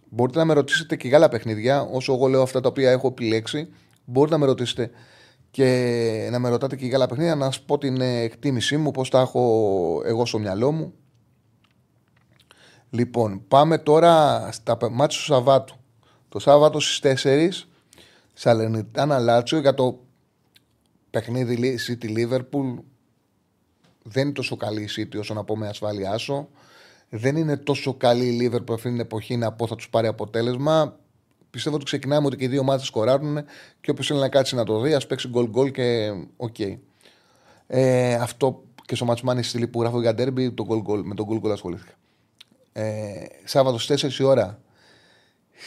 Μπορείτε 0.10 0.38
να 0.38 0.46
με 0.46 0.54
ρωτήσετε 0.54 0.96
και 0.96 1.08
για 1.08 1.18
άλλα 1.18 1.30
παιχνίδια, 1.30 1.82
όσο 1.82 2.14
εγώ 2.14 2.28
λέω 2.28 2.42
αυτά 2.42 2.62
τα 2.62 2.70
οποία 2.70 2.92
έχω 2.92 3.08
επιλέξει. 3.08 3.68
Μπορείτε 4.06 4.36
να 4.36 4.42
με 4.42 4.46
ρωτήσετε 4.46 4.92
και 5.52 6.28
να 6.32 6.40
με 6.40 6.50
ρωτάτε 6.50 6.76
και 6.76 6.86
για 6.86 6.96
άλλα 6.96 7.08
παιχνίδια, 7.08 7.36
να 7.36 7.46
σας 7.46 7.62
πω 7.62 7.78
την 7.78 8.02
εκτίμησή 8.02 8.78
μου, 8.78 8.92
πώς 8.92 9.10
τα 9.10 9.20
έχω 9.20 10.02
εγώ 10.06 10.26
στο 10.26 10.40
μυαλό 10.40 10.72
μου. 10.72 10.94
Λοιπόν, 12.90 13.48
πάμε 13.48 13.78
τώρα 13.78 14.48
στα 14.52 14.78
μάτια 14.92 15.18
του 15.18 15.24
Σαββάτου. 15.24 15.76
Το 16.30 16.40
Σάββατο 16.40 16.80
στις 16.80 17.00
4 17.24 17.50
Σαλενιτάνα 18.34 19.20
Λάτσιο 19.20 19.60
για 19.60 19.74
το 19.74 20.00
παιχνίδι 21.10 21.80
City 21.88 22.18
Liverpool. 22.18 22.76
Δεν 24.08 24.24
είναι 24.24 24.34
τόσο 24.34 24.56
καλή 24.56 24.82
η 24.82 24.88
City 24.98 25.20
όσο 25.20 25.34
να 25.34 25.44
πω 25.44 25.58
με 25.58 25.68
ασφάλεια 25.68 26.18
άσο. 26.18 26.50
Δεν 27.10 27.36
είναι 27.36 27.58
τόσο 27.58 27.94
καλή 27.94 28.26
η 28.26 28.38
Liverpool 28.42 28.74
αυτή 28.74 28.90
την 28.90 29.00
εποχή 29.00 29.38
να 29.38 29.52
πω 29.52 29.68
θα 29.68 29.76
τους 29.76 29.90
πάρει 29.90 30.08
αποτέλεσμα. 30.08 31.00
Πιστεύω 31.50 31.76
ότι 31.76 31.86
ξεκινάμε 31.86 32.28
ότι 32.28 32.36
και 32.36 32.44
οι 32.44 32.48
δύο 32.48 32.64
μάτσε 32.64 32.86
σκοράρουν 32.86 33.46
και 33.82 33.92
όποιος 33.92 34.08
θέλει 34.08 34.20
να 34.20 34.30
κάτσει 34.30 34.56
να 34.56 34.64
το 34.64 34.80
δει, 34.80 34.94
ας 34.94 35.08
παίξει 35.08 35.28
γκολ 35.28 35.50
γκολ 35.50 35.72
και 35.72 36.14
OK. 36.38 36.56
Okay. 36.58 36.78
Ε, 37.68 38.14
αυτό 38.14 38.64
και 38.86 38.96
στο 38.96 39.06
Match 39.06 39.25
Money 39.25 39.44
στήλη 39.44 39.68
που 39.68 39.82
γράφω 39.82 40.02
για 40.02 40.14
ντέρμπι, 40.14 40.52
το 40.52 40.66
goal 40.70 40.92
-goal, 40.92 41.02
με 41.04 41.16
τον 41.16 41.26
γκολ 41.26 41.40
γκολ 41.40 41.52
ασχολήθηκα. 41.52 41.94
Ε, 42.74 43.26
Σάββατος 43.44 43.86
4 43.86 44.20
η 44.20 44.24
ώρα. 44.24 44.60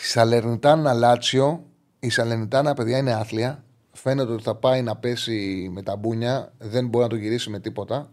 Σαλερνιτάνα 0.03 0.93
Λάτσιο. 0.93 1.65
Η 2.01 2.11
Σαλερνιτάνα, 2.11 2.75
παιδιά, 2.75 2.99
είναι 2.99 3.13
άθλια. 3.13 3.65
Φαίνεται 3.93 4.33
ότι 4.33 4.43
θα 4.43 4.55
πάει 4.55 4.83
να 4.83 4.97
πέσει 4.97 5.69
με 5.73 5.83
τα 5.83 5.97
μπούνια. 5.97 6.53
Δεν 6.59 6.87
μπορεί 6.87 7.05
να 7.05 7.11
το 7.11 7.17
γυρίσει 7.17 7.51
με 7.51 7.61
τίποτα. 7.61 8.11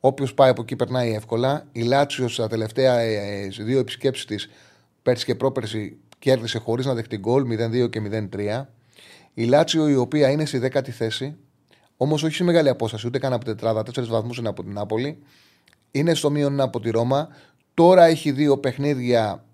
Όποιος 0.00 0.34
πάει 0.34 0.50
από 0.50 0.62
εκεί 0.62 0.76
περνάει 0.76 1.14
εύκολα. 1.14 1.66
Η 1.72 1.82
Λάτσιος 1.82 2.32
στα 2.32 2.48
τελευταία 2.48 2.98
ε, 2.98 3.14
ε 3.14 3.48
δύο 3.48 3.78
επισκέψεις 3.78 4.24
της, 4.24 4.48
πέρσι 5.02 5.24
και 5.24 5.34
πρόπερσι, 5.34 5.98
κέρδισε 6.18 6.58
χωρίς 6.58 6.86
να 6.86 6.94
δεχτεί 6.94 7.16
γκολ 7.16 7.46
0-2 7.50 7.90
και 7.90 8.28
0-3. 8.32 8.66
Η 9.34 9.44
Λάτσιο 9.44 9.88
η 9.88 9.96
οποία 9.96 10.30
είναι 10.30 10.44
στη 10.44 10.58
δέκατη 10.58 10.90
θέση, 10.90 11.36
όμως 11.96 12.22
όχι 12.22 12.34
σε 12.34 12.44
μεγάλη 12.44 12.68
απόσταση, 12.68 13.06
ούτε 13.06 13.18
καν 13.18 13.32
από 13.32 13.44
τετράδα, 13.44 13.82
τέσσερις 13.82 14.08
βαθμούς 14.08 14.38
είναι 14.38 14.48
από 14.48 14.62
την 14.62 14.72
Νάπολη. 14.72 15.18
Είναι 15.90 16.14
στο 16.14 16.30
μείον 16.30 16.60
από 16.60 16.80
τη 16.80 16.90
Ρώμα. 16.90 17.28
Τώρα 17.74 18.04
έχει 18.04 18.32
δύο 18.32 18.58
παιχνίδια, 18.58 19.44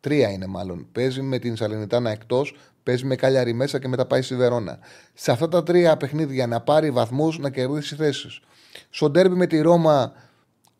τρία 0.00 0.30
είναι 0.30 0.46
μάλλον. 0.46 0.86
Παίζει 0.92 1.22
με 1.22 1.38
την 1.38 1.56
Σαλενιτάνα 1.56 2.10
εκτός, 2.10 2.56
παίζει 2.82 3.04
με 3.04 3.16
Κάλιαρη 3.16 3.52
μέσα 3.52 3.78
και 3.78 3.88
μετά 3.88 4.06
πάει 4.06 4.22
στη 4.22 4.36
Βερόνα. 4.36 4.78
Σε 5.14 5.30
αυτά 5.30 5.48
τα 5.48 5.62
τρία 5.62 5.96
παιχνίδια 5.96 6.46
να 6.46 6.60
πάρει 6.60 6.90
βαθμούς, 6.90 7.38
να 7.38 7.50
κερδίσει 7.50 7.94
θέσεις. 7.94 8.40
Στο 8.90 9.10
ντέρμπι 9.10 9.34
με 9.34 9.46
τη 9.46 9.60
Ρώμα, 9.60 10.12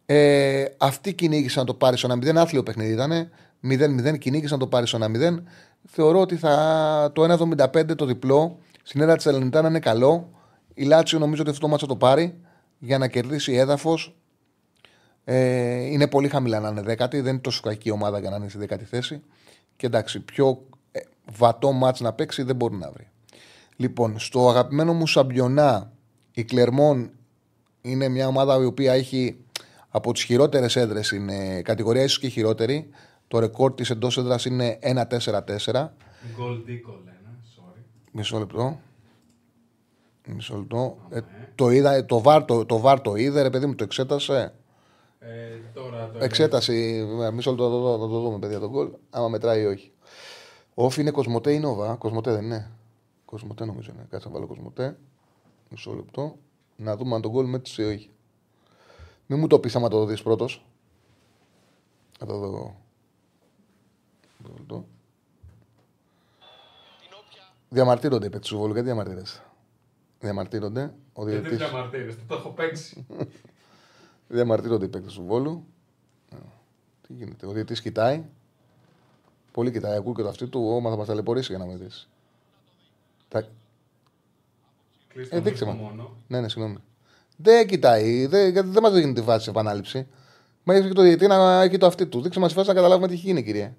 ε, 0.06 0.64
αυτοί 0.78 1.14
κυνήγησαν 1.14 1.60
να 1.60 1.66
το 1.66 1.74
πάρει 1.74 1.97
στο 1.97 2.09
1-0. 2.09 2.36
Άθλιο 2.36 2.62
παιχνίδι 2.62 2.93
ήταν. 2.93 3.31
0-0 3.62 4.19
κυνήγησαν 4.19 4.59
να 4.59 4.64
το 4.64 4.70
πάρει 4.70 4.86
στο 4.86 4.98
1-0. 4.98 5.43
Θεωρώ 5.89 6.20
ότι 6.20 6.36
θα, 6.36 7.10
το 7.14 7.23
1-75 7.23 7.97
το 7.97 8.05
διπλό 8.05 8.59
στην 8.82 9.01
έδρα 9.01 9.16
της 9.16 9.27
Ελληνιτάνα 9.27 9.69
είναι 9.69 9.78
καλό. 9.78 10.31
Η 10.74 10.85
Λάτσιο 10.85 11.19
νομίζω 11.19 11.40
ότι 11.40 11.51
αυτό 11.51 11.62
το 11.62 11.69
μάτσα 11.69 11.86
το 11.86 11.97
πάρει 11.97 12.40
για 12.78 12.98
να 12.98 13.09
κερδίσει 13.09 13.52
έδαφος. 13.52 14.16
Ε, 15.24 15.74
είναι 15.74 16.06
πολύ 16.06 16.28
χαμηλά 16.28 16.60
να 16.60 16.69
είναι 16.69 16.82
δέκατη. 16.82 17.20
Δεν 17.20 17.32
είναι 17.32 17.40
τόσο 17.40 17.60
κακή 17.62 17.90
ομάδα 17.90 18.19
για 18.19 18.31
να 18.31 18.36
είναι 18.36 18.48
στη 18.48 18.59
δέκατη 18.59 18.85
θέση. 18.85 19.23
Και 19.77 19.86
εντάξει, 19.86 20.20
πιο 20.20 20.66
ε, 20.93 21.01
βατό 21.32 21.73
μάτς 21.73 22.01
να 22.01 22.12
παίξει 22.12 22.43
δεν 22.43 22.56
μπορεί 22.56 22.77
να 22.77 22.90
βρει. 22.90 23.09
Λοιπόν, 23.77 24.19
στο 24.19 24.48
αγαπημένο 24.48 24.93
μου 24.93 25.06
Σαμπιονά, 25.06 25.93
η 26.32 26.44
Κλερμόν 26.44 27.10
είναι 27.82 28.09
μια 28.09 28.26
ομάδα 28.26 28.62
η 28.62 28.64
οποία 28.64 28.92
έχει 28.92 29.36
από 29.88 30.12
τις 30.12 30.22
χειρότερες 30.22 30.76
έδρες, 30.76 31.10
είναι 31.10 31.62
κατηγορία 31.62 32.02
ίσως 32.02 32.18
και 32.18 32.28
χειρότερη. 32.28 32.88
Το 33.28 33.38
ρεκόρ 33.38 33.74
της 33.74 33.90
εντός 33.90 34.18
έδρας 34.18 34.44
είναι 34.44 34.78
1-4-4. 34.82 35.94
Goal 36.36 36.54
Dico 36.68 36.94
λένε, 37.04 37.38
sorry. 37.56 37.82
Μισό 38.12 38.38
λεπτό. 38.38 38.80
Μισό 40.26 40.56
λεπτό. 40.56 40.98
Ε, 41.10 41.20
το, 41.54 41.70
είδα, 41.70 42.04
το, 42.04 42.20
βάρ, 42.20 42.44
το, 42.44 42.64
το 42.66 42.78
βάρ 42.78 43.00
το 43.00 43.14
είδε, 43.14 43.42
ρε 43.42 43.50
παιδί 43.50 43.66
μου, 43.66 43.74
το 43.74 43.84
εξέτασε. 43.84 44.54
Ε, 45.18 45.28
τώρα 45.74 46.10
το 46.10 46.24
Εξέταση. 46.24 47.06
Μισό 47.32 47.50
λεπτό, 47.50 47.64
θα 47.70 47.98
το, 47.98 48.09
το, 48.09 48.20
δούμε, 48.20 48.38
παιδιά, 48.38 48.59
τον 48.60 48.70
γκολ. 48.70 48.90
Άμα 49.10 49.28
μετράει 49.28 49.62
ή 49.62 49.66
όχι. 49.66 49.92
Όφη 50.74 51.00
είναι 51.00 51.10
Κοσμοτέ 51.10 51.52
ή 51.52 51.59
Νόβα. 51.59 51.94
Κοσμοτέ 51.94 52.32
δεν 52.32 52.44
είναι. 52.44 52.70
Κοσμοτέ 53.24 53.64
νομίζω 53.64 53.90
είναι. 53.94 54.06
Κάτσε 54.10 54.28
να 54.28 54.34
βάλω 54.34 54.46
Κοσμοτέ. 54.46 54.96
Μισό 55.70 55.94
λεπτό. 55.94 56.36
Να 56.82 56.96
δούμε 56.96 57.14
αν 57.14 57.20
τον 57.20 57.30
γκολ 57.30 57.46
μέτρησε 57.46 57.82
ή 57.82 57.86
όχι. 57.86 58.10
Μην 59.26 59.38
μου 59.38 59.46
το 59.46 59.59
πεις 59.59 59.76
άμα 59.76 59.88
το 59.88 60.04
δεις 60.04 60.22
πρώτος. 60.22 60.66
Θα 62.18 62.26
το 62.26 62.38
δω. 62.38 62.76
Διαμαρτύρονται 67.68 68.26
οι 68.26 68.30
παίκτες 68.30 68.48
του 68.48 68.59
Βόλου. 68.59 68.72
Γιατί 68.72 68.86
διαμαρτύρεσαι; 68.86 69.42
Διαμαρτύρονται. 70.20 70.94
Ο 71.12 71.28
Γιατί 71.28 71.48
διαιτητής... 71.48 71.59
διαμαρτύρεστε, 71.68 72.22
το 72.28 72.34
έχω 72.34 72.50
παίξει. 72.50 73.06
Διαμαρτύρονται 74.28 74.84
οι 74.84 74.88
παίκτες 74.88 75.12
του 75.14 75.24
Βόλου. 75.24 75.66
Ε, 76.32 76.36
Τι 77.06 77.12
γίνεται; 77.12 77.46
Ο 77.46 77.50
διαιτητής 77.50 77.80
κοιτάει. 77.80 78.24
Πολύ 79.52 79.70
κοιτάει. 79.70 79.96
Ακούει 79.96 80.14
και 80.14 80.22
το 80.22 80.28
αυτή 80.28 80.46
του. 80.46 80.66
Όμα 80.66 80.90
θα 80.90 80.96
μας 80.96 81.06
ταλαιπωρήσει 81.06 81.54
για 81.54 81.64
να 81.64 81.70
μετρήσει. 81.70 82.09
Τα... 85.12 85.18
Κλείστε 85.18 85.36
Ε, 85.36 85.39
το 85.39 85.44
δείξε 85.44 85.64
μικρό 85.64 85.80
μα. 85.80 85.89
μόνο. 85.89 86.16
Ναι, 86.26 86.40
ναι, 86.40 86.48
συγγνώμη. 86.48 86.76
Δεν 87.36 87.66
κοιτάει. 87.66 88.26
Δεν, 88.26 88.51
γιατί 88.52 88.68
δεν 88.68 88.82
μας 88.82 88.93
δίνει 88.93 89.12
τη 89.12 89.20
βάση 89.20 89.48
επανάληψη. 89.51 90.06
Μα 90.64 90.74
έχει 90.74 90.89
και 90.89 90.94
το 90.94 91.02
διαιτητή 91.02 91.26
να 91.26 91.62
έχει 91.62 91.78
το 91.78 91.86
αυτή 91.86 92.06
του. 92.06 92.22
Δείξε 92.22 92.39
μας 92.39 92.48
τη 92.48 92.55
φάση 92.55 92.68
να 92.68 92.74
καταλάβουμε 92.74 93.09
τι 93.09 93.14
έχει 93.14 93.26
γίνει, 93.26 93.43
κύριε. 93.43 93.74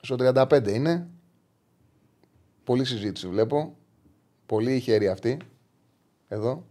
Στο 0.00 0.16
35 0.18 0.68
είναι. 0.68 1.08
Πολύ 2.64 2.84
συζήτηση 2.84 3.28
βλέπω. 3.28 3.76
Πολύ 4.46 4.80
χέρι 4.80 5.08
αυτή. 5.08 5.36
Εδώ. 6.28 6.64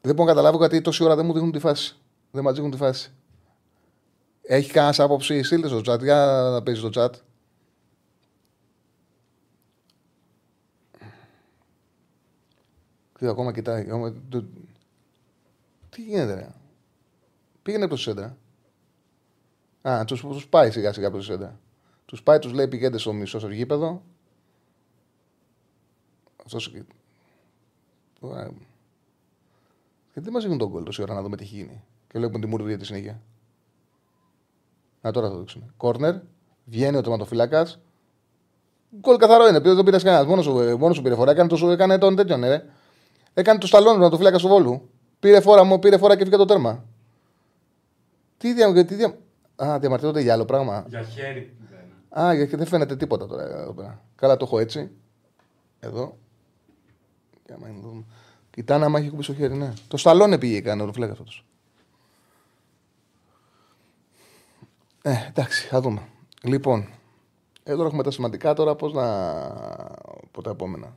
Δεν 0.00 0.14
μπορώ 0.14 0.28
να 0.28 0.34
καταλάβω 0.34 0.58
γιατί 0.58 0.80
τόση 0.80 1.04
ώρα 1.04 1.16
δεν 1.16 1.26
μου 1.26 1.32
δείχνουν 1.32 1.52
τη 1.52 1.58
φάση. 1.58 1.96
Δεν 2.30 2.42
μας 2.42 2.52
δείχνουν 2.52 2.70
τη 2.70 2.76
φάση. 2.76 3.12
Έχει 4.42 4.70
κανένας 4.70 5.00
άποψη, 5.00 5.42
στείλτε 5.42 5.68
στο 5.68 5.78
chat. 5.78 6.02
Για 6.02 6.48
να 6.50 6.62
παίζει 6.62 6.80
στο 6.80 6.90
chat. 6.94 7.10
Τι 13.22 13.28
ακόμα 13.28 13.52
κοιτάει. 13.52 13.80
ακόμα- 13.80 14.14
το- 14.28 14.44
Τι 15.90 16.02
γίνεται, 16.02 16.34
ρε; 16.34 16.48
Πήγαινε 17.62 17.84
από 17.84 17.94
το 17.94 18.00
σέντρα. 18.00 18.36
Α, 19.82 20.04
του 20.04 20.14
τους 20.14 20.48
πάει 20.48 20.70
σιγά 20.70 20.92
σιγά 20.92 21.06
από 21.06 21.16
το 21.16 21.22
σέντρα. 21.22 21.60
Τους 22.04 22.22
πάει, 22.22 22.38
τους 22.38 22.52
λέει 22.52 22.68
πηγαίνετε 22.68 22.98
στο 22.98 23.12
μισό 23.12 23.38
στο 23.38 23.50
γήπεδο. 23.50 24.02
Αυτό. 26.44 26.58
Γιατί 30.04 30.20
δεν 30.20 30.32
μας 30.32 30.42
δίνουν 30.42 30.58
τον 30.58 30.70
κόλλο 30.70 30.84
τόση 30.84 31.02
ώρα 31.02 31.14
να 31.14 31.22
δούμε 31.22 31.36
τι 31.36 31.42
έχει 31.42 31.54
γίνει; 31.56 31.84
Και 32.08 32.18
βλέπουμε 32.18 32.38
τη 32.38 32.46
μουρδία 32.46 32.78
τη 32.78 32.84
συνέχεια. 32.84 33.22
Να 35.00 35.10
τώρα 35.10 35.26
θα 35.26 35.32
το 35.32 35.38
δείξουμε. 35.38 35.66
Κόρνερ, 35.76 36.16
βγαίνει 36.64 36.96
ο 36.96 37.00
τερματοφύλακας. 37.00 37.80
Γκολ 39.00 39.16
καθαρό 39.16 39.48
είναι, 39.48 39.58
δεν 39.58 39.76
το 39.76 39.82
πήρες 39.82 40.02
κανένας. 40.02 40.26
Μόνος 40.26 40.44
σου, 40.44 40.58
ε, 40.60 40.74
μόνος 40.74 40.96
σου 40.96 41.02
πήρε 41.02 41.14
φορά. 41.14 41.30
Έκανε, 41.30 41.48
το, 41.48 41.70
έκανε 41.70 41.98
τον 41.98 42.16
τέτοιον, 42.16 42.44
ε, 42.44 42.48
ρε. 42.48 42.64
Έκανε 43.34 43.58
το 43.58 43.66
σταλόν 43.66 44.10
το 44.10 44.16
φύλακα 44.16 44.38
του 44.38 44.48
Βόλου. 44.48 44.90
Πήρε 45.20 45.40
φορά, 45.40 45.64
μου 45.64 45.78
πήρε 45.78 45.98
φορά 45.98 46.16
και 46.16 46.24
φύγε 46.24 46.36
το 46.36 46.44
τέρμα. 46.44 46.84
Τι 48.38 48.52
δια, 48.52 48.84
τι 48.84 48.94
δια... 48.94 49.18
Α, 49.56 49.78
διαμαρτύρονται 49.78 50.20
για 50.20 50.32
άλλο 50.32 50.44
πράγμα. 50.44 50.84
Για 50.88 51.02
χέρι 51.02 51.56
δεν. 51.70 52.22
Α, 52.24 52.34
γιατί 52.34 52.56
δεν 52.56 52.66
φαίνεται 52.66 52.96
τίποτα 52.96 53.26
τώρα 53.26 53.42
εδώ 53.42 53.72
πέρα. 53.72 54.02
Καλά 54.14 54.36
το 54.36 54.44
έχω 54.44 54.58
έτσι. 54.58 54.90
Εδώ. 55.80 56.16
Και 57.44 57.52
άμα 57.52 57.68
είναι 57.68 57.78
εδώ. 57.78 58.04
Κοιτάνε 58.50 58.84
άμα 58.84 58.98
έχει 58.98 59.08
κουμπίσει 59.08 59.32
στο 59.32 59.40
χέρι, 59.40 59.54
ναι. 59.54 59.72
Το 59.88 59.96
σταλόνε 59.96 60.38
πήγε 60.38 60.56
έκανε 60.56 60.82
ο 60.82 60.92
φλέγα 60.92 61.12
αυτός. 61.12 61.44
Ε, 65.02 65.14
εντάξει, 65.28 65.66
θα 65.66 65.80
δούμε. 65.80 66.08
Λοιπόν, 66.42 66.88
εδώ 67.64 67.84
έχουμε 67.84 68.02
τα 68.02 68.10
σημαντικά 68.10 68.54
τώρα 68.54 68.74
πώς 68.74 68.92
να. 68.92 69.04
πω 70.30 70.42
τα 70.42 70.50
επόμενα. 70.50 70.96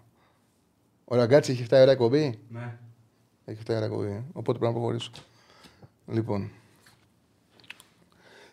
Ο 1.06 1.16
Ραγκάτσι 1.16 1.52
έχει 1.52 1.66
7 1.70 1.72
ώρα 1.72 1.92
εκπομπή. 1.92 2.40
Ναι. 2.50 2.78
Έχει 3.46 3.62
7 3.68 3.74
ώρα 3.76 3.86
εκπομπή. 3.86 4.26
Οπότε 4.34 4.58
πρέπει 4.58 4.74
να 4.74 4.80
προχωρήσω. 4.80 5.12
Λοιπόν. 6.06 6.52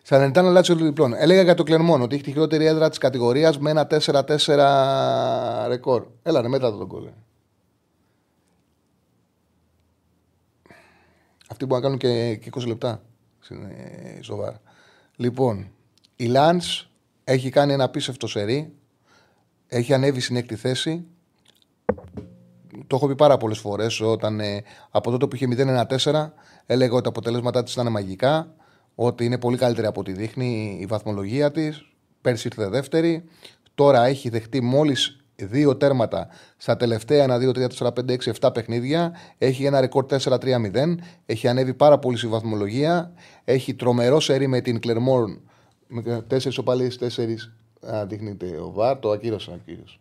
Σαλενιτάνα 0.02 0.50
Λάτσιο 0.50 0.74
λοιπόν. 0.74 1.14
Έλεγα 1.14 1.42
για 1.42 1.54
το 1.54 1.62
Κλερμόν 1.62 2.02
ότι 2.02 2.14
έχει 2.14 2.24
τη 2.24 2.30
χειρότερη 2.30 2.64
έδρα 2.64 2.88
της 2.88 2.98
κατηγορίας 2.98 3.58
με 3.58 3.70
ένα 3.70 3.86
4-4 3.90 5.66
ρεκόρ. 5.68 6.06
Έλα, 6.22 6.40
ρε, 6.40 6.48
μετά 6.48 6.70
τον 6.70 6.88
κόλλε. 6.88 7.12
Αυτοί 11.48 11.66
μπορούν 11.66 11.76
να 11.76 11.80
κάνουν 11.80 11.98
και, 11.98 12.36
και 12.36 12.50
20 12.54 12.66
λεπτά. 12.66 13.02
Είναι 13.50 14.18
σοβαρά. 14.20 14.60
Λοιπόν, 15.16 15.70
η 16.16 16.24
Λάντ 16.24 16.62
έχει 17.24 17.50
κάνει 17.50 17.72
ένα 17.72 17.84
απίστευτο 17.84 18.26
σερί. 18.26 18.74
Έχει 19.68 19.94
ανέβει 19.94 20.20
στην 20.20 20.36
έκτη 20.36 20.56
θέση. 20.56 21.06
Το 22.86 22.96
έχω 22.96 23.06
πει 23.06 23.14
πάρα 23.14 23.36
πολλές 23.36 23.59
φορές 23.59 24.00
όταν 24.00 24.40
ε, 24.40 24.62
από 24.90 25.10
τότε 25.10 25.26
που 25.26 25.34
είχε 25.34 25.46
0-1-4 26.02 26.30
έλεγα 26.66 26.92
ότι 26.92 27.02
τα 27.02 27.09
αποτελέσματά 27.09 27.62
της 27.62 27.72
ήταν 27.72 27.90
μαγικά, 27.90 28.54
ότι 28.94 29.24
είναι 29.24 29.38
πολύ 29.38 29.56
καλύτερη 29.56 29.86
από 29.86 30.00
ό,τι 30.00 30.12
δείχνει 30.12 30.78
η 30.80 30.86
βαθμολογία 30.86 31.50
της. 31.50 31.86
Πέρσι 32.20 32.46
ήρθε 32.46 32.68
δεύτερη. 32.68 33.24
Τώρα 33.74 34.04
έχει 34.06 34.28
δεχτεί 34.28 34.60
μόλις 34.60 35.22
δύο 35.36 35.76
τέρματα 35.76 36.28
στα 36.56 36.76
τελευταία 36.76 37.26
1, 37.28 37.30
2, 37.30 37.52
3, 37.52 37.66
4, 37.78 37.92
5, 37.92 38.10
6, 38.10 38.32
7 38.40 38.50
παιχνίδια. 38.54 39.12
Έχει 39.38 39.64
ένα 39.64 39.80
ρεκόρ 39.80 40.06
4-3-0. 40.09 40.94
Έχει 41.26 41.48
ανέβει 41.48 41.74
πάρα 41.74 41.98
πολύ 41.98 42.16
στη 42.16 42.26
βαθμολογία. 42.26 43.12
Έχει 43.44 43.74
τρομερό 43.74 44.20
σερί 44.20 44.46
με 44.46 44.60
την 44.60 44.80
Κλερμόρν. 44.80 45.40
Με 45.86 46.22
τέσσερις 46.26 46.59
οπαλίε, 46.59 46.88
τέσσερις. 46.88 47.52
Α, 47.92 48.06
δείχνεται 48.06 48.46
ο 48.46 48.70
Βαρ, 48.70 48.98
το 48.98 49.10
ακύρωσαν. 49.10 49.54
ακύρωσαν. 49.54 49.98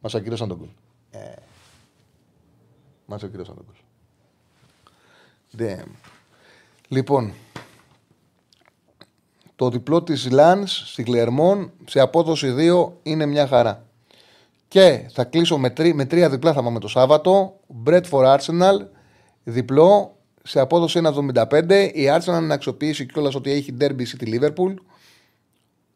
Μας 0.00 0.14
ακύρωσαν 0.14 0.48
τον 0.48 0.58
κουλ. 0.58 0.68
Ε. 3.08 3.14
Μα 3.14 3.16
ακύρωσαν 3.24 3.54
τον 3.54 3.64
κουλ. 3.64 3.76
Λοιπόν, 6.88 7.32
το 9.56 9.70
διπλό 9.70 10.02
της 10.02 10.30
Λάνς 10.30 10.90
στη 10.90 11.02
Κλερμόν 11.02 11.72
σε 11.84 12.00
απόδοση 12.00 12.54
2 12.58 12.92
είναι 13.02 13.26
μια 13.26 13.46
χαρά. 13.46 13.86
Και 14.68 15.08
θα 15.12 15.24
κλείσω 15.24 15.58
με, 15.58 15.70
τρί, 15.70 15.94
με 15.94 16.04
τρία 16.04 16.30
διπλά 16.30 16.52
θα 16.52 16.62
πάμε 16.62 16.78
το 16.78 16.88
Σάββατο. 16.88 17.60
for 17.84 18.36
Arsenal, 18.36 18.86
διπλό 19.44 20.16
σε 20.42 20.60
απόδοση 20.60 21.00
1,75. 21.02 21.90
Η 21.94 22.04
Arsenal 22.16 22.42
να 22.42 22.54
αξιοποιήσει 22.54 23.06
κιόλας 23.06 23.34
ότι 23.34 23.50
έχει 23.50 23.76
derby 23.80 24.02
City 24.02 24.40
Liverpool. 24.40 24.74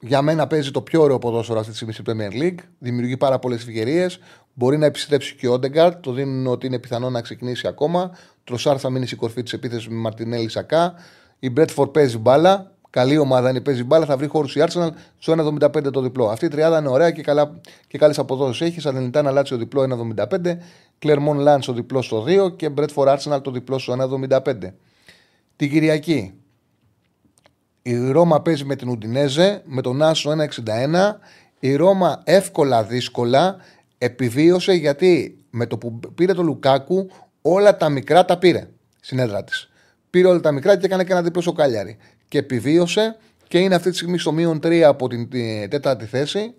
Για 0.05 0.23
μένα 0.23 0.47
παίζει 0.47 0.71
το 0.71 0.83
πιο 0.83 1.03
ωραίο 1.03 1.19
ποδόσφαιρο 1.19 1.59
αυτή 1.59 1.71
τη 1.71 1.77
στιγμή 1.77 1.95
στην 1.95 2.05
Premier 2.09 2.43
League. 2.43 2.65
Δημιουργεί 2.79 3.17
πάρα 3.17 3.39
πολλές 3.39 3.63
ευκαιρίες. 3.63 4.19
Μπορεί 4.55 4.79
να 4.79 4.87
επιστρέψει 4.87 5.35
και 5.35 5.49
ο 5.49 5.53
Όντεγκαρτ. 5.53 6.03
Το 6.03 6.13
δίνουν 6.13 6.47
ότι 6.47 6.67
είναι 6.67 6.79
πιθανό 6.79 7.11
να 7.11 7.21
ξεκινήσει 7.21 7.67
ακόμα. 7.67 8.11
Τροσάρ 8.45 8.77
θα 8.81 8.91
μείνει 8.91 9.07
στην 9.07 9.19
κορφή 9.19 9.43
της 9.43 9.53
επίθεσης 9.53 9.89
με 9.89 9.95
Μαρτινέλη 9.95 10.49
Σακά. 10.49 10.95
Η 11.39 11.51
Μπρέτφορ 11.51 11.89
παίζει 11.89 12.19
μπάλα. 12.19 12.71
Καλή 12.91 13.19
ομάδα 13.19 13.51
είναι 13.51 13.61
παίζει 13.61 13.85
μπάλα, 13.85 14.07
θα 14.07 14.17
βρει 14.17 14.27
χώρους 14.27 14.57
η 14.57 14.65
Arsenal 14.67 14.89
στο 15.19 15.33
1,75 15.33 15.93
το 15.93 16.01
διπλό. 16.01 16.29
Αυτή 16.29 16.45
η 16.45 16.49
τριάδα 16.49 16.79
είναι 16.79 16.89
ωραία 16.89 17.11
και, 17.11 17.23
καλά, 17.23 17.61
και 17.87 17.99
καλές 17.99 18.19
αποδόσεις 18.19 18.61
έχει. 18.69 18.81
Σαν 18.81 18.97
ελληνικά 18.97 19.23
να 19.23 19.29
αλλάξει 19.29 19.53
το 19.53 19.59
διπλό 19.59 19.83
1,75. 20.17 20.57
Κλερμόν 20.99 21.39
Λάντ 21.39 21.63
το 21.65 21.73
διπλός 21.73 22.05
στο 22.05 22.25
2 22.27 22.57
και 22.57 22.69
Μπρέτφορ 22.69 23.09
Arsenal 23.09 23.43
το 23.43 23.51
διπλό 23.51 23.79
στο 23.79 23.95
1,75. 24.31 24.55
Την 25.57 25.71
Κυριακή 25.71 26.35
η 27.83 28.11
Ρώμα 28.11 28.43
παίζει 28.43 28.65
με 28.65 28.77
την 28.77 28.89
Ουντινέζε 28.89 29.63
με 29.65 29.83
τον 29.83 30.03
Άσο 30.03 30.31
1,61. 30.31 31.15
Η 31.61 31.75
Ρώμα 31.75 32.23
εύκολα 32.25 32.85
δύσκολα 32.85 33.57
επιβίωσε 33.99 34.73
γιατί 34.73 35.39
με 35.51 35.67
το 35.67 35.79
που 35.79 36.01
πήρε 36.15 36.33
το 36.33 36.43
Λουκάκου 36.43 37.11
όλα 37.43 37.77
τα 37.77 37.89
μικρά 37.89 38.25
τα 38.25 38.39
πήρε 38.39 38.69
στην 39.01 39.19
έδρα 39.19 39.45
της. 39.45 39.71
Πήρε 40.11 40.29
όλα 40.29 40.41
τα 40.41 40.53
μικρά 40.53 40.77
και 40.77 40.87
έκανε 40.87 41.05
και 41.05 41.13
ένα 41.13 41.23
διπλό 41.23 41.41
στο 41.41 41.53
Κάλιαρη 41.53 41.97
και 42.29 42.39
επιβίωσε 42.39 43.17
και 43.49 43.59
είναι 43.59 43.75
αυτή 43.75 43.91
τη 43.91 43.97
στιγμή 43.97 44.19
στο 44.19 44.33
μείον 44.33 44.61
3 44.63 44.81
από 44.81 45.09
την 45.09 45.29
τέταρτη 45.69 46.05
θέση. 46.05 46.55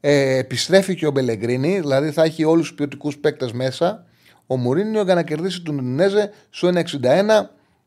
Ε, 0.00 0.36
επιστρέφει 0.38 0.94
και 0.94 1.06
ο 1.06 1.10
Μπελεγκρίνη, 1.10 1.80
δηλαδή 1.80 2.10
θα 2.10 2.22
έχει 2.22 2.44
όλους 2.44 2.66
τους 2.66 2.74
ποιοτικούς 2.76 3.18
παίκτες 3.18 3.52
μέσα. 3.52 4.06
Ο 4.46 4.56
Μουρίνιο 4.56 5.02
για 5.02 5.14
να 5.14 5.22
κερδίσει 5.22 5.62
τον 5.62 5.78
Ινέζε 5.78 6.30
στο 6.50 6.68
1,61 6.68 6.82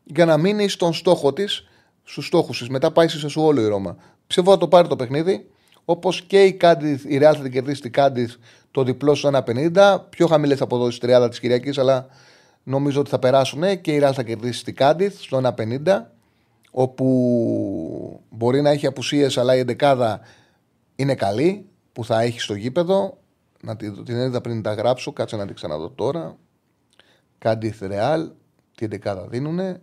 για 0.04 0.24
να 0.24 0.36
μείνει 0.36 0.68
στον 0.68 0.92
στόχο 0.92 1.32
της, 1.32 1.67
στους 2.08 2.26
στόχους 2.26 2.58
της. 2.58 2.68
Μετά 2.68 2.90
πάει 2.90 3.08
σε 3.08 3.28
σου 3.28 3.42
όλο 3.42 3.60
η 3.60 3.66
Ρώμα. 3.68 3.96
Ψεύω 4.26 4.50
θα 4.50 4.58
το 4.58 4.68
πάρει 4.68 4.88
το 4.88 4.96
παιχνίδι. 4.96 5.50
Όπως 5.84 6.22
και 6.22 6.44
η, 6.44 6.52
Κάντιθ, 6.52 7.04
η 7.04 7.18
Real 7.18 7.32
θα 7.34 7.42
την 7.42 7.52
κερδίσει 7.52 7.80
την 7.80 7.92
Κάντιθ 7.92 8.34
το 8.70 8.82
διπλό 8.82 9.14
στο 9.14 9.30
1,50. 9.32 9.98
Πιο 10.08 10.26
χαμηλές 10.26 10.60
αποδόσεις 10.60 11.00
30 11.02 11.26
της 11.28 11.40
Κυριακής, 11.40 11.78
αλλά 11.78 12.06
νομίζω 12.62 13.00
ότι 13.00 13.10
θα 13.10 13.18
περάσουν 13.18 13.80
και 13.80 13.92
η 13.92 14.00
Real 14.02 14.10
θα 14.14 14.22
κερδίσει 14.22 14.64
την 14.64 14.74
Κάντιθ 14.74 15.20
στο 15.20 15.40
1,50 15.56 16.02
όπου 16.70 18.20
μπορεί 18.30 18.60
να 18.60 18.70
έχει 18.70 18.86
απουσίες 18.86 19.38
αλλά 19.38 19.56
η 19.56 19.58
εντεκάδα 19.58 20.20
είναι 20.96 21.14
καλή 21.14 21.66
που 21.92 22.04
θα 22.04 22.20
έχει 22.20 22.40
στο 22.40 22.54
γήπεδο 22.54 23.18
να 23.62 23.76
την, 23.76 24.04
την 24.04 24.16
έδειξα 24.16 24.40
πριν 24.40 24.62
τα 24.62 24.74
γράψω 24.74 25.12
κάτσε 25.12 25.36
να 25.36 25.46
την 25.46 25.54
ξαναδώ 25.54 25.90
τώρα 25.90 26.36
Κάντιθ 27.38 27.82
Ρεάλ 27.82 28.30
τι 28.74 28.84
εντεκάδα 28.84 29.26
δίνουνε 29.26 29.80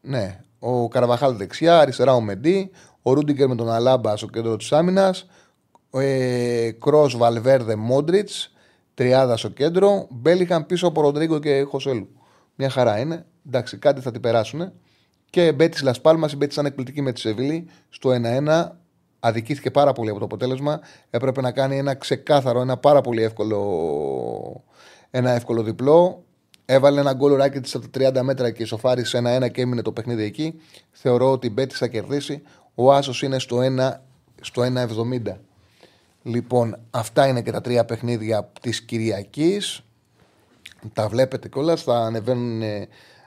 ναι, 0.00 0.40
ο 0.58 0.88
Καραβαχάλ 0.88 1.36
δεξιά, 1.36 1.78
αριστερά 1.78 2.14
ο 2.14 2.20
Μεντί, 2.20 2.70
ο 3.02 3.12
Ρούντιγκερ 3.12 3.48
με 3.48 3.54
τον 3.54 3.70
Αλάμπα 3.70 4.16
στο 4.16 4.26
κέντρο 4.26 4.56
της 4.56 4.72
άμυνας, 4.72 5.26
ε, 5.90 6.70
Κρός 6.70 7.16
Βαλβέρδε 7.16 7.76
Μόντριτς, 7.76 8.52
τριάδα 8.94 9.36
στο 9.36 9.48
κέντρο, 9.48 10.06
Μπέλιχαν 10.10 10.66
πίσω 10.66 10.86
από 10.86 11.00
Ροντρίγκο 11.00 11.38
και 11.38 11.62
Χωσέλου. 11.62 12.08
Μια 12.54 12.70
χαρά 12.70 12.98
είναι. 12.98 13.26
Εντάξει, 13.46 13.78
κάτι 13.78 14.00
θα 14.00 14.10
την 14.10 14.20
περάσουν. 14.20 14.72
Και 15.30 15.52
Μπέτης 15.52 15.82
Λασπάλμα, 15.82 16.28
η 16.32 16.36
Μπέτης 16.36 16.54
ήταν 16.54 16.66
εκπληκτική 16.66 17.02
με 17.02 17.12
τη 17.12 17.20
Σεβίλη 17.20 17.68
στο 17.88 18.10
1-1. 18.10 18.78
Αδικήθηκε 19.20 19.70
πάρα 19.70 19.92
πολύ 19.92 20.10
από 20.10 20.18
το 20.18 20.24
αποτέλεσμα. 20.24 20.80
Έπρεπε 21.10 21.40
να 21.40 21.52
κάνει 21.52 21.78
ένα 21.78 21.94
ξεκάθαρο, 21.94 22.60
ένα 22.60 22.76
πάρα 22.76 23.00
πολύ 23.00 23.22
εύκολο, 23.22 24.64
ένα 25.10 25.30
εύκολο 25.30 25.62
διπλό. 25.62 26.24
Έβαλε 26.70 27.00
ένα 27.00 27.12
γκολ 27.12 27.34
ράκι 27.34 27.60
της 27.60 27.74
από 27.74 27.88
τα 27.88 28.20
30 28.20 28.22
μέτρα 28.22 28.50
και 28.50 28.62
ισοφάρισε 28.62 29.16
ένα-ένα 29.16 29.48
και 29.48 29.60
έμεινε 29.60 29.82
το 29.82 29.92
παιχνίδι 29.92 30.22
εκεί. 30.22 30.60
Θεωρώ 30.90 31.30
ότι 31.30 31.46
η 31.46 31.50
Μπέτης 31.52 31.78
θα 31.78 31.86
κερδίσει. 31.86 32.42
Ο 32.74 32.92
Άσος 32.92 33.22
είναι 33.22 33.38
στο 33.38 33.58
1,70. 33.58 33.92
Στο 34.40 34.62
1 34.62 35.36
λοιπόν, 36.22 36.78
αυτά 36.90 37.26
είναι 37.26 37.42
και 37.42 37.50
τα 37.50 37.60
τρία 37.60 37.84
παιχνίδια 37.84 38.50
της 38.60 38.82
Κυριακής. 38.82 39.84
Τα 40.92 41.08
βλέπετε 41.08 41.48
κιόλας. 41.48 41.82
Θα 41.82 41.98
ανεβαίνουν 41.98 42.62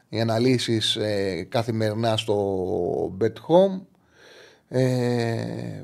οι 0.09 0.22
αναλύσεις 0.22 0.95
ε, 0.95 1.47
καθημερινά 1.49 2.18
στο 2.18 3.18
Bet 3.22 3.34
Home. 3.47 3.81
Ε, 4.68 5.84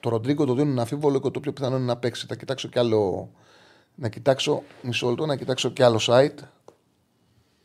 το 0.00 0.08
Ροντρίγκο 0.08 0.44
το 0.44 0.54
δίνουν 0.54 0.78
αμφίβολο 0.78 1.20
και 1.20 1.30
το 1.30 1.40
πιο 1.40 1.52
πιθανό 1.52 1.76
είναι 1.76 1.84
να 1.84 1.96
παίξει. 1.96 2.26
Θα 2.28 2.36
κοιτάξω 2.36 2.68
κι 2.68 2.78
άλλο. 2.78 3.30
Να 3.98 4.08
κοιτάξω 4.08 4.62
μισό 4.82 5.08
λεπτό, 5.08 5.26
να 5.26 5.36
κοιτάξω 5.36 5.70
κι 5.70 5.82
άλλο 5.82 6.00
site. 6.02 6.38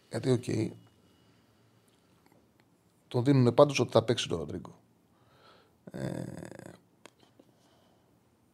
Γιατί, 0.09 0.31
OK. 0.31 0.43
Okay, 0.47 0.69
το 3.07 3.21
δίνουν 3.21 3.53
πάντως 3.53 3.79
ότι 3.79 3.91
θα 3.91 4.03
παίξει 4.03 4.27
το 4.27 4.37
Ροντρίγκο. 4.37 4.79
Ε, 5.91 6.23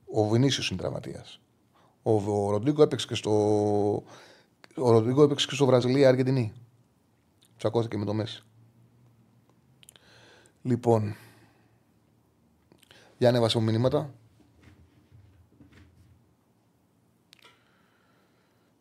ο 0.06 0.28
Βινίσιος 0.28 0.70
είναι 0.70 0.80
τραυματίας. 0.80 1.40
Ο, 2.04 2.12
ο 2.12 2.50
Ροντρίγκο 2.50 2.82
έπαιξε 2.82 3.08
και 3.08 3.16
στο. 3.16 3.32
Ο 4.76 4.92
Ροντρίγκο 4.92 5.24
έπαιξε 5.24 5.48
και 5.48 5.56
στο 5.56 5.66
Βραζιλία-Αργεντινή. 5.66 6.54
Τσακώθηκε 7.58 7.98
με 7.98 8.06
το 8.06 8.14
Μέση. 8.14 8.44
Λοιπόν, 10.62 11.16
για 13.18 13.30
ανέβασε 13.30 13.58
μου 13.58 13.64
μηνύματα. 13.64 14.14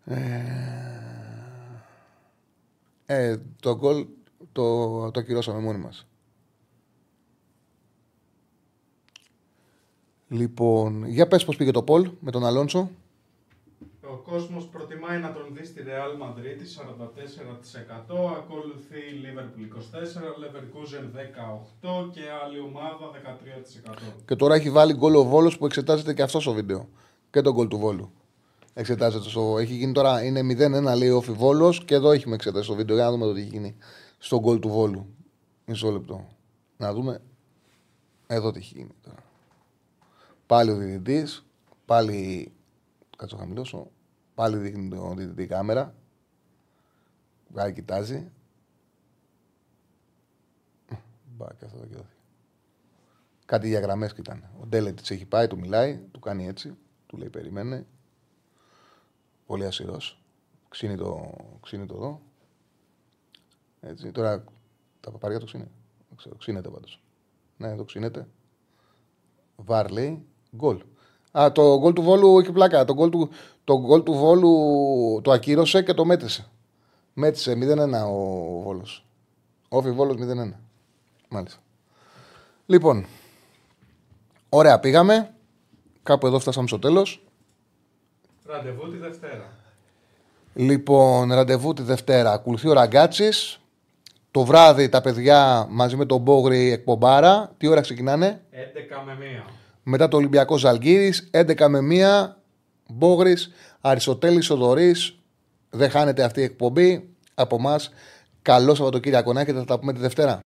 Ε, 0.09 0.43
ε, 3.07 3.37
το 3.61 3.77
γκολ 3.77 4.07
το, 4.53 5.11
το 5.11 5.21
ακυρώσαμε 5.21 5.61
μόνοι 5.61 5.79
μας. 5.79 6.07
Λοιπόν, 10.29 11.05
για 11.05 11.29
πες 11.29 11.45
πώς 11.45 11.57
πήγε 11.57 11.71
το 11.71 11.83
Πολ 11.83 12.11
με 12.21 12.31
τον 12.31 12.45
Αλόνσο. 12.47 12.91
Ο 14.11 14.17
κόσμος 14.31 14.65
προτιμάει 14.65 15.19
να 15.19 15.33
τον 15.33 15.43
δει 15.53 15.65
στη 15.65 15.83
Real 15.87 16.23
Madrid 16.23 16.61
44%, 18.09 18.37
ακολουθεί 18.37 19.01
Liverpool 19.23 19.63
24%, 19.63 19.79
Leverkusen 20.43 21.05
18% 21.85 22.11
και 22.13 22.21
άλλη 22.45 22.61
ομάδα 22.61 23.11
13%. 23.89 23.95
Και 24.27 24.37
τώρα 24.37 24.55
έχει 24.55 24.71
βάλει 24.71 24.95
γκολ 24.95 25.15
ο 25.15 25.25
Βόλος 25.25 25.59
που 25.59 25.67
εξετάζεται 25.67 26.15
και 26.15 26.23
αυτός 26.23 26.43
στο 26.43 26.53
βίντεο. 26.53 26.89
Και 27.31 27.41
τον 27.41 27.53
γκολ 27.53 27.69
του 27.69 27.79
Βόλου. 27.79 28.11
Εξετάζεται 28.79 29.29
στο. 29.29 29.59
Έχει 29.59 29.75
γίνει 29.75 29.93
τώρα, 29.93 30.25
είναι 30.25 30.41
0-1 30.41 30.97
λέει 30.97 31.11
ο 31.11 31.21
Φιβόλο 31.21 31.83
και 31.85 31.95
εδώ 31.95 32.11
έχουμε 32.11 32.35
εξετάσει 32.35 32.65
στο 32.65 32.75
βίντεο. 32.75 32.97
Για 32.97 33.05
να 33.05 33.11
δούμε 33.11 33.25
το 33.25 33.33
τι 33.33 33.41
έχει 33.41 33.49
γίνει 33.49 33.77
στον 34.19 34.39
γκολ 34.39 34.59
του 34.59 34.69
Βόλου. 34.69 35.15
Μισό 35.67 35.91
λεπτό. 35.91 36.29
Να 36.77 36.93
δούμε. 36.93 37.23
Εδώ 38.27 38.51
τι 38.51 38.59
έχει 38.59 38.75
γίνει 38.77 38.95
τώρα. 39.03 39.17
Πάλι 40.47 40.71
ο 40.71 40.77
διαιτητής. 40.77 41.45
Πάλι. 41.85 42.53
Κάτσω 43.17 43.37
χαμηλώσω. 43.37 43.91
Πάλι 44.35 44.57
δείχνει 44.57 44.89
το 44.89 45.15
διαιτητή 45.17 45.47
κάμερα. 45.47 45.95
Βγάζει, 47.49 47.73
κοιτάζει. 47.73 48.31
Μπα, 51.37 51.47
και 51.59 51.65
αυτό 51.65 51.87
και 51.87 51.97
Κάτι 53.47 53.69
διαγραμμέ 53.69 54.11
ήταν. 54.17 54.51
Ο 54.61 54.67
Ντέλε 54.67 54.93
τη 54.93 55.15
έχει 55.15 55.25
πάει, 55.25 55.47
του 55.47 55.59
μιλάει, 55.59 56.01
του 56.13 56.21
κάνει 56.21 56.47
έτσι. 56.47 56.77
Του 57.07 57.17
λέει 57.17 57.29
περιμένε. 57.29 57.87
Πολύ 59.47 59.65
ασυρό. 59.65 60.01
Ξύνει 60.69 60.97
το, 60.97 61.35
ξύνει 61.63 61.87
το 61.87 61.95
εδώ. 61.95 62.21
Έτσι. 63.81 64.11
Τώρα 64.11 64.45
τα 65.01 65.11
παπάρια 65.11 65.39
το 65.39 65.45
ξύνει. 65.45 65.71
Δεν 66.09 66.17
ξέρω, 66.17 66.35
ξύνεται 66.35 66.69
πάντως. 66.69 67.03
Ναι, 67.57 67.69
εδώ 67.69 67.85
ξύνεται. 67.85 68.29
Βάρ 69.57 69.91
λέει 69.91 70.27
γκολ. 70.57 70.83
Α, 71.39 71.53
το 71.53 71.79
γκολ 71.79 71.93
του 71.93 72.03
Βόλου 72.03 72.39
έχει 72.39 72.53
πλάκα. 72.53 72.85
Το 72.85 72.95
γκολ 72.95 73.11
του, 73.11 73.29
το 73.65 73.81
γκολ 73.81 74.03
του 74.03 74.13
Βόλου 74.13 75.21
το 75.23 75.31
ακύρωσε 75.31 75.83
και 75.83 75.95
το 75.95 76.05
μέτρησε. 76.05 76.49
Μέτρησε 77.15 77.53
0-1 77.53 78.07
ο 78.07 78.61
Βόλος. 78.63 79.07
Όφη 79.69 79.91
Βόλος 79.91 80.17
0-1. 80.17 80.53
Μάλιστα. 81.29 81.61
Λοιπόν, 82.67 83.07
ωραία, 84.49 84.81
πήγαμε. 84.81 85.35
Κάπου 86.03 86.27
εδώ 86.27 86.39
φτάσαμε 86.39 86.67
στο 86.67 86.79
τέλος. 86.79 87.26
Ραντεβού 88.47 88.91
τη 88.91 88.97
Δευτέρα. 88.97 89.53
Λοιπόν, 90.55 91.33
ραντεβού 91.33 91.73
τη 91.73 91.83
Δευτέρα. 91.83 92.33
Ακολουθεί 92.33 92.69
ο 92.69 92.73
Ραγκάτσης. 92.73 93.61
Το 94.31 94.45
βράδυ 94.45 94.89
τα 94.89 95.01
παιδιά 95.01 95.67
μαζί 95.71 95.97
με 95.97 96.07
τον 96.07 96.21
Μπόγρι 96.21 96.73
εκπομπάρα. 96.73 97.55
Τι 97.57 97.67
ώρα 97.67 97.81
ξεκινάνε; 97.81 98.41
11 98.51 99.03
με 99.05 99.17
1. 99.21 99.51
Μετά 99.83 100.09
το 100.09 100.17
Ολυμπιακό 100.17 100.57
Ζαλγκύρη. 100.59 101.13
11 101.31 101.69
με 101.69 101.81
1. 101.81 102.37
Μπόγρι. 102.89 103.37
Αριστοτέλης 103.81 104.51
Οδωρής. 104.51 105.19
Δεν 105.71 105.91
χάνετε 105.91 106.23
αυτή 106.23 106.41
η 106.41 106.45
εκπομπή. 106.45 107.09
Από 107.35 107.57
εμάς. 107.57 107.91
Καλό 108.43 108.75
Σαββατοκύριακο 108.75 109.33
να 109.33 109.41
έχετε. 109.41 109.59
Θα 109.59 109.65
τα 109.65 109.79
πούμε 109.79 109.93
τη 109.93 110.01
Δευτέρα. 110.01 110.41